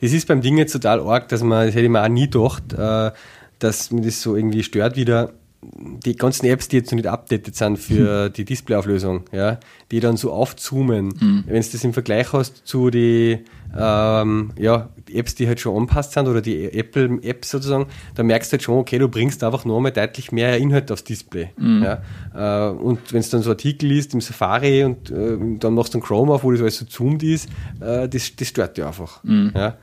Es 0.00 0.12
ist 0.12 0.28
beim 0.28 0.40
Ding 0.40 0.56
jetzt 0.56 0.72
total 0.72 1.00
arg, 1.00 1.28
dass 1.28 1.42
man, 1.42 1.66
das 1.66 1.74
hätte 1.74 1.84
ich 1.84 1.90
mir 1.90 2.02
auch 2.02 2.08
nie 2.08 2.28
gedacht, 2.28 2.72
äh, 2.72 3.10
dass 3.58 3.90
mir 3.90 4.02
das 4.02 4.22
so 4.22 4.36
irgendwie 4.36 4.62
stört 4.62 4.96
wieder, 4.96 5.32
die 5.62 6.16
ganzen 6.16 6.46
Apps, 6.46 6.68
die 6.68 6.76
jetzt 6.76 6.92
noch 6.92 6.96
nicht 6.96 7.06
updated 7.06 7.56
sind 7.56 7.78
für 7.78 8.26
hm. 8.26 8.32
die 8.34 8.44
Displayauflösung, 8.44 9.24
ja, 9.32 9.58
die 9.90 10.00
dann 10.00 10.16
so 10.16 10.32
aufzoomen, 10.32 11.18
hm. 11.18 11.44
wenn 11.46 11.62
du 11.62 11.68
das 11.70 11.84
im 11.84 11.92
Vergleich 11.92 12.32
hast 12.32 12.66
zu 12.66 12.90
die 12.90 13.40
ähm, 13.76 14.52
ja, 14.58 14.88
Apps, 15.12 15.34
die 15.34 15.46
halt 15.46 15.60
schon 15.60 15.76
anpasst 15.76 16.12
sind 16.12 16.28
oder 16.28 16.40
die 16.40 16.72
Apple-Apps 16.72 17.50
sozusagen, 17.50 17.86
da 18.14 18.22
merkst 18.22 18.52
du 18.52 18.54
halt 18.54 18.62
schon, 18.62 18.78
okay, 18.78 18.98
du 18.98 19.08
bringst 19.08 19.42
einfach 19.44 19.64
noch 19.64 19.76
einmal 19.76 19.92
deutlich 19.92 20.32
mehr 20.32 20.56
Inhalt 20.58 20.90
aufs 20.92 21.04
Display. 21.04 21.50
Mhm. 21.56 21.82
Ja? 21.82 22.70
Äh, 22.70 22.72
und 22.72 23.12
wenn 23.12 23.20
es 23.20 23.30
dann 23.30 23.42
so 23.42 23.50
Artikel 23.50 23.86
liest 23.86 24.14
im 24.14 24.20
Safari 24.20 24.84
und 24.84 25.10
äh, 25.10 25.36
dann 25.58 25.74
machst 25.74 25.94
du 25.94 25.98
einen 25.98 26.04
Chrome 26.04 26.32
auf, 26.32 26.44
wo 26.44 26.50
das 26.50 26.60
alles 26.60 26.78
so 26.78 26.84
zoomt 26.84 27.22
ist, 27.22 27.48
äh, 27.80 28.08
das, 28.08 28.34
das 28.36 28.48
stört 28.48 28.76
dich 28.76 28.84
einfach. 28.84 29.22
Mhm. 29.24 29.52
Ja? 29.54 29.76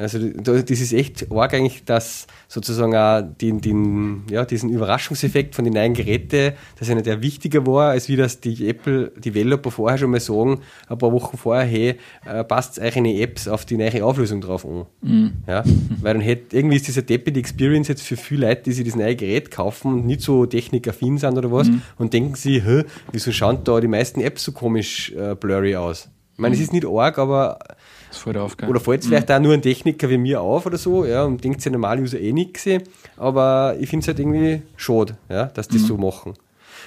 Also 0.00 0.18
das 0.18 0.68
ist 0.68 0.92
echt 0.92 1.30
arg 1.30 1.52
eigentlich, 1.52 1.84
dass 1.84 2.26
sozusagen 2.48 2.96
auch 2.96 3.22
den, 3.40 3.60
den, 3.60 4.22
ja, 4.30 4.44
diesen 4.44 4.70
Überraschungseffekt 4.70 5.54
von 5.54 5.64
den 5.64 5.74
neuen 5.74 5.94
Geräten, 5.94 6.54
dass 6.78 6.88
einer 6.88 7.02
der 7.02 7.22
wichtiger 7.22 7.66
war, 7.66 7.90
als 7.90 8.08
wie 8.08 8.16
das 8.16 8.40
die 8.40 8.68
Apple 8.68 9.12
Developer 9.16 9.70
vorher 9.70 9.98
schon 9.98 10.10
mal 10.10 10.20
sagen, 10.20 10.60
ein 10.88 10.98
paar 10.98 11.12
Wochen 11.12 11.36
vorher, 11.36 11.66
hey, 11.66 11.96
äh, 12.24 12.44
passt 12.44 12.78
eure 12.78 13.00
Apps 13.00 13.46
auf 13.46 13.66
die 13.66 13.76
neue 13.76 14.04
Auflösung 14.04 14.40
drauf 14.40 14.64
an. 14.64 14.86
Mhm. 15.02 15.32
Ja? 15.46 15.62
Weil 16.00 16.14
dann 16.14 16.22
hätte, 16.22 16.56
irgendwie 16.56 16.76
ist 16.76 16.86
dieser 16.86 17.02
Deputy 17.02 17.38
Experience 17.38 17.88
jetzt 17.88 18.02
für 18.02 18.16
viele 18.16 18.48
Leute, 18.48 18.62
die 18.62 18.72
sich 18.72 18.86
das 18.86 18.96
neue 18.96 19.16
Gerät 19.16 19.50
kaufen 19.50 19.92
und 19.92 20.06
nicht 20.06 20.22
so 20.22 20.46
technikaffin 20.46 21.18
sind 21.18 21.36
oder 21.36 21.52
was, 21.52 21.68
mhm. 21.68 21.82
und 21.98 22.14
denken 22.14 22.34
sie, 22.36 22.62
wieso 23.12 23.32
schauen 23.32 23.58
da 23.64 23.80
die 23.80 23.88
meisten 23.88 24.20
Apps 24.20 24.44
so 24.44 24.52
komisch 24.52 25.12
äh, 25.12 25.34
blurry 25.34 25.76
aus? 25.76 26.08
Ich 26.32 26.38
meine, 26.38 26.54
mhm. 26.54 26.62
es 26.62 26.68
ist 26.68 26.72
nicht 26.72 26.86
arg, 26.86 27.18
aber 27.18 27.58
das 28.10 28.18
fällt 28.18 28.36
auf, 28.36 28.56
gell? 28.56 28.68
Oder 28.68 28.80
fällt 28.80 29.02
es 29.02 29.06
vielleicht 29.06 29.28
mhm. 29.28 29.34
auch 29.34 29.40
nur 29.40 29.54
ein 29.54 29.62
Techniker 29.62 30.10
wie 30.10 30.18
mir 30.18 30.40
auf 30.40 30.66
oder 30.66 30.78
so, 30.78 31.04
ja, 31.04 31.24
und 31.24 31.42
denkt 31.42 31.62
sich 31.62 31.72
normal 31.72 32.00
User 32.00 32.18
eh 32.18 32.32
nichts. 32.32 32.66
Aber 33.16 33.76
ich 33.78 33.88
finde 33.88 34.02
es 34.02 34.08
halt 34.08 34.18
irgendwie 34.18 34.62
schade, 34.76 35.16
ja, 35.28 35.46
dass 35.46 35.68
die 35.68 35.78
mhm. 35.78 35.86
so 35.86 35.96
machen. 35.96 36.34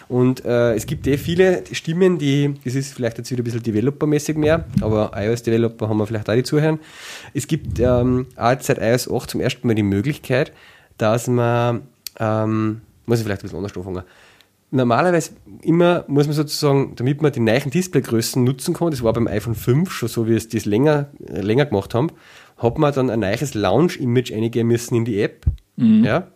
Und 0.10 0.44
äh, 0.44 0.76
es 0.76 0.86
gibt 0.86 1.08
eh 1.08 1.18
viele 1.18 1.64
Stimmen, 1.72 2.18
die, 2.18 2.56
das 2.66 2.76
ist 2.76 2.94
vielleicht 2.94 3.18
jetzt 3.18 3.32
wieder 3.32 3.42
ein 3.42 3.46
bisschen 3.46 3.64
Developer-mäßig 3.64 4.36
mehr, 4.36 4.66
aber 4.82 5.12
iOS-Developer 5.16 5.88
haben 5.88 5.98
wir 5.98 6.08
vielleicht 6.08 6.30
auch 6.30 6.34
die 6.34 6.44
zuhören. 6.44 6.80
Es 7.34 7.48
gibt 7.48 7.80
ähm, 7.80 8.28
auch 8.36 8.56
seit 8.60 8.80
iOS 8.80 9.10
8 9.10 9.30
zum 9.30 9.40
ersten 9.42 9.66
Mal 9.66 9.76
die 9.76 9.84
Möglichkeit, 9.84 10.52
dass 10.98 11.28
man, 11.28 11.84
ähm, 12.20 12.82
muss 13.06 13.20
ich 13.20 13.24
vielleicht 13.24 13.42
ein 13.42 13.44
bisschen 13.44 13.58
anders 13.58 13.78
anfangen, 13.78 14.04
normalerweise 14.74 15.32
immer 15.62 16.04
muss 16.08 16.26
man 16.26 16.36
sozusagen, 16.36 16.96
damit 16.96 17.22
man 17.22 17.32
die 17.32 17.40
neuen 17.40 17.70
Displaygrößen 17.70 18.44
nutzen 18.44 18.74
kann, 18.74 18.92
das 18.92 19.04
war 19.04 19.14
beim 19.14 19.28
iPhone 19.28 19.56
5 19.56 19.92
schon 19.92 20.10
so, 20.10 20.28
wie 20.28 20.34
es 20.34 20.50
das 20.50 20.66
länger, 20.66 21.10
äh, 21.28 21.42
länger 21.42 21.66
gemacht 21.66 21.94
haben, 21.94 22.10
hat 22.58 22.78
man 22.78 22.94
dann 22.94 23.10
ein 23.10 23.20
neues 23.20 23.54
Launch-Image 23.54 24.34
eingeben 24.34 24.68
müssen 24.68 24.96
in 24.96 25.06
die 25.06 25.22
App. 25.22 25.46
Mhm. 25.76 26.04
Ja? 26.04 26.28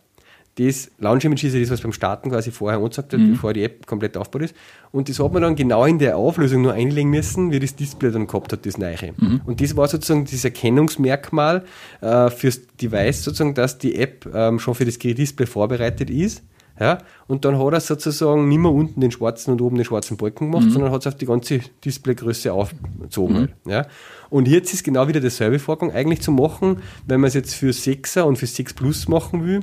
Das 0.54 0.90
Launch-Image 0.98 1.44
ist 1.44 1.54
ja 1.54 1.60
das, 1.60 1.70
was 1.70 1.80
beim 1.80 1.92
Starten 1.92 2.30
quasi 2.30 2.50
vorher 2.50 2.78
angezeigt 2.78 3.12
hat, 3.12 3.20
mhm. 3.20 3.32
bevor 3.32 3.52
die 3.52 3.62
App 3.62 3.86
komplett 3.86 4.16
aufgebaut 4.16 4.50
ist. 4.50 4.56
Und 4.92 5.08
das 5.08 5.18
hat 5.18 5.32
man 5.32 5.42
dann 5.42 5.54
genau 5.56 5.84
in 5.84 5.98
der 5.98 6.16
Auflösung 6.16 6.62
nur 6.62 6.72
einlegen 6.72 7.10
müssen, 7.10 7.52
wie 7.52 7.60
das 7.60 7.76
Display 7.76 8.10
dann 8.10 8.26
gehabt 8.26 8.52
hat, 8.52 8.66
das 8.66 8.78
neue. 8.78 8.96
Mhm. 9.16 9.40
Und 9.46 9.60
das 9.60 9.76
war 9.76 9.88
sozusagen 9.88 10.24
das 10.24 10.44
Erkennungsmerkmal 10.44 11.64
äh, 12.00 12.30
fürs 12.30 12.60
Device, 12.76 13.24
sozusagen, 13.24 13.54
dass 13.54 13.78
die 13.78 13.96
App 13.96 14.28
ähm, 14.32 14.58
schon 14.58 14.74
für 14.74 14.84
das 14.84 14.98
Display 14.98 15.46
vorbereitet 15.46 16.10
ist 16.10 16.42
ja? 16.80 16.98
Und 17.26 17.44
dann 17.44 17.58
hat 17.58 17.72
er 17.72 17.80
sozusagen 17.80 18.48
nicht 18.48 18.58
mehr 18.58 18.72
unten 18.72 19.00
den 19.00 19.10
schwarzen 19.10 19.52
und 19.52 19.60
oben 19.60 19.76
den 19.76 19.84
schwarzen 19.84 20.16
Balken 20.16 20.50
gemacht, 20.50 20.66
mhm. 20.66 20.70
sondern 20.70 20.92
hat 20.92 21.02
es 21.02 21.06
auf 21.06 21.16
die 21.16 21.26
ganze 21.26 21.60
Displaygröße 21.84 22.52
aufgezogen. 22.52 23.34
Mhm. 23.34 23.38
Halt, 23.38 23.50
ja? 23.66 23.86
Und 24.30 24.48
jetzt 24.48 24.72
ist 24.74 24.84
genau 24.84 25.08
wieder 25.08 25.20
derselbe 25.20 25.58
Vorgang 25.58 25.92
eigentlich 25.92 26.22
zu 26.22 26.32
machen, 26.32 26.78
wenn 27.06 27.20
man 27.20 27.28
es 27.28 27.34
jetzt 27.34 27.54
für 27.54 27.70
6er 27.70 28.22
und 28.22 28.36
für 28.36 28.46
6 28.46 28.74
Plus 28.74 29.08
machen 29.08 29.44
will, 29.44 29.60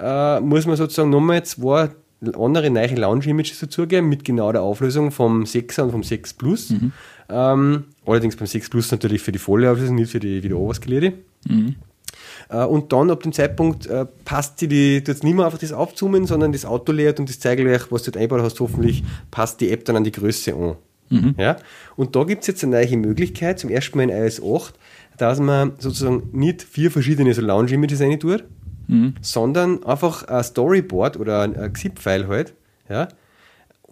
äh, 0.00 0.40
muss 0.40 0.66
man 0.66 0.76
sozusagen 0.76 1.10
nochmal 1.10 1.44
zwei 1.44 1.90
andere 2.34 2.70
neue 2.70 2.94
Launch-Images 2.94 3.60
dazugeben 3.60 4.08
mit 4.08 4.24
genau 4.24 4.50
der 4.50 4.62
Auflösung 4.62 5.12
vom 5.12 5.44
6er 5.44 5.82
und 5.82 5.90
vom 5.92 6.02
6 6.02 6.34
Plus. 6.34 6.70
Mhm. 6.70 6.92
Ähm, 7.28 7.84
allerdings 8.06 8.36
beim 8.36 8.46
6 8.46 8.70
Plus 8.70 8.90
natürlich 8.90 9.22
für 9.22 9.32
die 9.32 9.38
volle 9.38 9.70
Auflösung, 9.70 9.96
nicht 9.96 10.10
für 10.10 10.20
die 10.20 10.42
wieder. 10.42 10.56
Mhm. 11.46 11.76
Äh, 12.48 12.64
und 12.64 12.92
dann 12.92 13.10
ab 13.10 13.22
dem 13.22 13.32
Zeitpunkt 13.32 13.86
äh, 13.86 14.06
passt 14.24 14.58
sie 14.58 14.68
die, 14.68 15.02
du 15.02 15.12
jetzt 15.12 15.24
nicht 15.24 15.34
mehr 15.34 15.44
einfach 15.44 15.58
das 15.58 15.72
aufzoomen, 15.72 16.26
sondern 16.26 16.52
das 16.52 16.64
Auto 16.64 16.92
leert 16.92 17.20
und 17.20 17.28
das 17.28 17.40
Zeigelwerk, 17.40 17.90
was 17.90 18.02
du 18.02 18.10
dort 18.10 18.22
eingebaut 18.22 18.44
hast, 18.44 18.60
hoffentlich 18.60 19.04
passt 19.30 19.60
die 19.60 19.70
App 19.70 19.84
dann 19.84 19.96
an 19.96 20.04
die 20.04 20.12
Größe 20.12 20.54
an. 20.54 20.76
Mhm. 21.10 21.34
Ja? 21.38 21.56
Und 21.96 22.16
da 22.16 22.24
gibt 22.24 22.42
es 22.42 22.48
jetzt 22.48 22.62
eine 22.64 22.76
neue 22.76 22.96
Möglichkeit, 22.96 23.58
zum 23.58 23.70
ersten 23.70 23.96
Mal 23.96 24.04
in 24.04 24.10
iOS 24.10 24.42
8, 24.42 24.74
dass 25.16 25.40
man 25.40 25.72
sozusagen 25.78 26.28
nicht 26.32 26.62
vier 26.62 26.90
verschiedene 26.90 27.32
so 27.34 27.42
Launch-Images 27.42 28.00
rein 28.00 28.20
tut, 28.20 28.44
mhm. 28.86 29.14
sondern 29.20 29.82
einfach 29.84 30.24
ein 30.24 30.44
Storyboard 30.44 31.18
oder 31.18 31.42
ein 31.42 31.72
XIP-File 31.72 32.28
halt, 32.28 32.54
ja, 32.88 33.08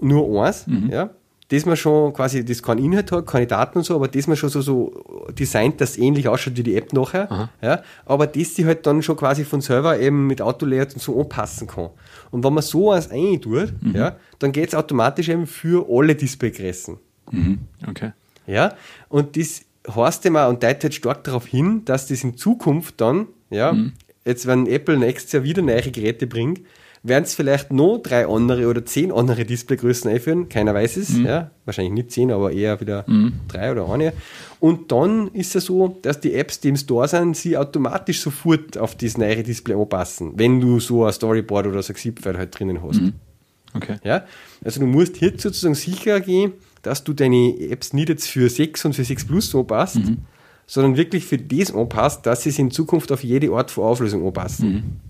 nur 0.01 0.45
eins, 0.45 0.67
mhm. 0.67 0.91
ja, 0.91 1.11
das 1.49 1.65
man 1.65 1.77
schon 1.77 2.13
quasi, 2.13 2.45
das 2.45 2.63
kein 2.63 2.79
Inhalt 2.79 3.13
hat, 3.13 3.27
keine 3.27 3.47
Daten 3.47 3.79
und 3.79 3.85
so, 3.85 3.95
aber 3.95 4.09
das 4.09 4.27
man 4.27 4.37
schon 4.37 4.49
so, 4.49 4.61
so 4.61 4.93
designt, 5.39 5.81
dass 5.81 5.91
es 5.91 5.99
ähnlich 5.99 6.29
ausschaut 6.29 6.57
wie 6.57 6.65
die 6.65 6.77
App 6.77 6.93
nachher. 6.93 7.51
Ja, 7.63 7.83
aber 8.05 8.27
das 8.27 8.55
die 8.55 8.67
halt 8.67 8.85
dann 8.87 9.03
schon 9.03 9.17
quasi 9.17 9.45
von 9.45 9.61
selber 9.61 9.99
eben 10.01 10.27
mit 10.27 10.43
Autolayout 10.43 10.95
und 10.95 11.01
so 11.01 11.21
anpassen 11.21 11.69
kann. 11.69 11.91
Und 12.33 12.43
wenn 12.43 12.53
man 12.53 12.65
so 12.65 12.91
eins 12.91 13.11
rein 13.11 13.41
tut, 13.41 13.73
mhm. 13.81 13.95
ja, 13.95 14.17
dann 14.41 14.51
geht 14.51 14.69
es 14.69 14.75
automatisch 14.75 15.29
eben 15.29 15.47
für 15.47 15.87
alle 15.89 16.17
Displaygrößen. 16.17 16.99
Mhm. 17.31 17.59
Okay. 17.89 18.13
Ja, 18.47 18.75
und 19.09 19.37
das 19.37 19.63
heißt 19.89 20.27
immer 20.27 20.49
und 20.49 20.63
deutet 20.63 20.95
stark 20.95 21.23
darauf 21.25 21.47
hin, 21.47 21.83
dass 21.85 22.09
das 22.09 22.25
in 22.25 22.37
Zukunft 22.37 23.01
dann, 23.01 23.29
ja, 23.51 23.73
mhm. 23.73 23.93
jetzt 24.25 24.47
wenn 24.47 24.67
Apple 24.67 24.97
nächstes 24.97 25.33
Jahr 25.33 25.43
wieder 25.45 25.63
neue 25.63 25.83
Geräte 25.83 26.27
bringt, 26.27 26.61
werden 27.09 27.25
es 27.25 27.35
vielleicht 27.35 27.73
noch 27.73 27.99
drei 27.99 28.27
andere 28.27 28.67
oder 28.69 28.85
zehn 28.85 29.13
andere 29.13 29.45
Displaygrößen 29.45 30.11
einführen. 30.11 30.49
Keiner 30.49 30.75
weiß 30.75 30.97
es. 30.97 31.11
Mhm. 31.11 31.27
Ja, 31.27 31.51
wahrscheinlich 31.65 31.95
nicht 31.95 32.11
zehn, 32.11 32.31
aber 32.31 32.53
eher 32.53 32.81
wieder 32.81 33.05
mhm. 33.07 33.35
drei 33.49 33.73
oder 33.73 33.89
eine. 33.89 34.13
Und 34.61 34.91
dann 34.93 35.29
ist 35.29 35.55
es 35.57 35.67
so, 35.67 35.99
dass 36.03 36.21
die 36.21 36.35
Apps, 36.35 36.61
die 36.61 36.71
im 36.71 36.77
Store 36.77 37.09
sind, 37.09 37.37
sie 37.37 37.57
automatisch 37.57 38.21
sofort 38.21 38.79
auf 38.79 38.95
das 38.97 39.19
neue 39.19 39.43
Display 39.43 39.75
anpassen, 39.75 40.33
wenn 40.37 40.61
du 40.61 40.81
so 40.81 41.05
ein 41.05 41.13
Storyboard 41.13 41.67
oder 41.67 41.83
so 41.83 41.93
ein 41.93 41.97
ZIP-File 41.97 42.39
halt 42.39 42.59
drinnen 42.59 42.83
hast. 42.83 43.01
Mhm. 43.01 43.13
Okay. 43.75 43.97
Ja? 44.05 44.25
Also 44.65 44.81
du 44.81 44.87
musst 44.87 45.17
hier 45.17 45.33
sozusagen 45.37 45.75
sicher 45.75 46.21
gehen, 46.21 46.53
dass 46.83 47.05
du 47.05 47.13
deine 47.13 47.55
Apps 47.71 47.93
nicht 47.93 48.09
jetzt 48.09 48.29
für 48.29 48.49
6 48.49 48.87
und 48.87 48.95
für 48.95 49.05
6 49.05 49.27
Plus 49.27 49.55
anpasst, 49.55 49.97
mhm. 49.97 50.19
sondern 50.67 50.97
wirklich 50.97 51.27
für 51.27 51.39
das 51.39 51.75
anpasst, 51.75 52.25
dass 52.27 52.43
sie 52.43 52.51
es 52.51 52.59
in 52.59 52.71
Zukunft 52.71 53.13
auf 53.13 53.23
jede 53.23 53.51
Art 53.53 53.71
von 53.71 53.85
Auflösung 53.85 54.27
anpassen. 54.27 55.01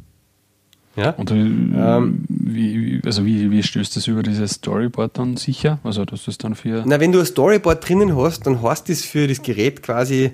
Ja? 0.97 1.11
Und 1.11 1.31
ähm, 1.31 2.25
wie, 2.29 3.01
also 3.05 3.25
wie, 3.27 3.51
wie 3.51 3.63
stößt 3.63 3.97
das 3.97 4.07
über 4.07 4.23
dieses 4.23 4.53
Storyboard 4.53 5.19
dann 5.19 5.37
sicher? 5.37 5.79
Also 5.85 6.05
dass 6.05 6.25
das 6.25 6.39
dann 6.39 6.55
für. 6.55 6.85
Na, 6.87 6.99
wenn 6.99 7.13
du 7.13 7.21
ein 7.21 7.27
Storyboard 7.27 7.87
drinnen 7.87 8.17
hast, 8.17 8.47
dann 8.47 8.63
heißt 8.63 8.89
das 8.89 9.03
für 9.03 9.29
das 9.29 9.43
Gerät 9.43 9.83
quasi, 9.83 10.33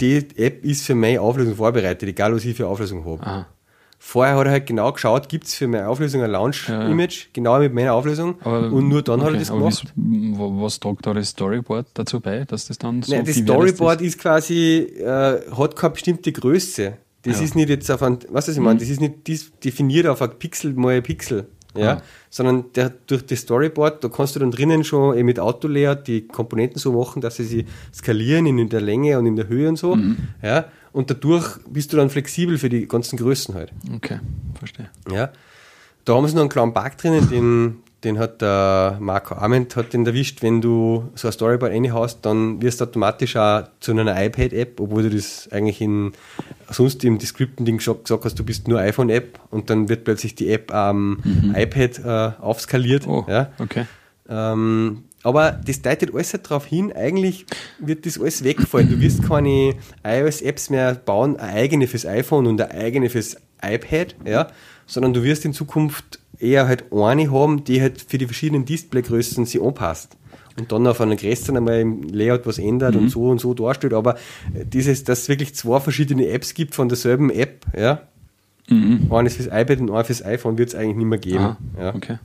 die 0.00 0.24
App 0.36 0.64
ist 0.64 0.86
für 0.86 0.94
meine 0.94 1.20
Auflösung 1.20 1.56
vorbereitet, 1.56 2.08
egal 2.08 2.34
was 2.34 2.44
ich 2.44 2.56
für 2.56 2.68
Auflösung 2.68 3.04
habe. 3.04 3.22
Aha. 3.22 3.46
Vorher 4.02 4.36
hat 4.36 4.46
er 4.46 4.52
halt 4.52 4.66
genau 4.66 4.90
geschaut, 4.92 5.28
gibt 5.28 5.46
es 5.46 5.54
für 5.54 5.68
meine 5.68 5.86
Auflösung 5.86 6.22
ein 6.22 6.30
Launch-Image, 6.30 7.16
ja, 7.16 7.22
ja. 7.22 7.30
genau 7.34 7.58
mit 7.58 7.74
meiner 7.74 7.92
Auflösung. 7.92 8.36
Aber, 8.40 8.72
und 8.72 8.88
nur 8.88 9.02
dann 9.02 9.20
okay, 9.20 9.26
hat 9.26 9.34
er 9.34 9.38
das 9.40 9.50
gemacht. 9.50 9.92
Was 9.94 10.80
tragt 10.80 11.06
da 11.06 11.12
das 11.12 11.28
Storyboard 11.28 11.86
dazu 11.92 12.18
bei, 12.18 12.46
dass 12.46 12.66
das 12.66 12.78
dann 12.78 13.02
so 13.02 13.14
Nein, 13.14 13.26
das 13.26 13.36
Storyboard 13.36 14.00
ist 14.00 14.18
quasi, 14.18 14.86
äh, 14.98 15.40
hat 15.54 15.76
keine 15.76 15.90
bestimmte 15.90 16.32
Größe. 16.32 16.94
Das 17.22 17.38
ja. 17.38 17.44
ist 17.44 17.54
nicht 17.54 17.68
jetzt 17.68 17.90
auf 17.90 18.02
ein, 18.02 18.18
was 18.30 18.48
ich 18.48 18.58
meine, 18.58 18.74
mhm. 18.74 18.78
das 18.78 18.88
ist 18.88 19.00
nicht 19.00 19.64
definiert 19.64 20.06
auf 20.06 20.22
ein 20.22 20.30
Pixel 20.38 20.72
mal 20.74 21.02
Pixel, 21.02 21.46
ja, 21.76 21.92
ah. 21.92 22.02
sondern 22.30 22.72
der, 22.74 22.90
durch 23.06 23.26
das 23.26 23.40
Storyboard, 23.40 24.02
da 24.02 24.08
kannst 24.08 24.36
du 24.36 24.40
dann 24.40 24.50
drinnen 24.50 24.84
schon 24.84 25.16
eben 25.16 25.26
mit 25.26 25.38
Autolayout 25.38 26.06
die 26.06 26.26
Komponenten 26.26 26.78
so 26.78 26.92
machen, 26.92 27.20
dass 27.20 27.36
sie 27.36 27.44
sich 27.44 27.66
skalieren 27.94 28.46
in 28.46 28.68
der 28.68 28.80
Länge 28.80 29.18
und 29.18 29.26
in 29.26 29.36
der 29.36 29.48
Höhe 29.48 29.68
und 29.68 29.76
so, 29.76 29.96
mhm. 29.96 30.16
ja, 30.42 30.66
und 30.92 31.10
dadurch 31.10 31.58
bist 31.68 31.92
du 31.92 31.98
dann 31.98 32.10
flexibel 32.10 32.58
für 32.58 32.68
die 32.68 32.88
ganzen 32.88 33.18
Größen 33.18 33.54
halt. 33.54 33.70
Okay, 33.94 34.18
verstehe. 34.58 34.88
Ja, 35.12 35.30
da 36.04 36.14
haben 36.14 36.26
sie 36.26 36.34
noch 36.34 36.40
einen 36.40 36.50
kleinen 36.50 36.72
Bug 36.72 36.96
drinnen, 36.96 37.28
den, 37.28 37.76
den 38.04 38.18
hat 38.18 38.40
der 38.40 38.96
Marco 39.00 39.34
Arment 39.34 39.76
hat 39.76 39.92
den 39.92 40.06
erwischt, 40.06 40.42
wenn 40.42 40.60
du 40.60 41.10
so 41.14 41.28
ein 41.28 41.32
Storyboard 41.32 41.72
reinhaust, 41.72 42.20
dann 42.22 42.62
wirst 42.62 42.80
du 42.80 42.84
automatisch 42.84 43.36
auch 43.36 43.64
zu 43.80 43.92
einer 43.92 44.22
iPad-App, 44.22 44.80
obwohl 44.80 45.04
du 45.04 45.10
das 45.10 45.48
eigentlich 45.52 45.80
in 45.80 46.12
sonst 46.70 47.04
im 47.04 47.18
Descripten-Ding 47.18 47.78
gesagt 47.78 48.08
hast, 48.08 48.38
du 48.38 48.44
bist 48.44 48.68
nur 48.68 48.78
iPhone-App 48.80 49.38
und 49.50 49.70
dann 49.70 49.88
wird 49.88 50.04
plötzlich 50.04 50.34
die 50.34 50.50
App 50.50 50.72
am 50.72 51.20
mhm. 51.22 51.54
iPad 51.54 51.98
äh, 52.04 52.42
aufskaliert. 52.42 53.06
Oh, 53.06 53.26
ja. 53.28 53.52
okay. 53.58 53.86
Ähm, 54.28 55.04
aber 55.22 55.52
das 55.52 55.82
deutet 55.82 56.14
alles 56.14 56.32
halt 56.32 56.46
darauf 56.46 56.64
hin, 56.64 56.92
eigentlich 56.94 57.44
wird 57.78 58.06
das 58.06 58.18
alles 58.18 58.42
wegfallen. 58.42 58.88
Du 58.88 59.00
wirst 59.00 59.22
keine 59.22 59.74
iOS-Apps 60.02 60.70
mehr 60.70 60.94
bauen, 60.94 61.36
eine 61.36 61.52
eigene 61.52 61.86
fürs 61.86 62.06
iPhone 62.06 62.46
und 62.46 62.60
eine 62.60 62.70
eigene 62.70 63.10
fürs 63.10 63.36
iPad, 63.62 64.16
ja, 64.24 64.48
sondern 64.86 65.14
du 65.14 65.22
wirst 65.22 65.44
in 65.44 65.52
Zukunft 65.52 66.20
eher 66.38 66.66
halt 66.66 66.92
eine 66.92 67.30
haben, 67.30 67.64
die 67.64 67.80
halt 67.80 68.02
für 68.02 68.18
die 68.18 68.26
verschiedenen 68.26 68.64
Displaygrößen 68.64 69.44
sich 69.46 69.62
anpasst. 69.62 70.16
Und 70.58 70.72
dann 70.72 70.86
auf 70.86 71.00
einer 71.00 71.16
größeren 71.16 71.56
einmal 71.56 71.80
im 71.80 72.02
Layout 72.02 72.46
was 72.46 72.58
ändert 72.58 72.94
mhm. 72.94 73.02
und 73.02 73.08
so 73.08 73.28
und 73.28 73.40
so 73.40 73.54
darstellt. 73.54 73.94
Aber 73.94 74.16
dieses, 74.52 75.04
dass 75.04 75.22
es 75.22 75.28
wirklich 75.28 75.54
zwei 75.54 75.80
verschiedene 75.80 76.28
Apps 76.28 76.54
gibt 76.54 76.74
von 76.74 76.88
derselben 76.88 77.30
App, 77.30 77.64
ja, 77.76 78.02
Mhm. 78.70 79.12
Eines 79.12 79.36
fürs 79.36 79.48
iPad 79.48 79.80
und 79.80 79.90
eines 79.90 80.06
fürs 80.06 80.24
iPhone 80.24 80.56
wird 80.56 80.70
es 80.70 80.74
eigentlich 80.74 80.96
nicht 80.96 81.06
mehr 81.06 81.18
geben. 81.18 81.38
Aha, 81.38 81.56
ja. 81.78 81.94
Okay. 81.94 82.18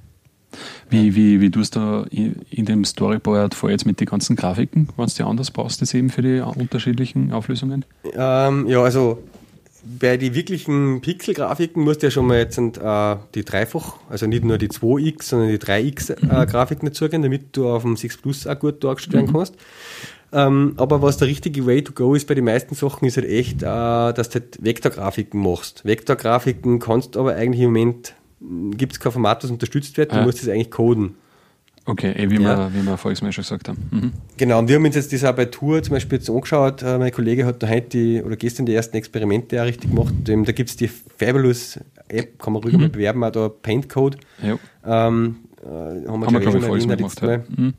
Wie, 0.89 1.15
wie, 1.15 1.41
wie 1.41 1.51
tust 1.51 1.75
du 1.75 2.05
in 2.11 2.65
dem 2.65 2.85
Storyboard 2.85 3.55
vor 3.55 3.69
jetzt 3.71 3.85
mit 3.85 3.99
den 3.99 4.05
ganzen 4.05 4.37
Grafiken, 4.37 4.87
wenn 4.95 5.05
es 5.05 5.15
dir 5.15 5.25
anders 5.25 5.51
brauchst, 5.51 5.81
das 5.81 5.93
eben 5.93 6.09
für 6.09 6.21
die 6.21 6.39
unterschiedlichen 6.39 7.33
Auflösungen? 7.33 7.83
Ähm, 8.13 8.65
ja, 8.67 8.81
also 8.81 9.21
bei 9.85 10.17
den 10.17 10.33
wirklichen 10.33 11.01
Pixel-Grafiken 11.01 11.83
musst 11.83 12.01
du 12.01 12.07
ja 12.07 12.11
schon 12.11 12.27
mal 12.27 12.39
jetzt 12.39 12.57
äh, 12.57 13.15
die 13.35 13.45
Dreifach, 13.45 13.97
also 14.09 14.25
nicht 14.25 14.43
nur 14.43 14.57
die 14.57 14.69
2x, 14.69 15.23
sondern 15.23 15.49
die 15.49 15.59
3x-Grafiken 15.59 16.87
äh, 16.87 16.91
dazugehen, 16.91 17.21
damit 17.21 17.55
du 17.55 17.69
auf 17.69 17.83
dem 17.83 17.95
6 17.95 18.17
Plus 18.17 18.47
auch 18.47 18.59
gut 18.59 18.83
dargestellt 18.83 19.27
mhm. 19.27 19.33
kannst. 19.33 19.55
Ähm, 20.33 20.73
aber 20.77 21.01
was 21.01 21.17
der 21.17 21.27
richtige 21.27 21.65
Way 21.65 21.83
to 21.83 21.93
go 21.93 22.15
ist 22.15 22.27
bei 22.27 22.33
den 22.33 22.45
meisten 22.45 22.75
Sachen, 22.75 23.07
ist 23.07 23.17
halt 23.17 23.27
echt, 23.27 23.61
äh, 23.61 23.65
dass 23.65 24.29
du 24.29 24.39
halt 24.39 24.57
Vektorgrafiken 24.63 25.39
machst. 25.39 25.85
Vektorgrafiken 25.85 26.79
kannst 26.79 27.15
du 27.15 27.19
aber 27.19 27.35
eigentlich 27.35 27.61
im 27.61 27.67
Moment, 27.67 28.15
gibt 28.71 28.93
es 28.93 28.99
kein 28.99 29.11
Format, 29.11 29.43
das 29.43 29.51
unterstützt 29.51 29.97
wird, 29.97 30.11
du 30.11 30.17
ja. 30.17 30.23
musst 30.23 30.41
es 30.41 30.49
eigentlich 30.49 30.71
coden. 30.71 31.15
Okay, 31.87 32.11
eh, 32.11 32.29
wie, 32.29 32.41
ja. 32.41 32.73
wir, 32.73 32.73
wie 32.73 32.85
wir 32.85 32.97
vorhin 32.97 33.15
schon 33.15 33.29
gesagt 33.29 33.69
haben. 33.69 33.77
Mhm. 33.91 34.11
Genau, 34.37 34.59
und 34.59 34.67
wir 34.67 34.75
haben 34.75 34.85
uns 34.85 34.95
jetzt 34.95 35.13
das 35.13 35.23
auch 35.23 35.35
bei 35.35 35.45
Tour 35.45 35.83
zum 35.83 35.93
Beispiel 35.93 36.17
jetzt 36.17 36.29
angeschaut. 36.29 36.81
Äh, 36.81 36.97
mein 36.97 37.11
Kollege 37.11 37.45
hat 37.45 37.61
da 37.61 37.67
heute 37.67 37.89
die, 37.89 38.23
oder 38.23 38.35
gestern 38.35 38.65
die 38.65 38.73
ersten 38.73 38.97
Experimente 38.97 39.61
auch 39.61 39.65
richtig 39.65 39.91
gemacht. 39.91 40.13
Da 40.23 40.33
gibt 40.51 40.69
es 40.69 40.75
die 40.75 40.87
Fabulous 40.87 41.79
App, 42.07 42.39
kann 42.39 42.53
man 42.53 42.63
ruhig 42.63 42.73
mhm. 42.73 42.81
mal 42.81 42.89
bewerben, 42.89 43.23
auch 43.23 43.31
da 43.31 43.49
Paint 43.49 43.87
Code. 43.89 44.17
Ja. 44.41 44.57
Ähm, 44.85 45.37
äh, 45.63 45.67
haben 45.67 46.03
wir, 46.21 46.27
haben 46.27 46.33
wir 46.33 46.39
glaube 46.39 46.57
ich, 46.57 46.83
schon 46.83 46.97
gemacht. 46.97 47.21
Ja. 47.21 47.37
Mhm. 47.37 47.73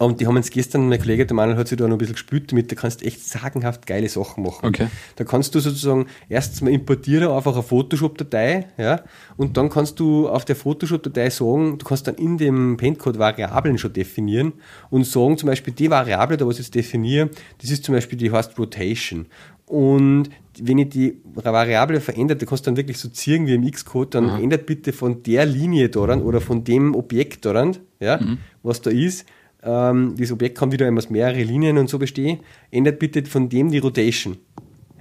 Und 0.00 0.18
die 0.18 0.26
haben 0.26 0.36
uns 0.36 0.50
gestern, 0.50 0.88
mein 0.88 0.98
Kollege, 0.98 1.26
der 1.26 1.36
Manuel 1.36 1.58
hat 1.58 1.68
sich 1.68 1.76
da 1.76 1.84
noch 1.84 1.96
ein 1.96 1.98
bisschen 1.98 2.14
gespült 2.14 2.50
damit, 2.50 2.72
da 2.72 2.74
kannst 2.74 3.02
du 3.02 3.04
echt 3.04 3.22
sagenhaft 3.22 3.86
geile 3.86 4.08
Sachen 4.08 4.42
machen. 4.42 4.66
Okay. 4.66 4.86
Da 5.16 5.24
kannst 5.24 5.54
du 5.54 5.60
sozusagen 5.60 6.06
erstens 6.30 6.62
mal 6.62 6.70
importieren 6.70 7.30
einfach 7.30 7.52
eine 7.52 7.62
Photoshop-Datei, 7.62 8.68
ja, 8.78 9.02
und 9.36 9.58
dann 9.58 9.68
kannst 9.68 10.00
du 10.00 10.26
auf 10.26 10.46
der 10.46 10.56
Photoshop-Datei 10.56 11.28
sagen, 11.28 11.76
du 11.76 11.84
kannst 11.84 12.06
dann 12.06 12.14
in 12.14 12.38
dem 12.38 12.78
Paintcode 12.78 13.18
Variablen 13.18 13.76
schon 13.76 13.92
definieren 13.92 14.54
und 14.88 15.04
sagen 15.04 15.36
zum 15.36 15.48
Beispiel, 15.48 15.74
die 15.74 15.90
Variable, 15.90 16.38
da 16.38 16.46
was 16.46 16.54
ich 16.54 16.60
jetzt 16.60 16.74
definiere, 16.74 17.28
das 17.60 17.70
ist 17.70 17.84
zum 17.84 17.94
Beispiel, 17.94 18.16
die 18.16 18.32
heißt 18.32 18.58
Rotation. 18.58 19.26
Und 19.66 20.30
wenn 20.58 20.78
ich 20.78 20.88
die 20.88 21.20
Variable 21.34 22.00
verändere, 22.00 22.38
da 22.38 22.46
kannst 22.46 22.66
du 22.66 22.70
dann 22.70 22.78
wirklich 22.78 22.96
so 22.96 23.10
ziehen 23.10 23.46
wie 23.46 23.54
im 23.54 23.70
Xcode, 23.70 24.14
dann 24.14 24.30
Aha. 24.30 24.40
ändert 24.40 24.64
bitte 24.64 24.94
von 24.94 25.22
der 25.22 25.44
Linie 25.44 25.90
daran 25.90 26.22
oder 26.22 26.40
von 26.40 26.64
dem 26.64 26.94
Objekt 26.94 27.44
daran, 27.44 27.76
ja, 28.00 28.16
mhm. 28.16 28.38
was 28.62 28.80
da 28.80 28.90
ist, 28.90 29.26
ähm, 29.62 30.14
das 30.18 30.32
Objekt 30.32 30.58
kann 30.58 30.72
wieder 30.72 30.90
aus 30.92 31.10
mehrere 31.10 31.42
Linien 31.42 31.78
und 31.78 31.88
so 31.88 31.98
bestehen, 31.98 32.40
ändert 32.70 32.98
bitte 32.98 33.24
von 33.24 33.48
dem 33.48 33.70
die 33.70 33.78
Rotation. 33.78 34.36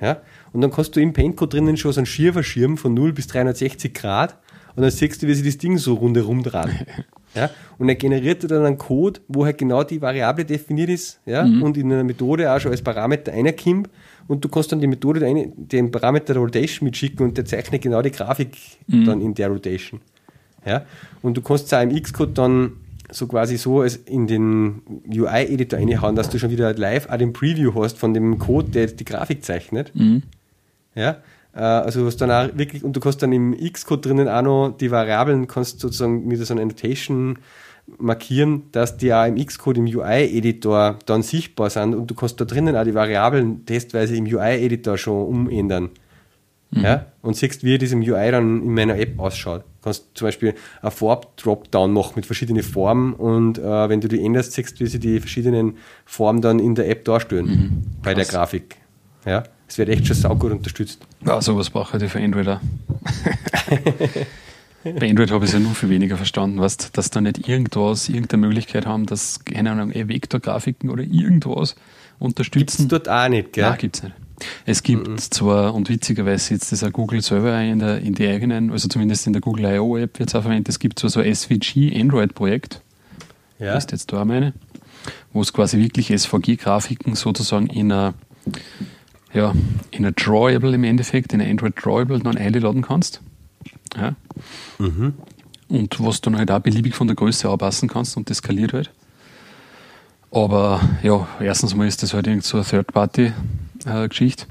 Ja? 0.02 0.22
Und 0.54 0.62
dann 0.62 0.72
kannst 0.72 0.96
du 0.96 1.00
im 1.00 1.14
Paintcode 1.14 1.54
drinnen 1.54 1.78
schon 1.78 1.92
so 1.92 2.00
einen 2.00 2.06
Schirverschirm 2.06 2.78
von 2.78 2.94
0 2.94 3.14
bis 3.14 3.28
360 3.28 3.94
Grad 3.94 4.38
und 4.76 4.84
dann 4.84 4.92
siehst 4.92 5.22
du, 5.22 5.28
wie 5.28 5.34
sich 5.34 5.46
das 5.46 5.58
Ding 5.58 5.78
so 5.78 5.96
rundherum 5.96 6.44
dreht. 6.44 6.70
Ja? 7.36 7.52
Und 7.78 7.88
er 7.88 7.94
generiert 7.94 8.50
dann 8.50 8.66
einen 8.66 8.80
Code, 8.80 9.20
wo 9.28 9.46
halt 9.46 9.60
genau 9.60 9.84
die 9.84 10.02
Variable 10.02 10.46
definiert 10.46 10.90
ist 10.90 11.20
ja? 11.28 11.46
Mhm. 11.46 11.62
und 11.62 11.78
in 11.78 11.92
einer 11.92 12.04
Methode 12.04 12.52
auch 12.52 12.60
schon 12.60 12.72
als 12.72 12.82
Parameter 12.82 13.32
einerkommt 13.32 13.88
und 14.28 14.44
du 14.44 14.50
kannst 14.50 14.72
dann 14.72 14.80
die 14.80 14.88
Methode, 14.88 15.20
den 15.56 15.92
Parameter 15.92 16.36
Rotation 16.36 16.86
mitschicken 16.86 17.28
und 17.28 17.38
der 17.38 17.46
zeichnet 17.46 17.84
genau 17.84 18.02
die 18.02 18.10
Grafik 18.10 18.58
mhm. 18.88 19.06
dann 19.06 19.22
in 19.22 19.36
der 19.36 19.50
Rotation. 19.50 20.02
Ja? 20.66 20.86
Und 21.22 21.38
du 21.38 21.44
kannst 21.44 21.68
es 21.68 21.74
auch 21.74 21.84
im 21.84 22.02
Xcode 22.02 22.36
dann 22.36 22.72
so 23.12 23.28
quasi 23.28 23.58
so 23.58 23.82
als 23.82 23.96
in 23.96 24.28
den 24.28 24.82
UI-Editor 25.08 25.80
reinhauen, 25.80 26.16
dass 26.16 26.30
du 26.30 26.40
schon 26.40 26.52
wieder 26.52 26.74
live 26.74 27.10
auch 27.10 27.18
den 27.18 27.34
Preview 27.34 27.74
hast 27.76 27.98
von 27.98 28.14
dem 28.14 28.38
Code, 28.38 28.70
der 28.70 28.88
die 28.88 29.06
Grafik 29.06 29.44
zeichnet. 29.44 29.92
Mhm. 29.96 30.24
Ja, 30.96 31.18
äh, 31.54 31.60
also 31.60 32.06
hast 32.06 32.18
dann 32.18 32.32
auch 32.32 32.58
wirklich, 32.58 32.84
und 32.84 32.94
du 32.94 33.00
kannst 33.00 33.22
dann 33.22 33.32
im 33.32 33.56
Xcode 33.58 34.06
drinnen 34.06 34.28
auch 34.28 34.42
noch 34.42 34.78
die 34.78 34.92
Variablen, 34.92 35.48
kannst 35.48 35.80
sozusagen 35.80 36.28
mit 36.28 36.40
so 36.40 36.54
einer 36.54 36.62
Annotation 36.62 37.40
markieren, 37.98 38.64
dass 38.72 38.98
die 38.98 39.14
auch 39.14 39.26
im 39.26 39.44
Xcode 39.44 39.78
im 39.78 39.86
UI-Editor 39.86 41.00
dann 41.06 41.24
sichtbar 41.24 41.70
sind 41.70 41.96
und 41.96 42.08
du 42.08 42.16
kannst 42.16 42.40
da 42.40 42.46
drinnen 42.46 42.76
auch 42.76 42.84
die 42.84 42.94
Variablen 42.94 43.66
testweise 43.66 44.16
im 44.16 44.26
UI-Editor 44.26 44.98
schon 44.98 45.28
umändern. 45.28 45.90
Mhm. 46.72 46.82
Ja? 46.84 47.06
Und 47.22 47.36
siehst, 47.36 47.64
wie 47.64 47.78
das 47.78 47.92
im 47.92 48.02
UI 48.02 48.32
dann 48.32 48.64
in 48.64 48.74
meiner 48.74 48.98
App 48.98 49.20
ausschaut. 49.20 49.62
Du 49.62 49.84
kannst 49.84 50.06
zum 50.14 50.28
Beispiel 50.28 50.54
eine 50.82 50.92
Farb-Dropdown 50.92 51.92
machen 51.94 52.14
mit 52.16 52.26
verschiedenen 52.26 52.64
Farben 52.64 53.14
und 53.14 53.58
äh, 53.58 53.90
wenn 53.90 54.02
du 54.02 54.08
die 54.08 54.24
änderst, 54.24 54.54
siehst 54.54 54.80
du, 54.80 54.86
wie 54.86 54.90
sie 54.90 55.00
die 55.00 55.20
verschiedenen 55.20 55.78
Farben 56.06 56.42
dann 56.42 56.60
in 56.60 56.76
der 56.76 56.90
App 56.90 57.06
darstellen 57.06 57.46
mhm. 57.46 57.84
bei 58.04 58.14
der 58.14 58.26
Grafik. 58.26 58.76
Ja? 59.26 59.44
Es 59.68 59.78
wird 59.78 59.90
echt 59.90 60.08
schon 60.08 60.16
saugut 60.16 60.52
unterstützt. 60.52 61.06
Ja, 61.26 61.42
sowas 61.42 61.70
brauche 61.70 62.04
ich 62.04 62.12
für 62.12 62.20
Android 62.20 62.48
auch. 62.48 62.60
Bei 64.84 65.10
Android 65.10 65.30
habe 65.32 65.44
ich 65.44 65.50
es 65.50 65.54
ja 65.54 65.60
nur 65.60 65.76
viel 65.76 65.90
weniger 65.90 66.16
verstanden, 66.16 66.60
weißt, 66.60 66.98
dass 66.98 67.10
da 67.10 67.20
nicht 67.20 67.50
irgendwas, 67.50 68.08
irgendeine 68.08 68.48
Möglichkeit 68.48 68.86
haben, 68.86 69.06
dass, 69.06 69.44
keine 69.44 69.72
Ahnung, 69.72 69.94
Vektorgrafiken 69.94 70.90
oder 70.90 71.04
irgendwas 71.04 71.76
unterstützen. 72.18 72.60
Gibt 72.60 72.80
es 72.80 72.88
dort 72.88 73.10
auch 73.10 73.28
nicht, 73.28 73.52
gell? 73.54 73.66
Nein, 73.66 73.78
gibt 73.78 73.98
es 73.98 74.04
nicht. 74.04 74.16
Es 74.66 74.84
gibt 74.84 75.08
mhm. 75.08 75.18
zwar, 75.18 75.74
und 75.74 75.90
witzigerweise 75.90 76.54
jetzt 76.54 76.72
das 76.72 76.84
auch 76.84 76.92
Google 76.92 77.22
selber 77.22 77.60
in, 77.62 77.80
der, 77.80 78.00
in 78.00 78.14
die 78.14 78.28
eigenen, 78.28 78.72
also 78.72 78.88
zumindest 78.88 79.28
in 79.28 79.34
der 79.34 79.42
Google 79.42 79.66
I.O. 79.66 79.98
App 79.98 80.20
wird 80.20 80.30
es 80.30 80.36
auch 80.36 80.42
verwendet, 80.42 80.70
es 80.70 80.80
gibt 80.80 81.00
zwar 81.00 81.10
so 81.10 81.20
ein 81.20 81.34
SVG 81.34 82.00
Android-Projekt, 82.00 82.82
ja. 83.60 83.76
ist 83.76 83.92
jetzt 83.92 84.12
da 84.12 84.26
meine, 84.26 84.54
wo 85.34 85.42
es 85.42 85.54
quasi 85.54 85.78
wirklich 85.78 86.10
SVG-Grafiken 86.10 87.16
sozusagen 87.16 87.68
in 87.68 87.92
einer 87.92 88.14
ja, 89.34 89.54
in 89.92 90.06
einer 90.06 90.12
Drawable 90.12 90.74
im 90.74 90.84
Endeffekt, 90.84 91.34
in 91.34 91.42
einer 91.42 91.50
Android 91.50 91.74
Drawable 91.84 92.20
dann 92.20 92.38
einladen 92.38 92.82
kannst. 92.82 93.22
Ja. 93.96 94.16
Mhm. 94.80 95.14
Und 95.68 96.04
was 96.04 96.22
du 96.22 96.32
dann 96.32 96.40
halt 96.40 96.52
auch 96.52 96.60
beliebig 96.60 96.96
von 96.96 97.08
der 97.08 97.16
Größe 97.16 97.48
anpassen 97.50 97.88
kannst 97.88 98.18
und 98.18 98.30
das 98.30 98.38
skaliert 98.38 98.74
halt. 98.74 98.92
Aber 100.32 100.82
ja, 101.04 101.28
erstens 101.40 101.76
mal 101.76 101.88
ist 101.88 102.02
das 102.04 102.14
halt 102.14 102.28
irgend 102.28 102.44
so 102.44 102.58
eine 102.58 102.66
Third-Party- 102.66 103.34
äh, 103.86 104.08
Geschichte. 104.08 104.46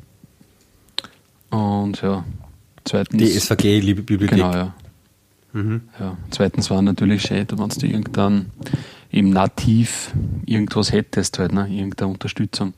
Und 1.51 2.03
ja, 2.03 2.25
zweitens. 2.85 3.19
Die 3.19 3.39
SVG-Bibliothek. 3.39 4.31
Genau, 4.31 4.53
ja. 4.53 4.75
Mhm. 5.53 5.83
ja. 5.99 6.17
Zweitens 6.31 6.71
war 6.71 6.83
natürlich 6.83 7.23
schön, 7.23 7.47
wenn 7.51 7.69
du 7.69 7.87
irgendwann 7.87 8.51
im 9.11 9.31
Nativ 9.31 10.13
irgendwas 10.45 10.93
hättest, 10.93 11.39
halt, 11.39 11.53
ne? 11.53 11.67
irgendeine 11.69 12.11
Unterstützung. 12.11 12.75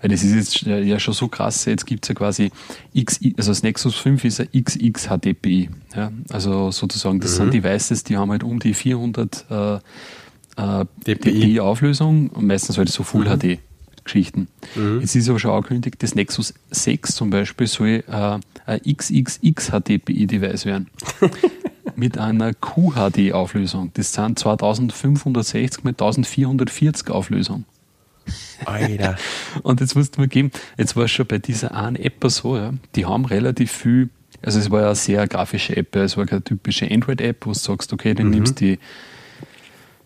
Weil 0.00 0.10
das 0.10 0.22
ist 0.24 0.34
jetzt 0.34 0.62
ja 0.62 0.98
schon 0.98 1.12
so 1.12 1.28
krass, 1.28 1.66
jetzt 1.66 1.84
gibt 1.84 2.04
es 2.04 2.08
ja 2.08 2.14
quasi 2.14 2.50
X, 2.94 3.20
also 3.36 3.50
das 3.50 3.62
Nexus 3.62 3.96
5 3.96 4.24
ist 4.24 4.40
ein 4.40 4.48
XX 4.52 5.08
HDPI. 5.08 5.68
Ja? 5.94 6.10
Also 6.30 6.70
sozusagen, 6.70 7.20
das 7.20 7.32
mhm. 7.32 7.36
sind 7.36 7.54
Devices, 7.54 8.02
die 8.02 8.16
haben 8.16 8.30
halt 8.30 8.42
um 8.42 8.58
die 8.60 8.72
400 8.72 9.46
äh, 9.50 9.74
äh, 10.56 10.84
DPI 11.06 11.60
Auflösung 11.60 12.30
und 12.30 12.46
meistens 12.46 12.78
halt 12.78 12.88
so 12.88 13.02
Full 13.02 13.26
mhm. 13.28 13.38
HD. 13.38 13.58
Geschichten. 14.04 14.48
Mhm. 14.74 15.00
Es 15.02 15.14
ist 15.14 15.28
aber 15.28 15.38
schon 15.38 15.52
angekündigt, 15.52 16.02
das 16.02 16.14
Nexus 16.14 16.54
6 16.70 17.14
zum 17.14 17.30
Beispiel 17.30 17.66
soll 17.66 18.04
äh, 18.06 18.38
ein 18.66 18.80
XXX 18.96 19.70
HDPI-Device 19.70 20.66
werden. 20.66 20.88
mit 21.96 22.18
einer 22.18 22.54
QHD-Auflösung. 22.54 23.90
Das 23.94 24.12
sind 24.12 24.38
2560 24.38 25.84
mit 25.84 26.00
1440 26.00 27.10
Auflösung. 27.10 27.64
Alter. 28.64 29.16
Und 29.62 29.80
jetzt 29.80 29.94
musst 29.94 30.16
du 30.16 30.20
mal 30.20 30.28
geben, 30.28 30.50
jetzt 30.76 30.96
war 30.96 31.04
es 31.04 31.10
schon 31.10 31.26
bei 31.26 31.38
dieser 31.38 31.74
einen 31.74 31.96
App 31.96 32.24
so, 32.28 32.56
ja, 32.56 32.72
die 32.94 33.06
haben 33.06 33.24
relativ 33.24 33.72
viel, 33.72 34.08
also 34.42 34.58
es 34.58 34.70
war 34.70 34.80
ja 34.80 34.86
eine 34.86 34.94
sehr 34.94 35.26
grafische 35.26 35.76
App, 35.76 35.94
es 35.96 36.16
war 36.16 36.26
keine 36.26 36.42
typische 36.42 36.90
Android-App, 36.90 37.46
wo 37.46 37.52
du 37.52 37.58
sagst, 37.58 37.92
okay, 37.92 38.14
dann 38.14 38.26
mhm. 38.26 38.32
nimmst 38.32 38.60
die 38.60 38.78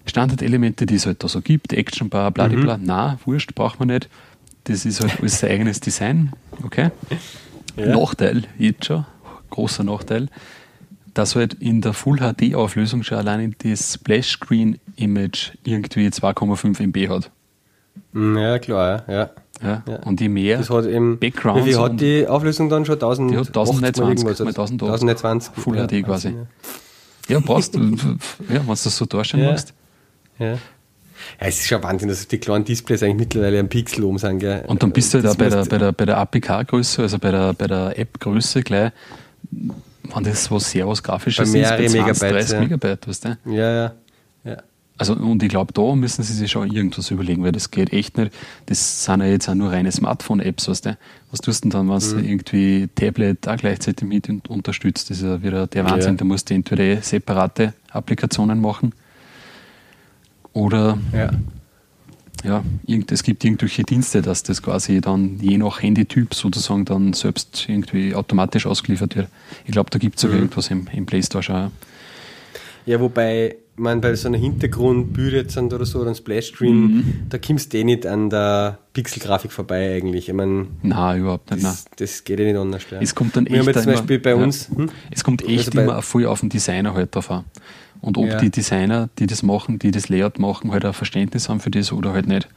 Standardelemente, 0.07 0.87
die 0.87 0.97
es 0.97 1.07
halt 1.07 1.23
da 1.25 1.29
so 1.29 1.41
gibt, 1.41 1.73
Actionbar, 1.73 2.31
bla 2.31 2.49
bla 2.49 2.61
bla. 2.61 2.77
Mhm. 2.77 2.85
Nein, 2.85 3.19
wurscht, 3.25 3.55
braucht 3.55 3.79
man 3.79 3.89
nicht. 3.89 4.09
Das 4.65 4.85
ist 4.85 5.01
halt 5.01 5.19
alles 5.21 5.41
sein 5.41 5.51
eigenes 5.51 5.81
Design. 5.81 6.33
Okay? 6.63 6.91
Ja. 7.77 7.87
Nachteil, 7.87 8.45
jetzt 8.59 8.87
schon, 8.87 9.05
großer 9.51 9.85
Nachteil, 9.85 10.29
dass 11.13 11.37
halt 11.37 11.55
in 11.55 11.81
der 11.81 11.93
Full 11.93 12.19
HD-Auflösung 12.19 13.03
schon 13.03 13.19
allein 13.19 13.55
das 13.63 13.95
Splash-Screen-Image 13.95 15.53
irgendwie 15.65 16.09
2,5 16.09 16.81
MB 16.83 17.09
hat. 17.09 17.31
Mm, 18.13 18.37
ja, 18.37 18.59
klar, 18.59 19.05
ja. 19.09 19.31
ja. 19.63 19.83
ja. 19.87 19.97
Und 20.05 20.21
je 20.21 20.29
mehr 20.29 20.59
das 20.59 20.71
hat 20.71 20.87
eben, 20.87 21.19
Backgrounds. 21.19 21.67
Wie 21.67 21.77
hat 21.77 22.01
die 22.01 22.27
Auflösung 22.27 22.69
dann 22.69 22.85
schon? 22.85 22.95
1000, 22.95 23.31
die 23.31 23.37
hat 23.37 23.49
1020 23.49 24.25
mal 24.25 24.51
1020. 24.51 25.55
Full 25.55 25.77
ja, 25.77 25.87
HD 25.87 26.05
quasi. 26.05 26.35
Ja, 27.29 27.41
passt. 27.41 27.75
ja, 27.77 27.81
wenn 27.81 28.67
du 28.67 28.71
das 28.71 28.85
so 28.97 29.07
darstellen 29.07 29.47
magst. 29.47 29.73
Ja. 30.39 30.53
ja. 30.53 30.59
es 31.39 31.61
ist 31.61 31.69
schon 31.69 31.83
Wahnsinn, 31.83 32.09
dass 32.09 32.27
die 32.27 32.39
kleinen 32.39 32.65
Displays 32.65 33.03
eigentlich 33.03 33.17
mittlerweile 33.17 33.59
ein 33.59 33.69
Pixel 33.69 34.05
oben 34.05 34.19
sind. 34.19 34.39
Gell? 34.41 34.65
Und 34.67 34.83
dann 34.83 34.93
bist 34.93 35.15
du 35.15 35.21
da 35.21 35.35
bei 35.35 35.49
der, 35.49 35.65
bei 35.65 35.79
der, 35.79 35.93
bei 35.93 36.07
der 36.07 36.19
APK-Größe, 36.19 37.03
also 37.03 37.19
bei 37.19 37.31
der, 37.31 37.53
bei 37.55 37.67
der 37.67 37.99
App-Größe 37.99 38.63
gleich, 38.63 38.93
wenn 39.51 40.25
das 40.25 40.51
was 40.51 40.71
sehr 40.71 40.87
was 40.87 41.03
Grafisches 41.03 41.49
ist, 41.49 41.63
bei 41.63 41.87
20, 41.87 41.93
Megabyte, 41.93 42.33
30 42.33 42.53
ja. 42.53 42.61
Megabyte, 42.61 43.09
weißt 43.09 43.25
du? 43.25 43.39
Ja, 43.47 43.53
ja. 43.55 43.93
ja. 44.45 44.57
Also, 44.97 45.15
und 45.15 45.43
ich 45.43 45.49
glaube, 45.49 45.73
da 45.73 45.95
müssen 45.97 46.23
sie 46.23 46.33
sich 46.33 46.53
schon 46.53 46.71
irgendwas 46.71 47.11
überlegen, 47.11 47.43
weil 47.43 47.51
das 47.51 47.73
geht 47.73 47.93
echt 47.93 48.17
nicht. 48.17 48.33
Das 48.67 49.05
sind 49.05 49.21
ja 49.21 49.27
jetzt 49.27 49.49
auch 49.49 49.55
nur 49.55 49.73
reine 49.73 49.91
Smartphone-Apps, 49.91 50.69
weißt 50.69 50.87
du? 50.87 50.99
Was 51.33 51.41
tust 51.41 51.65
du 51.65 51.69
denn 51.69 51.89
dann, 51.89 51.89
wenn 51.89 52.19
mhm. 52.19 52.25
irgendwie 52.25 52.89
Tablet 52.95 53.49
auch 53.49 53.57
gleichzeitig 53.57 54.07
mit 54.07 54.29
unterstützt? 54.49 55.11
Das 55.11 55.19
ist 55.19 55.25
ja 55.25 55.43
wieder 55.43 55.67
der 55.67 55.85
Wahnsinn. 55.85 56.13
Ja. 56.13 56.19
Da 56.19 56.25
musst 56.25 56.49
du 56.49 56.55
entweder 56.55 56.85
eh 56.85 56.99
separate 57.01 57.75
Applikationen 57.91 58.61
machen 58.61 58.93
oder 60.55 60.99
ja. 61.13 61.31
ja, 62.43 62.65
es 63.11 63.23
gibt 63.23 63.45
irgendwelche 63.45 63.83
Dienste, 63.83 64.23
dass 64.23 64.43
das 64.43 64.63
quasi 64.63 65.01
dann 65.01 65.39
je 65.41 65.59
nach 65.59 65.83
Handytyp 65.83 66.33
sozusagen 66.33 66.87
dann 66.87 67.13
selbst 67.13 67.67
irgendwie 67.69 68.15
automatisch 68.15 68.67
ausgeliefert 68.67 69.17
wird. 69.17 69.29
Ich 69.67 69.73
glaube, 69.73 69.91
da 69.91 69.99
gibt 69.99 70.17
es 70.17 70.23
sogar 70.23 70.37
mhm. 70.37 70.45
irgendwas 70.45 70.71
im, 70.71 70.87
im 70.93 71.05
Play 71.05 71.23
Store 71.23 71.43
schon. 71.43 71.71
Ja, 72.87 73.01
wobei 73.01 73.57
meine, 73.77 74.01
bei 74.01 74.15
so 74.15 74.29
einer 74.29 74.39
Hintergrundbild 74.39 75.33
jetzt 75.33 75.57
oder 75.59 75.85
so, 75.85 76.01
oder 76.01 76.11
ein 76.11 76.15
Splash-Screen, 76.15 76.77
mhm. 76.77 77.15
da 77.29 77.39
kommst 77.39 77.73
du 77.73 77.79
eh 77.79 77.85
nicht 77.85 78.07
an 78.07 78.31
der 78.31 78.79
Pixelgrafik 78.93 79.53
vorbei 79.53 79.97
eigentlich. 79.97 80.29
Ich 80.29 80.35
meine, 80.35 80.67
nein, 80.83 81.21
überhaupt 81.21 81.51
nicht. 81.51 81.65
Das, 81.65 81.85
das 81.97 82.25
geht 82.25 82.39
ja 82.39 82.45
nicht 82.45 82.57
anders. 82.57 82.83
Ja. 82.91 83.01
Es 83.01 83.15
kommt 83.15 83.37
dann 83.37 83.47
echt 83.47 83.53
Wir 83.53 83.61
haben 83.61 83.67
jetzt 83.67 83.83
zum 83.83 83.93
Beispiel 83.93 84.19
bei 84.19 84.35
uns. 84.35 84.69
Ja, 84.71 84.77
hm? 84.79 84.91
Es 85.11 85.25
kommt 85.25 85.43
echt 85.43 85.69
also 85.69 85.81
immer 85.81 86.03
voll 86.03 86.27
auf 86.27 86.41
den 86.41 86.51
Designer 86.51 86.95
halt 86.95 87.15
drauf 87.15 87.31
an. 87.31 87.45
Und 88.05 88.19
ob 88.19 88.27
ja. 88.27 88.39
die 88.39 88.51
Designer, 88.51 89.09
die 89.19 89.27
das 89.27 89.43
machen, 89.43 89.79
die 89.79 89.91
das 89.91 90.11
Layout 90.11 90.39
machen, 90.39 90.73
halt 90.73 90.85
ein 90.85 90.93
Verständnis 90.93 91.49
haben 91.49 91.61
für 91.61 91.71
das 91.71 91.91
oder 91.91 92.13
halt 92.13 92.27
nicht. 92.27 92.49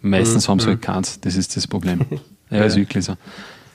Meistens 0.00 0.48
mhm. 0.48 0.50
haben 0.50 0.60
sie 0.60 0.66
halt 0.66 0.78
mhm. 0.78 0.84
keins, 0.84 1.20
das 1.20 1.36
ist 1.36 1.56
das 1.56 1.68
Problem. 1.68 2.00
ja, 2.50 2.64
ist 2.64 2.74
wirklich 2.74 3.04
so. 3.04 3.14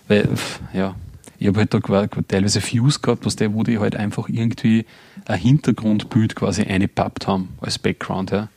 Weil, 0.09 0.27
ja, 0.73 0.95
ich 1.39 1.47
habe 1.47 1.59
halt 1.59 1.73
da 1.73 2.07
teilweise 2.27 2.61
Views 2.61 3.01
gehabt, 3.01 3.25
was 3.25 3.37
der, 3.37 3.53
wo 3.53 3.63
die 3.63 3.79
halt 3.79 3.95
einfach 3.95 4.27
irgendwie 4.27 4.85
ein 5.25 5.39
Hintergrundbild 5.39 6.35
quasi 6.35 6.63
eingepappt 6.63 7.25
haben 7.25 7.55
als 7.61 7.79
Background. 7.79 8.31
Ja. 8.31 8.49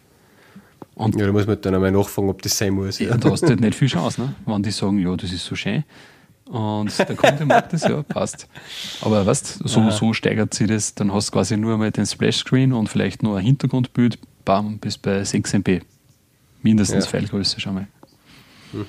Und 0.96 1.14
ja, 1.14 1.26
da 1.26 1.32
muss 1.32 1.46
man 1.46 1.60
dann 1.60 1.76
einmal 1.76 1.92
nachfragen, 1.92 2.28
ob 2.28 2.42
das 2.42 2.58
sein 2.58 2.72
muss. 2.72 2.98
Ja, 2.98 3.16
da 3.16 3.30
hast 3.30 3.42
du 3.42 3.48
halt 3.48 3.60
nicht 3.60 3.74
viel 3.76 3.88
Chance, 3.88 4.20
ne? 4.20 4.34
wenn 4.44 4.64
die 4.64 4.72
sagen, 4.72 4.98
ja, 4.98 5.14
das 5.14 5.30
ist 5.30 5.44
so 5.44 5.54
schön. 5.54 5.84
Und 6.46 6.96
der 6.96 7.16
Kunde 7.16 7.44
mag 7.44 7.68
das, 7.70 7.82
ja, 7.82 8.02
passt. 8.02 8.48
Aber 9.00 9.26
weißt 9.26 9.60
so, 9.64 9.90
so 9.90 10.12
steigert 10.12 10.54
sich 10.54 10.68
das, 10.68 10.94
dann 10.94 11.12
hast 11.12 11.28
du 11.28 11.32
quasi 11.32 11.56
nur 11.56 11.76
mal 11.76 11.90
den 11.90 12.06
Splash-Screen 12.06 12.72
und 12.72 12.88
vielleicht 12.88 13.22
nur 13.22 13.36
ein 13.38 13.44
Hintergrundbild, 13.44 14.18
bam, 14.44 14.78
bis 14.78 14.96
bei 14.96 15.24
6 15.24 15.54
MB. 15.54 15.80
Mindestens 16.62 17.04
ja. 17.04 17.10
Pfeilgröße 17.10 17.60
schon 17.60 17.74
mal. 17.74 17.86
Mhm. 18.72 18.86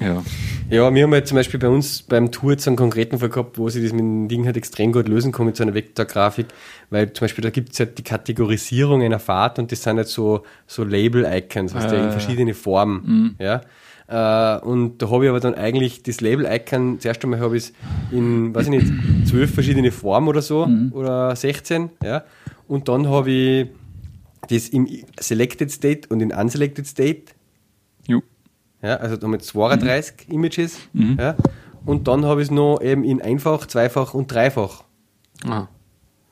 Ja. 0.00 0.22
ja, 0.70 0.94
wir 0.94 1.02
haben 1.02 1.12
halt 1.12 1.26
zum 1.26 1.36
Beispiel 1.36 1.60
bei 1.60 1.68
uns 1.68 2.02
beim 2.02 2.30
Tour 2.30 2.52
jetzt 2.52 2.66
einen 2.66 2.76
konkreten 2.76 3.18
Fall 3.18 3.28
gehabt, 3.28 3.58
wo 3.58 3.68
sie 3.68 3.82
das 3.82 3.92
mit 3.92 4.00
dem 4.00 4.28
Ding 4.28 4.44
halt 4.46 4.56
extrem 4.56 4.92
gut 4.92 5.08
lösen 5.08 5.32
kann 5.32 5.46
mit 5.46 5.56
so 5.56 5.62
einer 5.62 5.74
Vektorgrafik, 5.74 6.46
weil 6.90 7.12
zum 7.12 7.24
Beispiel 7.24 7.42
da 7.42 7.50
gibt 7.50 7.72
es 7.72 7.80
halt 7.80 7.98
die 7.98 8.02
Kategorisierung 8.02 9.02
einer 9.02 9.18
Fahrt 9.18 9.58
und 9.58 9.72
das 9.72 9.82
sind 9.82 9.96
halt 9.96 10.08
so, 10.08 10.44
so 10.66 10.84
Label-Icons, 10.84 11.74
also 11.74 11.94
äh, 11.94 12.04
in 12.04 12.10
verschiedene 12.10 12.54
Formen. 12.54 13.02
Mhm. 13.04 13.34
Ja. 13.38 13.60
Uh, 14.06 14.60
und 14.68 14.98
da 14.98 15.08
habe 15.08 15.24
ich 15.24 15.30
aber 15.30 15.40
dann 15.40 15.54
eigentlich 15.54 16.02
das 16.02 16.20
Label-Icon, 16.20 17.00
zuerst 17.00 17.24
einmal 17.24 17.40
habe 17.40 17.56
ich 17.56 17.64
es 17.64 17.72
in, 18.12 18.54
weiß 18.54 18.64
ich 18.64 18.70
nicht, 18.70 18.86
zwölf 19.26 19.54
verschiedene 19.54 19.90
Formen 19.90 20.28
oder 20.28 20.42
so, 20.42 20.66
mhm. 20.66 20.92
oder 20.92 21.34
16, 21.34 21.88
ja. 22.02 22.22
Und 22.68 22.88
dann 22.88 23.08
habe 23.08 23.30
ich 23.30 23.68
das 24.50 24.68
im 24.68 24.86
Selected 25.18 25.70
State 25.70 26.08
und 26.10 26.20
in 26.20 26.32
Unselected 26.32 26.86
State 26.86 27.32
ja, 28.84 28.96
also 28.96 29.16
da 29.16 29.24
haben 29.24 29.32
wir 29.32 29.38
32 29.38 30.28
mhm. 30.28 30.34
Images. 30.34 30.78
Mhm. 30.92 31.16
Ja, 31.18 31.36
und 31.84 32.08
dann 32.08 32.24
habe 32.24 32.42
ich 32.42 32.48
es 32.48 32.50
noch 32.50 32.80
eben 32.80 33.04
in 33.04 33.20
einfach, 33.22 33.66
zweifach 33.66 34.14
und 34.14 34.32
dreifach. 34.32 34.84
Ah. 35.46 35.68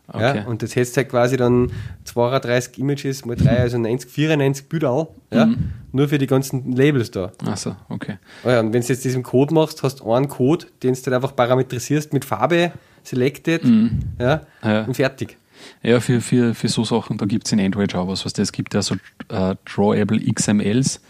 Okay. 0.08 0.38
Ja, 0.38 0.46
und 0.46 0.62
das 0.62 0.76
heißt 0.76 0.96
halt 0.96 1.08
quasi 1.08 1.36
dann 1.36 1.70
32 2.04 2.78
Images 2.78 3.24
mal 3.24 3.36
3, 3.36 3.60
also 3.60 3.78
90, 3.78 4.10
94 4.10 4.68
Bilder, 4.68 5.08
ja, 5.32 5.46
mhm. 5.46 5.72
nur 5.92 6.08
für 6.08 6.18
die 6.18 6.26
ganzen 6.26 6.72
Labels 6.76 7.10
da. 7.12 7.32
Achso, 7.46 7.76
okay. 7.88 8.18
Oh 8.44 8.50
ja, 8.50 8.60
und 8.60 8.74
wenn 8.74 8.82
du 8.82 8.88
jetzt 8.88 9.04
diesen 9.04 9.22
Code 9.22 9.54
machst, 9.54 9.82
hast 9.82 10.00
du 10.00 10.12
einen 10.12 10.28
Code, 10.28 10.66
den 10.82 10.94
du 10.94 11.00
dann 11.02 11.14
einfach 11.14 11.34
parametrisierst 11.34 12.12
mit 12.12 12.24
Farbe, 12.26 12.72
selected, 13.04 13.64
mhm. 13.64 14.00
ja, 14.18 14.42
ja, 14.62 14.82
und 14.82 14.94
fertig. 14.94 15.38
Ja, 15.82 16.00
für, 16.00 16.20
für, 16.20 16.54
für 16.54 16.68
so 16.68 16.84
Sachen, 16.84 17.16
da 17.16 17.24
gibt 17.24 17.46
es 17.46 17.52
in 17.52 17.60
Android 17.60 17.94
auch 17.94 18.08
was. 18.08 18.26
was 18.26 18.32
es 18.36 18.52
gibt 18.52 18.74
ja 18.74 18.82
so 18.82 18.96
äh, 19.28 19.54
Drawable 19.64 20.20
XMLs, 20.32 21.00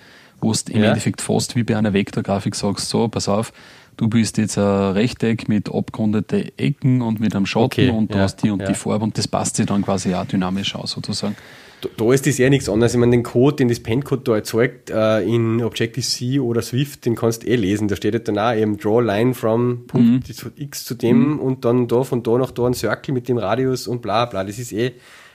wo 0.43 0.53
du 0.53 0.73
im 0.73 0.83
ja. 0.83 0.89
Endeffekt 0.89 1.23
fast 1.23 1.57
wie 1.57 1.63
bei 1.63 1.77
einer 1.77 1.95
Vektorgrafik 1.95 2.55
sagst, 2.55 2.89
so, 2.89 3.09
pass 3.09 3.29
auf, 3.29 3.53
du 3.97 4.09
bist 4.09 4.39
jetzt 4.39 4.59
ein 4.59 4.93
Rechteck 4.93 5.49
mit 5.49 5.73
abgerundeten 5.73 6.51
Ecken 6.57 7.03
und 7.03 7.21
mit 7.21 7.35
einem 7.35 7.47
Schatten 7.47 7.65
okay, 7.65 7.91
und 7.91 8.13
du 8.13 8.19
ja, 8.19 8.25
hast 8.25 8.43
die 8.43 8.51
und 8.51 8.61
ja. 8.61 8.69
die 8.69 8.75
Farbe 8.75 9.05
und 9.05 9.17
das 9.17 9.29
passt 9.29 9.57
sich 9.57 9.67
dann 9.67 9.83
quasi 9.83 10.15
auch 10.15 10.27
dynamisch 10.27 10.75
aus 10.75 10.93
sozusagen. 10.93 11.37
Da, 11.83 11.89
da 11.97 12.13
ist 12.13 12.27
das 12.27 12.39
ja 12.39 12.49
nichts 12.49 12.69
anderes. 12.69 12.95
Ich 12.95 13.01
meine, 13.01 13.11
den 13.11 13.25
Code, 13.25 13.57
den 13.57 13.69
das 13.69 13.81
Pen-Code 13.81 14.23
da 14.25 14.37
erzeugt, 14.37 14.91
äh, 14.91 15.23
in 15.23 15.63
Objective-C 15.63 16.39
oder 16.39 16.63
Swift, 16.63 17.05
den 17.07 17.17
kannst 17.17 17.43
du 17.43 17.49
eh 17.49 17.57
lesen. 17.57 17.89
Da 17.89 17.97
steht 17.97 18.15
halt 18.15 18.29
dann 18.29 18.39
auch 18.39 18.55
eben 18.55 18.79
Draw 18.79 19.03
Line 19.03 19.35
from 19.35 19.87
Punkt 19.89 20.29
mhm. 20.29 20.53
X 20.57 20.85
zu 20.85 20.95
dem 20.95 21.33
mhm. 21.33 21.41
und 21.41 21.65
dann 21.65 21.89
da 21.89 22.05
von 22.05 22.23
da 22.23 22.39
nach 22.39 22.53
da 22.53 22.67
ein 22.67 22.75
Circle 22.75 23.13
mit 23.13 23.29
dem 23.29 23.37
Radius 23.37 23.89
und 23.89 24.01
bla 24.01 24.27
bla. 24.27 24.45
Das 24.45 24.61
ist 24.61 24.73
eh, 24.73 24.93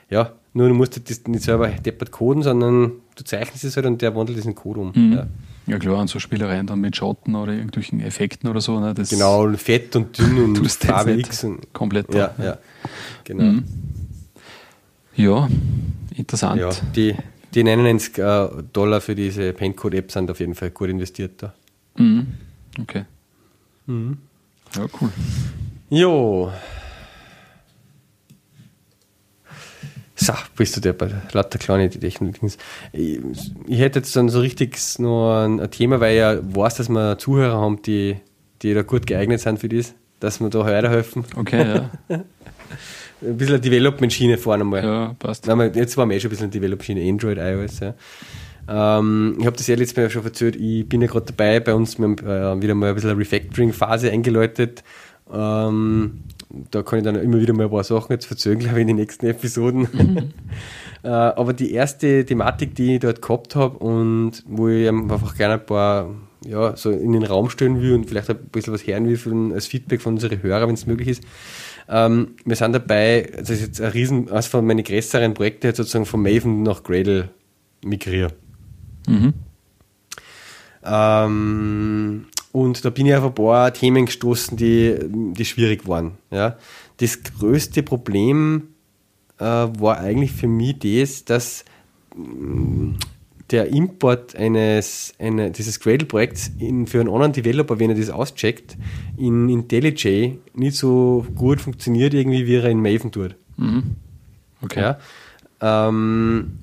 ja, 0.09 0.31
nur 0.57 0.69
du 0.69 0.73
musst 0.73 0.99
das 1.09 1.23
nicht 1.27 1.43
selber 1.43 1.67
deppert 1.67 2.11
coden, 2.11 2.41
sondern 2.41 2.93
du 3.15 3.23
zeichnest 3.23 3.63
es 3.63 3.75
halt 3.75 3.85
und 3.85 4.01
der 4.01 4.15
wandelt 4.15 4.37
diesen 4.37 4.55
Code 4.55 4.79
um. 4.79 4.91
Mhm. 4.93 5.13
Ja. 5.13 5.27
ja. 5.67 5.77
klar, 5.77 5.99
und 5.99 6.09
so 6.09 6.19
Spielereien 6.19 6.65
dann 6.65 6.81
mit 6.81 6.95
Schatten 6.95 7.35
oder 7.35 7.53
irgendwelchen 7.53 7.99
Effekten 8.01 8.49
oder 8.49 8.59
so. 8.59 8.79
Ne, 8.79 8.95
das 8.95 9.09
genau, 9.09 9.47
fett 9.53 9.95
und 9.95 10.17
dünn 10.17 10.37
und 10.57 10.71
Farbe 10.71 11.13
X. 11.13 11.43
Und, 11.43 11.71
komplett. 11.73 12.11
Ja, 12.13 12.33
ja, 12.39 12.57
genau. 13.23 13.43
Mhm. 13.43 13.63
Ja, 15.15 15.47
interessant. 16.15 16.59
Ja, 16.59 16.71
die, 16.95 17.15
die 17.53 17.63
99 17.63 18.17
äh, 18.17 18.47
Dollar 18.73 18.99
für 18.99 19.13
diese 19.13 19.53
Paintcode-App 19.53 20.11
sind 20.11 20.31
auf 20.31 20.39
jeden 20.39 20.55
Fall 20.55 20.71
gut 20.71 20.89
investiert 20.89 21.33
da. 21.37 21.53
Mhm. 21.97 22.27
Okay. 22.81 23.05
Mhm. 23.85 24.17
Ja, 24.75 24.87
cool. 24.99 25.09
Jo, 25.89 26.51
So, 30.19 30.33
bist 30.55 30.75
du 30.75 30.81
der 30.81 30.93
bei 30.93 31.11
lauter 31.31 31.59
kleine 31.59 31.89
Technik. 31.91 32.39
Ich, 32.91 33.19
ich 33.67 33.79
hätte 33.79 33.99
jetzt 33.99 34.15
dann 34.15 34.29
so 34.29 34.39
richtig 34.39 34.77
noch 34.97 35.43
ein, 35.43 35.59
ein, 35.59 35.69
Thema, 35.69 35.99
weil 35.99 36.13
ich 36.13 36.19
ja 36.19 36.39
weiß, 36.41 36.75
dass 36.75 36.89
wir 36.89 37.19
Zuhörer 37.19 37.55
haben, 37.55 37.81
die, 37.83 38.17
die 38.63 38.73
da 38.73 38.81
gut 38.81 39.05
geeignet 39.05 39.41
sind 39.41 39.59
für 39.59 39.69
das, 39.69 39.93
dass 40.19 40.39
wir 40.39 40.49
da 40.49 40.65
weiterhelfen. 40.65 41.23
Okay, 41.35 41.67
ja. 41.67 41.89
ein 43.21 43.37
bisschen 43.37 43.55
eine 43.55 43.61
Development-Schiene 43.61 44.39
vorne 44.39 44.63
mal. 44.63 44.83
Ja, 44.83 45.15
passt. 45.19 45.45
Nein, 45.45 45.71
jetzt 45.75 45.95
waren 45.97 46.09
wir 46.09 46.17
eh 46.17 46.19
schon 46.19 46.29
ein 46.29 46.31
bisschen 46.31 46.45
eine 46.45 46.51
Development-Schiene, 46.51 47.07
Android, 47.07 47.37
iOS. 47.37 47.79
Ja. 47.79 47.93
Ähm, 48.67 49.37
ich 49.39 49.45
habe 49.45 49.55
das 49.55 49.67
ja 49.67 49.75
letztes 49.75 49.97
Mal 49.97 50.09
schon 50.09 50.23
erzählt, 50.25 50.55
ich 50.55 50.89
bin 50.89 51.01
ja 51.01 51.07
gerade 51.07 51.27
dabei, 51.27 51.59
bei 51.59 51.75
uns, 51.75 51.99
wir 51.99 52.05
haben 52.05 52.17
äh, 52.17 52.61
wieder 52.61 52.73
mal 52.73 52.89
ein 52.89 52.95
bisschen 52.95 53.11
eine 53.11 53.19
Refactoring-Phase 53.19 54.11
eingeläutet. 54.11 54.83
Ähm, 55.31 56.23
da 56.49 56.81
kann 56.81 56.99
ich 56.99 57.05
dann 57.05 57.15
immer 57.15 57.39
wieder 57.39 57.53
mal 57.53 57.65
ein 57.65 57.69
paar 57.69 57.83
Sachen 57.83 58.11
jetzt 58.13 58.25
verzögern, 58.25 58.59
glaube 58.59 58.77
ich, 58.77 58.81
in 58.81 58.87
den 58.87 58.95
nächsten 58.97 59.25
Episoden. 59.25 59.87
Mhm. 59.91 60.17
äh, 61.03 61.09
aber 61.09 61.53
die 61.53 61.73
erste 61.73 62.25
Thematik, 62.25 62.75
die 62.75 62.95
ich 62.95 62.99
dort 63.01 63.21
gehabt 63.21 63.55
habe 63.55 63.77
und 63.79 64.43
wo 64.47 64.69
ich 64.69 64.87
einfach 64.87 65.35
gerne 65.35 65.55
ein 65.55 65.65
paar 65.65 66.09
ja, 66.45 66.75
so 66.75 66.91
in 66.91 67.11
den 67.11 67.23
Raum 67.23 67.49
stellen 67.49 67.81
will 67.81 67.93
und 67.93 68.05
vielleicht 68.05 68.29
ein 68.29 68.37
bisschen 68.51 68.73
was 68.73 68.85
hören 68.85 69.07
will 69.07 69.17
von, 69.17 69.53
als 69.53 69.67
Feedback 69.67 70.01
von 70.01 70.13
unseren 70.13 70.41
Hörern, 70.41 70.69
wenn 70.69 70.75
es 70.75 70.85
möglich 70.85 71.09
ist. 71.09 71.23
Ähm, 71.89 72.35
wir 72.45 72.55
sind 72.55 72.73
dabei, 72.73 73.31
das 73.37 73.49
ist 73.49 73.61
jetzt 73.61 73.81
ein 73.81 73.91
riesen, 73.91 74.29
eines 74.29 74.47
von 74.47 74.65
meinen 74.65 74.83
größeren 74.83 75.33
Projekten, 75.33 75.73
sozusagen 75.73 76.05
von 76.05 76.21
Maven 76.21 76.63
nach 76.63 76.83
Gradle 76.83 77.29
migrieren. 77.83 78.33
Mhm. 79.07 79.33
Ähm, 80.83 82.25
und 82.57 82.83
da 82.83 82.89
bin 82.89 83.05
ich 83.05 83.13
auf 83.13 83.23
ein 83.23 83.35
paar 83.35 83.71
Themen 83.71 84.07
gestoßen, 84.07 84.57
die, 84.57 84.95
die 85.07 85.45
schwierig 85.45 85.87
waren. 85.87 86.13
Ja. 86.31 86.57
Das 86.97 87.21
größte 87.21 87.83
Problem 87.83 88.69
äh, 89.37 89.43
war 89.43 89.99
eigentlich 89.99 90.31
für 90.31 90.47
mich 90.47 90.79
das, 90.79 91.23
dass 91.23 91.65
mm, 92.15 92.93
der 93.51 93.67
Import 93.67 94.35
eines 94.35 95.13
eine, 95.19 95.51
dieses 95.51 95.79
Gradle-Projekts 95.79 96.49
für 96.87 96.99
einen 96.99 97.09
anderen 97.09 97.33
Developer, 97.33 97.77
wenn 97.77 97.91
er 97.91 97.95
das 97.95 98.09
auscheckt, 98.09 98.75
in 99.17 99.49
IntelliJ 99.49 100.39
nicht 100.55 100.77
so 100.77 101.27
gut 101.35 101.61
funktioniert, 101.61 102.15
irgendwie 102.15 102.47
wie 102.47 102.55
er 102.55 102.65
in 102.65 102.81
Maven 102.81 103.11
tut. 103.11 103.35
Mhm. 103.57 103.83
Okay. 104.63 104.81
Ja. 104.81 104.97
Ähm, 105.61 106.57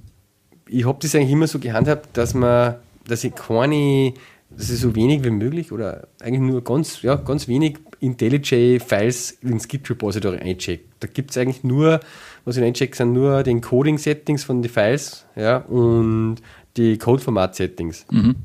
ich 0.66 0.84
habe 0.86 0.98
das 1.00 1.14
eigentlich 1.14 1.30
immer 1.30 1.46
so 1.46 1.60
gehandhabt, 1.60 2.16
dass 2.16 2.34
man, 2.34 2.74
dass 3.06 3.22
ich 3.22 3.32
keine 3.32 4.12
dass 4.56 4.70
ich 4.70 4.78
so 4.78 4.94
wenig 4.94 5.24
wie 5.24 5.30
möglich 5.30 5.72
oder 5.72 6.08
eigentlich 6.20 6.40
nur 6.40 6.62
ganz, 6.62 7.02
ja, 7.02 7.16
ganz 7.16 7.48
wenig 7.48 7.78
IntelliJ-Files 8.00 9.38
ins 9.42 9.68
Git-Repository 9.68 10.38
einchecke. 10.38 10.84
Da 11.00 11.08
gibt 11.08 11.30
es 11.30 11.38
eigentlich 11.38 11.64
nur, 11.64 12.00
was 12.44 12.56
ich 12.56 12.62
einchecke, 12.62 12.96
sind 12.96 13.12
nur 13.12 13.42
die 13.42 13.50
Encoding-Settings 13.50 14.44
von 14.44 14.62
den 14.62 14.70
Files 14.70 15.26
ja, 15.36 15.58
und 15.58 16.36
die 16.76 16.98
Code-Format-Settings. 16.98 18.06
Mhm. 18.10 18.36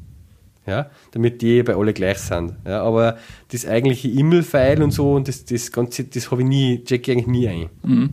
Ja, 0.66 0.92
damit 1.12 1.42
die 1.42 1.64
bei 1.64 1.76
alle 1.76 1.94
gleich 1.94 2.20
sind. 2.20 2.54
Ja, 2.66 2.84
aber 2.84 3.18
das 3.52 3.66
eigentliche 3.66 4.08
E-Mail-File 4.08 4.84
und 4.84 4.92
so 4.92 5.14
und 5.14 5.28
das, 5.28 5.46
das 5.46 5.72
Ganze, 5.72 6.04
das 6.04 6.30
habe 6.30 6.42
ich 6.42 6.48
nie, 6.48 6.84
checke 6.84 7.12
ich 7.12 7.18
eigentlich 7.18 7.28
nie 7.28 7.48
ein. 7.48 7.70
Mhm. 7.84 8.10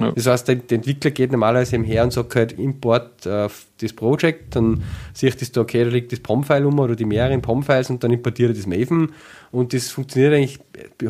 Ja. 0.00 0.10
Das 0.12 0.26
heißt, 0.26 0.48
der, 0.48 0.56
der, 0.56 0.76
Entwickler 0.78 1.10
geht 1.10 1.32
normalerweise 1.32 1.76
eben 1.76 1.84
her 1.84 2.02
und 2.02 2.12
sagt 2.12 2.34
halt 2.34 2.58
Import 2.58 3.26
äh, 3.26 3.48
das 3.80 3.92
Project, 3.92 4.56
dann 4.56 4.82
sieht 5.12 5.40
das 5.40 5.52
da, 5.52 5.60
okay, 5.60 5.84
da 5.84 5.90
liegt 5.90 6.12
das 6.12 6.20
POM-File 6.20 6.64
um 6.64 6.78
oder 6.78 6.96
die 6.96 7.04
mehreren 7.04 7.42
POM-Files 7.42 7.90
und 7.90 8.02
dann 8.02 8.10
importiert 8.10 8.50
er 8.50 8.54
das 8.54 8.66
Maven 8.66 9.12
und 9.50 9.74
das 9.74 9.90
funktioniert 9.90 10.32
eigentlich, 10.32 10.58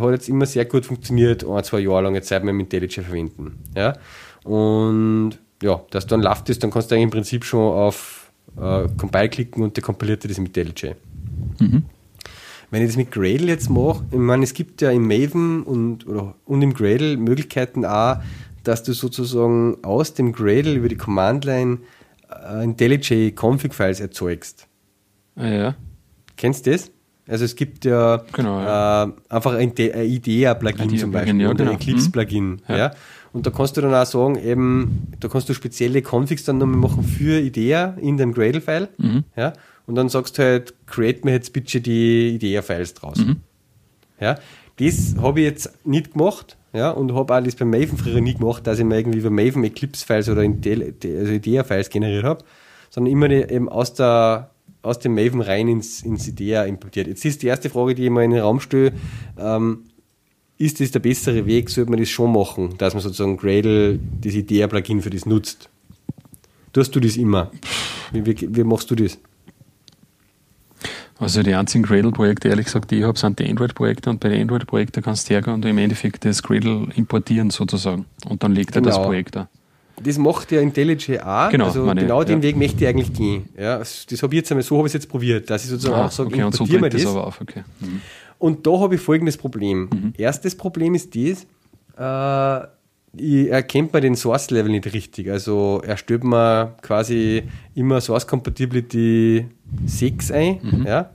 hat 0.00 0.10
jetzt 0.10 0.28
immer 0.28 0.46
sehr 0.46 0.64
gut 0.64 0.84
funktioniert, 0.84 1.46
ein, 1.46 1.62
zwei 1.62 1.78
Jahre 1.78 2.02
lang, 2.02 2.14
jetzt 2.16 2.28
seit 2.28 2.44
wir 2.44 2.52
mit 2.52 2.72
IntelliJ 2.72 3.04
verwenden. 3.04 3.58
Ja? 3.76 3.94
Und 4.42 5.38
ja, 5.62 5.80
dass 5.90 6.08
dann 6.08 6.20
läuft 6.20 6.48
das, 6.48 6.58
dann 6.58 6.72
kannst 6.72 6.90
du 6.90 6.96
eigentlich 6.96 7.04
im 7.04 7.10
Prinzip 7.10 7.44
schon 7.44 7.72
auf 7.72 8.32
äh, 8.60 8.88
Compile 8.96 9.28
klicken 9.28 9.62
und 9.62 9.76
der 9.76 9.84
kompiliert 9.84 10.24
das 10.24 10.38
mit 10.38 10.56
IntelliJ. 10.56 10.94
Mhm. 11.60 11.84
Wenn 12.72 12.82
ich 12.82 12.88
das 12.88 12.96
mit 12.96 13.12
Gradle 13.12 13.46
jetzt 13.46 13.70
mache, 13.70 14.02
ich 14.10 14.18
meine, 14.18 14.44
es 14.44 14.54
gibt 14.54 14.80
ja 14.80 14.90
im 14.90 15.06
Maven 15.06 15.62
und, 15.62 16.06
oder, 16.06 16.34
und 16.46 16.62
im 16.62 16.72
Gradle 16.74 17.16
Möglichkeiten 17.18 17.84
auch, 17.84 18.16
dass 18.64 18.82
du 18.82 18.92
sozusagen 18.92 19.82
aus 19.84 20.14
dem 20.14 20.32
Gradle 20.32 20.74
über 20.74 20.88
die 20.88 20.96
Command-Line 20.96 21.78
äh, 22.30 22.64
IntelliJ-Config-Files 22.64 24.00
erzeugst. 24.00 24.66
Ah, 25.36 25.48
ja. 25.48 25.74
Kennst 26.36 26.66
du 26.66 26.72
das? 26.72 26.90
Also 27.28 27.44
es 27.44 27.54
gibt 27.54 27.84
ja, 27.84 28.24
genau, 28.32 28.60
ja. 28.60 29.04
Äh, 29.04 29.12
einfach 29.28 29.54
ein, 29.54 29.72
IDEA-Plugin 29.76 30.98
zum 30.98 31.12
Beispiel 31.12 31.40
ja, 31.40 31.48
oder 31.48 31.58
genau. 31.58 31.70
ein 31.70 31.76
Eclipse-Plugin. 31.76 32.44
Mhm. 32.44 32.60
Ja. 32.68 32.76
ja. 32.76 32.90
Und 33.32 33.46
da 33.46 33.50
kannst 33.50 33.76
du 33.76 33.80
dann 33.80 33.94
auch 33.94 34.04
sagen, 34.04 34.36
eben, 34.36 35.12
da 35.20 35.28
kannst 35.28 35.48
du 35.48 35.54
spezielle 35.54 36.02
Configs 36.02 36.44
dann 36.44 36.58
nochmal 36.58 36.78
machen 36.78 37.04
für 37.04 37.40
IDEA 37.40 37.96
in 38.00 38.16
dem 38.16 38.34
Gradle-File. 38.34 38.88
Mhm. 38.98 39.24
Ja. 39.36 39.52
Und 39.86 39.94
dann 39.94 40.08
sagst 40.08 40.36
du 40.38 40.42
halt, 40.42 40.74
create 40.86 41.24
mir 41.24 41.32
jetzt 41.32 41.52
bitte 41.52 41.80
die 41.80 42.34
IDEA-Files 42.34 42.94
draus. 42.94 43.18
Mhm. 43.18 43.36
Ja. 44.20 44.38
Das 44.76 45.14
habe 45.20 45.40
ich 45.40 45.46
jetzt 45.46 45.86
nicht 45.86 46.12
gemacht, 46.12 46.56
ja, 46.72 46.90
und 46.90 47.14
habe 47.14 47.34
alles 47.34 47.54
beim 47.56 47.70
Maven 47.70 47.98
früher 47.98 48.20
nie 48.20 48.34
gemacht, 48.34 48.66
dass 48.66 48.78
ich 48.78 48.84
mir 48.84 48.98
irgendwie 48.98 49.18
über 49.18 49.30
Maven 49.30 49.64
Eclipse-Files 49.64 50.28
oder 50.28 50.40
also 50.40 51.32
IDEA-Files 51.32 51.90
generiert 51.90 52.24
habe, 52.24 52.44
sondern 52.90 53.12
immer 53.12 53.30
eben 53.30 53.68
aus, 53.68 53.92
der, 53.94 54.50
aus 54.80 54.98
dem 54.98 55.14
Maven 55.14 55.42
rein 55.42 55.68
ins, 55.68 56.02
ins 56.02 56.26
IDEA 56.28 56.64
importiert. 56.64 57.08
Jetzt 57.08 57.24
ist 57.24 57.42
die 57.42 57.48
erste 57.48 57.68
Frage, 57.68 57.94
die 57.94 58.04
ich 58.04 58.10
mal 58.10 58.24
in 58.24 58.30
den 58.30 58.40
Raum 58.40 58.60
stelle, 58.60 58.92
ähm, 59.38 59.84
ist 60.56 60.80
das 60.80 60.92
der 60.92 61.00
bessere 61.00 61.44
Weg, 61.44 61.68
sollte 61.68 61.90
man 61.90 62.00
das 62.00 62.08
schon 62.08 62.32
machen, 62.32 62.74
dass 62.78 62.94
man 62.94 63.02
sozusagen 63.02 63.36
Gradle, 63.36 63.98
das 64.20 64.34
IDEA-Plugin 64.34 65.02
für 65.02 65.10
das 65.10 65.26
nutzt? 65.26 65.68
Tust 66.72 66.94
du 66.94 67.00
das 67.00 67.16
immer? 67.16 67.50
Wie, 68.12 68.24
wie, 68.24 68.56
wie 68.56 68.64
machst 68.64 68.90
du 68.90 68.94
das? 68.94 69.18
Also 71.22 71.44
die 71.44 71.54
einzigen 71.54 71.84
Gradle-Projekte, 71.84 72.48
ehrlich 72.48 72.66
gesagt, 72.66 72.90
die 72.90 72.98
ich 72.98 73.04
habe, 73.04 73.16
sind 73.16 73.38
die 73.38 73.48
Android-Projekte 73.48 74.10
und 74.10 74.18
bei 74.18 74.28
den 74.28 74.42
Android-Projekten 74.42 75.02
kannst 75.02 75.30
du 75.30 75.34
hergehen 75.34 75.54
und 75.54 75.64
im 75.64 75.78
Endeffekt 75.78 76.24
das 76.24 76.42
Gradle 76.42 76.88
importieren 76.96 77.50
sozusagen 77.50 78.06
und 78.28 78.42
dann 78.42 78.52
legt 78.52 78.74
er 78.74 78.82
genau. 78.82 78.96
das 78.96 79.06
Projekt 79.06 79.36
da. 79.36 79.48
Das 80.02 80.18
macht 80.18 80.50
ja 80.50 80.60
IntelliJ 80.60 81.20
auch. 81.20 81.48
Genau, 81.50 81.66
also 81.66 81.84
meine, 81.84 82.00
genau 82.00 82.24
den 82.24 82.38
ja. 82.38 82.42
Weg 82.42 82.56
möchte 82.56 82.82
ich 82.82 82.88
eigentlich 82.88 83.12
gehen. 83.12 83.48
Ja, 83.56 83.78
das 83.78 84.06
habe 84.20 84.34
ich 84.34 84.38
jetzt 84.38 84.50
einmal, 84.50 84.64
so 84.64 84.76
habe 84.78 84.88
ich 84.88 84.90
es 84.90 84.94
jetzt 84.94 85.08
probiert, 85.08 85.48
dass 85.48 85.62
ich 85.62 85.70
sozusagen 85.70 85.94
ah, 85.94 86.06
auch 86.06 86.10
sage, 86.10 86.26
okay, 86.26 86.40
importiere 86.40 86.80
so 86.80 86.88
das. 86.88 87.02
das 87.02 87.06
aber 87.06 87.26
auf, 87.28 87.40
okay. 87.40 87.62
Mhm. 87.78 88.00
Und 88.38 88.66
da 88.66 88.80
habe 88.80 88.96
ich 88.96 89.00
folgendes 89.00 89.36
Problem. 89.36 89.90
Mhm. 89.92 90.14
Erstes 90.18 90.56
Problem 90.56 90.96
ist 90.96 91.14
das, 91.14 91.46
äh, 91.96 92.66
erkennt 93.16 93.92
man 93.92 94.02
den 94.02 94.16
Source-Level 94.16 94.70
nicht 94.70 94.92
richtig. 94.92 95.30
Also 95.30 95.82
er 95.84 95.96
stellt 95.96 96.24
mir 96.24 96.74
quasi 96.82 97.42
immer 97.74 98.00
Source 98.00 98.26
Compatibility 98.26 99.46
6 99.86 100.30
ein, 100.32 100.58
mhm. 100.62 100.86
ja, 100.86 101.10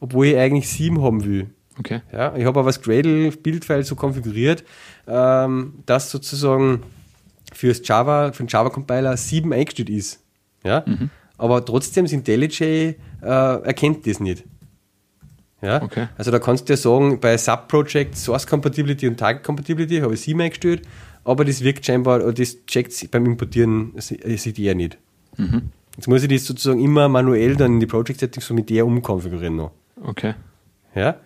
obwohl 0.00 0.26
ich 0.26 0.36
eigentlich 0.36 0.68
7 0.68 1.00
haben 1.02 1.24
will. 1.24 1.50
Okay. 1.78 2.02
Ja, 2.12 2.34
ich 2.36 2.44
habe 2.44 2.58
aber 2.58 2.68
das 2.68 2.82
Gradle-Bildfile 2.82 3.84
so 3.84 3.94
konfiguriert, 3.94 4.64
ähm, 5.06 5.74
dass 5.86 6.10
sozusagen 6.10 6.82
fürs 7.52 7.86
Java, 7.86 8.32
für 8.32 8.42
den 8.42 8.48
Java-Compiler 8.48 9.16
7 9.16 9.52
eingestellt 9.52 9.90
ist. 9.90 10.20
Ja? 10.64 10.82
Mhm. 10.86 11.10
Aber 11.36 11.64
trotzdem 11.64 12.06
sind 12.08 12.28
IntelliJ 12.28 12.60
äh, 12.62 12.96
erkennt 13.22 14.06
das 14.06 14.18
nicht. 14.18 14.44
Ja? 15.62 15.82
Okay. 15.82 16.08
Also 16.16 16.30
da 16.30 16.38
kannst 16.40 16.68
du 16.68 16.72
ja 16.72 16.76
sagen, 16.76 17.20
bei 17.20 17.36
Subproject 17.38 18.16
Source 18.16 18.46
Compatibility 18.46 19.06
und 19.06 19.16
Target 19.16 19.44
Compatibility 19.44 20.00
habe 20.00 20.14
ich 20.14 20.20
7 20.20 20.40
eingestellt, 20.40 20.82
aber 21.28 21.44
das 21.44 21.62
wirkt 21.62 21.84
scheinbar, 21.84 22.32
das 22.32 22.64
checkt 22.64 23.10
beim 23.10 23.26
Importieren 23.26 23.92
sieht 23.98 24.58
er 24.58 24.74
nicht. 24.74 24.96
Mhm. 25.36 25.70
Jetzt 25.94 26.08
muss 26.08 26.22
ich 26.22 26.28
das 26.28 26.46
sozusagen 26.46 26.80
immer 26.82 27.08
manuell 27.10 27.54
dann 27.54 27.74
in 27.74 27.80
die 27.80 27.86
Project 27.86 28.20
Settings 28.20 28.46
so 28.46 28.54
mit 28.54 28.70
der 28.70 28.86
umkonfigurieren 28.86 29.56
noch. 29.56 29.72
Okay. 30.02 30.34
Ja. 30.94 31.16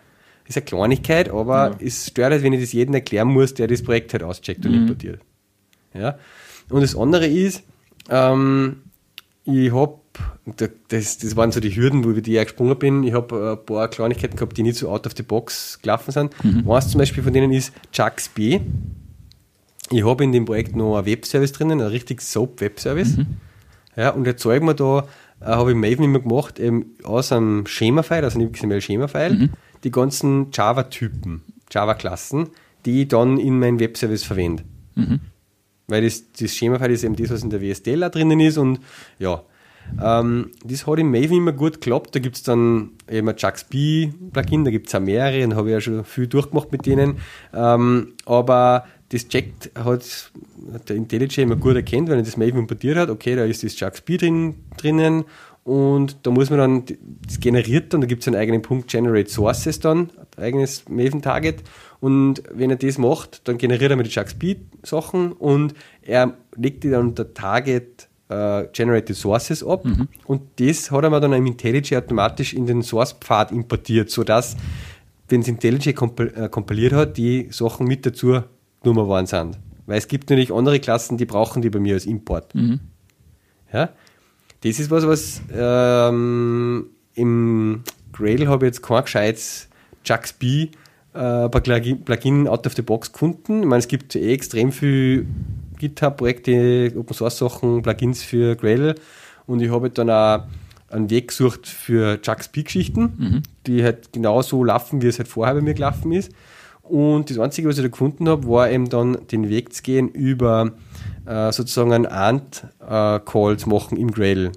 Ist 0.48 0.56
eine 0.56 0.64
Kleinigkeit, 0.64 1.30
aber 1.30 1.70
ja. 1.70 1.76
es 1.78 2.08
stört 2.08 2.32
halt, 2.32 2.42
wenn 2.42 2.52
ich 2.52 2.60
das 2.60 2.72
jedem 2.72 2.94
erklären 2.94 3.28
muss, 3.28 3.54
der 3.54 3.68
das 3.68 3.80
Projekt 3.82 4.12
halt 4.12 4.24
auscheckt 4.24 4.66
und 4.66 4.72
mhm. 4.72 4.78
importiert. 4.78 5.20
Ja. 5.94 6.18
Und 6.68 6.80
das 6.80 6.96
andere 6.96 7.28
ist, 7.28 7.62
ähm, 8.10 8.82
ich 9.44 9.72
habe, 9.72 9.98
das, 10.88 11.18
das 11.18 11.36
waren 11.36 11.52
so 11.52 11.60
die 11.60 11.76
Hürden, 11.76 12.02
wo 12.02 12.10
ich 12.10 12.22
die 12.22 12.32
gesprungen 12.32 12.76
bin. 12.76 13.04
Ich 13.04 13.12
habe 13.12 13.56
ein 13.56 13.66
paar 13.66 13.86
Kleinigkeiten 13.86 14.34
gehabt, 14.34 14.58
die 14.58 14.64
nicht 14.64 14.78
so 14.78 14.90
out 14.90 15.06
of 15.06 15.12
the 15.16 15.22
box 15.22 15.78
gelaufen 15.80 16.10
sind. 16.10 16.44
Mhm. 16.44 16.68
Eins 16.68 16.88
zum 16.88 16.98
Beispiel 16.98 17.22
von 17.22 17.32
denen 17.32 17.52
ist 17.52 17.72
JaxB. 17.92 18.60
Ich 19.90 20.04
habe 20.04 20.24
in 20.24 20.32
dem 20.32 20.44
Projekt 20.44 20.76
noch 20.76 20.96
ein 20.96 21.06
Webservice 21.06 21.52
drinnen, 21.52 21.80
ein 21.80 21.88
richtig 21.88 22.22
SOAP-Webservice. 22.22 23.18
Mhm. 23.18 23.26
Ja, 23.96 24.10
und 24.10 24.26
jetzt 24.26 24.42
zeigen 24.42 24.66
wir 24.66 24.74
da, 24.74 25.06
äh, 25.40 25.46
habe 25.46 25.70
ich 25.72 25.76
Maven 25.76 26.04
immer 26.04 26.20
gemacht, 26.20 26.58
eben 26.58 26.94
aus 27.02 27.32
einem 27.32 27.66
Schema-File, 27.66 28.24
also 28.24 28.38
einem 28.38 28.52
XML-Schema-File, 28.52 29.34
mhm. 29.34 29.50
die 29.84 29.90
ganzen 29.90 30.48
Java-Typen, 30.52 31.42
Java-Klassen, 31.70 32.48
die 32.86 33.02
ich 33.02 33.08
dann 33.08 33.38
in 33.38 33.58
meinen 33.58 33.80
Webservice 33.80 34.24
verwende. 34.24 34.64
Mhm. 34.94 35.20
Weil 35.88 36.04
das, 36.04 36.32
das 36.32 36.54
Schema-File 36.54 36.92
ist 36.92 37.04
eben 37.04 37.16
das, 37.16 37.30
was 37.30 37.42
in 37.42 37.50
der 37.50 37.60
WSDL 37.60 38.08
drinnen 38.10 38.40
ist 38.40 38.56
und 38.56 38.80
ja, 39.18 39.42
ähm, 40.02 40.50
das 40.64 40.86
hat 40.86 40.98
im 40.98 41.10
Maven 41.10 41.38
immer 41.38 41.52
gut 41.52 41.74
geklappt. 41.74 42.14
Da 42.14 42.20
gibt 42.20 42.36
es 42.36 42.42
dann 42.42 42.90
eben 43.10 43.28
ein 43.28 43.36
JaxB-Plugin, 43.36 44.64
da 44.64 44.70
gibt 44.70 44.88
es 44.88 44.94
auch 44.94 45.00
mehrere, 45.00 45.44
und 45.44 45.54
habe 45.54 45.68
ich 45.68 45.72
ja 45.74 45.80
schon 45.80 46.04
viel 46.04 46.26
durchgemacht 46.26 46.72
mit 46.72 46.86
denen. 46.86 47.18
Ähm, 47.52 48.14
aber 48.24 48.86
das 49.12 49.28
checkt 49.28 49.70
hat 49.74 50.88
der 50.88 50.96
IntelliJ 50.96 51.42
immer 51.42 51.56
gut 51.56 51.76
erkennt, 51.76 52.08
wenn 52.08 52.18
er 52.18 52.24
das 52.24 52.38
Maven 52.38 52.60
importiert 52.60 52.96
hat, 52.96 53.10
okay, 53.10 53.36
da 53.36 53.44
ist 53.44 53.62
das 53.62 53.78
JaxB 53.78 54.16
drin, 54.16 54.54
drinnen 54.78 55.24
und 55.64 56.16
da 56.22 56.30
muss 56.30 56.48
man 56.48 56.58
dann, 56.58 56.84
das 57.26 57.38
generiert 57.38 57.92
dann, 57.92 58.00
da 58.00 58.06
gibt 58.06 58.22
es 58.22 58.28
einen 58.28 58.36
eigenen 58.36 58.62
Punkt 58.62 58.90
Generate 58.90 59.30
Sources 59.30 59.80
dann, 59.80 60.10
eigenes 60.38 60.88
Maven-Target 60.88 61.62
und 62.00 62.42
wenn 62.52 62.70
er 62.70 62.76
das 62.76 62.96
macht, 62.96 63.46
dann 63.46 63.58
generiert 63.58 63.90
er 63.90 63.96
mir 63.96 64.04
die 64.04 64.10
JaxB-Sachen 64.10 65.32
und 65.32 65.74
er 66.00 66.34
legt 66.56 66.82
die 66.82 66.90
dann 66.90 67.08
unter 67.08 67.34
Target 67.34 68.08
uh, 68.30 68.62
Generated 68.72 69.14
Sources 69.14 69.62
ab 69.62 69.84
mhm. 69.84 70.08
und 70.24 70.40
das 70.56 70.90
hat 70.90 71.04
er 71.04 71.10
mir 71.10 71.20
dann 71.20 71.34
im 71.34 71.46
IntelliJ 71.46 71.96
automatisch 71.96 72.54
in 72.54 72.66
den 72.66 72.82
Source-Pfad 72.82 73.52
importiert, 73.52 74.10
sodass, 74.10 74.56
wenn 75.28 75.42
es 75.42 75.48
IntelliJ 75.48 75.92
kompil 75.92 76.48
kompiliert 76.48 76.94
hat, 76.94 77.18
die 77.18 77.48
Sachen 77.50 77.86
mit 77.86 78.06
dazu 78.06 78.40
Nummer 78.84 79.08
waren 79.08 79.26
sind. 79.26 79.58
Weil 79.86 79.98
es 79.98 80.08
gibt 80.08 80.30
natürlich 80.30 80.52
andere 80.52 80.80
Klassen, 80.80 81.18
die 81.18 81.24
brauchen 81.24 81.62
die 81.62 81.70
bei 81.70 81.78
mir 81.78 81.94
als 81.94 82.06
Import. 82.06 82.54
Mhm. 82.54 82.80
Ja? 83.72 83.90
Das 84.62 84.78
ist 84.78 84.90
was, 84.90 85.06
was 85.06 85.42
ähm, 85.52 86.86
im 87.14 87.82
Gradle 88.12 88.48
habe 88.48 88.66
ich 88.66 88.74
jetzt 88.74 88.82
kein 88.82 89.02
gescheites 89.02 89.68
JaxB 90.04 90.70
äh, 91.14 91.48
Plugin 91.48 92.48
out 92.48 92.66
of 92.66 92.74
the 92.74 92.82
box 92.82 93.12
gefunden. 93.12 93.62
Ich 93.62 93.66
meine, 93.66 93.80
es 93.80 93.88
gibt 93.88 94.14
eh 94.14 94.32
extrem 94.32 94.72
viele 94.72 95.26
GitHub-Projekte, 95.78 96.92
Open 96.96 97.14
Source 97.14 97.38
Sachen, 97.38 97.82
Plugins 97.82 98.22
für 98.22 98.54
Gradle 98.56 98.94
und 99.46 99.60
ich 99.60 99.70
habe 99.70 99.90
dann 99.90 100.10
auch 100.10 100.44
einen 100.90 101.10
Weg 101.10 101.28
gesucht 101.28 101.66
für 101.66 102.20
JaxB-Geschichten, 102.22 103.02
mhm. 103.16 103.42
die 103.66 103.82
halt 103.82 104.12
genauso 104.12 104.62
laufen, 104.62 105.02
wie 105.02 105.08
es 105.08 105.18
halt 105.18 105.28
vorher 105.28 105.54
bei 105.54 105.60
mir 105.60 105.74
gelaufen 105.74 106.12
ist. 106.12 106.32
Und 106.82 107.30
das 107.30 107.38
Einzige, 107.38 107.68
was 107.68 107.78
ich 107.78 107.82
da 107.82 107.88
gefunden 107.88 108.28
habe, 108.28 108.46
war 108.48 108.70
eben 108.70 108.88
dann 108.88 109.18
den 109.30 109.48
Weg 109.48 109.72
zu 109.72 109.82
gehen 109.82 110.08
über 110.08 110.72
äh, 111.26 111.52
sozusagen 111.52 111.92
ein 111.92 112.06
Ant-Call 112.06 113.56
zu 113.56 113.68
machen 113.68 113.96
im 113.96 114.10
Gradle. 114.10 114.52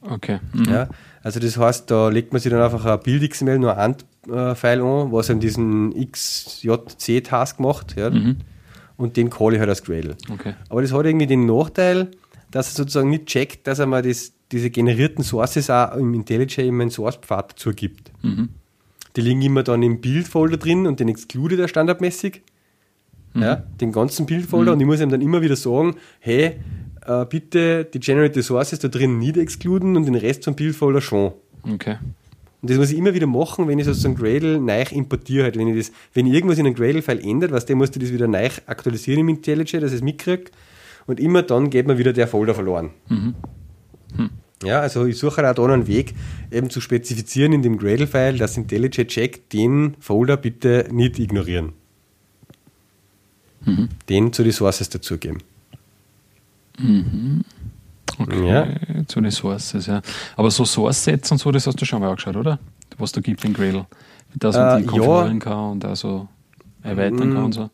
Okay. 0.00 0.40
Mhm. 0.52 0.64
Ja, 0.64 0.88
also 1.22 1.38
das 1.38 1.56
heißt, 1.56 1.90
da 1.90 2.08
legt 2.08 2.32
man 2.32 2.40
sich 2.40 2.50
dann 2.50 2.60
einfach 2.60 2.84
ein 2.84 3.00
Bild-XML, 3.00 3.58
nur 3.58 3.76
ein 3.76 3.94
Ant-File 4.26 4.80
an, 4.80 5.12
was 5.12 5.30
eben 5.30 5.40
diesen 5.40 5.94
XJC-Task 6.10 7.60
macht. 7.60 7.96
Ja, 7.96 8.10
mhm. 8.10 8.38
Und 8.96 9.16
den 9.16 9.30
call 9.30 9.54
ich 9.54 9.60
halt 9.60 9.68
als 9.68 9.84
Gradle. 9.84 10.16
Okay. 10.32 10.54
Aber 10.68 10.82
das 10.82 10.92
hat 10.92 11.04
irgendwie 11.06 11.26
den 11.26 11.46
Nachteil, 11.46 12.10
dass 12.50 12.72
er 12.72 12.76
sozusagen 12.76 13.10
nicht 13.10 13.26
checkt, 13.26 13.66
dass 13.66 13.78
er 13.78 13.86
mal 13.86 14.02
das, 14.02 14.32
diese 14.50 14.70
generierten 14.70 15.24
Sources 15.24 15.70
auch 15.70 15.96
im 15.96 16.14
IntelliJ 16.14 16.68
in 16.68 16.76
meinen 16.76 16.90
Source-Pfad 16.90 17.52
dazu 17.52 17.70
gibt. 17.70 18.12
Mhm. 18.22 18.50
Die 19.16 19.20
liegen 19.20 19.42
immer 19.42 19.62
dann 19.62 19.82
im 19.82 20.00
Bildfolder 20.00 20.56
drin 20.56 20.86
und 20.86 21.00
den 21.00 21.08
excludet 21.08 21.60
er 21.60 21.68
standardmäßig. 21.68 22.42
Mhm. 23.34 23.42
Ja, 23.42 23.56
den 23.80 23.92
ganzen 23.92 24.26
Bildfolder 24.26 24.72
mhm. 24.72 24.76
und 24.76 24.80
ich 24.80 24.86
muss 24.86 25.00
ihm 25.00 25.10
dann 25.10 25.22
immer 25.22 25.42
wieder 25.42 25.56
sagen, 25.56 25.96
hey, 26.20 26.56
äh, 27.06 27.24
bitte 27.26 27.84
die 27.84 28.00
Generated 28.00 28.44
Sources 28.44 28.78
da 28.78 28.88
drin 28.88 29.18
nicht 29.18 29.36
exkluden 29.36 29.96
und 29.96 30.04
den 30.04 30.14
Rest 30.14 30.44
vom 30.44 30.54
Bildfolder 30.54 31.00
schon. 31.00 31.32
Okay. 31.62 31.96
Und 32.62 32.70
das 32.70 32.78
muss 32.78 32.92
ich 32.92 32.98
immer 32.98 33.12
wieder 33.12 33.26
machen, 33.26 33.66
wenn 33.66 33.78
ich 33.78 33.86
sozusagen 33.86 34.14
Gradle 34.14 34.60
neu 34.60 34.84
importiere. 34.92 35.44
Halt. 35.44 35.58
Wenn, 35.58 35.68
ich 35.68 35.88
das, 35.88 35.96
wenn 36.14 36.26
irgendwas 36.26 36.58
in 36.58 36.66
einem 36.66 36.76
Gradle-File 36.76 37.20
ändert, 37.20 37.50
was 37.50 37.66
der 37.66 37.74
musste 37.74 37.98
das 37.98 38.12
wieder 38.12 38.28
neu 38.28 38.48
aktualisieren 38.66 39.20
im 39.20 39.28
IntelliJ, 39.30 39.80
dass 39.80 39.90
ich 39.90 39.96
es 39.96 40.02
mitkriege. 40.02 40.44
Und 41.06 41.18
immer 41.18 41.42
dann 41.42 41.70
geht 41.70 41.88
mir 41.88 41.98
wieder 41.98 42.12
der 42.12 42.28
Folder 42.28 42.54
verloren. 42.54 42.90
Mhm. 43.08 43.34
Hm. 44.16 44.30
Ja, 44.62 44.80
also 44.80 45.06
ich 45.06 45.18
suche 45.18 45.48
auch 45.48 45.54
da 45.54 45.64
einen 45.64 45.86
Weg, 45.86 46.14
eben 46.50 46.70
zu 46.70 46.80
spezifizieren 46.80 47.52
in 47.52 47.62
dem 47.62 47.78
Gradle-File, 47.78 48.38
dass 48.38 48.56
IntelliJ 48.56 49.06
checkt, 49.06 49.52
den 49.52 49.96
Folder 50.00 50.36
bitte 50.36 50.88
nicht 50.90 51.18
ignorieren. 51.18 51.72
Mhm. 53.64 53.88
Den 54.08 54.32
zu 54.32 54.42
Resources 54.42 54.88
dazugeben. 54.88 55.38
Mhm. 56.78 57.44
Okay, 58.18 58.48
ja. 58.48 58.66
zu 59.06 59.20
Resources, 59.20 59.86
ja. 59.86 60.02
Aber 60.36 60.50
so 60.50 60.64
Source-Sets 60.64 61.32
und 61.32 61.38
so, 61.38 61.50
das 61.50 61.66
hast 61.66 61.80
du 61.80 61.84
schon 61.84 62.00
mal 62.00 62.10
angeschaut, 62.10 62.36
oder? 62.36 62.58
Was 62.98 63.12
da 63.12 63.20
gibt 63.20 63.44
in 63.44 63.54
Gradle. 63.54 63.86
Dass 64.34 64.56
man 64.56 64.78
äh, 64.78 64.80
die 64.82 64.86
konfigurieren 64.86 65.38
ja. 65.38 65.38
kann 65.38 65.70
und 65.72 65.84
also 65.84 66.28
erweitern 66.82 67.34
kann 67.34 67.44
und 67.44 67.52
so. 67.52 67.70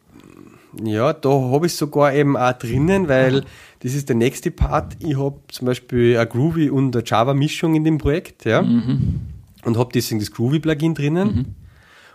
Ja, 0.82 1.12
da 1.12 1.28
habe 1.28 1.66
ich 1.66 1.74
sogar 1.74 2.14
eben 2.14 2.36
auch 2.36 2.52
drinnen, 2.52 3.08
weil 3.08 3.44
das 3.80 3.94
ist 3.94 4.08
der 4.08 4.16
nächste 4.16 4.50
Part. 4.50 4.96
Ich 5.00 5.16
habe 5.16 5.40
zum 5.48 5.66
Beispiel 5.66 6.16
eine 6.16 6.26
Groovy 6.26 6.70
und 6.70 6.94
eine 6.94 7.04
Java-Mischung 7.04 7.74
in 7.74 7.84
dem 7.84 7.98
Projekt, 7.98 8.44
ja. 8.44 8.62
Mhm. 8.62 9.20
Und 9.64 9.76
habe 9.76 9.90
deswegen 9.92 10.20
das 10.20 10.30
Groovy-Plugin 10.30 10.94
drinnen. 10.94 11.28
Mhm. 11.28 11.46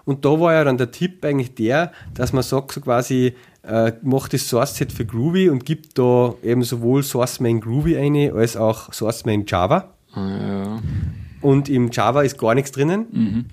Und 0.05 0.25
da 0.25 0.39
war 0.39 0.53
ja 0.53 0.63
dann 0.63 0.77
der 0.77 0.91
Tipp 0.91 1.23
eigentlich 1.23 1.55
der, 1.55 1.91
dass 2.13 2.33
man 2.33 2.43
sagt, 2.43 2.73
so 2.73 2.81
quasi, 2.81 3.35
äh, 3.63 3.93
macht 4.01 4.33
das 4.33 4.47
Source-Set 4.49 4.91
für 4.91 5.05
Groovy 5.05 5.49
und 5.49 5.65
gibt 5.65 5.97
da 5.97 6.33
eben 6.43 6.63
sowohl 6.63 7.03
Source-Main 7.03 7.61
Groovy 7.61 7.97
eine, 7.97 8.33
als 8.33 8.57
auch 8.57 8.91
Source-Main 8.91 9.45
Java. 9.47 9.93
Ah, 10.13 10.37
ja. 10.37 10.81
Und 11.41 11.69
im 11.69 11.89
Java 11.91 12.23
ist 12.23 12.37
gar 12.37 12.55
nichts 12.55 12.71
drinnen. 12.71 13.05
Mhm. 13.11 13.45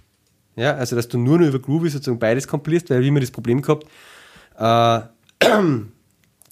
Ja, 0.57 0.75
also 0.75 0.97
dass 0.97 1.09
du 1.09 1.19
nur 1.19 1.39
noch 1.39 1.47
über 1.47 1.59
Groovy 1.61 1.89
sozusagen 1.89 2.19
beides 2.19 2.49
kompilierst, 2.49 2.91
weil 2.91 3.01
wie 3.01 3.09
immer 3.09 3.21
das 3.21 3.31
Problem 3.31 3.63
gehabt, 3.63 3.87
äh, 4.61 5.01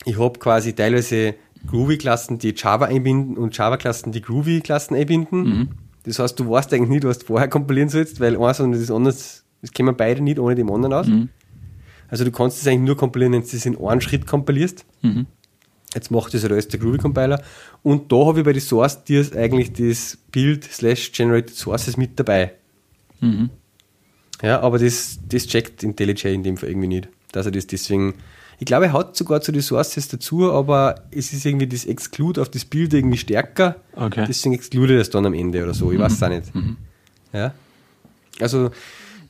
ich 0.05 0.19
habe 0.19 0.39
quasi 0.39 0.73
teilweise 0.73 1.35
Groovy-Klassen, 1.67 2.39
die 2.39 2.55
Java 2.57 2.87
einbinden 2.87 3.37
und 3.37 3.57
Java-Klassen, 3.57 4.13
die 4.13 4.23
Groovy-Klassen 4.23 4.97
einbinden. 4.97 5.43
Mhm. 5.43 5.69
Das 6.05 6.19
heißt, 6.19 6.39
du 6.41 6.49
weißt 6.49 6.73
eigentlich 6.73 6.89
nicht, 6.89 7.05
was 7.05 7.19
du 7.19 7.27
vorher 7.27 7.49
kompilieren 7.49 7.89
sollst, 7.89 8.21
weil 8.21 8.41
eins 8.41 8.61
und 8.61 8.73
das 8.73 8.91
andere, 8.91 9.15
das 9.15 9.73
kennen 9.75 9.97
beide 9.97 10.23
nicht 10.23 10.39
ohne 10.39 10.55
dem 10.55 10.71
anderen 10.71 10.95
aus. 10.95 11.07
Mhm. 11.07 11.29
Also 12.09 12.25
du 12.25 12.33
kannst 12.33 12.63
es 12.63 12.67
eigentlich 12.67 12.87
nur 12.87 12.97
kompilieren, 12.97 13.35
wenn 13.35 13.43
du 13.43 13.47
es 13.47 13.67
in 13.67 13.79
einem 13.79 14.01
Schritt 14.01 14.27
kompilierst. 14.27 14.87
Mhm. 15.03 15.27
Jetzt 15.95 16.11
macht 16.11 16.33
das 16.33 16.45
alles 16.45 16.69
der 16.69 16.81
Groovy-Compiler. 16.81 17.43
Und 17.83 18.11
da 18.11 18.27
habe 18.27 18.41
ich 18.41 18.45
bei 18.45 18.53
den 18.53 18.63
Source 18.63 19.05
Tiers 19.05 19.35
eigentlich 19.35 19.73
das 19.73 20.17
Build 20.33 20.65
slash 20.65 21.13
Generated 21.13 21.55
Sources 21.55 21.97
mit 21.97 22.19
dabei. 22.19 22.53
Mhm. 23.21 23.51
Ja, 24.41 24.61
aber 24.61 24.79
das, 24.79 25.19
das 25.29 25.47
checkt 25.47 25.83
IntelliJ 25.83 26.33
in 26.33 26.43
dem 26.45 26.57
Fall 26.57 26.71
irgendwie 26.71 26.89
nicht 26.89 27.09
dass 27.33 27.47
er 27.47 27.53
das 27.53 27.67
deswegen. 27.67 28.15
Ich 28.61 28.67
glaube, 28.67 28.87
er 28.87 28.93
hat 28.93 29.17
sogar 29.17 29.41
zu 29.41 29.53
Resources 29.53 30.09
dazu, 30.09 30.51
aber 30.53 30.97
es 31.13 31.33
ist 31.33 31.47
irgendwie 31.47 31.69
das 31.69 31.85
Exclude 31.85 32.43
auf 32.43 32.49
das 32.49 32.65
Bild 32.65 32.93
irgendwie 32.93 33.19
stärker. 33.19 33.77
Okay. 33.95 34.25
Deswegen 34.27 34.55
exclude 34.55 34.95
er 34.95 34.99
das 34.99 35.11
dann 35.11 35.27
am 35.27 35.35
Ende 35.35 35.63
oder 35.63 35.75
so. 35.75 35.93
Ich 35.93 35.99
mhm. 35.99 36.03
weiß 36.03 36.13
es 36.15 36.23
auch 36.23 36.29
nicht. 36.29 36.55
Mhm. 36.55 36.77
Ja. 37.33 37.55
Also, 38.41 38.71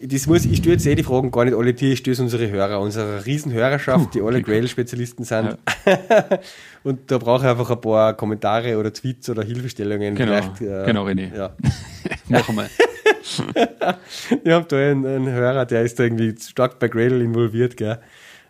das 0.01 0.27
muss, 0.27 0.45
ich 0.45 0.59
stelle 0.59 0.75
jetzt 0.75 0.87
eh 0.87 0.95
die 0.95 1.03
Fragen 1.03 1.31
gar 1.31 1.45
nicht 1.45 1.57
alle 1.57 1.75
dir, 1.75 1.93
ich 1.93 1.99
stelle 1.99 2.17
unsere 2.21 2.49
Hörer, 2.49 2.81
unsere 2.81 3.27
riesen 3.27 3.53
Hörerschaft, 3.53 4.15
die 4.15 4.23
alle 4.23 4.43
Grail-Spezialisten 4.43 5.25
sind. 5.25 5.59
Ja. 5.85 6.25
und 6.85 7.11
da 7.11 7.19
brauche 7.19 7.45
ich 7.45 7.51
einfach 7.51 7.69
ein 7.71 7.81
paar 7.81 8.15
Kommentare 8.15 8.79
oder 8.79 8.93
Tweets 8.93 9.29
oder 9.29 9.43
Hilfestellungen. 9.43 10.15
Genau, 10.15 10.35
äh, 10.35 10.87
genau 10.87 11.05
René. 11.05 11.37
Ja. 11.37 11.57
Machen 12.29 12.57
wir. 12.57 12.69
Wir 14.45 14.55
haben 14.55 14.67
da 14.69 14.77
einen, 14.77 15.07
einen, 15.07 15.31
Hörer, 15.31 15.67
der 15.67 15.83
ist 15.83 15.99
da 15.99 16.05
irgendwie 16.05 16.35
stark 16.41 16.79
bei 16.79 16.89
Gradle 16.89 17.23
involviert, 17.23 17.77
gell? 17.77 17.99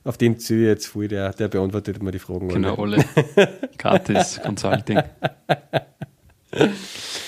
Auf 0.05 0.17
den 0.17 0.39
ziehe 0.39 0.63
ich 0.63 0.67
jetzt 0.69 0.87
voll, 0.87 1.09
der, 1.09 1.33
der 1.33 1.49
beantwortet 1.49 2.03
mir 2.03 2.13
die 2.13 2.19
Fragen. 2.19 2.49
Genau, 2.49 2.77
alle. 2.77 3.05
Gratis 3.79 4.41
Consulting. 4.43 5.03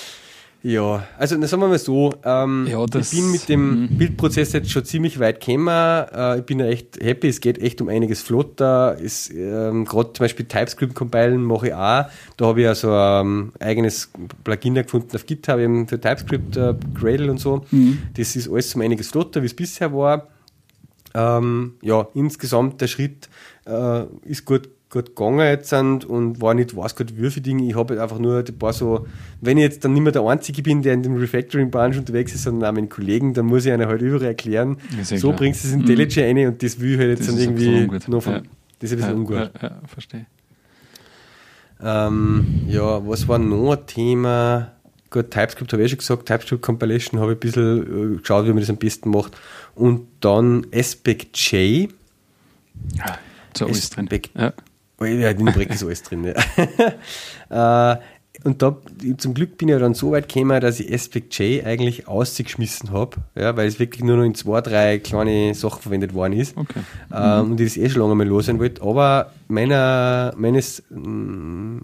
Ja, 0.63 1.07
also 1.17 1.41
sagen 1.47 1.61
wir 1.63 1.69
mal 1.69 1.79
so, 1.79 2.13
ähm, 2.23 2.67
ja, 2.69 2.83
ich 2.83 3.09
bin 3.09 3.31
mit 3.31 3.49
dem 3.49 3.81
mhm. 3.81 3.97
Bildprozess 3.97 4.53
jetzt 4.53 4.69
schon 4.69 4.85
ziemlich 4.85 5.19
weit 5.19 5.43
gekommen. 5.43 5.67
Äh, 5.67 6.39
ich 6.39 6.45
bin 6.45 6.59
ja 6.59 6.67
echt 6.67 7.01
happy, 7.01 7.29
es 7.29 7.41
geht 7.41 7.57
echt 7.57 7.81
um 7.81 7.89
einiges 7.89 8.21
flotter. 8.21 8.95
Ähm, 9.33 9.85
Gerade 9.85 10.13
zum 10.13 10.23
Beispiel 10.23 10.45
TypeScript 10.45 10.93
compilen 10.93 11.41
mache 11.43 11.69
ich 11.69 11.73
auch. 11.73 12.05
Da 12.37 12.45
habe 12.45 12.59
ich 12.59 12.65
ja 12.65 12.75
so 12.75 12.93
ein 12.93 13.25
ähm, 13.25 13.51
eigenes 13.59 14.11
Plugin 14.43 14.75
gefunden 14.75 15.15
auf 15.15 15.25
GitHub 15.25 15.57
eben 15.57 15.87
für 15.87 15.99
TypeScript, 15.99 16.55
äh, 16.57 16.75
Gradle 16.93 17.31
und 17.31 17.39
so. 17.39 17.65
Mhm. 17.71 18.03
Das 18.15 18.35
ist 18.35 18.47
alles 18.47 18.75
um 18.75 18.81
einiges 18.81 19.07
flotter, 19.07 19.41
wie 19.41 19.47
es 19.47 19.55
bisher 19.55 19.91
war. 19.93 20.27
Ähm, 21.15 21.73
ja, 21.81 22.07
insgesamt 22.13 22.81
der 22.81 22.87
Schritt 22.87 23.29
äh, 23.65 24.03
ist 24.25 24.45
gut 24.45 24.69
gut 24.91 25.15
gegangen 25.15 25.39
jetzt 25.39 25.69
sind 25.69 26.03
und 26.05 26.41
war 26.41 26.53
nicht 26.53 26.75
wie 26.75 27.29
viele 27.31 27.41
Dinge. 27.41 27.67
Ich 27.67 27.75
habe 27.75 27.93
halt 27.93 28.01
einfach 28.01 28.19
nur 28.19 28.39
ein 28.39 28.59
paar 28.59 28.73
so, 28.73 29.07
wenn 29.39 29.57
ich 29.57 29.63
jetzt 29.63 29.85
dann 29.85 29.93
nicht 29.93 30.03
mehr 30.03 30.11
der 30.11 30.23
Einzige 30.23 30.61
bin, 30.61 30.81
der 30.81 30.93
in 30.93 31.01
dem 31.01 31.15
Refactoring-Branche 31.15 31.99
unterwegs 31.99 32.35
ist, 32.35 32.43
sondern 32.43 32.69
auch 32.69 32.73
meine 32.75 32.87
Kollegen, 32.87 33.33
dann 33.33 33.45
muss 33.45 33.65
ich 33.65 33.71
einer 33.71 33.87
halt 33.87 34.01
überall 34.01 34.25
erklären, 34.25 34.77
ja 34.95 35.03
so 35.03 35.29
klar. 35.29 35.37
bringst 35.37 35.63
du 35.63 35.69
es 35.69 35.73
in 35.73 35.79
IntelliJ 35.81 36.19
mhm. 36.19 36.37
rein 36.37 36.47
und 36.49 36.61
das 36.61 36.79
will 36.79 36.93
ich 36.93 36.99
halt 36.99 37.09
jetzt 37.09 37.21
das 37.21 37.27
dann 37.27 37.37
irgendwie 37.39 38.11
noch 38.11 38.21
von, 38.21 38.33
ja. 38.33 38.41
das 38.79 38.91
ist 38.91 38.91
ein 38.91 38.97
bisschen 38.97 39.01
ja, 39.01 39.13
ungut. 39.13 39.37
Ja, 39.37 39.51
ja 39.61 39.81
verstehe. 39.87 40.25
Ähm, 41.83 42.61
ja, 42.67 43.07
was 43.07 43.27
war 43.27 43.39
noch 43.39 43.71
ein 43.71 43.87
Thema? 43.87 44.73
Gut, 45.09 45.31
TypeScript 45.31 45.73
habe 45.73 45.83
ich 45.83 45.89
schon 45.89 45.99
gesagt, 45.99 46.25
TypeScript 46.27 46.61
Compilation 46.61 47.19
habe 47.19 47.31
ich 47.31 47.37
ein 47.37 47.39
bisschen 47.39 48.15
äh, 48.15 48.17
geschaut, 48.17 48.45
wie 48.45 48.49
man 48.49 48.59
das 48.59 48.69
am 48.69 48.77
besten 48.77 49.09
macht. 49.09 49.37
Und 49.73 50.07
dann 50.19 50.67
Aspect 50.73 51.37
J. 51.37 51.89
Ja, 52.95 53.17
so 53.57 53.67
ist 53.67 53.95
drin. 53.95 54.09
Ja. 54.35 54.53
Ja, 55.01 55.29
in 55.29 55.37
dem 55.37 55.47
Projekt 55.47 55.73
ist 55.73 55.83
alles 55.83 56.03
drin. 56.03 56.33
Ja. 57.49 57.93
äh, 57.95 57.99
und 58.43 58.61
da, 58.61 58.75
zum 59.17 59.33
Glück 59.35 59.57
bin 59.57 59.69
ich 59.69 59.77
dann 59.77 59.93
so 59.93 60.11
weit 60.11 60.27
gekommen, 60.27 60.59
dass 60.61 60.79
ich 60.79 60.91
Aspect 60.91 61.37
J 61.37 61.63
eigentlich 61.63 62.07
ausgeschmissen 62.07 62.91
habe, 62.91 63.17
ja, 63.35 63.55
weil 63.55 63.67
es 63.67 63.77
wirklich 63.77 64.03
nur 64.03 64.17
noch 64.17 64.23
in 64.23 64.33
zwei, 64.33 64.61
drei 64.61 64.97
kleine 64.97 65.53
Sachen 65.53 65.81
verwendet 65.81 66.13
worden 66.13 66.33
ist. 66.33 66.57
Okay. 66.57 66.79
Ähm. 67.13 67.51
Und 67.51 67.61
ich 67.61 67.75
das 67.75 67.77
eh 67.77 67.89
schon 67.89 68.01
lange 68.01 68.15
mal 68.15 68.27
loswerden 68.27 68.59
wollte. 68.59 68.81
Aber 68.81 69.31
meiner, 69.47 70.33
meines 70.37 70.81
mh, 70.89 70.99
mm, 70.99 71.81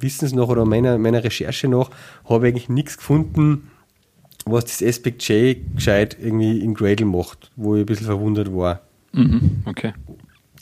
Wissens 0.00 0.32
nach 0.32 0.48
oder 0.48 0.64
meiner, 0.64 0.98
meiner 0.98 1.22
Recherche 1.22 1.68
nach 1.68 1.90
habe 2.28 2.48
ich 2.48 2.54
eigentlich 2.54 2.68
nichts 2.68 2.96
gefunden, 2.96 3.70
was 4.44 4.64
das 4.64 4.82
Aspect 4.82 5.22
J 5.28 5.58
gescheit 5.76 6.16
irgendwie 6.20 6.58
in 6.58 6.74
Gradle 6.74 7.06
macht, 7.06 7.52
wo 7.54 7.76
ich 7.76 7.82
ein 7.82 7.86
bisschen 7.86 8.06
verwundert 8.06 8.52
war. 8.52 8.80
Mhm. 9.12 9.62
Okay. 9.66 9.92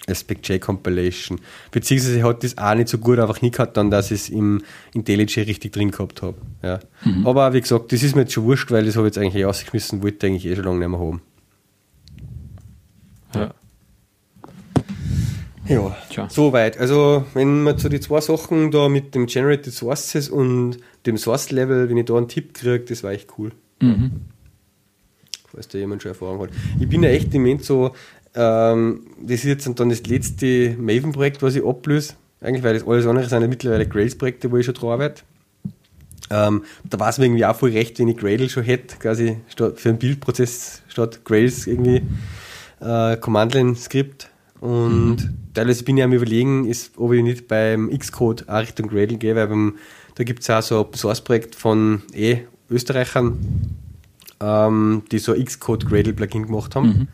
Aspect 0.09 0.49
J 0.49 0.61
Compilation. 0.61 1.41
Beziehungsweise 1.71 2.23
hat 2.23 2.43
das 2.43 2.57
auch 2.59 2.75
nicht 2.75 2.89
so 2.89 2.99
gut 2.99 3.19
einfach 3.19 3.39
hingehabt, 3.39 3.77
dann, 3.77 3.91
dass 3.91 4.11
ich 4.11 4.23
es 4.23 4.29
im 4.29 4.63
IntelliJ 4.95 5.41
richtig 5.43 5.73
drin 5.73 5.91
gehabt 5.91 6.23
habe. 6.23 6.37
Ja. 6.63 6.81
Mhm. 7.05 7.27
Aber 7.27 7.53
wie 7.53 7.61
gesagt, 7.61 7.93
das 7.93 8.03
ist 8.03 8.15
mir 8.15 8.23
jetzt 8.23 8.33
schon 8.33 8.45
wurscht, 8.45 8.71
weil 8.71 8.85
das 8.85 8.97
habe 8.97 9.07
ich 9.09 9.15
jetzt 9.15 9.23
eigentlich 9.23 9.45
ausgeschmissen, 9.45 10.03
wollte 10.03 10.27
ich 10.27 10.33
eigentlich 10.33 10.47
eh 10.47 10.57
schon 10.57 10.65
lange 10.65 10.79
nicht 10.79 10.89
mehr 10.89 11.01
haben. 11.01 11.23
Ja. 13.35 13.55
Ja, 15.69 15.97
Tja. 16.11 16.29
soweit. 16.29 16.79
Also, 16.79 17.25
wenn 17.35 17.63
man 17.63 17.79
zu 17.79 17.89
den 17.89 18.03
zwei 18.03 18.21
Sachen 18.21 18.73
da 18.73 18.89
mit 18.89 19.15
dem 19.15 19.27
Generated 19.27 19.73
Sources 19.73 20.29
und 20.29 20.79
dem 21.07 21.17
Source 21.17 21.53
Level, 21.53 21.89
wenn 21.89 21.97
ich 21.97 22.07
da 22.07 22.17
einen 22.17 22.27
Tipp 22.27 22.55
kriege, 22.55 22.81
das 22.81 23.05
war 23.05 23.13
echt 23.13 23.29
cool. 23.39 23.53
Mhm. 23.81 24.23
Falls 25.47 25.69
da 25.69 25.79
jemand 25.79 26.03
schon 26.03 26.11
Erfahrung 26.11 26.41
hat. 26.43 26.51
Ich 26.81 26.89
bin 26.89 27.05
ja 27.05 27.11
echt 27.11 27.33
im 27.35 27.43
Moment 27.43 27.65
so, 27.65 27.93
ähm, 28.35 29.01
das 29.21 29.41
ist 29.41 29.45
jetzt 29.45 29.81
dann 29.81 29.89
das 29.89 30.07
letzte 30.07 30.77
Maven-Projekt, 30.79 31.43
was 31.43 31.57
ich 31.57 31.65
ablöse. 31.65 32.15
Eigentlich, 32.41 32.63
weil 32.63 32.75
das 32.75 32.87
alles 32.87 33.07
andere 33.07 33.29
sind 33.29 33.43
ja 33.43 33.49
mittlerweile 33.49 33.87
Grails-Projekte, 33.87 34.51
wo 34.51 34.57
ich 34.57 34.67
schon 34.67 34.75
dran 34.75 34.91
arbeite. 34.91 35.23
Ähm, 36.31 36.63
da 36.85 36.99
war 37.01 37.09
es 37.09 37.19
mir 37.19 37.25
irgendwie 37.27 37.45
auch 37.45 37.57
voll 37.57 37.73
recht, 37.73 37.99
wenn 37.99 38.09
ich 38.09 38.17
Gradle 38.17 38.49
schon 38.49 38.63
hätte, 38.63 38.97
quasi 38.99 39.39
für 39.57 39.89
einen 39.89 39.99
Bildprozess 39.99 40.83
statt 40.89 41.25
Grails 41.25 41.67
irgendwie 41.67 42.03
äh, 42.81 43.17
Command-Line-Skript. 43.17 44.31
Und 44.61 45.17
mhm. 45.17 45.37
teilweise 45.55 45.83
bin 45.85 45.99
ich 45.99 46.05
am 46.05 46.13
überlegen, 46.13 46.67
ist, 46.67 46.93
ob 46.97 47.13
ich 47.13 47.23
nicht 47.23 47.49
beim 47.49 47.91
Xcode 47.91 48.49
auch 48.49 48.61
Richtung 48.61 48.89
Gradle 48.89 49.19
gehe, 49.19 49.35
weil 49.35 49.49
beim, 49.49 49.77
da 50.15 50.25
gibt 50.25 50.43
es 50.43 50.51
auch 50.51 50.63
so 50.63 50.87
ein 50.87 50.95
Source-Projekt 50.95 51.57
von 51.57 52.03
eh 52.15 52.39
Österreichern, 52.71 53.39
ähm, 54.41 55.03
die 55.11 55.19
so 55.19 55.33
ein 55.33 55.45
Xcode 55.45 55.87
Gradle 55.87 56.13
Plugin 56.13 56.47
gemacht 56.47 56.77
haben. 56.77 56.87
Mhm. 56.87 57.09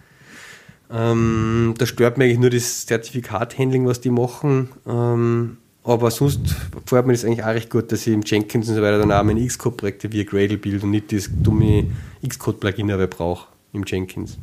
Ähm, 0.90 1.74
da 1.78 1.86
stört 1.86 2.16
mich 2.16 2.26
eigentlich 2.26 2.38
nur 2.38 2.50
das 2.50 2.86
Zertifikat-Handling, 2.86 3.86
was 3.86 4.00
die 4.00 4.10
machen. 4.10 4.68
Ähm, 4.86 5.58
aber 5.82 6.10
sonst 6.10 6.40
gefällt 6.84 7.06
mir 7.06 7.12
das 7.12 7.24
eigentlich 7.24 7.44
auch 7.44 7.48
recht 7.48 7.70
gut, 7.70 7.92
dass 7.92 8.06
ich 8.06 8.12
im 8.12 8.22
Jenkins 8.22 8.68
und 8.68 8.74
so 8.74 8.82
weiter 8.82 8.98
dann 8.98 9.12
auch 9.12 9.22
meine 9.22 9.46
Xcode-Projekte 9.46 10.10
via 10.12 10.24
Gradle 10.24 10.58
bilde 10.58 10.84
und 10.84 10.90
nicht 10.90 11.12
das 11.12 11.30
dumme 11.30 11.86
Xcode-Plugin 12.26 12.90
aber 12.90 13.06
brauche 13.06 13.46
im 13.72 13.84
Jenkins. 13.86 14.36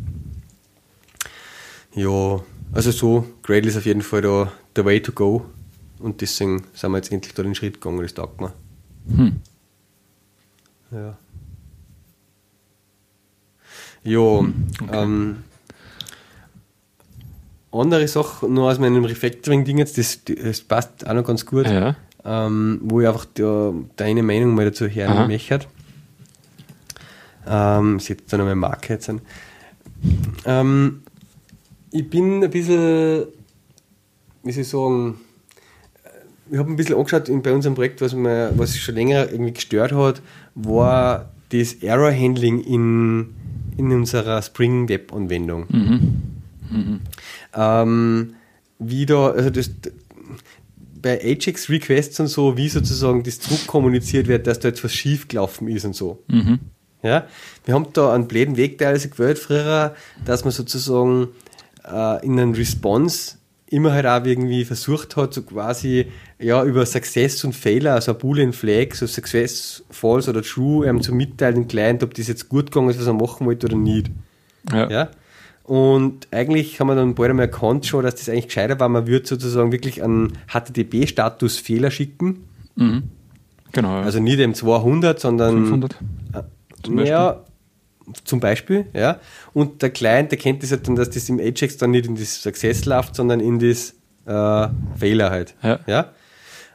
Ja, 1.94 2.41
also 2.72 2.91
so, 2.91 3.26
Gradle 3.44 3.70
ist 3.70 3.78
auf 3.78 3.86
jeden 3.86 4.02
Fall 4.02 4.22
da 4.22 4.52
der 4.76 4.86
way 4.86 5.02
to 5.02 5.11
go 5.11 5.45
und 5.99 6.22
deswegen 6.22 6.64
sind 6.74 6.91
wir 6.91 6.98
jetzt 6.98 7.11
endlich 7.11 7.34
da 7.34 7.44
den 7.44 7.56
Schritt 7.56 7.82
gegangen, 7.82 8.02
das 8.02 8.14
taugt 8.14 8.40
mir. 8.40 8.53
Hm. 9.15 9.41
Ja. 10.91 11.18
Ja, 14.06 14.20
okay. 14.20 14.53
ähm, 14.91 15.38
andere 17.74 18.08
Sache 18.08 18.48
noch 18.48 18.70
aus 18.70 18.80
meinem 18.80 19.06
Refactoring-Ding 19.06 19.78
jetzt, 19.78 19.98
das, 19.98 20.20
das 20.24 20.62
passt 20.62 21.08
auch 21.08 21.14
noch 21.14 21.24
ganz 21.24 21.45
gut, 21.45 21.68
ja. 21.68 21.95
ähm, 22.24 22.80
wo 22.84 23.02
ich 23.02 23.08
einfach 23.08 23.26
da, 23.34 23.74
deine 23.95 24.24
Meinung 24.24 24.56
mal 24.56 24.66
dazu 24.66 24.88
hören 24.88 25.28
möchte. 25.28 25.60
Ähm, 27.48 27.98
ich 27.98 28.06
setze 28.06 28.24
da 28.30 28.38
noch 28.38 28.45
meine 28.45 28.56
Marke 28.56 28.94
jetzt 28.94 29.10
an. 29.10 29.22
Ähm, 30.45 31.02
ich 31.91 32.10
bin 32.10 32.44
ein 32.44 32.50
bisschen, 32.50 33.26
wie 34.44 34.52
soll 34.52 34.62
ich 34.62 34.68
sagen, 34.68 35.20
ich 36.52 36.58
habe 36.58 36.70
ein 36.72 36.76
bisschen 36.76 36.95
angeschaut 36.95 37.30
in, 37.30 37.41
bei 37.41 37.54
unserem 37.54 37.76
Projekt, 37.76 38.02
was, 38.02 38.14
mir, 38.14 38.52
was 38.56 38.78
schon 38.78 38.95
länger 38.95 39.32
irgendwie 39.32 39.54
gestört 39.54 39.91
hat, 39.91 40.22
war 40.56 41.32
das 41.50 41.74
Error 41.76 42.12
Handling 42.12 42.62
in, 42.62 43.34
in 43.78 43.91
unserer 43.91 44.41
Spring 44.41 44.88
Web 44.90 45.14
Anwendung. 45.14 45.66
Mhm. 45.70 46.22
Mhm. 46.70 47.00
Ähm, 47.56 48.36
wie 48.80 49.06
da, 49.06 49.32
also 49.32 49.50
das, 49.50 49.70
bei 51.02 51.22
Ajax 51.22 51.70
Requests 51.70 52.20
und 52.20 52.28
so, 52.28 52.58
wie 52.58 52.70
sozusagen 52.70 53.24
das 53.24 53.40
zurückkommuniziert 53.40 54.28
wird, 54.28 54.48
dass 54.48 54.60
da 54.60 54.70
jetzt 54.70 54.84
was 54.84 54.94
schief 54.94 55.28
gelaufen 55.28 55.68
ist 55.68 55.86
und 55.86 55.96
so. 55.96 56.24
Mhm. 56.28 56.60
Ja, 57.04 57.28
wir 57.66 57.74
haben 57.74 57.88
da 57.92 58.14
einen 58.14 58.28
bläden 58.28 58.56
Weg 58.56 58.78
teilweise 58.78 59.10
gewählt 59.10 59.38
früher, 59.38 59.94
dass 60.24 60.46
man 60.46 60.52
sozusagen 60.52 61.28
äh, 61.86 62.26
in 62.26 62.40
einem 62.40 62.54
Response 62.54 63.36
immer 63.68 63.92
halt 63.92 64.06
auch 64.06 64.26
irgendwie 64.26 64.64
versucht 64.64 65.18
hat, 65.18 65.34
so 65.34 65.42
quasi 65.42 66.06
ja, 66.40 66.64
über 66.64 66.86
Success 66.86 67.44
und 67.44 67.54
Failure, 67.54 67.96
also 67.96 68.14
Boolean 68.14 68.54
Flag, 68.54 68.94
so 68.94 69.08
Success, 69.08 69.84
False 69.90 70.30
oder 70.30 70.44
True, 70.44 70.88
ähm, 70.88 71.02
zu 71.02 71.14
mitteilen 71.14 71.56
dem 71.56 71.68
Client, 71.68 72.04
ob 72.04 72.14
das 72.14 72.28
jetzt 72.28 72.48
gut 72.48 72.68
gegangen 72.68 72.90
ist, 72.90 73.00
was 73.00 73.08
er 73.08 73.14
machen 73.14 73.46
wollte 73.48 73.66
oder 73.66 73.76
nicht. 73.76 74.12
Ja. 74.72 74.90
ja? 74.90 75.10
Und 75.64 76.27
eigentlich 76.31 76.80
haben 76.80 76.88
wir 76.88 76.95
dann 76.95 77.15
bald 77.15 77.30
einmal 77.30 77.45
erkannt 77.45 77.85
schon, 77.85 78.03
dass 78.03 78.15
das 78.15 78.27
eigentlich 78.27 78.48
gescheiter 78.48 78.80
war, 78.80 78.90
man 78.90 79.07
würde 79.07 79.26
sozusagen 79.26 79.72
wirklich 79.72 80.03
einen 80.03 80.34
HTTP-Status 80.48 81.57
Fehler 81.57 81.90
schicken. 81.90 82.44
Mhm. 82.76 83.03
Genau. 83.72 83.99
Ja. 83.99 84.02
Also 84.02 84.19
nicht 84.19 84.40
dem 84.40 84.53
200, 84.53 85.19
sondern 85.19 85.65
500. 85.65 85.94
Äh, 86.34 86.44
zum 86.84 86.95
Beispiel. 86.95 87.11
Ja, 87.11 87.44
zum 88.26 88.40
Beispiel, 88.41 88.85
ja. 88.94 89.19
Und 89.53 89.81
der 89.81 89.90
Client 89.90 90.31
erkennt 90.31 90.64
das 90.64 90.72
halt 90.72 90.88
dann, 90.88 90.95
dass 90.98 91.10
das 91.10 91.30
im 91.30 91.40
Ajax 91.40 91.77
dann 91.77 91.91
nicht 91.91 92.06
in 92.06 92.15
das 92.15 92.41
Success 92.41 92.85
läuft, 92.85 93.15
sondern 93.15 93.40
in 93.40 93.60
das 93.60 93.94
äh, 94.26 94.69
Fehler 94.98 95.31
halt. 95.31 95.56
Ja. 95.64 95.80
ja? 95.88 96.11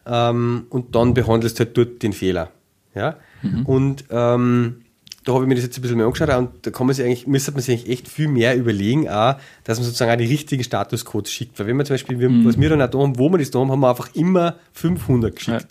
Ähm, 0.06 0.66
und 0.70 0.94
dann 0.94 1.12
behandelst 1.12 1.58
du 1.58 1.64
halt 1.64 1.76
dort 1.76 2.02
den 2.02 2.14
Fehler. 2.14 2.50
Ja. 2.94 3.16
Mhm. 3.42 3.66
Und 3.66 4.04
ähm, 4.10 4.82
da 5.28 5.34
habe 5.34 5.44
ich 5.44 5.48
mir 5.48 5.56
das 5.56 5.64
jetzt 5.64 5.76
ein 5.76 5.82
bisschen 5.82 5.98
mehr 5.98 6.06
angeschaut 6.06 6.30
und 6.30 6.66
da 6.66 6.70
kann 6.70 6.86
man 6.86 6.96
sich 6.96 7.04
eigentlich, 7.04 7.26
müsste 7.26 7.52
man 7.52 7.60
sich 7.60 7.74
eigentlich 7.74 7.90
echt 7.90 8.08
viel 8.08 8.28
mehr 8.28 8.56
überlegen, 8.56 9.10
auch, 9.10 9.34
dass 9.64 9.78
man 9.78 9.84
sozusagen 9.84 10.10
auch 10.10 10.16
die 10.16 10.24
richtigen 10.24 10.64
Statuscodes 10.64 11.30
schickt. 11.30 11.58
Weil 11.58 11.66
wenn 11.66 11.76
man 11.76 11.84
zum 11.84 11.94
Beispiel, 11.94 12.16
mhm. 12.16 12.46
was 12.46 12.58
wir 12.58 12.70
dann 12.70 12.80
auch 12.80 12.88
da 12.88 12.98
haben, 12.98 13.18
wo 13.18 13.28
wir 13.28 13.36
das 13.36 13.50
da 13.50 13.58
haben, 13.58 13.70
haben 13.70 13.80
wir 13.80 13.90
einfach 13.90 14.14
immer 14.14 14.56
500 14.72 15.36
geschickt. 15.36 15.66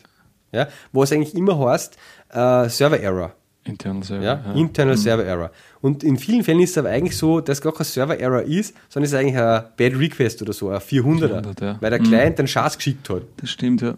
Ja. 0.52 0.60
ja 0.60 0.68
was 0.92 1.12
eigentlich 1.12 1.34
immer 1.34 1.58
heißt, 1.58 1.98
äh, 2.30 2.70
Server 2.70 3.00
Error. 3.00 3.34
Internal 3.64 4.04
Server. 4.04 4.24
Ja, 4.24 4.44
ja. 4.46 4.54
Internal 4.54 4.96
mhm. 4.96 5.00
Server 5.00 5.26
Error. 5.26 5.52
Und 5.82 6.04
in 6.04 6.18
vielen 6.18 6.44
Fällen 6.44 6.60
ist 6.60 6.72
es 6.72 6.78
aber 6.78 6.90
eigentlich 6.90 7.18
so, 7.18 7.42
dass 7.42 7.58
es 7.58 7.64
gar 7.64 7.74
kein 7.74 7.86
Server 7.86 8.20
Error 8.20 8.44
ist, 8.44 8.76
sondern 8.90 9.06
es 9.06 9.14
ist 9.14 9.20
eigentlich 9.20 9.38
ein 9.38 9.64
Bad 9.76 10.00
Request 10.00 10.44
oder 10.44 10.54
so, 10.54 10.70
ein 10.70 10.78
400er. 10.78 10.82
400, 10.82 11.62
ja. 11.62 11.78
Weil 11.82 11.90
der 11.90 12.00
Client 12.00 12.34
mhm. 12.34 12.44
den 12.44 12.48
Schatz 12.48 12.78
geschickt 12.78 13.10
hat. 13.10 13.24
Das 13.38 13.50
stimmt, 13.50 13.82
ja. 13.82 13.96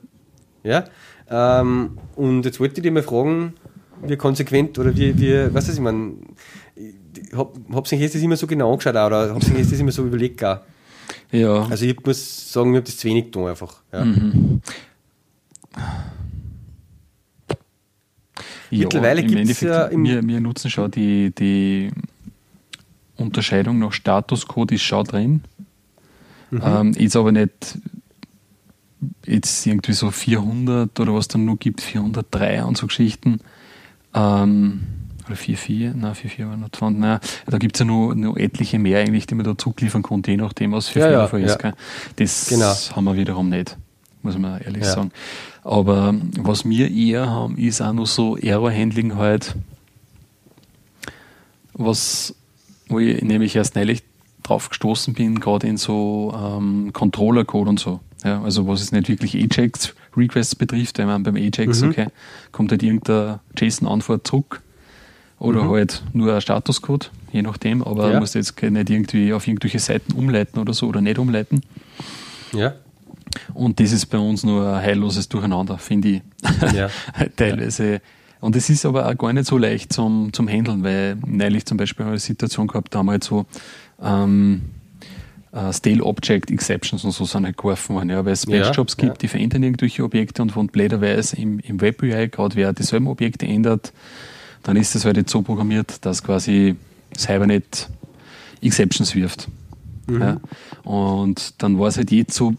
Ja. 0.63 0.85
Ähm, 1.29 1.97
und 2.15 2.45
jetzt 2.45 2.61
wollte 2.61 2.77
ich 2.77 2.83
dich 2.83 2.91
mal 2.91 3.03
fragen, 3.03 3.55
wie 4.03 4.17
konsequent 4.17 4.77
oder 4.79 4.95
wie, 4.95 5.17
wie 5.19 5.53
was 5.53 5.67
weiß 5.67 5.75
ich, 5.75 5.81
man, 5.81 6.17
hab, 7.35 7.53
hab's 7.73 7.91
nicht 7.91 8.01
jetzt 8.01 8.15
immer 8.15 8.37
so 8.37 8.47
genau 8.47 8.71
angeschaut 8.71 8.95
oder 8.95 9.33
hab's 9.33 9.47
nicht 9.47 9.69
jetzt 9.69 9.79
immer 9.79 9.91
so 9.91 10.05
überlegt 10.05 10.37
gar. 10.37 10.65
Ja. 11.31 11.67
Also 11.69 11.85
ich 11.85 12.03
muss 12.05 12.51
sagen, 12.51 12.71
mir 12.71 12.77
habe 12.77 12.85
das 12.85 12.97
zu 12.97 13.07
wenig 13.07 13.25
getan 13.25 13.47
einfach. 13.47 13.81
Ja. 13.91 14.05
Mhm. 14.05 14.61
Mittlerweile 18.71 19.23
gibt 19.23 19.49
es 19.49 19.61
ja 19.61 19.85
im 19.85 20.03
wir, 20.03 20.25
wir 20.25 20.39
nutzen 20.39 20.69
schon 20.69 20.91
die, 20.91 21.31
die 21.31 21.91
Unterscheidung 23.15 23.79
nach 23.79 23.93
Statuscode 23.93 24.73
ist 24.73 24.83
schon 24.83 25.05
drin. 25.05 25.41
Mhm. 26.51 26.61
Ähm, 26.63 26.93
ist 26.93 27.15
aber 27.15 27.31
nicht 27.31 27.77
jetzt 29.25 29.65
irgendwie 29.65 29.93
so 29.93 30.11
400 30.11 30.99
oder 30.99 31.13
was 31.13 31.27
dann 31.27 31.45
nur 31.45 31.57
gibt, 31.57 31.81
403 31.81 32.63
und 32.63 32.77
so 32.77 32.87
Geschichten. 32.87 33.39
Ähm, 34.13 34.81
oder 35.29 35.35
4,4, 35.35 35.93
nein, 35.95 36.13
4,4 36.13 36.49
war 36.49 36.57
noch 36.57 36.69
20, 36.69 36.99
nein, 36.99 37.19
da 37.45 37.57
gibt 37.57 37.75
es 37.75 37.79
ja 37.79 37.85
noch, 37.85 38.13
noch 38.15 38.35
etliche 38.35 38.79
mehr 38.79 38.99
eigentlich, 38.99 39.27
die 39.27 39.35
man 39.35 39.45
da 39.45 39.57
zugliefern 39.57 40.01
konnte, 40.01 40.31
je 40.31 40.37
nachdem, 40.37 40.71
was 40.71 40.87
für 40.89 40.99
ja, 40.99 41.27
Fehler 41.27 41.41
ja, 41.41 41.53
ist. 41.53 41.63
Ja. 41.63 41.73
Das 42.15 42.47
genau. 42.47 42.73
haben 42.95 43.03
wir 43.03 43.15
wiederum 43.15 43.49
nicht, 43.49 43.77
muss 44.23 44.37
man 44.37 44.59
ehrlich 44.61 44.83
ja. 44.83 44.91
sagen. 44.91 45.11
Aber 45.63 46.15
was 46.39 46.65
wir 46.65 46.89
eher 46.89 47.29
haben, 47.29 47.57
ist 47.57 47.81
auch 47.81 47.93
noch 47.93 48.07
so 48.07 48.37
Error-Handling 48.37 49.15
halt, 49.15 49.55
was, 51.73 52.35
wo 52.87 52.99
ich 52.99 53.21
nämlich 53.21 53.55
erst 53.55 53.75
neulich 53.75 54.03
drauf 54.43 54.69
gestoßen 54.69 55.13
bin, 55.13 55.39
gerade 55.39 55.67
in 55.67 55.77
so 55.77 56.33
ähm, 56.35 56.91
Controller-Code 56.91 57.69
und 57.69 57.79
so. 57.79 57.99
Ja, 58.23 58.41
also 58.41 58.67
was 58.67 58.81
es 58.81 58.91
nicht 58.91 59.07
wirklich 59.07 59.35
Ajax-Requests 60.19 60.55
betrifft, 60.55 60.97
wenn 60.97 61.07
man 61.07 61.23
beim 61.23 61.35
Ajax, 61.35 61.81
mhm. 61.81 61.89
okay, 61.89 62.07
kommt 62.51 62.71
halt 62.71 62.83
irgendeine 62.83 63.39
JSON-Antwort 63.57 64.27
zurück 64.27 64.61
oder 65.39 65.63
mhm. 65.63 65.69
halt 65.71 66.03
nur 66.13 66.33
ein 66.33 66.41
Statuscode, 66.41 67.11
je 67.31 67.41
nachdem, 67.41 67.83
aber 67.83 68.11
ja. 68.11 68.19
musst 68.19 68.35
jetzt 68.35 68.61
nicht 68.61 68.89
irgendwie 68.89 69.33
auf 69.33 69.47
irgendwelche 69.47 69.79
Seiten 69.79 70.13
umleiten 70.13 70.59
oder 70.59 70.73
so 70.73 70.87
oder 70.87 71.01
nicht 71.01 71.17
umleiten. 71.17 71.61
Ja. 72.53 72.73
Und 73.53 73.79
das 73.79 73.91
ist 73.91 74.07
bei 74.07 74.17
uns 74.17 74.43
nur 74.43 74.67
ein 74.67 74.81
heilloses 74.81 75.29
Durcheinander, 75.29 75.77
finde 75.77 76.09
ich. 76.09 76.21
Ja. 76.73 76.89
Teilweise. 77.35 78.01
Und 78.41 78.55
es 78.55 78.69
ist 78.69 78.85
aber 78.85 79.07
auch 79.07 79.17
gar 79.17 79.33
nicht 79.33 79.45
so 79.45 79.57
leicht 79.57 79.93
zum, 79.93 80.33
zum 80.33 80.47
Handeln, 80.47 80.83
weil 80.83 81.17
neulich 81.25 81.65
zum 81.65 81.77
Beispiel 81.77 82.05
eine 82.05 82.17
Situation 82.17 82.67
gehabt, 82.67 82.95
da 82.95 82.99
haben 82.99 83.07
wir 83.07 83.11
halt 83.13 83.23
so 83.23 83.45
ähm, 84.01 84.61
uh, 85.53 85.71
Stale 85.71 86.03
Object 86.03 86.51
Exceptions 86.51 87.03
und 87.03 87.11
so 87.11 87.25
sind 87.25 87.45
halt 87.45 87.57
geworfen 87.57 87.95
worden, 87.95 88.09
ja, 88.09 88.23
weil 88.23 88.33
es 88.33 88.45
Batch-Jobs 88.45 88.95
ja, 88.97 89.05
gibt, 89.05 89.17
ja. 89.17 89.19
die 89.21 89.27
verändern 89.27 89.63
irgendwelche 89.63 90.03
Objekte 90.03 90.41
und 90.41 90.51
von 90.51 90.67
blöderweise 90.67 91.37
im, 91.37 91.59
im 91.59 91.81
Web-UI, 91.81 92.29
gerade 92.29 92.55
wer 92.55 92.73
dieselben 92.73 93.07
Objekte 93.07 93.45
ändert, 93.45 93.93
dann 94.63 94.75
ist 94.75 94.95
es 94.95 95.05
halt 95.05 95.17
jetzt 95.17 95.31
so 95.31 95.41
programmiert, 95.41 96.05
dass 96.05 96.23
quasi 96.23 96.75
Cyber 97.17 97.47
nicht 97.47 97.89
Exceptions 98.61 99.15
wirft. 99.15 99.47
Mhm. 100.07 100.21
Ja. 100.21 100.37
Und 100.83 101.61
dann 101.61 101.79
war 101.79 101.87
es 101.87 101.97
halt 101.97 102.11
jetzt 102.11 102.33
so, 102.35 102.53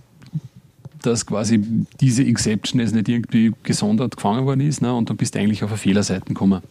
dass 1.02 1.26
quasi 1.26 1.62
diese 2.00 2.24
Exception 2.24 2.80
jetzt 2.80 2.94
nicht 2.94 3.08
irgendwie 3.08 3.52
gesondert 3.62 4.16
gefangen 4.16 4.44
worden 4.44 4.60
ist 4.60 4.82
ne, 4.82 4.94
und 4.94 5.08
dann 5.08 5.16
bist 5.16 5.34
du 5.34 5.38
eigentlich 5.38 5.64
auf 5.64 5.70
eine 5.70 5.78
Fehlerseite 5.78 6.26
gekommen. 6.26 6.62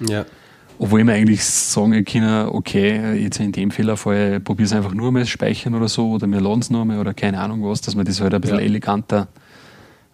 Ja. 0.00 0.24
Obwohl 0.82 1.04
wir 1.04 1.12
eigentlich 1.12 1.44
sagen 1.44 2.06
können, 2.06 2.48
okay, 2.48 3.12
jetzt 3.22 3.38
in 3.38 3.52
dem 3.52 3.70
Fehlerfall 3.70 4.40
probier 4.40 4.64
es 4.64 4.72
einfach 4.72 4.94
nur 4.94 5.12
mal 5.12 5.26
speichern 5.26 5.74
oder 5.74 5.88
so 5.88 6.12
oder 6.12 6.26
wir 6.26 6.40
laden 6.40 6.60
es 6.60 6.70
nur 6.70 6.86
mal 6.86 6.98
oder 6.98 7.12
keine 7.12 7.38
Ahnung 7.38 7.62
was, 7.62 7.82
dass 7.82 7.94
man 7.94 8.06
das 8.06 8.18
halt 8.22 8.32
ein 8.32 8.40
bisschen 8.40 8.60
ja. 8.60 8.64
eleganter 8.64 9.28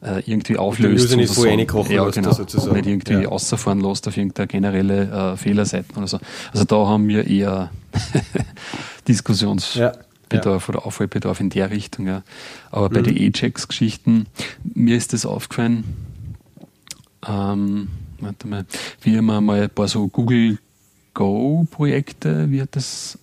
äh, 0.02 0.20
irgendwie 0.26 0.56
auflöst. 0.56 1.12
Und 1.12 1.18
nicht 1.18 1.32
so 1.32 1.43
reinkochen 1.43 1.94
ja, 1.94 2.10
genau, 2.10 2.32
sozusagen. 2.32 2.74
nicht 2.74 2.88
irgendwie 2.88 3.12
ja. 3.12 3.28
außerfahren 3.28 3.80
lässt 3.80 4.09
auf 4.09 4.16
irgendeine 4.16 4.48
generelle 4.48 5.32
äh, 5.34 5.36
Fehlerseiten 5.36 5.97
oder 5.97 6.09
so. 6.09 6.18
Also 6.52 6.64
da 6.64 6.84
haben 6.84 7.06
wir 7.06 7.28
eher 7.28 7.70
Diskussionsbedarf 9.06 9.94
ja. 10.32 10.68
oder 10.68 10.84
Aufholbedarf 10.84 11.38
in 11.38 11.51
der 11.51 11.70
Richtung. 11.70 12.09
Ja. 12.09 12.24
Aber 12.72 12.90
bei 12.90 13.02
mhm. 13.02 13.05
den 13.05 13.16
E-Checks-Geschichten, 13.18 14.26
mir 14.74 14.97
ist 14.97 15.12
das 15.12 15.26
aufgefallen, 15.26 15.84
ähm, 17.24 17.86
warte 18.20 18.48
mal, 18.48 18.66
wir 19.02 19.18
haben 19.18 19.44
mal 19.44 19.62
ein 19.62 19.70
paar 19.70 19.88
so 19.88 20.09
Google 20.09 20.59
Go-Projekte, 21.14 22.51
wie 22.51 22.60
hat 22.60 22.76
das 22.76 23.18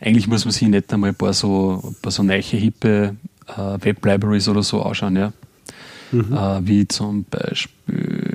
eigentlich 0.00 0.28
muss 0.28 0.44
man 0.44 0.52
sich 0.52 0.68
nicht 0.68 0.92
einmal 0.92 1.10
ein 1.10 1.16
paar 1.16 1.32
so, 1.32 1.82
ein 1.84 1.96
paar 2.00 2.12
so 2.12 2.22
neue, 2.22 2.40
hippe 2.40 3.16
äh, 3.48 3.84
Web-Libraries 3.84 4.48
oder 4.48 4.62
so 4.62 4.82
anschauen, 4.82 5.16
ja. 5.16 5.32
Mhm. 6.12 6.32
Äh, 6.32 6.66
wie 6.66 6.88
zum 6.88 7.24
Beispiel. 7.24 8.27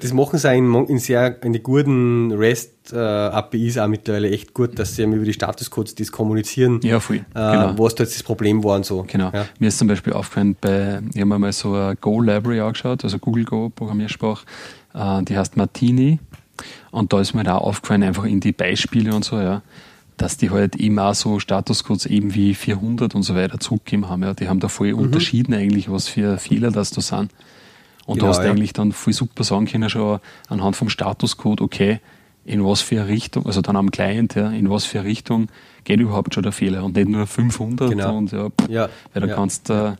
Das 0.00 0.12
machen 0.12 0.38
sie 0.38 0.54
in, 0.54 0.74
in 0.86 0.98
sehr 0.98 1.42
in 1.42 1.52
die 1.52 1.62
guten 1.62 2.32
REST-APIs 2.32 3.76
äh, 3.76 3.80
auch 3.80 3.88
mittlerweile 3.88 4.30
echt 4.30 4.54
gut, 4.54 4.78
dass 4.78 4.96
sie 4.96 5.02
über 5.02 5.24
die 5.24 5.32
Statuscodes 5.32 5.94
das 5.94 6.10
kommunizieren, 6.10 6.80
ja, 6.82 7.00
voll. 7.00 7.16
Äh, 7.16 7.22
genau. 7.34 7.74
was 7.78 7.94
da 7.94 8.04
jetzt 8.04 8.16
das 8.16 8.22
Problem 8.22 8.64
war 8.64 8.76
und 8.76 8.86
so. 8.86 9.04
Genau. 9.06 9.30
Ja. 9.32 9.46
Mir 9.58 9.68
ist 9.68 9.78
zum 9.78 9.88
Beispiel 9.88 10.12
aufgefallen, 10.12 10.56
bei, 10.60 11.00
ich 11.14 11.20
habe 11.20 11.26
mir 11.26 11.38
mal 11.38 11.52
so 11.52 11.74
eine 11.74 11.96
Go-Library 11.96 12.60
angeschaut, 12.60 13.04
also 13.04 13.18
Google 13.18 13.44
Go 13.44 13.68
Programmiersprache, 13.68 14.44
äh, 14.94 15.22
die 15.22 15.36
heißt 15.36 15.56
Martini. 15.56 16.18
Und 16.90 17.12
da 17.12 17.20
ist 17.20 17.34
mir 17.34 17.44
da 17.44 17.56
aufgefallen, 17.56 18.02
einfach 18.02 18.24
in 18.24 18.40
die 18.40 18.52
Beispiele 18.52 19.14
und 19.14 19.24
so, 19.24 19.38
ja, 19.38 19.62
dass 20.16 20.36
die 20.36 20.50
halt 20.50 20.76
auch 20.98 21.14
so 21.14 21.38
Statuscodes 21.38 22.06
eben 22.06 22.34
wie 22.34 22.54
400 22.54 23.14
und 23.14 23.22
so 23.22 23.34
weiter 23.34 23.58
zurückgegeben 23.58 24.08
haben. 24.08 24.22
Ja. 24.22 24.34
Die 24.34 24.48
haben 24.48 24.60
da 24.60 24.68
voll 24.68 24.92
mhm. 24.92 24.98
unterschieden 24.98 25.54
eigentlich, 25.54 25.90
was 25.90 26.08
für 26.08 26.38
Fehler 26.38 26.70
das 26.70 26.90
da 26.90 27.00
sind. 27.00 27.30
Und 28.06 28.14
genau, 28.14 28.26
du 28.26 28.28
hast 28.28 28.44
ja. 28.44 28.50
eigentlich 28.50 28.72
dann 28.72 28.92
voll 28.92 29.12
super 29.12 29.44
sagen 29.44 29.66
können, 29.66 29.88
schon 29.90 30.20
anhand 30.48 30.76
vom 30.76 30.88
Statuscode, 30.88 31.60
okay, 31.60 32.00
in 32.44 32.64
was 32.64 32.80
für 32.80 33.00
eine 33.00 33.08
Richtung, 33.08 33.46
also 33.46 33.60
dann 33.60 33.76
am 33.76 33.90
Client, 33.90 34.34
ja, 34.34 34.50
in 34.50 34.70
was 34.70 34.84
für 34.84 35.00
eine 35.00 35.08
Richtung 35.08 35.48
geht 35.84 36.00
überhaupt 36.00 36.34
schon 36.34 36.42
der 36.42 36.52
Fehler 36.52 36.84
und 36.84 36.96
nicht 36.96 37.08
nur 37.08 37.26
500 37.26 37.90
genau. 37.90 38.16
und 38.16 38.32
ja, 38.32 38.48
ja, 38.68 38.88
weil 39.12 39.22
da 39.22 39.28
ja. 39.28 39.34
kannst 39.34 39.70
äh, 39.70 39.92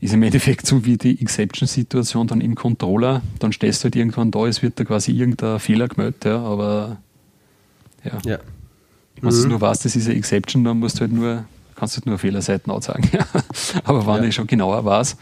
ist 0.00 0.14
im 0.14 0.22
Endeffekt 0.22 0.66
so 0.66 0.84
wie 0.84 0.96
die 0.96 1.20
Exception-Situation 1.20 2.26
dann 2.26 2.40
im 2.40 2.54
Controller, 2.54 3.22
dann 3.38 3.52
stehst 3.52 3.82
du 3.82 3.84
halt 3.84 3.96
irgendwann 3.96 4.30
da, 4.30 4.46
es 4.46 4.62
wird 4.62 4.80
da 4.80 4.84
quasi 4.84 5.12
irgendein 5.12 5.58
Fehler 5.58 5.88
gemeldet, 5.88 6.24
ja, 6.24 6.38
aber 6.38 6.98
ja. 8.04 8.18
ja. 8.24 8.38
Wenn 9.20 9.34
mhm. 9.34 9.42
du 9.42 9.48
nur 9.48 9.60
weißt, 9.60 9.84
das 9.84 9.96
ist 9.96 10.06
eine 10.06 10.16
Exception, 10.16 10.64
dann 10.64 10.78
musst 10.78 10.96
du 10.96 11.00
halt 11.02 11.12
nur, 11.12 11.44
kannst 11.74 11.96
du 11.96 11.98
halt 11.98 12.06
nur 12.06 12.18
Fehlerseiten 12.18 12.72
anzeigen. 12.72 13.10
aber 13.84 14.06
wenn 14.06 14.22
ja. 14.22 14.28
ich 14.28 14.34
schon 14.34 14.46
genauer 14.46 14.82
weiß, 14.84 15.16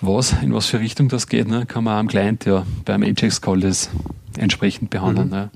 was, 0.00 0.34
in 0.42 0.52
was 0.54 0.66
für 0.66 0.80
Richtung 0.80 1.08
das 1.08 1.26
geht, 1.26 1.48
ne, 1.48 1.66
kann 1.66 1.84
man 1.84 1.98
am 1.98 2.08
Client 2.08 2.44
ja 2.44 2.64
beim 2.84 3.02
Ajax-Call 3.02 3.60
das 3.60 3.90
entsprechend 4.36 4.90
behandeln. 4.90 5.28
Mhm. 5.28 5.34
Ne. 5.34 5.50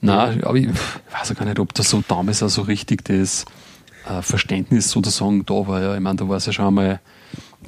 Nein, 0.00 0.42
aber 0.44 0.56
ich 0.56 0.68
weiß 0.68 1.30
auch 1.30 1.36
gar 1.36 1.44
nicht, 1.44 1.60
ob 1.60 1.72
das 1.74 1.88
so 1.88 2.02
damals 2.06 2.42
auch 2.42 2.48
so 2.48 2.62
richtig 2.62 3.04
das 3.04 3.44
äh, 4.08 4.20
Verständnis 4.20 4.90
sozusagen 4.90 5.46
da 5.46 5.66
war. 5.66 5.80
Ja. 5.80 5.94
Ich 5.94 6.00
meine, 6.00 6.16
da 6.16 6.28
war 6.28 6.36
es 6.36 6.46
ja 6.46 6.52
schon 6.52 6.66
einmal 6.66 7.00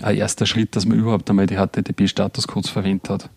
ein 0.03 0.16
erster 0.16 0.45
Schritt, 0.47 0.74
dass 0.74 0.85
man 0.85 0.99
überhaupt 0.99 1.31
einmal 1.31 1.47
die 1.47 1.57
HTTP-Statuscodes 1.57 2.70
verwendet 2.70 3.09
hat. 3.09 3.31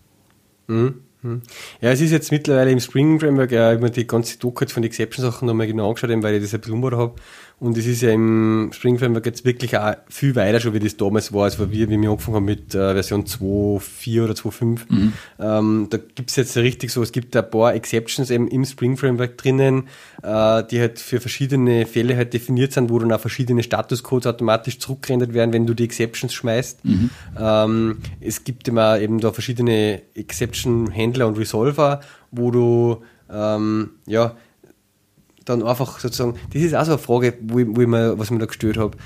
Mhm. 0.66 0.94
mhm. 1.22 1.42
Ja, 1.80 1.90
es 1.90 2.00
ist 2.00 2.10
jetzt 2.10 2.32
mittlerweile 2.32 2.72
im 2.72 2.80
Spring 2.80 3.20
Framework, 3.20 3.52
ja, 3.52 3.70
ich 3.70 3.76
habe 3.76 3.84
mir 3.84 3.90
die 3.92 4.06
ganze 4.06 4.36
Doku 4.38 4.66
von 4.66 4.82
Exception-Sachen 4.82 5.46
nochmal 5.46 5.68
genau 5.68 5.88
angeschaut, 5.88 6.10
weil 6.22 6.34
ich 6.34 6.42
das 6.42 6.54
ein 6.54 6.60
bisschen 6.60 6.96
habe. 6.96 7.14
Und 7.60 7.76
es 7.76 7.86
ist 7.86 8.02
ja 8.02 8.12
im 8.12 8.70
Spring 8.72 8.98
Framework 8.98 9.26
jetzt 9.26 9.44
wirklich 9.44 9.76
auch 9.76 9.94
viel 10.08 10.36
weiter 10.36 10.60
schon, 10.60 10.74
wie 10.74 10.78
das 10.78 10.96
damals 10.96 11.32
war, 11.32 11.44
als 11.44 11.58
wir, 11.58 11.72
wie 11.72 11.88
wir 11.88 12.10
angefangen 12.10 12.36
haben 12.36 12.44
mit 12.44 12.72
äh, 12.72 12.92
Version 12.94 13.24
2.4 13.24 14.24
oder 14.24 14.34
2.5. 14.34 14.80
Mhm. 14.88 15.12
Ähm, 15.40 15.86
da 15.90 15.98
gibt 15.98 16.30
es 16.30 16.36
jetzt 16.36 16.56
richtig 16.56 16.92
so, 16.92 17.02
es 17.02 17.10
gibt 17.10 17.34
ein 17.36 17.50
paar 17.50 17.74
Exceptions 17.74 18.30
eben 18.30 18.46
im 18.46 18.64
Spring 18.64 18.96
Framework 18.96 19.36
drinnen, 19.38 19.88
äh, 20.22 20.62
die 20.70 20.78
halt 20.78 21.00
für 21.00 21.20
verschiedene 21.20 21.84
Fälle 21.86 22.16
halt 22.16 22.32
definiert 22.32 22.72
sind, 22.72 22.90
wo 22.90 22.98
dann 23.00 23.10
auch 23.10 23.20
verschiedene 23.20 23.64
Statuscodes 23.64 24.28
automatisch 24.28 24.78
zurückgerendert 24.78 25.34
werden, 25.34 25.52
wenn 25.52 25.66
du 25.66 25.74
die 25.74 25.84
Exceptions 25.84 26.32
schmeißt. 26.34 26.84
Mhm. 26.84 27.10
Ähm, 27.36 27.98
es 28.20 28.44
gibt 28.44 28.68
immer 28.68 29.00
eben 29.00 29.18
da 29.18 29.32
verschiedene 29.32 30.02
Exception-Händler 30.14 31.26
und 31.26 31.36
Resolver, 31.36 32.02
wo 32.30 32.52
du 32.52 33.02
ähm, 33.28 33.90
ja 34.06 34.36
dann 35.48 35.62
einfach 35.62 35.98
sozusagen, 35.98 36.34
das 36.52 36.62
ist 36.62 36.74
auch 36.74 36.84
so 36.84 36.92
eine 36.92 36.98
Frage, 36.98 37.34
wo 37.42 37.58
ich, 37.58 37.66
wo 37.68 37.80
ich 37.80 37.86
mir, 37.86 38.18
was 38.18 38.26
ich 38.26 38.30
mir 38.32 38.38
da 38.38 38.46
gestellt 38.46 38.76
habe. 38.76 38.96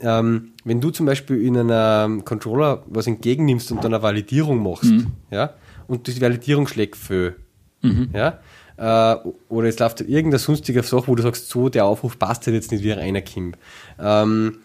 Ähm, 0.00 0.52
wenn 0.64 0.80
du 0.80 0.90
zum 0.90 1.06
Beispiel 1.06 1.42
in 1.42 1.56
einem 1.56 2.24
Controller 2.24 2.82
was 2.86 3.06
entgegennimmst 3.06 3.70
und 3.70 3.84
dann 3.84 3.94
eine 3.94 4.02
Validierung 4.02 4.62
machst, 4.62 4.90
mhm. 4.90 5.08
ja, 5.30 5.54
und 5.86 6.06
die 6.06 6.20
Validierung 6.20 6.66
schlägt 6.66 6.96
für, 6.96 7.36
mhm. 7.82 8.10
ja, 8.12 8.40
äh, 8.76 9.16
oder 9.48 9.68
es 9.68 9.78
läuft 9.78 10.00
irgendeine 10.00 10.38
sonstige 10.38 10.82
Sache, 10.82 11.06
wo 11.06 11.14
du 11.14 11.22
sagst, 11.22 11.48
so, 11.48 11.68
der 11.68 11.84
Aufruf 11.84 12.18
passt 12.18 12.46
halt 12.46 12.54
jetzt 12.54 12.72
nicht 12.72 12.82
wie 12.82 12.92
einer 12.92 13.20
Kim. 13.20 13.54
Ähm, 13.98 14.58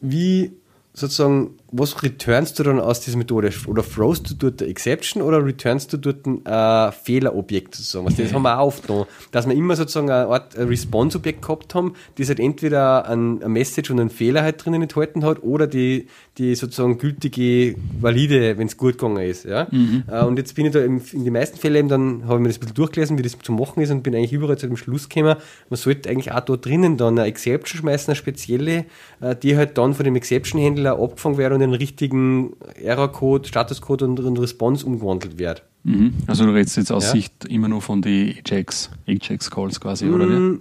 wie 0.00 0.52
sozusagen, 0.92 1.56
was 1.72 2.02
returnst 2.02 2.58
du 2.58 2.62
dann 2.64 2.80
aus 2.80 3.00
dieser 3.00 3.16
Methode? 3.16 3.50
Oder 3.66 3.82
throwst 3.82 4.30
du 4.30 4.34
dort 4.34 4.60
eine 4.60 4.70
Exception 4.70 5.22
oder 5.22 5.44
returnst 5.44 5.92
du 5.92 5.98
dort 5.98 6.26
ein 6.26 6.44
äh, 6.44 6.92
Fehlerobjekt 6.92 7.74
sozusagen? 7.76 8.06
Also 8.06 8.22
das 8.22 8.32
haben 8.32 8.42
wir 8.42 8.58
auch 8.58 8.66
oft 8.66 8.88
noch, 8.88 9.06
dass 9.30 9.48
wir 9.48 9.54
immer 9.54 9.76
sozusagen 9.76 10.10
eine 10.10 10.26
Art 10.26 10.56
Response-Objekt 10.56 11.42
gehabt 11.42 11.74
haben, 11.74 11.94
das 12.18 12.28
halt 12.28 12.40
entweder 12.40 13.08
ein, 13.08 13.42
ein 13.42 13.52
Message 13.52 13.90
und 13.90 14.00
einen 14.00 14.10
Fehler 14.10 14.42
halt 14.42 14.64
drinnen 14.64 14.82
enthalten 14.82 15.24
hat 15.24 15.42
oder 15.42 15.66
die, 15.66 16.08
die 16.38 16.54
sozusagen 16.54 16.98
gültige, 16.98 17.76
valide, 18.00 18.58
wenn 18.58 18.66
es 18.66 18.76
gut 18.76 18.98
gegangen 18.98 19.22
ist. 19.22 19.44
Ja? 19.44 19.68
Mhm. 19.70 20.04
Äh, 20.10 20.24
und 20.24 20.38
jetzt 20.38 20.54
bin 20.56 20.66
ich 20.66 20.72
da 20.72 20.80
in 20.80 21.00
den 21.12 21.32
meisten 21.32 21.56
Fällen 21.56 21.76
eben, 21.76 21.88
dann 21.88 22.22
habe 22.26 22.36
ich 22.36 22.40
mir 22.40 22.48
das 22.48 22.56
ein 22.56 22.60
bisschen 22.60 22.74
durchgelesen, 22.74 23.18
wie 23.18 23.22
das 23.22 23.38
zu 23.38 23.52
machen 23.52 23.80
ist 23.80 23.90
und 23.90 24.02
bin 24.02 24.14
eigentlich 24.14 24.32
überall 24.32 24.58
zu 24.58 24.66
dem 24.66 24.76
Schluss 24.76 25.08
gekommen, 25.08 25.36
man 25.68 25.76
sollte 25.76 26.10
eigentlich 26.10 26.32
auch 26.32 26.40
dort 26.40 26.66
drinnen 26.66 26.96
dann 26.96 27.18
eine 27.18 27.28
Exception 27.28 27.80
schmeißen, 27.80 28.08
eine 28.08 28.16
spezielle, 28.16 28.86
äh, 29.20 29.36
die 29.36 29.56
halt 29.56 29.78
dann 29.78 29.94
von 29.94 30.04
dem 30.04 30.16
Exception-Händler 30.16 30.98
abgefangen 30.98 31.38
wird 31.38 31.52
und 31.52 31.59
in 31.60 31.70
den 31.70 31.78
richtigen 31.78 32.54
Error-Code, 32.74 33.48
Status-Code 33.48 34.04
und, 34.04 34.20
und 34.20 34.38
Response 34.38 34.84
umgewandelt 34.84 35.38
wird. 35.38 35.62
Mhm. 35.84 36.14
Also 36.26 36.44
du 36.44 36.52
redest 36.52 36.76
jetzt 36.76 36.92
aus 36.92 37.04
ja. 37.04 37.12
Sicht 37.12 37.44
immer 37.46 37.68
nur 37.68 37.80
von 37.80 38.02
den 38.02 38.34
Ajax, 38.44 38.90
Ajax-Calls 39.06 39.80
quasi, 39.80 40.08
oder 40.08 40.26
mm, 40.26 40.60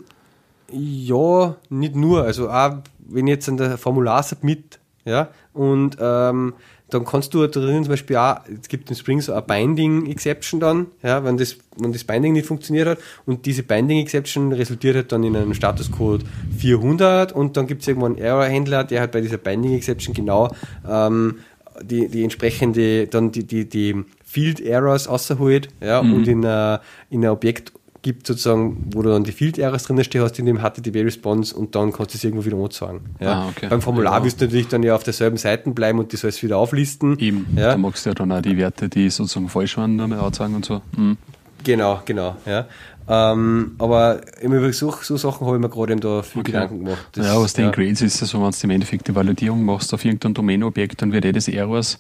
Ja, 0.72 1.56
nicht 1.70 1.96
nur. 1.96 2.24
Also 2.24 2.50
auch 2.50 2.78
wenn 3.00 3.28
ich 3.28 3.32
jetzt 3.32 3.50
an 3.50 3.58
der 3.58 3.78
Formular 3.78 4.24
submit, 4.24 4.80
ja, 5.06 5.30
und 5.54 5.98
ähm, 6.00 6.54
dann 6.90 7.06
kannst 7.06 7.34
du 7.34 7.46
drin 7.48 7.84
zum 7.84 7.92
Beispiel 7.92 8.18
auch, 8.18 8.38
es 8.62 8.68
gibt 8.68 8.90
in 8.90 8.96
Spring 8.96 9.22
so 9.22 9.34
eine 9.34 9.42
Binding 9.42 10.08
Exception 10.08 10.60
dann, 10.60 10.88
ja, 11.04 11.24
wenn 11.24 11.38
das, 11.38 11.58
wenn 11.78 11.94
das 11.94 12.04
Binding 12.04 12.34
nicht 12.34 12.48
funktioniert 12.48 12.88
hat 12.88 13.00
und 13.26 13.46
diese 13.46 13.64
Binding 13.64 14.00
Exception 14.00 14.52
resultiert 14.52 14.96
halt 14.96 15.12
dann 15.12 15.24
in 15.24 15.36
einem 15.36 15.54
Statuscode 15.54 16.24
400 16.58 17.32
und 17.32 17.58
dann 17.58 17.68
gibt 17.68 17.82
es 17.82 17.88
irgendwann 17.88 18.14
einen 18.14 18.24
Error-Händler, 18.24 18.84
der 18.84 19.02
halt 19.02 19.12
bei 19.12 19.22
dieser 19.22 19.38
Binding 19.38 19.74
Exception 19.74 20.14
genau 20.14 20.50
ähm, 20.88 21.40
die, 21.82 22.08
die 22.08 22.24
entsprechende, 22.24 23.08
dann 23.08 23.32
die, 23.32 23.46
die, 23.46 23.68
die 23.68 24.04
Field 24.24 24.60
Errors 24.60 25.08
außerholt, 25.08 25.70
ja, 25.82 26.04
mhm. 26.04 26.14
und 26.14 26.28
in, 26.28 26.46
a, 26.46 26.82
in 27.10 27.24
ein 27.26 27.32
Objekt 27.32 27.72
gibt, 28.02 28.28
sozusagen, 28.28 28.90
wo 28.94 29.02
du 29.02 29.10
dann 29.10 29.24
die 29.24 29.32
Field 29.32 29.58
Errors 29.58 29.84
drin 29.84 30.04
stehen 30.04 30.22
hast 30.22 30.40
in 30.40 30.46
dem 30.46 30.60
HTTP 30.60 31.04
Response 31.04 31.56
und 31.56 31.76
dann 31.76 31.92
kannst 31.92 32.14
du 32.14 32.18
es 32.18 32.24
irgendwo 32.24 32.46
wieder 32.46 32.58
anzeigen. 32.58 33.02
Ja. 33.20 33.34
Ah, 33.34 33.50
okay. 33.50 33.68
Beim 33.70 33.82
Formular 33.82 34.14
genau. 34.14 34.26
wirst 34.26 34.42
du 34.42 34.46
natürlich 34.46 34.68
dann 34.68 34.84
ja 34.84 34.96
auf 34.96 35.04
derselben 35.04 35.38
Seite 35.38 35.72
bleiben 35.72 36.00
und 36.00 36.14
das 36.14 36.24
alles 36.24 36.42
wieder 36.42 36.58
auflisten. 36.58 37.18
Eben, 37.20 37.48
ja. 37.56 37.72
da 37.72 37.78
magst 37.78 38.06
du 38.06 38.12
ja 38.12 38.14
dann 38.16 38.32
auch 38.32 38.42
die 38.42 38.58
Werte, 38.58 38.90
die 38.90 39.10
sozusagen 39.10 39.50
falsch 39.50 39.78
waren, 39.78 39.96
nur 39.96 40.08
mehr 40.08 40.22
anzeigen 40.22 40.56
und 40.56 40.66
so. 40.66 40.82
Mhm. 40.96 41.18
Genau, 41.64 42.02
genau, 42.06 42.38
ja. 42.46 42.68
Ähm, 43.12 43.76
aber 43.80 44.22
über 44.42 44.72
so, 44.72 44.94
so 45.02 45.18
Sachen 45.18 45.46
habe 45.48 45.58
ich 45.58 45.62
mir 45.62 45.70
gerade 45.70 45.96
da 45.96 46.22
viel 46.22 46.42
okay. 46.42 46.52
Gedanken 46.52 46.86
gemacht. 46.86 47.08
Das, 47.14 47.26
ja, 47.26 47.42
was 47.42 47.54
den 47.54 47.72
Grades 47.72 48.02
ist, 48.02 48.22
also 48.22 48.42
wenn 48.42 48.52
du 48.52 48.58
im 48.64 48.70
Endeffekt 48.70 49.08
die 49.08 49.16
Validierung 49.16 49.66
machst 49.66 49.94
auf 49.96 50.06
irgendein 50.06 50.36
Domain-Objekt, 50.36 51.02
dann 51.02 51.12
wird 51.12 51.26
eh 51.26 51.32
das 51.32 51.48
Errors, 51.48 52.00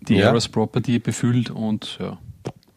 die 0.00 0.16
ja. 0.16 0.26
Errors-Property 0.26 0.98
befüllt 0.98 1.50
und 1.50 1.96
ja. 2.00 2.18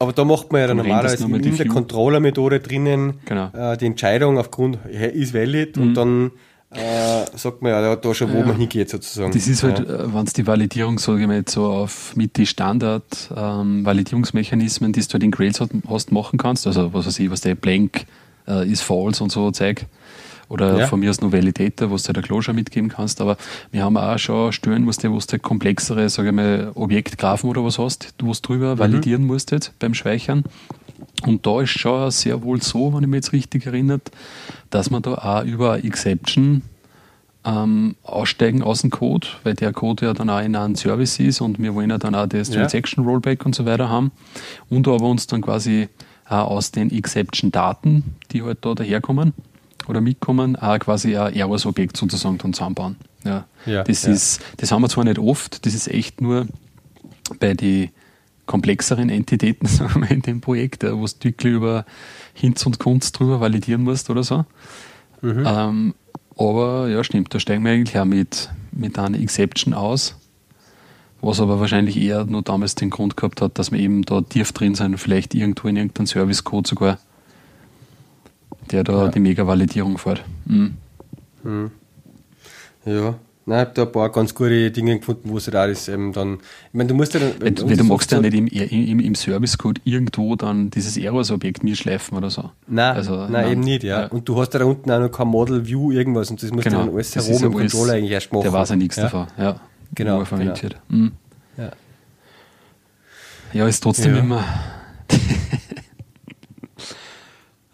Aber 0.01 0.11
da 0.13 0.23
macht 0.25 0.51
man 0.51 0.61
ja 0.61 0.67
dann 0.67 0.77
normalerweise 0.77 1.25
in 1.25 1.57
der 1.57 1.67
Controller-Methode 1.67 2.59
drinnen 2.59 3.19
genau. 3.25 3.51
äh, 3.53 3.77
die 3.77 3.85
Entscheidung 3.85 4.39
aufgrund 4.39 4.79
ist 4.87 5.35
valid 5.35 5.77
mhm. 5.77 5.83
und 5.83 5.93
dann 5.93 6.31
äh, 6.71 7.23
sagt 7.35 7.61
man 7.61 7.71
ja 7.71 7.95
da 7.95 8.13
schon, 8.15 8.33
wo 8.33 8.39
ja. 8.39 8.47
man 8.47 8.57
hingeht 8.57 8.89
sozusagen. 8.89 9.31
Das 9.31 9.47
ist 9.47 9.61
halt, 9.61 9.77
ja. 9.77 9.85
Äh, 9.85 10.11
wenn 10.11 10.25
es 10.25 10.33
die 10.33 10.47
Validierung, 10.47 10.97
sage 10.97 11.21
ich 11.21 11.27
mal, 11.27 11.43
so 11.47 11.67
auf 11.67 12.15
mit 12.15 12.35
die 12.37 12.47
Standard-Validierungsmechanismen, 12.47 14.87
ähm, 14.87 14.93
die 14.93 15.01
du 15.01 15.13
halt 15.13 15.21
in 15.21 15.29
Grails 15.29 15.61
hast, 15.61 16.11
machen 16.11 16.39
kannst, 16.39 16.65
also 16.65 16.95
was 16.95 17.05
weiß 17.05 17.19
ich, 17.19 17.29
was 17.29 17.41
der 17.41 17.53
Blank 17.53 18.07
äh, 18.47 18.67
ist 18.67 18.81
false 18.81 19.23
und 19.23 19.31
so 19.31 19.51
zeigt 19.51 19.85
oder 20.51 20.79
ja. 20.79 20.87
von 20.87 20.99
mir 20.99 21.09
aus 21.09 21.21
Validator, 21.21 21.89
wo 21.89 21.95
du 21.95 22.03
halt 22.03 22.17
ein 22.17 22.23
Closure 22.23 22.53
mitgeben 22.53 22.89
kannst. 22.89 23.21
Aber 23.21 23.37
wir 23.71 23.83
haben 23.83 23.95
auch 23.95 24.17
schon 24.17 24.51
Stellen, 24.51 24.85
wo 24.85 24.91
du, 24.91 25.11
wo 25.11 25.19
du 25.19 25.39
komplexere, 25.39 26.09
sage 26.09 26.29
ich 26.29 26.35
mal, 26.35 26.71
Objektgraphen 26.75 27.49
oder 27.49 27.63
was 27.63 27.79
hast, 27.79 28.13
wo 28.19 28.33
du 28.33 28.39
drüber 28.41 28.75
mhm. 28.75 28.79
validieren 28.79 29.25
musst 29.25 29.51
jetzt 29.51 29.71
beim 29.79 29.93
Speichern. 29.93 30.43
Und 31.25 31.45
da 31.45 31.61
ist 31.61 31.69
schon 31.69 32.11
sehr 32.11 32.43
wohl 32.43 32.61
so, 32.61 32.93
wenn 32.93 33.03
ich 33.03 33.09
mich 33.09 33.17
jetzt 33.17 33.33
richtig 33.33 33.65
erinnert, 33.65 34.11
dass 34.69 34.89
man 34.89 35.01
da 35.01 35.13
auch 35.13 35.43
über 35.45 35.83
Exception 35.83 36.63
ähm, 37.45 37.95
aussteigen 38.03 38.61
aus 38.61 38.81
dem 38.81 38.89
Code, 38.89 39.27
weil 39.43 39.53
der 39.53 39.71
Code 39.71 40.05
ja 40.05 40.13
dann 40.13 40.29
auch 40.29 40.41
in 40.41 40.55
einem 40.55 40.75
Service 40.75 41.17
ist 41.19 41.39
und 41.39 41.59
wir 41.59 41.73
wollen 41.73 41.89
ja 41.89 41.97
dann 41.97 42.13
auch 42.13 42.27
das 42.27 42.49
Transaction 42.49 43.05
Rollback 43.05 43.45
und 43.45 43.55
so 43.55 43.65
weiter 43.65 43.89
haben. 43.89 44.11
Und 44.69 44.87
aber 44.87 45.05
uns 45.05 45.27
dann 45.27 45.41
quasi 45.41 45.87
auch 46.27 46.51
aus 46.51 46.71
den 46.71 46.91
Exception-Daten, 46.91 48.03
die 48.31 48.43
halt 48.43 48.59
da 48.61 48.75
daherkommen, 48.75 49.33
oder 49.87 50.01
mitkommen, 50.01 50.55
auch 50.55 50.79
quasi 50.79 51.15
ein 51.17 51.33
Errors-Objekt 51.33 51.97
sozusagen 51.97 52.37
dann 52.37 52.53
zusammenbauen. 52.53 52.95
Ja. 53.23 53.45
ja 53.65 53.83
das, 53.83 54.03
ja. 54.03 54.13
Ist, 54.13 54.41
das 54.57 54.71
haben 54.71 54.81
wir 54.81 54.89
zwar 54.89 55.03
nicht 55.03 55.19
oft, 55.19 55.65
das 55.65 55.73
ist 55.73 55.87
echt 55.87 56.21
nur 56.21 56.47
bei 57.39 57.53
den 57.53 57.89
komplexeren 58.45 59.09
Entitäten 59.09 59.67
sagen 59.67 60.01
wir, 60.01 60.11
in 60.11 60.21
dem 60.21 60.41
Projekt, 60.41 60.83
wo 60.83 61.05
du 61.05 61.23
wirklich 61.23 61.53
über 61.53 61.85
Hinz 62.33 62.65
und 62.65 62.79
Kunst 62.79 63.19
drüber 63.19 63.39
validieren 63.39 63.83
musst 63.83 64.09
oder 64.09 64.23
so. 64.23 64.45
Mhm. 65.21 65.43
Ähm, 65.45 65.93
aber 66.37 66.89
ja, 66.89 67.03
stimmt, 67.03 67.33
da 67.33 67.39
steigen 67.39 67.63
wir 67.63 67.71
eigentlich 67.71 67.97
auch 67.97 68.05
mit, 68.05 68.49
mit 68.71 68.97
einer 68.97 69.19
Exception 69.19 69.73
aus, 69.73 70.15
was 71.21 71.39
aber 71.39 71.59
wahrscheinlich 71.59 71.97
eher 71.97 72.25
nur 72.25 72.41
damals 72.41 72.75
den 72.75 72.89
Grund 72.89 73.15
gehabt 73.15 73.41
hat, 73.41 73.59
dass 73.59 73.71
wir 73.71 73.79
eben 73.79 74.01
da 74.03 74.21
tief 74.21 74.51
drin 74.51 74.73
sind, 74.73 74.97
vielleicht 74.97 75.35
irgendwo 75.35 75.67
in 75.67 75.77
irgendeinem 75.77 76.07
Service-Code 76.07 76.67
sogar 76.67 76.97
der 78.71 78.83
da 78.83 79.05
ja. 79.05 79.07
die 79.09 79.19
Mega-Validierung 79.19 79.97
fährt. 79.97 80.23
Mhm. 80.45 80.77
Mhm. 81.43 81.71
Ja, 82.85 83.15
Nein, 83.43 83.57
ich 83.57 83.65
habe 83.65 83.71
da 83.73 83.83
ein 83.83 83.91
paar 83.91 84.11
ganz 84.11 84.35
gute 84.35 84.69
Dinge 84.69 84.99
gefunden, 84.99 85.29
wo 85.29 85.37
es 85.37 85.45
da 85.45 85.65
ist. 85.65 85.87
Ähm, 85.87 86.13
dann, 86.13 86.35
ich 86.35 86.73
meine, 86.73 86.89
du 86.89 86.95
musst 86.95 87.15
ja 87.15 87.19
dann. 87.19 87.33
Wenn, 87.39 87.57
wenn 87.57 87.77
du 87.77 87.83
magst 87.83 88.11
ja 88.11 88.21
nicht 88.21 88.35
im, 88.35 88.47
im, 88.47 88.99
im 88.99 89.15
Service-Code 89.15 89.81
irgendwo 89.83 90.35
dann 90.35 90.69
dieses 90.69 90.95
Errors-Objekt 90.95 91.63
mitschleifen 91.63 92.15
oder 92.15 92.29
so. 92.29 92.51
Nein, 92.67 92.95
also, 92.95 93.15
nein, 93.15 93.31
nein, 93.31 93.51
eben 93.51 93.61
nicht, 93.61 93.83
ja. 93.83 94.01
ja. 94.01 94.07
Und 94.07 94.29
du 94.29 94.39
hast 94.39 94.51
da 94.51 94.63
unten 94.63 94.91
auch 94.91 94.99
noch 94.99 95.09
kein 95.09 95.27
Model 95.27 95.65
View 95.65 95.91
irgendwas 95.91 96.29
und 96.29 96.43
das 96.43 96.51
musst 96.51 96.65
genau, 96.65 96.81
du 96.81 96.85
dann 96.85 96.95
alles 96.95 97.15
herum 97.15 97.43
im 97.43 97.53
Controller 97.53 97.93
eigentlich 97.93 98.11
erst 98.11 98.31
machen. 98.31 98.43
Der 98.43 98.53
weiß 98.53 98.69
ja 98.69 98.75
nichts 98.75 98.97
ja. 98.97 99.03
davon, 99.03 99.27
ja. 99.37 99.59
Genau. 99.95 100.23
genau. 100.23 100.53
Mhm. 100.89 101.11
Ja. 101.57 101.71
ja, 103.53 103.67
ist 103.67 103.81
trotzdem 103.81 104.15
immer 104.15 104.43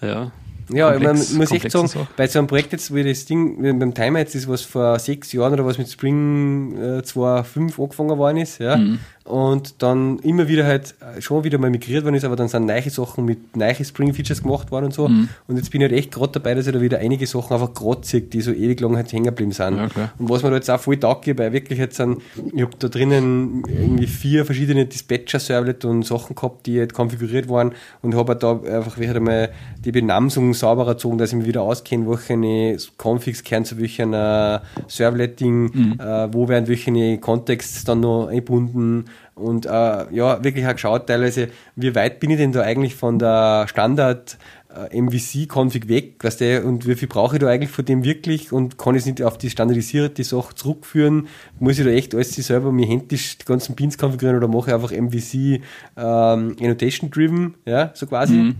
Ja. 0.01 0.31
Ja, 0.69 0.91
komplex, 0.91 1.29
man 1.31 1.37
muss 1.39 1.51
echt 1.51 1.71
sagen, 1.71 1.87
Sache. 1.87 2.07
bei 2.17 2.27
so 2.27 2.39
einem 2.39 2.47
Projekt 2.47 2.73
jetzt, 2.73 2.93
wie 2.93 3.03
das 3.03 3.25
Ding, 3.25 3.79
beim 3.79 3.93
Timer 3.93 4.19
jetzt 4.19 4.35
ist, 4.35 4.47
was 4.47 4.63
vor 4.63 4.99
sechs 4.99 5.31
Jahren 5.31 5.53
oder 5.53 5.65
was 5.65 5.77
mit 5.77 5.89
Spring 5.89 6.75
äh, 6.77 6.99
2.5 6.99 7.81
angefangen 7.81 8.17
worden 8.17 8.37
ist, 8.37 8.59
ja, 8.59 8.77
mhm 8.77 8.99
und 9.27 9.81
dann 9.81 10.19
immer 10.19 10.47
wieder 10.47 10.65
halt 10.65 10.95
äh, 11.01 11.21
schon 11.21 11.43
wieder 11.43 11.57
mal 11.57 11.69
migriert 11.69 12.03
worden 12.03 12.15
ist, 12.15 12.23
aber 12.23 12.35
dann 12.35 12.47
sind 12.47 12.65
neue 12.65 12.89
Sachen 12.89 13.25
mit 13.25 13.57
neuen 13.57 13.83
Spring-Features 13.83 14.41
gemacht 14.41 14.71
worden 14.71 14.85
und 14.85 14.93
so. 14.93 15.07
Mhm. 15.09 15.27
Und 15.47 15.57
jetzt 15.57 15.69
bin 15.69 15.81
ich 15.81 15.89
halt 15.89 15.99
echt 15.99 16.11
gerade 16.11 16.31
dabei, 16.31 16.55
dass 16.55 16.65
ich 16.65 16.73
da 16.73 16.79
wieder 16.79 16.99
einige 16.99 17.27
Sachen 17.27 17.53
einfach 17.53 17.73
grotzig, 17.73 18.31
die 18.31 18.41
so 18.41 18.51
ewig 18.51 18.79
lang 18.79 18.95
halt 18.95 19.11
hängen 19.11 19.25
geblieben 19.25 19.51
sind. 19.51 19.77
Ja, 19.77 20.11
und 20.17 20.29
was 20.29 20.43
mir 20.43 20.49
da 20.49 20.55
jetzt 20.55 20.69
auch 20.69 20.79
voll 20.79 20.97
taugt, 20.97 21.27
weil 21.37 21.51
wirklich 21.51 21.77
jetzt 21.77 21.97
sind, 21.97 22.21
ich 22.53 22.61
habe 22.61 22.71
da 22.79 22.87
drinnen 22.87 23.63
irgendwie 23.67 24.07
vier 24.07 24.45
verschiedene 24.45 24.85
Dispatcher-Servlet 24.85 25.83
und 25.83 26.05
Sachen 26.05 26.35
gehabt, 26.35 26.65
die 26.65 26.79
halt 26.79 26.93
konfiguriert 26.93 27.49
waren 27.49 27.73
und 28.01 28.15
habe 28.15 28.33
halt 28.33 28.43
da 28.43 28.61
einfach 28.61 28.97
wieder 28.97 29.19
mal 29.19 29.49
die 29.83 29.91
Benamsung 29.91 30.53
sauberer 30.53 30.93
gezogen, 30.93 31.17
dass 31.17 31.31
ich 31.31 31.37
mich 31.37 31.47
wieder 31.47 31.63
auskenne, 31.63 32.07
welche 32.07 32.77
Configs 32.95 33.43
kehren 33.43 33.65
zu 33.65 33.77
welchen 33.77 34.13
uh, 34.13 34.59
Servlet-Ding, 34.87 35.71
mhm. 35.73 35.99
uh, 35.99 36.33
wo 36.33 36.47
werden 36.47 36.67
welche 36.67 37.17
Kontexte 37.17 37.85
dann 37.85 37.99
noch 37.99 38.27
eingebunden 38.27 39.05
und 39.35 39.65
äh, 39.65 39.69
ja, 39.69 40.43
wirklich 40.43 40.65
auch 40.65 40.73
geschaut, 40.73 41.07
teilweise, 41.07 41.49
wie 41.75 41.93
weit 41.93 42.19
bin 42.19 42.31
ich 42.31 42.37
denn 42.37 42.51
da 42.51 42.61
eigentlich 42.61 42.95
von 42.95 43.19
der 43.19 43.67
Standard 43.67 44.37
äh, 44.73 44.99
MVC-Config 44.99 45.87
weg, 45.87 46.23
weißt 46.23 46.41
du, 46.41 46.63
und 46.63 46.87
wie 46.87 46.95
viel 46.95 47.07
brauche 47.07 47.35
ich 47.35 47.41
da 47.41 47.47
eigentlich 47.47 47.69
von 47.69 47.85
dem 47.85 48.03
wirklich 48.03 48.51
und 48.51 48.77
kann 48.77 48.95
ich 48.95 49.01
es 49.01 49.05
nicht 49.05 49.21
auf 49.21 49.37
die 49.37 49.49
standardisierte 49.49 50.23
Sache 50.23 50.55
zurückführen? 50.55 51.27
Muss 51.59 51.77
ich 51.77 51.85
da 51.85 51.91
echt 51.91 52.15
alles 52.15 52.35
selber 52.35 52.71
mir 52.71 52.87
händisch 52.87 53.37
die 53.37 53.45
ganzen 53.45 53.75
Pins 53.75 53.97
konfigurieren 53.97 54.37
oder 54.37 54.47
mache 54.47 54.69
ich 54.69 54.73
einfach 54.73 54.91
MVC 54.91 55.61
ähm, 55.95 56.55
Annotation 56.59 57.11
driven, 57.11 57.55
ja, 57.65 57.91
so 57.93 58.07
quasi. 58.07 58.33
Mhm. 58.33 58.55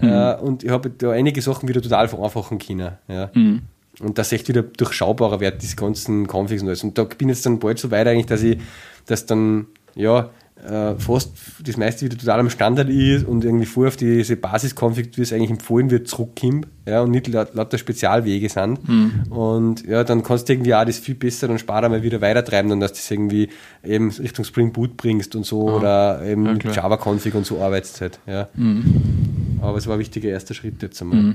Äh, 0.00 0.34
und 0.36 0.64
ich 0.64 0.70
habe 0.70 0.90
da 0.90 1.10
einige 1.10 1.42
Sachen 1.42 1.68
wieder 1.68 1.82
total 1.82 2.08
vereinfachen 2.08 2.58
können, 2.58 2.92
ja. 3.08 3.30
Mhm. 3.34 3.62
Und 4.00 4.16
das 4.16 4.30
echt 4.30 4.48
wieder 4.48 4.62
durchschaubarer 4.62 5.40
wird, 5.40 5.60
diese 5.60 5.74
ganzen 5.74 6.28
Configs 6.28 6.62
und 6.62 6.68
alles. 6.68 6.84
Und 6.84 6.96
da 6.98 7.04
bin 7.04 7.28
ich 7.28 7.36
jetzt 7.36 7.46
dann 7.46 7.58
bald 7.58 7.80
so 7.80 7.90
weit 7.90 8.06
eigentlich, 8.06 8.26
dass 8.26 8.42
ich 8.44 8.58
das 9.06 9.26
dann 9.26 9.66
ja, 9.94 10.30
äh, 10.64 10.96
fast 10.96 11.30
das 11.62 11.76
meiste 11.76 12.04
wieder 12.04 12.18
total 12.18 12.40
am 12.40 12.50
Standard 12.50 12.88
ist 12.88 13.26
und 13.26 13.44
irgendwie 13.44 13.66
voll 13.66 13.86
auf 13.86 13.96
diese 13.96 14.36
Basis-Config, 14.36 15.16
wie 15.16 15.22
es 15.22 15.32
eigentlich 15.32 15.50
empfohlen 15.50 15.90
wird, 15.90 16.08
zurückkommt 16.08 16.66
ja, 16.86 17.02
und 17.02 17.12
nicht 17.12 17.28
lauter 17.28 17.78
Spezialwege 17.78 18.48
sind. 18.48 18.88
Mhm. 18.88 19.24
Und 19.30 19.86
ja, 19.86 20.02
dann 20.02 20.22
kannst 20.22 20.48
du 20.48 20.54
irgendwie 20.54 20.74
auch 20.74 20.84
das 20.84 20.98
viel 20.98 21.14
besser 21.14 21.48
und 21.48 21.60
später 21.60 21.88
mal 21.88 22.02
wieder 22.02 22.20
weitertreiben, 22.20 22.70
dann 22.70 22.80
dass 22.80 22.92
du 22.92 22.96
das 22.96 23.10
irgendwie 23.10 23.50
eben 23.84 24.10
Richtung 24.10 24.44
Spring 24.44 24.72
Boot 24.72 24.96
bringst 24.96 25.36
und 25.36 25.46
so 25.46 25.68
ah. 25.68 25.76
oder 25.76 26.24
eben 26.24 26.44
ja, 26.44 26.52
mit 26.52 26.64
Java-Config 26.64 27.34
und 27.34 27.46
so 27.46 27.60
arbeitest 27.60 28.00
halt. 28.00 28.18
Ja. 28.26 28.48
Mhm. 28.54 29.60
Aber 29.60 29.78
es 29.78 29.86
war 29.86 29.94
ein 29.94 30.00
wichtiger 30.00 30.28
erster 30.28 30.54
Schritt 30.54 30.82
jetzt 30.82 31.00
einmal. 31.00 31.18
Mhm. 31.18 31.34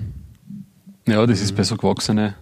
Ja, 1.07 1.25
das 1.25 1.41
ist 1.41 1.55
bei 1.55 1.63
so 1.63 1.75
gewachsene 1.77 2.35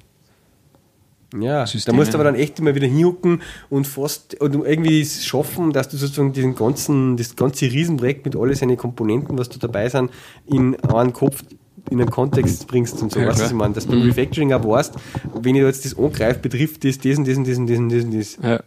ja, 1.40 1.66
Systeme. 1.66 1.96
da 1.96 2.02
musst 2.02 2.14
du 2.14 2.18
aber 2.18 2.26
dann 2.26 2.36
echt 2.36 2.60
immer 2.60 2.76
wieder 2.76 2.88
hinhucken 2.88 3.42
und 3.70 3.88
fast 3.88 4.40
und 4.42 4.66
irgendwie 4.66 5.06
schaffen, 5.06 5.72
dass 5.72 5.90
du 5.90 5.98
sozusagen 5.98 6.34
diesen 6.34 6.56
ganzen, 6.56 7.18
das 7.18 7.36
ganze 7.36 7.66
Riesenprojekt 7.66 8.26
mit 8.26 8.36
all 8.36 8.54
seinen 8.56 8.78
Komponenten, 8.78 9.38
was 9.38 9.50
da 9.50 9.58
dabei 9.60 9.88
sind, 9.90 10.12
in 10.46 10.76
einen 10.84 11.14
Kopf 11.14 11.44
in 11.90 12.00
einen 12.00 12.10
Kontext 12.10 12.68
bringst 12.68 13.02
und 13.02 13.12
so, 13.12 13.20
ja, 13.20 13.28
weißt 13.28 13.42
du, 13.42 13.46
ich 13.46 13.54
meine, 13.54 13.74
dass 13.74 13.88
du 13.88 13.96
mhm. 13.96 14.04
Refactoring 14.04 14.54
auch 14.54 14.64
weißt, 14.64 14.96
wenn 15.42 15.56
ich 15.56 15.64
jetzt 15.64 15.84
das 15.84 15.98
angreife, 15.98 16.40
betrifft 16.40 16.84
das, 16.86 17.00
diesen, 17.00 17.24
diesen, 17.24 17.44
diesen, 17.44 17.66
diesen, 17.66 17.90
diesen, 17.90 18.18
das. 18.18 18.38
Ja, 18.42 18.62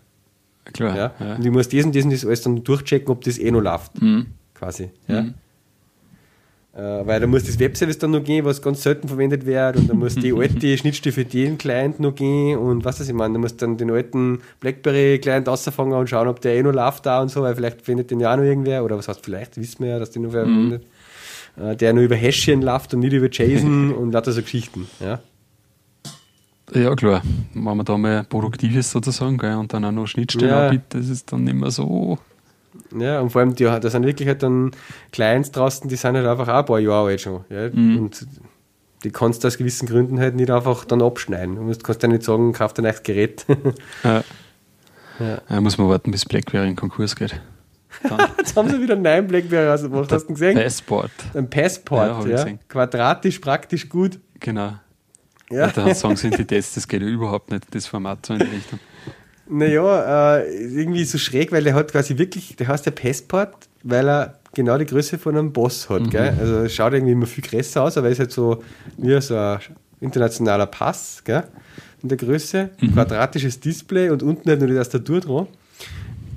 klar. 0.73 0.97
Ja? 0.97 1.13
ja? 1.21 1.37
Und 1.37 1.45
ich 1.45 1.53
muss 1.53 1.69
diesen, 1.69 1.93
diesen, 1.93 2.11
das 2.11 2.27
alles 2.27 2.43
dann 2.43 2.65
durchchecken, 2.65 3.11
ob 3.11 3.23
das 3.23 3.39
eh 3.39 3.51
noch 3.51 3.61
läuft. 3.61 4.03
Mhm. 4.03 4.27
Quasi. 4.55 4.91
Ja? 5.07 5.23
Mhm. 5.23 5.35
Äh, 6.77 7.07
weil 7.07 7.21
da 7.21 7.29
muss 7.29 7.45
das 7.45 7.61
Webservice 7.61 7.99
dann 7.99 8.11
noch 8.11 8.25
gehen, 8.25 8.45
was 8.45 8.61
ganz 8.61 8.83
selten 8.83 9.07
verwendet 9.07 9.47
wird, 9.47 9.77
und 9.77 9.89
da 9.89 9.95
muss 9.95 10.17
die 10.17 10.33
alte 10.37 10.77
Schnittstelle 10.77 11.13
für 11.13 11.25
den 11.25 11.57
Client 11.57 12.01
noch 12.01 12.17
gehen 12.17 12.59
und 12.59 12.85
was 12.85 12.99
weiß 12.99 13.09
ich 13.09 13.15
meine, 13.15 13.35
da 13.35 13.39
muss 13.39 13.57
dann 13.57 13.77
den 13.77 13.93
alten 13.93 14.41
BlackBerry-Client 14.59 15.49
ausfangen 15.49 15.93
und 15.93 16.11
schauen, 16.11 16.27
ob 16.27 16.41
der 16.41 16.57
eh 16.57 16.63
noch 16.65 16.73
läuft 16.73 17.07
da 17.07 17.23
und 17.23 17.29
so, 17.29 17.43
weil 17.43 17.55
vielleicht 17.55 17.83
findet 17.83 18.11
den 18.11 18.19
ja 18.19 18.33
auch 18.33 18.37
noch 18.37 18.43
irgendwer, 18.43 18.85
oder 18.85 18.99
was 18.99 19.07
heißt 19.07 19.25
vielleicht, 19.25 19.57
wissen 19.57 19.85
wir 19.85 19.93
ja, 19.93 19.99
dass 20.01 20.11
den 20.11 20.23
noch 20.23 20.33
wer 20.33 20.47
mhm. 20.47 20.53
verwendet, 20.71 20.87
äh, 21.59 21.77
der 21.77 21.93
nur 21.93 22.03
über 22.03 22.17
Hashchen 22.17 22.61
läuft 22.61 22.93
und 22.93 23.01
nicht 23.01 23.13
über 23.13 23.31
JSON 23.31 23.95
und 23.95 24.11
lauter 24.11 24.33
so 24.33 24.43
Geschichten, 24.43 24.89
ja. 24.99 25.21
Ja, 26.73 26.97
klar. 26.97 27.23
Wenn 27.53 27.63
man 27.63 27.85
da 27.85 27.97
mal 27.97 28.25
produktiv 28.25 28.75
ist 28.75 28.91
sozusagen 28.91 29.39
gell, 29.39 29.55
und 29.55 29.73
dann 29.73 29.85
auch 29.85 29.93
noch 29.93 30.07
Schnittstellen 30.07 30.51
ja. 30.51 30.67
anbietet, 30.67 30.87
das 30.89 31.09
ist 31.09 31.31
dann 31.31 31.45
nicht 31.45 31.55
mehr 31.55 31.71
so 31.71 32.19
ja, 32.97 33.21
und 33.21 33.31
vor 33.31 33.41
allem, 33.41 33.55
die, 33.55 33.65
da 33.65 33.91
sind 33.91 34.07
wirklich 34.07 34.29
halt 34.29 34.43
dann 34.43 34.73
Clients 35.13 35.51
draußen, 35.51 35.89
die 35.89 35.97
sind 35.97 36.17
halt 36.17 36.27
einfach 36.27 36.49
auch 36.49 36.59
ein 36.59 36.65
paar 36.67 36.79
Jahre 36.79 37.09
alt 37.09 37.21
schon. 37.21 37.45
Ja? 37.49 37.69
Mhm. 37.71 37.99
Und 37.99 38.27
die 39.05 39.11
kannst 39.11 39.45
du 39.45 39.49
aus 39.49 39.59
gewissen 39.59 39.87
Gründen 39.87 40.19
halt 40.19 40.35
nicht 40.35 40.51
einfach 40.51 40.85
dann 40.85 41.03
abschneiden. 41.03 41.57
Du 41.57 41.79
kannst 41.79 42.03
ja 42.03 42.09
nicht 42.09 42.23
sagen, 42.23 42.53
kauf 42.53 42.73
dir 42.73 42.83
ein 42.83 42.85
neues 42.85 43.03
Gerät. 43.03 43.45
ja. 44.05 44.25
Ja. 45.21 45.39
ja. 45.49 45.61
muss 45.61 45.79
man 45.79 45.89
warten, 45.89 46.11
bis 46.11 46.25
BlackBerry 46.25 46.69
in 46.69 46.77
Konkurs 46.77 47.15
geht. 47.15 47.41
Jetzt 48.39 48.57
haben 48.57 48.69
sie 48.69 48.81
wieder 48.81 48.95
einen 48.95 49.03
neuen 49.03 49.27
BlackBerry 49.27 49.69
rausgebracht. 49.69 50.11
Hast 50.11 50.29
du 50.29 50.33
gesehen? 50.33 50.57
Passport. 50.57 51.13
Ein 51.35 51.49
Passport, 51.49 52.27
ja. 52.27 52.47
ja. 52.47 52.59
Quadratisch, 52.69 53.39
praktisch 53.39 53.89
gut. 53.89 54.19
Genau. 54.41 54.75
Ja. 55.51 55.69
Da 55.69 55.95
sagen 55.95 56.17
sie 56.17 56.31
die 56.31 56.45
Tests, 56.45 56.75
das 56.75 56.89
geht 56.89 57.03
ja 57.03 57.09
überhaupt 57.09 57.51
nicht, 57.51 57.65
das 57.73 57.87
Format 57.87 58.27
so 58.27 58.35
in 58.35 58.41
die 58.41 58.47
Richtung. 58.47 58.81
Naja, 59.49 60.39
äh, 60.39 60.55
irgendwie 60.57 61.05
so 61.05 61.19
schräg, 61.19 61.53
weil 61.53 61.65
der 61.65 61.75
hat 61.75 61.93
quasi 61.93 62.17
wirklich, 62.17 62.57
der 62.57 62.69
heißt 62.69 62.87
der 62.87 62.93
Passport, 62.93 63.69
weil 63.83 64.09
er 64.09 64.39
genau 64.55 64.79
die 64.79 64.87
Größe 64.87 65.19
von 65.19 65.37
einem 65.37 65.53
Boss 65.53 65.89
hat. 65.91 66.03
Mhm. 66.03 66.11
Gell? 66.11 66.35
Also 66.41 66.69
schaut 66.69 66.95
irgendwie 66.95 67.13
immer 67.13 67.27
viel 67.27 67.45
größer 67.45 67.83
aus, 67.83 67.99
aber 67.99 68.07
er 68.09 68.13
ist 68.13 68.21
halt 68.21 68.33
so 68.33 68.63
wie 68.97 69.21
so 69.21 69.37
ein 69.37 69.59
internationaler 70.01 70.67
Pass 70.67 71.23
gell? 71.25 71.45
in 72.03 72.09
der 72.09 72.19
Größe. 72.19 72.71
Mhm. 72.81 72.95
Quadratisches 72.95 73.61
Display 73.61 74.11
und 74.11 74.23
unten 74.23 74.49
halt 74.49 74.61
nur 74.61 74.69
die 74.69 74.77
Tastatur 74.77 75.21
dran. 75.21 75.47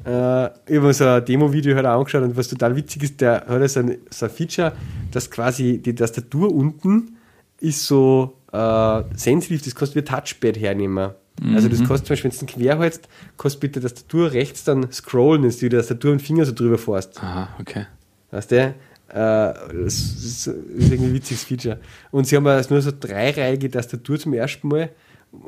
Äh, 0.05 0.47
ich 0.71 0.77
habe 0.77 0.93
so 0.93 1.05
ein 1.05 1.23
Demo-Video 1.23 1.75
halt 1.75 1.85
auch 1.85 1.99
angeschaut 1.99 2.23
und 2.23 2.35
was 2.35 2.47
total 2.47 2.75
witzig 2.75 3.03
ist, 3.03 3.21
der 3.21 3.45
hat 3.47 3.61
ja 3.61 3.67
so 3.67 3.79
ein, 3.81 3.97
so 4.09 4.25
ein 4.25 4.31
Feature, 4.31 4.73
dass 5.11 5.29
quasi 5.29 5.77
die 5.77 5.95
Tastatur 5.95 6.53
unten 6.53 7.17
ist 7.59 7.85
so 7.85 8.38
äh, 8.51 9.03
sensitiv, 9.15 9.63
das 9.63 9.75
kannst 9.75 9.95
du 9.95 9.99
wie 9.99 10.03
ein 10.03 10.05
Touchpad 10.05 10.57
hernehmen. 10.59 11.11
Also 11.53 11.69
das 11.69 11.80
mhm. 11.80 11.88
kostet 11.88 12.07
zum 12.07 12.14
Beispiel, 12.14 12.31
wenn 12.31 12.39
du 12.39 12.45
den 12.45 12.61
quer 12.64 12.80
hältst, 12.80 13.07
kostet 13.38 13.61
bitte 13.61 13.80
das 13.80 13.93
Tastatur 13.93 14.31
rechts 14.31 14.64
dann 14.64 14.91
scrollen, 14.91 15.43
dass 15.43 15.57
du 15.57 15.69
die 15.69 15.76
Tastatur 15.76 16.11
und 16.11 16.22
Finger 16.22 16.45
so 16.45 16.51
drüber 16.51 16.77
fährst. 16.77 17.22
Aha, 17.22 17.49
okay. 17.59 17.85
Weißt 18.31 18.51
du? 18.51 18.55
Äh, 18.57 18.73
das 19.09 19.93
ist, 19.93 20.47
irgendwie 20.47 21.05
ein 21.05 21.14
witziges 21.14 21.43
Feature. 21.43 21.80
Und 22.11 22.27
sie 22.27 22.35
haben 22.35 22.47
also 22.47 22.73
nur 22.73 22.81
so 22.81 22.91
dreireihige 22.97 23.69
Tastatur 23.69 24.19
zum 24.19 24.34
ersten 24.34 24.68
Mal, 24.68 24.89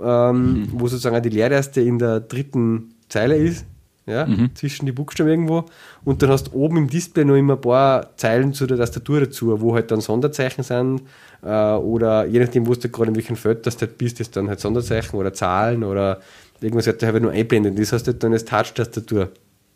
ähm, 0.01 0.53
mhm. 0.53 0.67
wo 0.73 0.87
sozusagen 0.87 1.21
die 1.23 1.29
leererste 1.29 1.81
in 1.81 1.97
der 1.97 2.19
dritten 2.19 2.93
Zeile 3.09 3.35
ist, 3.35 3.65
ja, 4.09 4.25
mhm. 4.25 4.49
zwischen 4.55 4.85
die 4.85 4.91
Buchstaben 4.91 5.29
irgendwo. 5.29 5.65
Und 6.03 6.21
dann 6.21 6.29
hast 6.29 6.47
du 6.47 6.53
oben 6.53 6.77
im 6.77 6.89
Display 6.89 7.25
noch 7.25 7.35
immer 7.35 7.53
ein 7.53 7.61
paar 7.61 8.17
Zeilen 8.17 8.53
zu 8.53 8.65
der 8.65 8.77
Tastatur 8.77 9.21
dazu, 9.21 9.61
wo 9.61 9.75
halt 9.75 9.91
dann 9.91 10.01
Sonderzeichen 10.01 10.63
sind 10.63 11.03
äh, 11.43 11.73
oder 11.73 12.25
je 12.25 12.39
nachdem, 12.39 12.67
wo 12.67 12.73
du 12.73 12.89
gerade 12.89 13.09
in 13.09 13.15
welchem 13.15 13.35
Feld 13.35 13.65
das 13.67 13.79
halt 13.79 13.97
bist, 13.97 14.19
ist 14.19 14.35
dann 14.35 14.49
halt 14.49 14.59
Sonderzeichen 14.59 15.17
oder 15.17 15.33
Zahlen 15.33 15.83
oder 15.83 16.21
irgendwas 16.59 16.87
halt 16.87 17.01
halt 17.03 17.21
nur 17.21 17.31
einblenden. 17.31 17.75
Das 17.75 17.93
heißt 17.93 18.07
halt 18.07 18.23
dann 18.23 18.33
als 18.33 18.45
Touch-Tastatur. 18.45 19.29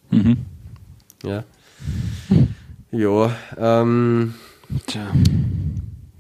Mhm. 0.10 0.38
Ja. 1.24 1.44
Ja, 2.92 3.32
ähm, 3.58 4.34
Tja. 4.88 5.12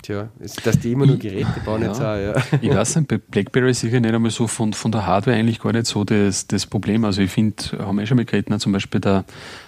Tja, 0.03 0.27
dass 0.65 0.80
die 0.80 0.91
immer 0.91 1.05
nur 1.05 1.17
Geräte 1.17 1.61
bauen 1.63 1.81
ja. 1.81 1.88
jetzt 1.88 2.01
auch, 2.01 2.17
ja. 2.17 2.59
Ich 2.61 2.69
weiß 2.69 2.97
nicht, 2.97 3.07
bei 3.07 3.17
BlackBerry 3.19 3.71
ist 3.71 3.80
sicher 3.80 4.01
nicht 4.01 4.13
einmal 4.13 4.31
so 4.31 4.47
von, 4.47 4.73
von 4.73 4.91
der 4.91 5.07
Hardware 5.07 5.38
eigentlich 5.38 5.61
gar 5.61 5.71
nicht 5.71 5.88
so 5.88 6.03
das, 6.03 6.45
das 6.45 6.65
Problem. 6.65 7.05
Also 7.05 7.21
ich 7.21 7.31
finde, 7.31 7.63
haben 7.80 7.97
wir 7.97 8.05
schon 8.05 8.17
mal 8.17 8.25
geredet, 8.25 8.49
ne, 8.49 8.59
zum 8.59 8.73
Beispiel 8.73 8.99
der, 8.99 9.23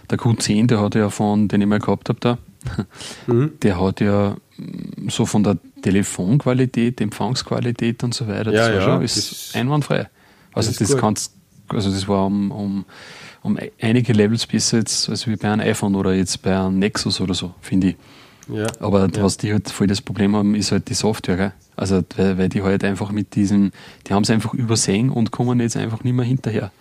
der 0.09 0.19
Q10, 0.19 0.67
der 0.67 0.81
hat 0.81 0.93
ja 0.93 1.09
von, 1.09 1.47
den 1.47 1.61
ich 1.61 1.67
mal 1.67 1.79
gehabt 1.79 2.09
habe 2.09 2.19
da, 2.19 2.37
mhm. 3.27 3.53
der 3.63 3.79
hat 3.79 4.01
ja 4.01 4.35
so 5.07 5.25
von 5.25 5.43
der 5.43 5.57
Telefonqualität, 5.81 6.99
Empfangsqualität 6.99 8.03
und 8.03 8.13
so 8.13 8.27
weiter, 8.27 8.51
das 8.51 8.55
ja, 8.55 8.61
war 8.67 8.73
ja, 8.73 8.81
schon 8.81 9.01
ist 9.03 9.55
einwandfrei. 9.55 10.09
Also 10.51 10.69
das, 10.69 10.79
das 10.79 10.97
kannst, 10.97 11.33
also 11.69 11.89
das 11.89 12.09
war 12.09 12.25
um, 12.25 12.51
um, 12.51 12.85
um 13.41 13.57
einige 13.79 14.11
Levels 14.11 14.45
besser 14.45 14.79
jetzt 14.79 15.07
als 15.07 15.27
wie 15.27 15.37
bei 15.37 15.49
einem 15.49 15.65
iPhone 15.65 15.95
oder 15.95 16.13
jetzt 16.13 16.41
bei 16.41 16.59
einem 16.59 16.77
Nexus 16.77 17.21
oder 17.21 17.33
so, 17.33 17.53
finde 17.61 17.89
ich. 17.91 17.95
Ja, 18.47 18.67
Aber 18.79 19.07
ja. 19.07 19.23
was 19.23 19.37
die 19.37 19.51
halt 19.51 19.69
voll 19.69 19.87
das 19.87 20.01
Problem 20.01 20.35
haben, 20.35 20.55
ist 20.55 20.71
halt 20.71 20.89
die 20.89 20.93
Software. 20.93 21.37
Gell? 21.37 21.51
Also 21.75 22.03
weil, 22.15 22.37
weil 22.37 22.49
die 22.49 22.61
halt 22.61 22.83
einfach 22.83 23.11
mit 23.11 23.35
diesem, 23.35 23.71
die 24.07 24.13
haben 24.13 24.23
es 24.23 24.29
einfach 24.29 24.53
übersehen 24.53 25.09
und 25.09 25.31
kommen 25.31 25.59
jetzt 25.59 25.77
einfach 25.77 26.03
nicht 26.03 26.13
mehr 26.13 26.25
hinterher. 26.25 26.71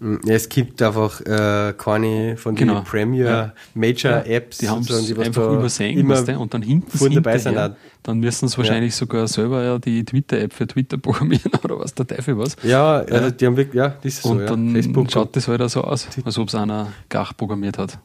Ja, 0.00 0.34
es 0.34 0.48
gibt 0.48 0.80
einfach 0.80 1.20
äh, 1.20 1.74
keine 1.76 2.38
von 2.38 2.54
den 2.54 2.68
genau. 2.68 2.80
Premier. 2.80 3.52
Major. 3.74 4.24
Apps, 4.24 4.58
die 4.58 4.68
haben 4.68 4.80
es 4.80 5.18
einfach 5.18 5.52
übersehen 5.52 5.98
immer 5.98 6.40
und 6.40 6.54
dann 6.54 6.62
hinten 6.62 6.96
sind 6.96 7.16
dabei 7.16 7.36
sind 7.36 7.58
dann 8.02 8.18
müssen 8.18 8.48
sie 8.48 8.56
wahrscheinlich 8.56 8.94
sogar 8.94 9.28
selber 9.28 9.62
ja 9.62 9.78
die 9.78 10.02
Twitter-App 10.02 10.54
für 10.54 10.66
Twitter 10.66 10.96
programmieren 10.96 11.52
oder 11.62 11.78
was 11.78 11.94
der 11.94 12.06
Teufel 12.06 12.38
was. 12.38 12.56
Ja, 12.62 13.00
also 13.00 13.30
die 13.30 13.44
haben 13.44 13.58
wirklich, 13.58 13.76
ja, 13.76 13.88
das 13.88 14.18
ist 14.18 14.24
und 14.24 14.38
so. 14.38 14.46
dann 14.46 14.72
Facebook 14.72 15.12
schaut 15.12 15.36
das 15.36 15.48
halt 15.48 15.60
auch 15.60 15.68
so 15.68 15.82
aus, 15.82 16.08
als 16.24 16.38
ob 16.38 16.48
es 16.48 16.54
einer 16.54 16.88
gar 17.10 17.34
programmiert 17.34 17.76
hat. 17.76 17.98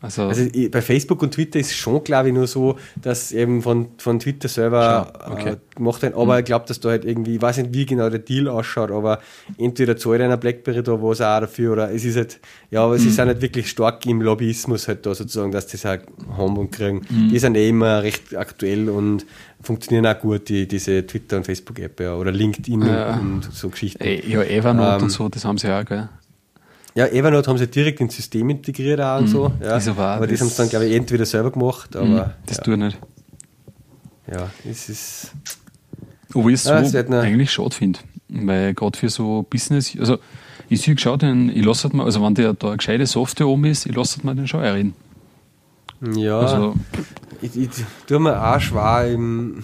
Also, 0.00 0.22
also 0.28 0.48
bei 0.70 0.80
Facebook 0.80 1.20
und 1.22 1.34
Twitter 1.34 1.58
ist 1.58 1.72
es 1.72 1.76
schon, 1.76 2.04
glaube 2.04 2.28
ich, 2.28 2.34
nur 2.34 2.46
so, 2.46 2.78
dass 3.02 3.32
eben 3.32 3.62
von, 3.62 3.88
von 3.98 4.20
Twitter 4.20 4.46
selber 4.46 5.12
okay. 5.28 5.54
äh, 5.54 5.56
gemacht 5.74 6.02
wird. 6.02 6.14
Aber 6.14 6.34
mhm. 6.34 6.38
ich 6.38 6.44
glaube, 6.44 6.66
dass 6.68 6.78
da 6.78 6.90
halt 6.90 7.04
irgendwie, 7.04 7.34
ich 7.34 7.42
weiß 7.42 7.56
nicht, 7.58 7.74
wie 7.74 7.84
genau 7.84 8.08
der 8.08 8.20
Deal 8.20 8.46
ausschaut, 8.46 8.92
aber 8.92 9.18
entweder 9.56 9.96
zahlt 9.96 10.20
einer 10.20 10.36
Blackberry 10.36 10.84
da 10.84 11.02
was 11.02 11.20
auch 11.20 11.40
dafür 11.40 11.72
oder 11.72 11.90
es 11.90 12.04
ist 12.04 12.16
halt, 12.16 12.38
ja, 12.70 12.84
aber 12.84 12.94
mhm. 12.94 12.98
sie 12.98 13.10
sind 13.10 13.26
halt 13.26 13.42
wirklich 13.42 13.68
stark 13.70 14.06
im 14.06 14.22
Lobbyismus 14.22 14.86
halt 14.86 15.04
da 15.04 15.16
sozusagen, 15.16 15.50
dass 15.50 15.66
die 15.66 15.72
das 15.72 15.84
halt 15.84 16.02
haben 16.36 16.56
und 16.56 16.70
kriegen. 16.70 17.04
Mhm. 17.10 17.30
Die 17.30 17.38
sind 17.40 17.56
eh 17.56 17.68
immer 17.68 18.04
recht 18.04 18.36
aktuell 18.36 18.88
und 18.90 19.26
funktionieren 19.60 20.06
auch 20.06 20.20
gut, 20.20 20.48
die, 20.48 20.68
diese 20.68 21.04
Twitter- 21.08 21.38
und 21.38 21.44
Facebook-App 21.44 21.98
ja, 21.98 22.14
oder 22.14 22.30
LinkedIn 22.30 22.82
ja. 22.82 23.16
und 23.16 23.48
so 23.52 23.68
Geschichten. 23.68 24.04
Ja, 24.04 24.42
Evernote 24.42 24.98
ähm, 24.98 25.02
und 25.02 25.10
so, 25.10 25.28
das 25.28 25.44
haben 25.44 25.58
sie 25.58 25.68
auch, 25.72 25.84
gell? 25.84 26.08
Ja, 26.98 27.06
Evernote 27.06 27.48
haben 27.48 27.58
sie 27.58 27.68
direkt 27.68 28.00
ins 28.00 28.16
System 28.16 28.50
integriert 28.50 29.00
auch 29.00 29.18
und 29.18 29.26
mhm, 29.26 29.28
so. 29.28 29.52
Ja. 29.60 29.68
Das 29.68 29.86
aber 29.86 30.26
das, 30.26 30.30
das 30.30 30.40
haben 30.40 30.48
sie 30.48 30.56
dann, 30.56 30.68
glaube 30.68 30.86
ich, 30.86 30.96
entweder 30.96 31.26
selber 31.26 31.52
gemacht, 31.52 31.94
aber. 31.94 32.06
Mhm, 32.06 32.30
das 32.44 32.56
ja. 32.56 32.62
tue 32.64 32.74
ich 32.74 32.80
nicht. 32.80 32.98
Ja, 34.32 34.50
es 34.68 34.88
ist. 34.88 35.32
Obwohl 36.34 36.54
ich 36.54 36.60
es 36.60 36.64
ja, 36.64 36.84
so 36.84 36.98
eigentlich 36.98 37.52
schade 37.52 37.72
finde. 37.72 38.00
Weil 38.28 38.74
gerade 38.74 38.98
für 38.98 39.08
so 39.10 39.46
Business, 39.48 39.96
also 39.96 40.18
ich 40.68 40.80
sehe 40.80 40.96
geschaut, 40.96 41.22
ich 41.22 41.64
lasse 41.64 41.84
halt 41.84 41.94
mal, 41.94 42.02
also 42.02 42.20
wenn 42.20 42.34
der 42.34 42.54
da 42.54 42.66
eine 42.66 42.78
gescheite 42.78 43.06
Software 43.06 43.46
oben 43.46 43.66
ist, 43.66 43.86
ich 43.86 43.94
lasse 43.94 44.16
halt 44.16 44.24
mal 44.24 44.34
den 44.34 44.48
schon 44.48 44.58
reden. 44.58 44.94
Ja, 46.16 46.40
also, 46.40 46.74
ich, 47.40 47.56
ich 47.56 47.70
tue 48.08 48.18
mir 48.18 48.44
auch 48.44 48.60
schwer. 48.60 49.06
Im, 49.06 49.62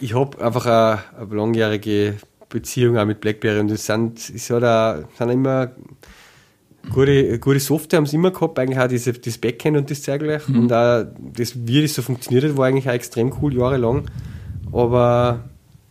ich 0.00 0.16
habe 0.16 0.44
einfach 0.44 0.66
eine, 0.66 0.98
eine 1.16 1.36
langjährige 1.36 2.16
Beziehung 2.48 2.98
auch 2.98 3.06
mit 3.06 3.20
BlackBerry 3.20 3.60
und 3.60 3.70
es 3.70 3.86
sind, 3.86 4.18
es 4.18 4.48
sind 4.48 5.30
immer 5.30 5.70
gute, 6.90 7.38
gute 7.38 7.60
Software 7.60 7.98
haben 7.98 8.06
sie 8.06 8.16
immer 8.16 8.30
gehabt, 8.30 8.58
eigentlich 8.58 8.78
auch 8.78 8.88
diese, 8.88 9.12
das 9.12 9.38
Backend 9.38 9.76
und 9.76 9.90
das 9.90 10.02
Zeug 10.02 10.22
gleich. 10.22 10.48
Mhm. 10.48 10.60
Und 10.60 10.72
auch 10.72 11.04
das, 11.36 11.54
wie 11.66 11.82
das 11.82 11.94
so 11.94 12.02
funktioniert 12.02 12.44
hat, 12.44 12.56
war 12.56 12.66
eigentlich 12.66 12.88
auch 12.88 12.94
extrem 12.94 13.32
cool, 13.40 13.54
jahrelang. 13.56 14.04
Aber 14.72 15.44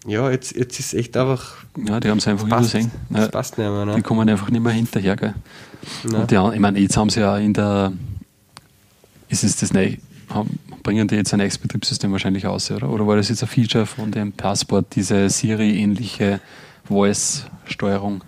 ja, 0.05 0.29
jetzt, 0.29 0.55
jetzt 0.55 0.79
ist 0.79 0.87
es 0.87 0.93
echt 0.93 1.15
einfach. 1.15 1.55
Ja, 1.77 1.99
die 1.99 2.09
haben 2.09 2.17
es 2.17 2.27
einfach 2.27 2.47
übersehen. 2.47 2.91
Das 3.09 3.31
passt 3.31 3.57
nicht 3.57 3.69
mehr. 3.69 3.85
Ne? 3.85 3.95
Die 3.95 4.01
kommen 4.01 4.27
einfach 4.27 4.49
nicht 4.49 4.61
mehr 4.61 4.73
hinterher. 4.73 5.15
Gell? 5.15 5.33
Und 6.03 6.31
die, 6.31 6.35
ich 6.35 6.59
meine, 6.59 6.79
jetzt 6.79 6.97
haben 6.97 7.09
sie 7.09 7.21
ja 7.21 7.37
in 7.37 7.53
der. 7.53 7.93
Ist 9.29 9.43
es 9.43 9.55
das 9.55 9.73
nicht? 9.73 9.99
Bringen 10.83 11.07
die 11.07 11.15
jetzt 11.15 11.33
ein 11.33 11.39
Ex-Betriebssystem 11.39 12.11
wahrscheinlich 12.11 12.45
aus, 12.45 12.69
oder? 12.69 12.89
Oder 12.89 13.07
war 13.07 13.15
das 13.15 13.29
jetzt 13.29 13.41
ein 13.41 13.47
Feature 13.47 13.85
von 13.85 14.11
dem 14.11 14.33
Passport, 14.33 14.87
diese 14.95 15.29
Siri-ähnliche 15.29 16.41
Voice-Steuerung? 16.85 18.23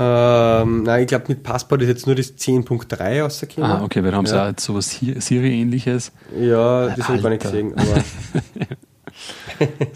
Ähm, 0.00 0.84
nein, 0.84 1.02
ich 1.02 1.08
glaube, 1.08 1.24
mit 1.26 1.42
Passport 1.42 1.82
ist 1.82 1.88
jetzt 1.88 2.06
nur 2.06 2.14
das 2.14 2.38
10.3 2.38 3.20
rausgekommen. 3.20 3.68
Ah, 3.68 3.82
okay, 3.82 4.04
weil 4.04 4.12
da 4.12 4.18
haben 4.18 4.26
ja. 4.26 4.30
sie 4.30 4.42
auch 4.42 4.46
jetzt 4.46 4.64
sowas 4.64 4.90
Siri-ähnliches. 4.92 6.12
Ja, 6.38 6.94
das 6.94 7.08
habe 7.08 7.16
ich 7.16 7.22
gar 7.22 7.30
nicht 7.30 7.42
gesehen. 7.42 7.74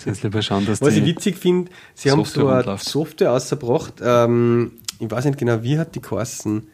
Jetzt 0.05 0.23
lieber 0.25 0.43
schauen, 0.43 0.67
dass 0.67 0.81
Was 0.81 0.97
ich 0.97 1.05
witzig 1.05 1.39
finde, 1.39 1.71
sie 1.95 2.09
Software 2.09 2.43
haben 2.43 2.65
so 2.65 2.71
eine 2.71 2.79
Software 2.79 3.33
ausgebracht. 3.33 3.95
Ähm, 4.03 4.73
ich 4.99 5.09
weiß 5.09 5.25
nicht 5.27 5.39
genau, 5.39 5.63
wie 5.63 5.79
hat 5.79 5.95
die 5.95 6.01
geheißen. 6.01 6.67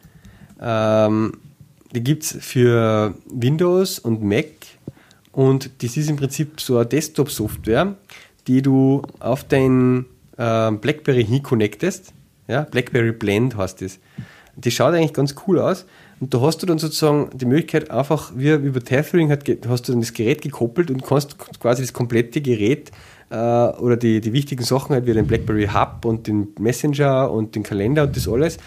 Ähm, 0.59 1.33
die 1.93 2.03
gibt 2.03 2.23
es 2.23 2.35
für 2.39 3.13
Windows 3.31 3.99
und 3.99 4.23
Mac 4.23 4.47
und 5.31 5.69
das 5.83 5.97
ist 5.97 6.09
im 6.09 6.15
Prinzip 6.15 6.59
so 6.59 6.77
eine 6.77 6.87
Desktop-Software, 6.87 7.93
die 8.47 8.63
du 8.63 9.03
auf 9.19 9.43
dein 9.43 10.05
äh, 10.37 10.71
BlackBerry 10.71 11.25
hin 11.25 11.43
connectest 11.43 12.13
ja, 12.49 12.63
BlackBerry 12.63 13.13
Blend 13.13 13.55
heißt 13.55 13.81
das. 13.81 13.99
Das 14.57 14.73
schaut 14.73 14.93
eigentlich 14.93 15.13
ganz 15.13 15.35
cool 15.47 15.59
aus. 15.59 15.85
Und 16.19 16.33
da 16.33 16.41
hast 16.41 16.61
du 16.61 16.65
dann 16.65 16.79
sozusagen 16.79 17.29
die 17.33 17.45
Möglichkeit, 17.45 17.91
einfach 17.91 18.33
wie 18.35 18.49
über 18.49 18.83
Tethering 18.83 19.31
hast 19.31 19.87
du 19.87 19.91
dann 19.93 20.01
das 20.01 20.13
Gerät 20.13 20.41
gekoppelt 20.41 20.91
und 20.91 21.05
kannst 21.05 21.37
quasi 21.59 21.83
das 21.83 21.93
komplette 21.93 22.41
Gerät 22.41 22.91
äh, 23.29 23.35
oder 23.35 23.95
die, 23.95 24.19
die 24.19 24.33
wichtigen 24.33 24.63
Sachen 24.63 24.93
halt 24.93 25.05
wie 25.05 25.13
den 25.13 25.27
BlackBerry 25.27 25.67
Hub 25.67 26.03
und 26.03 26.27
den 26.27 26.49
Messenger 26.59 27.31
und 27.31 27.55
den 27.55 27.63
Kalender 27.63 28.03
und 28.03 28.17
das 28.17 28.27
alles 28.27 28.57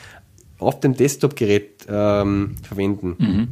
auf 0.58 0.80
dem 0.80 0.96
Desktop-Gerät 0.96 1.86
ähm, 1.88 2.54
verwenden. 2.62 3.16
Mhm. 3.18 3.48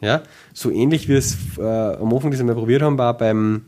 Ja, 0.00 0.22
so 0.52 0.70
ähnlich 0.70 1.08
wie 1.08 1.12
wir 1.12 1.18
es 1.18 1.36
äh, 1.58 1.62
am 1.62 2.12
Anfang 2.12 2.30
das 2.30 2.38
einmal 2.38 2.54
probiert 2.54 2.82
haben, 2.82 2.98
war 2.98 3.16
beim 3.16 3.62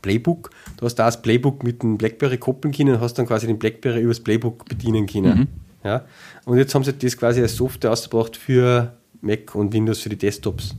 Playbook. 0.00 0.50
Du 0.80 0.86
hast 0.86 0.94
da 0.94 1.04
das 1.04 1.20
Playbook 1.20 1.62
mit 1.62 1.82
dem 1.82 1.98
BlackBerry 1.98 2.38
koppeln 2.38 2.72
können 2.72 2.94
und 2.94 3.00
hast 3.00 3.14
dann 3.14 3.26
quasi 3.26 3.46
den 3.46 3.58
BlackBerry 3.58 4.00
übers 4.00 4.20
Playbook 4.20 4.66
bedienen 4.66 5.06
können. 5.06 5.38
Mhm. 5.40 5.48
Ja? 5.84 6.06
Und 6.46 6.56
jetzt 6.56 6.74
haben 6.74 6.84
sie 6.84 6.94
das 6.94 7.18
quasi 7.18 7.42
als 7.42 7.54
Software 7.54 7.92
ausgebracht 7.92 8.34
für 8.34 8.94
Mac 9.20 9.54
und 9.54 9.74
Windows 9.74 10.00
für 10.00 10.08
die 10.08 10.16
Desktops. 10.16 10.74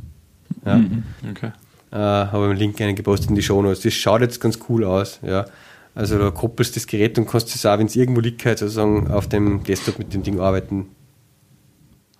Ja? 0.65 0.79
Mhm. 0.79 1.03
Okay. 1.29 1.51
Äh, 1.91 1.97
habe 1.97 2.45
einen 2.45 2.57
Link 2.57 2.81
eingepostet 2.81 3.29
in 3.29 3.35
die 3.35 3.43
Show 3.43 3.61
Notes. 3.61 3.81
Das 3.81 3.93
schaut 3.93 4.21
jetzt 4.21 4.41
ganz 4.41 4.57
cool 4.67 4.85
aus. 4.85 5.19
Ja? 5.21 5.45
Also 5.93 6.17
da 6.17 6.31
koppelst 6.31 6.75
du 6.75 6.79
das 6.79 6.87
Gerät 6.87 7.19
und 7.19 7.27
kannst 7.27 7.53
es 7.53 7.63
auch, 7.63 7.77
wenn 7.77 7.85
es 7.85 7.95
irgendwo 7.95 8.21
liegt, 8.21 8.43
halt 8.43 8.57
sozusagen 8.57 9.11
auf 9.11 9.29
dem 9.29 9.63
Desktop 9.63 9.99
mit 9.99 10.15
dem 10.15 10.23
Ding 10.23 10.39
arbeiten. 10.39 10.87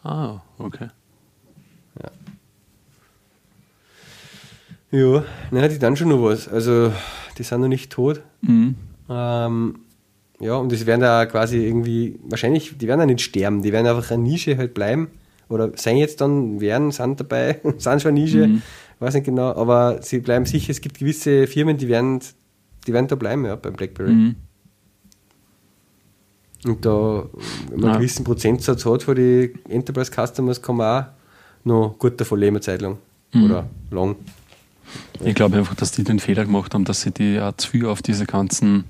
Ah, 0.03 0.41
okay. 0.59 0.89
Ja, 4.91 5.23
nein, 5.51 5.69
die 5.69 5.79
dann 5.79 5.95
schon 5.95 6.09
noch 6.09 6.21
was. 6.21 6.49
Also, 6.49 6.91
die 7.37 7.43
sind 7.43 7.61
noch 7.61 7.67
nicht 7.67 7.91
tot. 7.91 8.21
Mhm. 8.41 8.75
Ähm, 9.09 9.75
ja, 10.39 10.55
und 10.55 10.71
das 10.71 10.85
werden 10.85 11.01
da 11.01 11.25
quasi 11.25 11.65
irgendwie, 11.65 12.19
wahrscheinlich, 12.23 12.77
die 12.77 12.87
werden 12.87 12.99
da 12.99 13.05
nicht 13.05 13.21
sterben, 13.21 13.61
die 13.61 13.71
werden 13.71 13.87
einfach 13.87 14.09
eine 14.11 14.23
Nische 14.23 14.57
halt 14.57 14.73
bleiben. 14.73 15.09
Oder 15.49 15.71
sein 15.75 15.97
jetzt 15.97 16.21
dann, 16.21 16.61
werden, 16.61 16.91
sind 16.91 17.19
dabei, 17.19 17.59
sind 17.77 18.01
schon 18.01 18.09
eine 18.09 18.19
Nische, 18.19 18.47
mhm. 18.47 18.61
weiß 18.99 19.13
nicht 19.15 19.25
genau, 19.25 19.53
aber 19.53 20.01
sie 20.01 20.19
bleiben 20.19 20.45
sicher, 20.45 20.71
es 20.71 20.81
gibt 20.81 20.99
gewisse 20.99 21.45
Firmen, 21.45 21.77
die 21.77 21.89
werden, 21.89 22.19
die 22.87 22.93
werden 22.93 23.07
da 23.07 23.15
bleiben, 23.15 23.45
ja, 23.45 23.55
beim 23.55 23.73
Blackberry. 23.73 24.13
Mhm. 24.13 24.35
Und 26.65 26.85
da, 26.85 27.25
wenn 27.69 27.79
man 27.79 27.79
ja. 27.79 27.91
einen 27.91 27.99
gewissen 27.99 28.23
Prozentsatz 28.23 28.85
hat 28.85 29.03
von 29.03 29.15
den 29.15 29.59
Enterprise 29.67 30.11
Customers, 30.11 30.61
kann 30.61 30.77
man 30.77 31.03
auch 31.03 31.05
noch 31.63 31.95
gut 31.97 32.19
davon 32.19 32.39
leben, 32.39 32.55
eine 32.55 32.61
Zeit 32.61 32.81
lang. 32.81 32.97
Mhm. 33.33 33.45
Oder 33.45 33.67
lang. 33.89 34.15
Ich 35.23 35.35
glaube 35.35 35.57
einfach, 35.57 35.76
dass 35.76 35.91
die 35.91 36.03
den 36.03 36.19
Fehler 36.19 36.45
gemacht 36.45 36.73
haben, 36.73 36.85
dass 36.85 37.01
sie 37.01 37.11
die 37.11 37.39
auch 37.39 37.55
zu 37.57 37.69
viel 37.69 37.85
auf 37.85 38.01
diese 38.01 38.26
ganzen 38.26 38.85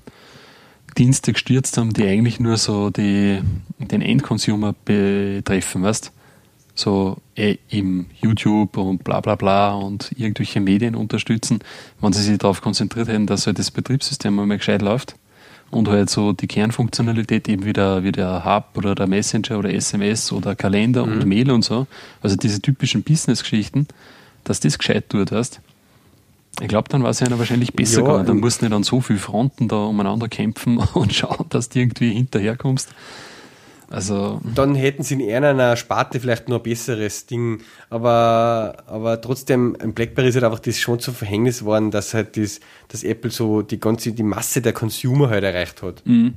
Dienste 0.96 1.32
gestürzt 1.32 1.76
haben, 1.78 1.92
die 1.92 2.06
eigentlich 2.06 2.40
nur 2.40 2.56
so 2.56 2.90
die, 2.90 3.40
den 3.78 4.02
Endconsumer 4.02 4.74
betreffen, 4.84 5.82
weißt? 5.82 6.12
So 6.74 7.18
eh, 7.36 7.56
im 7.68 8.06
YouTube 8.20 8.78
und 8.78 9.04
bla 9.04 9.20
bla 9.20 9.34
bla 9.34 9.74
und 9.74 10.10
irgendwelche 10.16 10.60
Medien 10.60 10.94
unterstützen, 10.94 11.60
wenn 12.00 12.14
sie 12.14 12.22
sich 12.22 12.38
darauf 12.38 12.62
konzentriert 12.62 13.08
hätten, 13.08 13.26
dass 13.26 13.46
halt 13.46 13.58
das 13.58 13.70
Betriebssystem 13.70 14.38
einmal 14.38 14.56
gescheit 14.56 14.80
läuft 14.80 15.14
und 15.70 15.88
halt 15.88 16.08
so 16.08 16.32
die 16.32 16.46
Kernfunktionalität 16.46 17.46
eben 17.48 17.66
wie 17.66 17.74
der, 17.74 18.04
wie 18.04 18.12
der 18.12 18.44
Hub 18.44 18.76
oder 18.76 18.94
der 18.94 19.06
Messenger 19.06 19.58
oder 19.58 19.72
SMS 19.72 20.32
oder 20.32 20.54
Kalender 20.54 21.04
mhm. 21.04 21.12
und 21.12 21.26
Mail 21.26 21.50
und 21.50 21.62
so, 21.62 21.86
also 22.22 22.36
diese 22.36 22.62
typischen 22.62 23.02
Business-Geschichten, 23.02 23.86
dass 24.44 24.60
das 24.60 24.78
gescheit 24.78 25.10
tut, 25.10 25.30
weißt 25.30 25.60
ich 26.62 26.68
glaube, 26.68 26.88
dann 26.88 27.02
war 27.02 27.10
es 27.10 27.20
ja 27.20 27.26
wahrscheinlich 27.38 27.74
besser 27.74 28.00
ja, 28.00 28.06
gegangen. 28.06 28.26
Dann 28.26 28.38
musst 28.38 28.60
du 28.60 28.66
nicht 28.66 28.74
an 28.74 28.84
so 28.84 29.00
viele 29.00 29.18
Fronten 29.18 29.66
da 29.66 29.84
umeinander 29.84 30.28
kämpfen 30.28 30.78
und 30.94 31.12
schauen, 31.12 31.46
dass 31.48 31.68
du 31.68 31.80
irgendwie 31.80 32.12
hinterherkommst. 32.12 32.88
Also, 33.90 34.40
dann 34.54 34.74
hätten 34.74 35.02
sie 35.02 35.22
in 35.22 35.44
einer 35.44 35.76
Sparte 35.76 36.18
vielleicht 36.18 36.48
noch 36.48 36.58
ein 36.58 36.62
besseres 36.62 37.26
Ding. 37.26 37.60
Aber, 37.90 38.76
aber 38.86 39.20
trotzdem, 39.20 39.76
ein 39.80 39.92
Blackberry 39.92 40.28
ist 40.28 40.36
halt 40.36 40.44
einfach 40.44 40.60
das 40.60 40.78
schon 40.78 40.98
zum 40.98 41.14
Verhängnis 41.14 41.58
geworden, 41.60 41.90
dass 41.90 42.14
halt 42.14 42.36
das, 42.36 42.60
dass 42.88 43.02
Apple 43.02 43.30
so 43.30 43.60
die 43.60 43.78
ganze, 43.78 44.12
die 44.12 44.22
Masse 44.22 44.62
der 44.62 44.72
Consumer 44.72 45.28
halt 45.28 45.44
erreicht 45.44 45.82
hat. 45.82 46.02
Mhm 46.06 46.34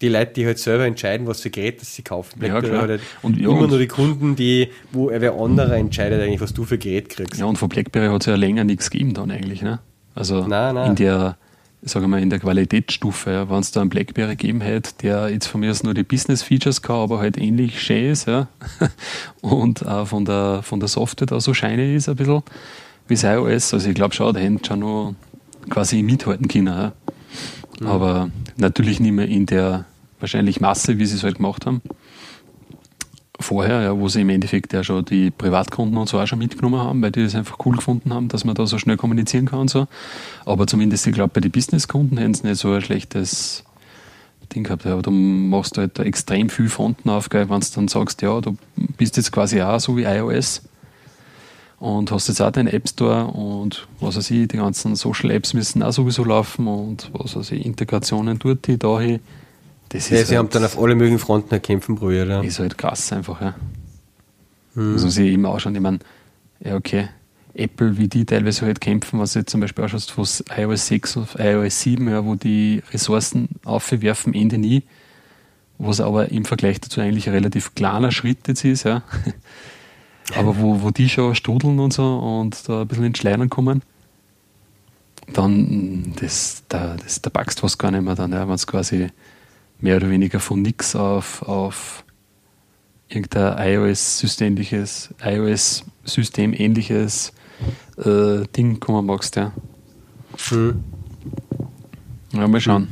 die 0.00 0.08
Leute, 0.08 0.32
die 0.34 0.46
halt 0.46 0.58
selber 0.58 0.84
entscheiden, 0.86 1.26
was 1.26 1.40
für 1.40 1.50
Geräte 1.50 1.84
sie 1.84 2.02
kaufen. 2.02 2.42
Ja, 2.44 2.60
klar. 2.60 2.82
Halt 2.82 3.00
und, 3.22 3.36
ja, 3.36 3.50
immer 3.50 3.66
nur 3.66 3.78
die 3.78 3.88
Kunden, 3.88 4.36
die, 4.36 4.68
wo 4.92 5.10
wer 5.10 5.34
anderer 5.34 5.76
entscheidet 5.76 6.22
eigentlich, 6.22 6.40
was 6.40 6.54
du 6.54 6.64
für 6.64 6.78
Gerät 6.78 7.08
kriegst. 7.08 7.40
Ja, 7.40 7.46
und 7.46 7.56
von 7.56 7.68
BlackBerry 7.68 8.08
hat 8.08 8.22
es 8.22 8.26
ja 8.26 8.36
länger 8.36 8.64
nichts 8.64 8.90
gegeben 8.90 9.14
dann 9.14 9.30
eigentlich, 9.30 9.62
ne? 9.62 9.80
Also 10.14 10.46
nein, 10.46 10.74
nein. 10.74 10.90
in 10.90 10.96
der, 10.96 11.36
sagen 11.82 12.10
wir 12.10 12.18
in 12.18 12.30
der 12.30 12.38
Qualitätsstufe, 12.38 13.30
ja, 13.30 13.50
wenn 13.50 13.58
es 13.58 13.72
da 13.72 13.80
einen 13.80 13.90
BlackBerry 13.90 14.36
gegeben 14.36 14.60
hätte, 14.60 14.92
der 15.02 15.30
jetzt 15.30 15.46
von 15.46 15.60
mir 15.60 15.70
aus 15.70 15.82
nur 15.82 15.94
die 15.94 16.04
Business-Features 16.04 16.82
kann, 16.82 16.96
aber 16.96 17.18
halt 17.18 17.36
ähnlich 17.36 17.80
schön 17.80 18.10
ist, 18.12 18.26
ja, 18.26 18.48
und 19.40 19.86
auch 19.86 20.06
von 20.06 20.24
der, 20.24 20.60
von 20.62 20.78
der 20.80 20.88
Software 20.88 21.26
da 21.26 21.40
so 21.40 21.54
shiny 21.54 21.96
ist 21.96 22.08
ein 22.08 22.16
bisschen, 22.16 22.42
wie 23.08 23.14
das 23.14 23.24
iOS. 23.24 23.74
Also 23.74 23.88
ich 23.88 23.94
glaube 23.94 24.14
schon, 24.14 24.32
da 24.32 24.40
hätten 24.40 24.64
schon 24.64 24.80
noch 24.80 25.14
quasi 25.70 26.02
mithalten 26.02 26.46
können, 26.46 26.66
ja. 26.66 26.92
Mhm. 27.80 27.86
Aber 27.86 28.30
natürlich 28.56 29.00
nicht 29.00 29.12
mehr 29.12 29.28
in 29.28 29.46
der 29.46 29.84
wahrscheinlich 30.20 30.60
Masse, 30.60 30.98
wie 30.98 31.06
sie 31.06 31.16
es 31.16 31.22
halt 31.22 31.36
gemacht 31.36 31.66
haben. 31.66 31.82
Vorher, 33.40 33.82
ja, 33.82 33.96
wo 33.96 34.08
sie 34.08 34.22
im 34.22 34.30
Endeffekt 34.30 34.72
ja 34.72 34.82
schon 34.82 35.04
die 35.04 35.30
Privatkunden 35.30 35.96
und 35.96 36.08
so 36.08 36.18
auch 36.18 36.26
schon 36.26 36.40
mitgenommen 36.40 36.80
haben, 36.80 37.00
weil 37.02 37.12
die 37.12 37.22
das 37.22 37.36
einfach 37.36 37.58
cool 37.64 37.76
gefunden 37.76 38.12
haben, 38.12 38.28
dass 38.28 38.44
man 38.44 38.56
da 38.56 38.66
so 38.66 38.78
schnell 38.78 38.96
kommunizieren 38.96 39.46
kann 39.46 39.60
und 39.60 39.70
so. 39.70 39.86
Aber 40.44 40.66
zumindest, 40.66 41.06
ich 41.06 41.14
glaube, 41.14 41.30
bei 41.34 41.40
den 41.40 41.52
Businesskunden 41.52 42.18
hätten 42.18 42.34
sie 42.34 42.48
nicht 42.48 42.58
so 42.58 42.72
ein 42.72 42.82
schlechtes 42.82 43.64
Ding 44.52 44.64
gehabt. 44.64 44.84
Ja, 44.84 45.00
du 45.00 45.10
machst 45.12 45.78
halt 45.78 45.98
da 45.98 46.02
extrem 46.02 46.48
viel 46.48 46.68
Fronten 46.68 47.10
auf, 47.10 47.28
wenn 47.30 47.48
du 47.48 47.60
dann 47.74 47.88
sagst, 47.88 48.22
ja, 48.22 48.40
du 48.40 48.56
bist 48.96 49.16
jetzt 49.16 49.30
quasi 49.30 49.62
auch 49.62 49.78
so 49.78 49.96
wie 49.96 50.02
iOS. 50.02 50.62
Und 51.80 52.10
hast 52.10 52.28
jetzt 52.28 52.40
auch 52.40 52.50
deinen 52.50 52.68
App 52.68 52.88
Store 52.88 53.26
und 53.26 53.86
was 54.00 54.16
weiß 54.16 54.30
ich, 54.32 54.48
die 54.48 54.56
ganzen 54.56 54.96
Social 54.96 55.30
Apps 55.30 55.54
müssen 55.54 55.82
auch 55.82 55.92
sowieso 55.92 56.24
laufen 56.24 56.66
und 56.66 57.10
was 57.12 57.36
weiß 57.36 57.52
ich, 57.52 57.64
Integrationen 57.64 58.38
dort, 58.38 58.66
die 58.66 58.78
dahin. 58.78 59.20
Das 59.90 60.10
ja, 60.10 60.18
sie 60.18 60.36
halt, 60.36 60.38
haben 60.38 60.50
dann 60.50 60.64
auf 60.64 60.78
alle 60.78 60.94
möglichen 60.94 61.18
Fronten 61.18 61.62
kämpfen 61.62 61.96
probiert. 61.96 62.28
Ja. 62.28 62.42
Ist 62.42 62.58
halt 62.58 62.76
krass 62.76 63.12
einfach, 63.12 63.40
ja. 63.40 63.54
Hm. 64.74 64.92
Muss 64.92 65.02
man 65.02 65.10
sich 65.10 65.32
immer 65.32 65.54
anschauen. 65.54 65.74
Ich 65.74 65.80
meine, 65.80 66.00
ja, 66.60 66.74
okay, 66.74 67.08
Apple, 67.54 67.96
wie 67.96 68.08
die 68.08 68.24
teilweise 68.24 68.66
halt 68.66 68.80
kämpfen, 68.80 69.18
was 69.18 69.34
jetzt 69.34 69.50
zum 69.50 69.60
Beispiel 69.60 69.84
auch 69.84 69.88
schon 69.88 70.00
von 70.00 70.26
iOS 70.56 70.86
6 70.88 71.16
auf 71.16 71.38
iOS 71.38 71.80
7, 71.80 72.08
ja, 72.08 72.24
wo 72.24 72.34
die 72.34 72.82
Ressourcen 72.92 73.48
aufwerfen, 73.64 74.34
Ende 74.34 74.58
nie, 74.58 74.82
was 75.78 76.00
aber 76.00 76.30
im 76.30 76.44
Vergleich 76.44 76.80
dazu 76.80 77.00
eigentlich 77.00 77.28
ein 77.28 77.34
relativ 77.34 77.74
kleiner 77.74 78.10
Schritt 78.10 78.46
jetzt 78.48 78.64
ist, 78.64 78.84
ja. 78.84 79.02
Aber 80.34 80.58
wo, 80.58 80.82
wo 80.82 80.90
die 80.90 81.08
schon 81.08 81.34
strudeln 81.34 81.78
und 81.78 81.92
so 81.92 82.18
und 82.18 82.68
da 82.68 82.82
ein 82.82 82.88
bisschen 82.88 83.06
ins 83.06 83.18
Schleudern 83.18 83.48
kommen, 83.48 83.82
dann 85.32 86.12
das, 86.20 86.64
da, 86.68 86.96
das, 86.96 87.22
da 87.22 87.30
packst 87.30 87.60
du 87.60 87.62
was 87.64 87.78
gar 87.78 87.90
nicht 87.90 88.02
mehr 88.02 88.14
dann, 88.14 88.32
ja, 88.32 88.46
wenn 88.46 88.54
es 88.54 88.66
quasi 88.66 89.08
mehr 89.80 89.96
oder 89.96 90.10
weniger 90.10 90.40
von 90.40 90.60
nix 90.62 90.96
auf, 90.96 91.42
auf 91.42 92.04
irgendein 93.08 93.58
iOS-systemähnliches 93.58 95.14
iOS-systemähnliches 95.22 97.32
äh, 97.98 98.46
Ding 98.56 98.80
kommen 98.80 99.06
magst, 99.06 99.36
ja. 99.36 99.52
Hm. 100.48 100.82
Ja, 102.32 102.46
mal 102.46 102.60
schauen. 102.60 102.88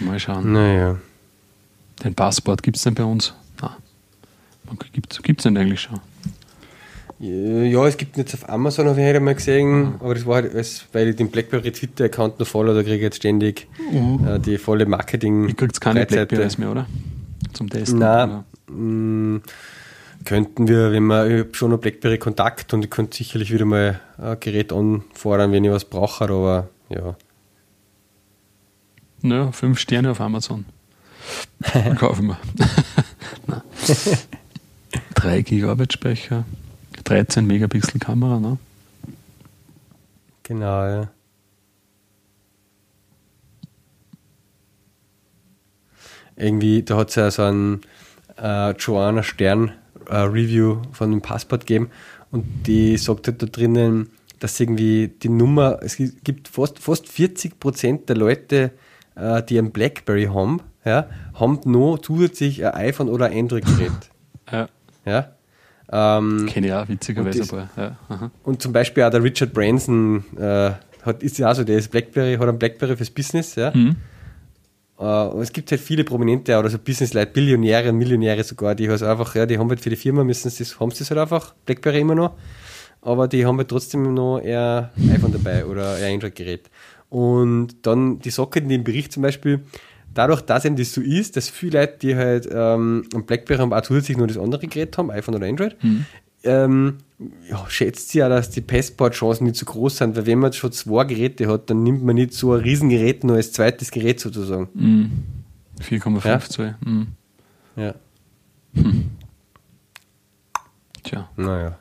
Mal 0.00 0.20
schauen. 0.20 0.52
Naja. 0.52 0.98
Den 2.04 2.14
Passport 2.14 2.62
gibt 2.62 2.76
es 2.76 2.84
denn 2.84 2.94
bei 2.94 3.04
uns? 3.04 3.34
Gibt 4.92 5.40
es 5.40 5.42
denn 5.42 5.56
eigentlich 5.56 5.80
schon? 5.80 6.00
Ja, 7.20 7.84
es 7.86 7.96
gibt 7.96 8.16
jetzt 8.16 8.34
auf 8.34 8.48
Amazon, 8.48 8.86
habe 8.86 9.00
ich 9.00 9.06
heute 9.06 9.18
mal 9.18 9.34
gesehen, 9.34 9.80
mhm. 9.80 9.94
aber 9.98 10.14
das 10.14 10.24
war 10.24 10.36
halt, 10.36 10.54
alles, 10.54 10.86
weil 10.92 11.08
ich 11.08 11.16
den 11.16 11.30
BlackBerry 11.30 11.72
Twitter-Account 11.72 12.38
noch 12.38 12.46
folge, 12.46 12.74
da 12.74 12.82
kriege 12.82 12.96
ich 12.96 13.02
jetzt 13.02 13.16
ständig 13.16 13.66
mhm. 13.90 14.24
äh, 14.24 14.38
die 14.38 14.56
volle 14.56 14.86
Marketing. 14.86 15.48
Ich 15.48 15.56
kriegt 15.56 15.80
keine 15.80 16.06
Blackberries 16.06 16.58
mehr, 16.58 16.70
oder? 16.70 16.86
Zum 17.54 17.68
Testen? 17.68 17.98
Nein. 17.98 18.44
Mm, 18.68 19.38
könnten 20.24 20.68
wir, 20.68 20.92
wenn 20.92 21.06
ich 21.06 21.40
habe 21.40 21.48
schon 21.52 21.72
noch 21.72 21.78
BlackBerry 21.78 22.18
Kontakt 22.18 22.72
und 22.72 22.84
ich 22.84 22.90
könnte 22.90 23.16
sicherlich 23.16 23.52
wieder 23.52 23.64
mal 23.64 24.00
ein 24.16 24.38
Gerät 24.38 24.72
anfordern, 24.72 25.50
wenn 25.50 25.64
ich 25.64 25.72
was 25.72 25.86
brauche, 25.86 26.24
aber 26.24 26.68
ja. 26.88 27.16
Naja, 29.22 29.50
fünf 29.50 29.80
Sterne 29.80 30.12
auf 30.12 30.20
Amazon. 30.20 30.66
Kaufen 31.96 32.28
wir. 32.28 32.38
3 35.14 35.42
GB 35.42 35.84
Speicher, 35.90 36.44
13 37.04 37.46
Megapixel 37.46 38.00
Kamera, 38.00 38.40
ne? 38.40 38.58
Genau, 40.44 40.86
ja. 40.86 41.10
Irgendwie, 46.36 46.82
da 46.82 46.96
hat 46.96 47.10
es 47.10 47.16
ja 47.16 47.30
so 47.30 47.42
ein 47.42 47.80
äh, 48.40 48.70
Joanna 48.72 49.22
Stern 49.22 49.72
äh, 50.08 50.16
Review 50.18 50.82
von 50.92 51.10
dem 51.10 51.20
Passport 51.20 51.66
gegeben 51.66 51.90
und 52.30 52.44
die 52.66 52.96
sagt 52.96 53.26
halt 53.26 53.42
da 53.42 53.46
drinnen, 53.46 54.10
dass 54.38 54.58
irgendwie 54.60 55.08
die 55.08 55.28
Nummer, 55.28 55.80
es 55.82 55.96
gibt 55.96 56.48
fast, 56.48 56.78
fast 56.78 57.08
40 57.08 57.58
Prozent 57.58 58.08
der 58.08 58.16
Leute, 58.16 58.70
äh, 59.16 59.42
die 59.42 59.58
ein 59.58 59.72
Blackberry 59.72 60.26
haben, 60.26 60.60
ja, 60.84 61.08
haben 61.34 61.60
nur 61.64 62.00
zusätzlich 62.02 62.64
ein 62.64 62.74
iPhone 62.74 63.08
oder 63.08 63.26
ein 63.26 63.38
Android-Gerät. 63.38 64.10
Ja. 65.08 65.32
Ja? 65.90 66.18
Ähm, 66.18 66.46
Kenne 66.46 66.66
ich 66.66 66.72
auch, 66.72 66.88
witzigerweise. 66.88 67.42
Und, 67.42 67.52
das, 67.52 67.68
ja, 67.76 68.30
und 68.42 68.62
zum 68.62 68.72
Beispiel 68.72 69.04
auch 69.04 69.10
der 69.10 69.22
Richard 69.22 69.52
Branson 69.52 70.24
äh, 70.38 70.72
hat, 71.02 71.22
ist 71.22 71.38
ja 71.38 71.50
auch 71.50 71.54
so, 71.54 71.64
der 71.64 71.78
ist 71.78 71.90
Blackberry, 71.90 72.36
hat 72.36 72.48
ein 72.48 72.58
Blackberry 72.58 72.96
fürs 72.96 73.10
Business. 73.10 73.54
Ja? 73.54 73.72
Mhm. 73.74 73.96
Uh, 75.00 75.40
es 75.40 75.52
gibt 75.52 75.70
halt 75.70 75.80
viele 75.80 76.02
Prominente 76.02 76.58
oder 76.58 76.68
so 76.68 76.76
Business-Leute, 76.76 77.30
Billionäre 77.30 77.90
und 77.90 77.98
Millionäre 77.98 78.42
sogar, 78.42 78.74
die 78.74 78.88
halt 78.90 79.00
einfach, 79.00 79.32
ja, 79.36 79.46
die 79.46 79.56
haben 79.56 79.68
halt 79.68 79.80
für 79.80 79.90
die 79.90 79.96
Firma, 79.96 80.24
müssen 80.24 80.50
sie, 80.50 80.64
haben 80.64 80.90
sie 80.90 80.98
das 80.98 81.10
halt 81.10 81.20
einfach, 81.20 81.54
Blackberry 81.66 82.00
immer 82.00 82.16
noch, 82.16 82.32
aber 83.00 83.28
die 83.28 83.46
haben 83.46 83.58
halt 83.58 83.68
trotzdem 83.68 84.12
noch 84.12 84.40
eher 84.40 84.90
iPhone 85.08 85.30
dabei 85.30 85.64
oder 85.66 85.94
ein 85.94 86.14
Android-Gerät. 86.14 86.68
Und 87.10 87.86
dann 87.86 88.18
die 88.18 88.30
Socke 88.30 88.58
in 88.58 88.68
dem 88.68 88.82
Bericht 88.82 89.12
zum 89.12 89.22
Beispiel, 89.22 89.60
dadurch, 90.18 90.40
dass 90.40 90.64
eben 90.64 90.74
das 90.74 90.92
so 90.92 91.00
ist, 91.00 91.36
dass 91.36 91.48
viele 91.48 91.80
Leute, 91.80 91.98
die 92.02 92.16
halt 92.16 92.48
ähm, 92.50 93.04
Blackberry 93.26 93.60
haben, 93.60 93.72
auch 93.72 93.82
zusätzlich 93.82 94.16
nur 94.16 94.26
das 94.26 94.36
andere 94.36 94.66
Gerät 94.66 94.98
haben, 94.98 95.12
iPhone 95.12 95.36
oder 95.36 95.46
Android, 95.46 95.76
mhm. 95.82 96.06
ähm, 96.42 96.98
ja, 97.48 97.64
schätzt 97.68 98.08
sie 98.08 98.18
ja, 98.18 98.28
dass 98.28 98.50
die 98.50 98.60
Passport-Chancen 98.60 99.46
nicht 99.46 99.54
so 99.54 99.64
groß 99.64 99.98
sind, 99.98 100.16
weil 100.16 100.26
wenn 100.26 100.40
man 100.40 100.52
schon 100.52 100.72
zwei 100.72 101.04
Geräte 101.04 101.46
hat, 101.46 101.70
dann 101.70 101.84
nimmt 101.84 102.02
man 102.02 102.16
nicht 102.16 102.34
so 102.34 102.52
ein 102.52 102.60
Riesengerät 102.60 103.22
nur 103.22 103.36
als 103.36 103.52
zweites 103.52 103.92
Gerät 103.92 104.18
sozusagen. 104.18 104.68
Mhm. 104.74 105.10
4,5 105.80 106.26
ja? 106.26 106.40
Zoll. 106.40 106.74
Mhm. 106.84 107.06
Ja. 107.76 107.94
Hm. 108.74 109.10
Tja. 111.04 111.28
Naja. 111.36 111.78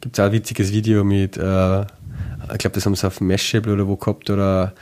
Gibt 0.00 0.18
es 0.18 0.20
auch 0.20 0.26
ein 0.26 0.32
witziges 0.32 0.72
Video 0.72 1.04
mit, 1.04 1.36
äh, 1.36 1.82
ich 1.82 2.58
glaube, 2.58 2.74
das 2.74 2.86
haben 2.86 2.96
sie 2.96 3.06
auf 3.06 3.20
Mashable 3.20 3.72
oder 3.72 3.86
wo 3.86 3.94
gehabt, 3.94 4.30
oder 4.30 4.74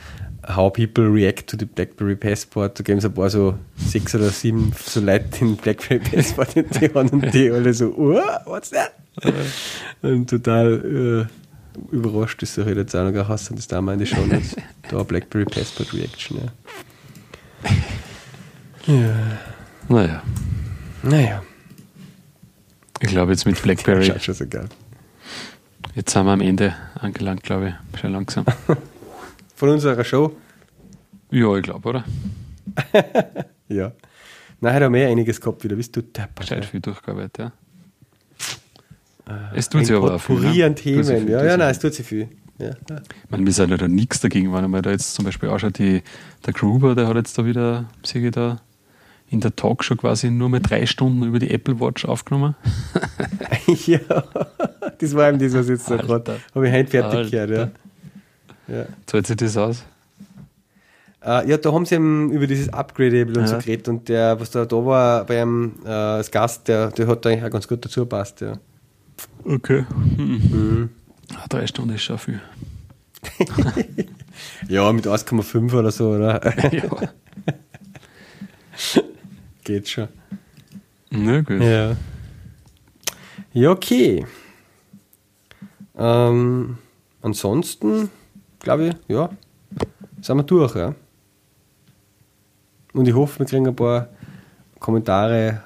How 0.47 0.71
People 0.71 1.05
React 1.05 1.47
to 1.47 1.57
the 1.57 1.65
BlackBerry 1.65 2.15
Passport. 2.15 2.79
Da 2.79 2.83
geben 2.83 2.99
es 2.99 3.05
ein 3.05 3.13
paar 3.13 3.29
so 3.29 3.55
sechs 3.77 4.15
oder 4.15 4.29
sieben 4.29 4.71
so 4.83 4.99
Leute 4.99 5.27
den 5.39 5.57
BlackBerry 5.57 5.99
Passport 5.99 6.55
in 6.55 6.69
die 6.69 6.93
Hand 6.93 7.13
und 7.13 7.33
die 7.33 7.51
alle 7.51 7.73
so, 7.73 7.93
oh, 7.97 8.21
what's 8.45 8.71
that? 8.71 8.93
und 10.01 10.29
total 10.29 11.27
äh, 11.29 11.93
überrascht 11.95 12.41
ist, 12.43 12.57
dass 12.57 12.67
ich 12.67 12.75
jetzt 12.75 12.95
auch 12.95 13.03
noch 13.03 13.11
gehasst 13.11 13.49
und 13.49 13.57
das 13.57 13.67
da 13.67 13.81
meine 13.81 14.03
ich 14.03 14.09
schon. 14.09 14.29
da 14.89 15.03
BlackBerry 15.03 15.45
Passport 15.45 15.93
Reaction, 15.93 16.39
ja. 18.85 18.93
ja. 18.93 19.15
Naja. 19.87 20.23
Naja. 21.03 21.43
Ich 23.01 23.09
glaube 23.09 23.31
jetzt 23.31 23.45
mit 23.45 23.61
BlackBerry. 23.63 24.13
Schon 24.19 24.35
so 24.35 24.47
geil. 24.47 24.69
Jetzt 25.95 26.11
sind 26.11 26.25
wir 26.25 26.31
am 26.31 26.41
Ende 26.41 26.75
angelangt, 26.95 27.43
glaube 27.43 27.73
ich. 27.93 27.99
Schon 27.99 28.13
langsam. 28.13 28.45
von 29.59 29.69
unserer 29.69 30.05
Show? 30.05 30.37
Ja, 31.31 31.53
ich 31.57 31.63
glaube, 31.63 31.89
oder? 31.89 32.05
ja. 33.67 33.91
Nachher 34.61 34.85
haben 34.85 34.93
wir 34.93 35.07
einiges 35.09 35.41
gehabt 35.41 35.61
wieder, 35.65 35.75
bist 35.75 35.93
du 35.97 36.01
deppert. 36.01 36.39
Gescheit 36.39 36.63
viel 36.65 36.79
durchgearbeitet, 36.79 37.37
ja. 37.37 37.51
Äh, 39.27 39.57
es 39.57 39.67
tut 39.67 39.85
sich 39.85 39.95
aber 39.95 40.15
auch 40.15 40.21
viel. 40.21 40.39
Ne? 40.39 40.63
an 40.63 40.77
Themen, 40.77 41.03
viel, 41.03 41.29
ja, 41.29 41.43
ja, 41.43 41.57
nein, 41.57 41.71
es 41.71 41.79
tut 41.79 41.93
sich 41.93 42.07
viel. 42.07 42.29
Ja. 42.57 42.69
Ich 42.69 43.29
meine, 43.29 43.45
wir 43.45 43.51
sind 43.51 43.69
ja 43.69 43.75
da 43.75 43.89
nichts 43.89 44.21
dagegen, 44.21 44.53
wenn 44.53 44.69
man 44.71 44.81
da 44.81 44.91
jetzt 44.91 45.13
zum 45.13 45.25
Beispiel 45.25 45.49
auch 45.49 45.59
schon 45.59 45.73
die, 45.73 46.03
der 46.45 46.53
Gruber, 46.53 46.95
der 46.95 47.07
hat 47.07 47.17
jetzt 47.17 47.37
da 47.37 47.45
wieder, 47.45 47.89
sehe 48.03 48.25
ich 48.25 48.31
da, 48.31 48.61
in 49.29 49.41
der 49.41 49.55
Talkshow 49.57 49.97
quasi 49.97 50.31
nur 50.31 50.47
mal 50.47 50.61
drei 50.61 50.85
Stunden 50.85 51.23
über 51.23 51.39
die 51.39 51.51
Apple 51.51 51.81
Watch 51.81 52.05
aufgenommen. 52.05 52.55
ja, 53.85 53.99
das 54.97 55.15
war 55.15 55.29
eben 55.29 55.39
das, 55.39 55.53
was 55.53 55.67
jetzt 55.67 55.91
da 55.91 55.97
gerade, 55.97 56.39
habe 56.55 56.67
ich 56.67 56.73
heute 56.73 56.89
fertig 56.89 57.17
Alter. 57.17 57.29
gehört, 57.29 57.49
ja. 57.75 57.88
Ja. 58.71 58.85
Zahlt 59.05 59.27
sich 59.27 59.37
das 59.37 59.57
aus? 59.57 59.83
Uh, 61.21 61.43
ja, 61.45 61.57
da 61.57 61.73
haben 61.73 61.85
sie 61.85 61.95
eben 61.95 62.31
über 62.31 62.47
dieses 62.47 62.69
Upgradable 62.71 63.39
und 63.39 63.41
ja. 63.41 63.47
so 63.47 63.57
geredet 63.57 63.89
und 63.89 64.07
der, 64.07 64.39
was 64.39 64.51
da, 64.51 64.65
da 64.65 64.85
war 64.85 65.25
bei 65.25 65.41
einem 65.41 65.73
äh, 65.83 65.89
als 65.89 66.31
Gast, 66.31 66.69
der, 66.69 66.91
der 66.91 67.07
hat 67.07 67.25
da 67.25 67.29
eigentlich 67.29 67.43
auch 67.43 67.49
ganz 67.49 67.67
gut 67.67 67.83
dazu 67.83 68.01
gepasst, 68.01 68.39
ja. 68.39 68.53
Okay. 69.43 69.85
Mhm. 70.17 70.89
Ah, 71.35 71.45
drei 71.49 71.67
Stunden 71.67 71.93
ist 71.93 72.03
schon 72.03 72.17
viel. 72.17 72.41
ja, 74.69 74.91
mit 74.93 75.07
1,5 75.07 75.73
oder 75.73 75.91
so, 75.91 76.11
oder? 76.11 76.41
ja. 76.73 76.83
Geht 79.65 79.89
schon. 79.89 80.07
Na 81.09 81.41
gut. 81.41 81.61
Ja. 81.61 81.97
Ja, 83.51 83.71
okay. 83.71 84.25
Ähm, 85.97 86.77
ansonsten 87.21 88.09
glaube 88.59 88.87
ich, 88.87 88.95
ja, 89.07 89.29
sind 90.21 90.37
wir 90.37 90.43
durch. 90.43 90.75
Ja. 90.75 90.95
Und 92.93 93.07
ich 93.07 93.13
hoffe, 93.13 93.39
wir 93.39 93.45
kriegen 93.45 93.67
ein 93.67 93.75
paar 93.75 94.09
Kommentare 94.79 95.63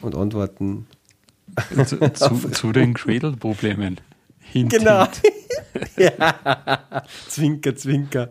und 0.00 0.14
Antworten. 0.14 0.86
Zu, 1.86 2.12
zu, 2.12 2.50
zu 2.50 2.72
den 2.72 2.94
Cradle-Problemen. 2.94 3.98
Hint, 4.40 4.70
genau. 4.72 5.06
ja. 5.96 7.02
Zwinker, 7.28 7.74
Zwinker. 7.74 8.28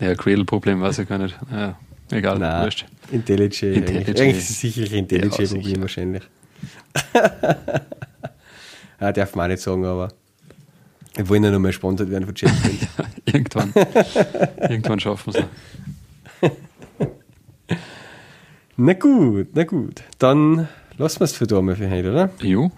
ja, 0.00 0.14
Cradle-Problem 0.14 0.80
weiß 0.80 0.98
ich 0.98 1.08
gar 1.08 1.18
nicht. 1.18 1.38
Ja, 1.50 1.78
egal, 2.10 2.38
Nein, 2.38 2.64
wurscht. 2.64 2.86
IntelliJ. 3.10 3.76
Eigentlich 3.76 4.36
ist 4.36 4.50
es 4.50 4.60
sicherlich 4.60 4.92
IntelliJ-Problem 4.92 5.74
ja, 5.76 5.80
wahrscheinlich. 5.80 6.22
ja, 9.00 9.12
darf 9.12 9.34
man 9.34 9.44
auch 9.44 9.48
nicht 9.48 9.62
sagen, 9.62 9.84
aber. 9.84 10.12
Wir 11.14 11.28
wollen 11.28 11.44
ja 11.44 11.50
noch 11.50 11.58
mal 11.58 11.72
sponsert 11.72 12.10
werden 12.10 12.24
von 12.24 12.34
JetBrains. 12.34 12.80
ja, 12.98 13.04
irgendwann. 13.26 13.72
irgendwann 14.68 15.00
schaffen 15.00 15.34
wir 15.34 15.40
es. 15.40 16.52
Na 18.76 18.94
gut, 18.94 19.48
na 19.54 19.64
gut. 19.64 20.02
Dann 20.18 20.68
lassen 20.96 21.20
wir 21.20 21.24
es 21.24 21.32
für 21.32 21.46
da 21.46 21.60
mal 21.60 21.76
für 21.76 21.90
heute, 21.90 22.10
oder? 22.10 22.30
Jo, 22.40 22.70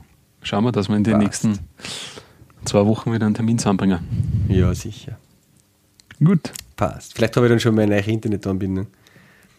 schauen 0.42 0.64
wir, 0.64 0.72
dass 0.72 0.88
wir 0.88 0.96
in 0.96 1.04
den 1.04 1.14
Passt. 1.14 1.44
nächsten 1.44 1.58
zwei 2.64 2.84
Wochen 2.86 3.12
wieder 3.12 3.26
einen 3.26 3.34
Termin 3.34 3.58
zusammenbringen. 3.58 4.00
Ja, 4.48 4.74
sicher. 4.74 5.18
Gut. 6.22 6.52
Passt. 6.76 7.14
Vielleicht 7.14 7.36
habe 7.36 7.46
ich 7.46 7.50
dann 7.50 7.60
schon 7.60 7.74
meine 7.74 7.94
neue 7.94 8.04
Internetanbindung. 8.04 8.88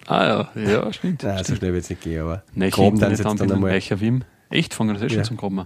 Ah 0.08 0.50
ja, 0.56 0.62
ja, 0.62 0.94
stimmt. 0.94 1.24
Nein, 1.24 1.34
stimmt. 1.34 1.48
so 1.48 1.56
schnell 1.56 1.74
wird 1.74 1.84
es 1.84 1.90
nicht 1.90 2.02
gehen, 2.02 2.22
aber 2.22 2.44
Neue 2.54 2.70
groben 2.70 3.00
dann 3.00 3.16
dann 3.16 3.52
einmal. 3.52 3.72
Echt, 3.72 4.74
fangen 4.74 4.90
wir 4.90 4.94
das 4.94 5.04
eh 5.04 5.08
ja. 5.08 5.16
schon 5.16 5.24
zum 5.24 5.38
Kommen. 5.38 5.66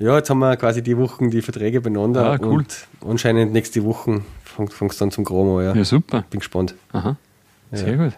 Ja, 0.00 0.16
jetzt 0.16 0.28
haben 0.30 0.38
wir 0.38 0.56
quasi 0.56 0.82
die 0.82 0.96
Wochen 0.96 1.30
die 1.30 1.42
Verträge 1.42 1.82
beieinander 1.82 2.24
ah, 2.24 2.38
cool. 2.40 2.54
und 2.54 2.88
anscheinend 3.06 3.52
nächste 3.52 3.84
Woche 3.84 4.22
fängt 4.42 4.92
es 4.92 4.96
dann 4.96 5.10
zum 5.10 5.26
Chromo. 5.26 5.60
Ja. 5.60 5.74
ja, 5.74 5.84
super. 5.84 6.24
Bin 6.30 6.40
gespannt. 6.40 6.74
Aha. 6.92 7.18
Sehr 7.70 7.96
ja. 7.96 8.04
gut. 8.04 8.14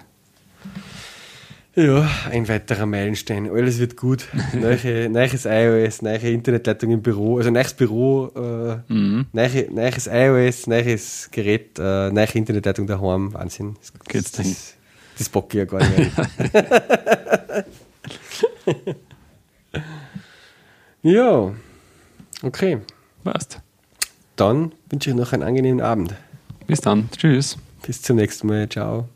Ja, 1.74 2.08
ein 2.30 2.46
weiterer 2.46 2.86
Meilenstein. 2.86 3.50
Alles 3.50 3.80
wird 3.80 3.96
gut. 3.96 4.28
Neue, 4.52 5.08
neues 5.08 5.44
iOS, 5.44 6.02
neue 6.02 6.18
Internetleitung 6.18 6.92
im 6.92 7.02
Büro, 7.02 7.38
also 7.38 7.50
neues 7.50 7.74
Büro, 7.74 8.30
äh, 8.36 8.76
mhm. 8.92 9.26
neue, 9.32 9.68
neues 9.72 10.06
iOS, 10.06 10.68
neues 10.68 11.30
Gerät, 11.32 11.80
äh, 11.80 12.10
neue 12.10 12.32
Internetleitung 12.34 12.86
daheim. 12.86 13.34
Wahnsinn. 13.34 13.74
Das, 13.80 13.92
Geht's 14.06 14.30
dahin? 14.30 14.52
Das, 14.52 14.74
das 15.18 15.28
bocke 15.30 15.58
ich 15.58 15.58
ja 15.58 15.64
gar 15.64 15.80
nicht. 15.80 16.12
ja, 21.02 21.52
okay. 22.42 22.78
Passt. 23.24 23.60
Dann 24.36 24.72
wünsche 24.90 25.10
ich 25.10 25.16
noch 25.16 25.32
einen 25.32 25.42
angenehmen 25.42 25.80
Abend. 25.80 26.14
Bis 26.66 26.80
dann. 26.80 27.08
Tschüss. 27.16 27.58
Bis 27.86 28.02
zum 28.02 28.16
nächsten 28.16 28.46
Mal. 28.46 28.68
Ciao. 28.68 29.08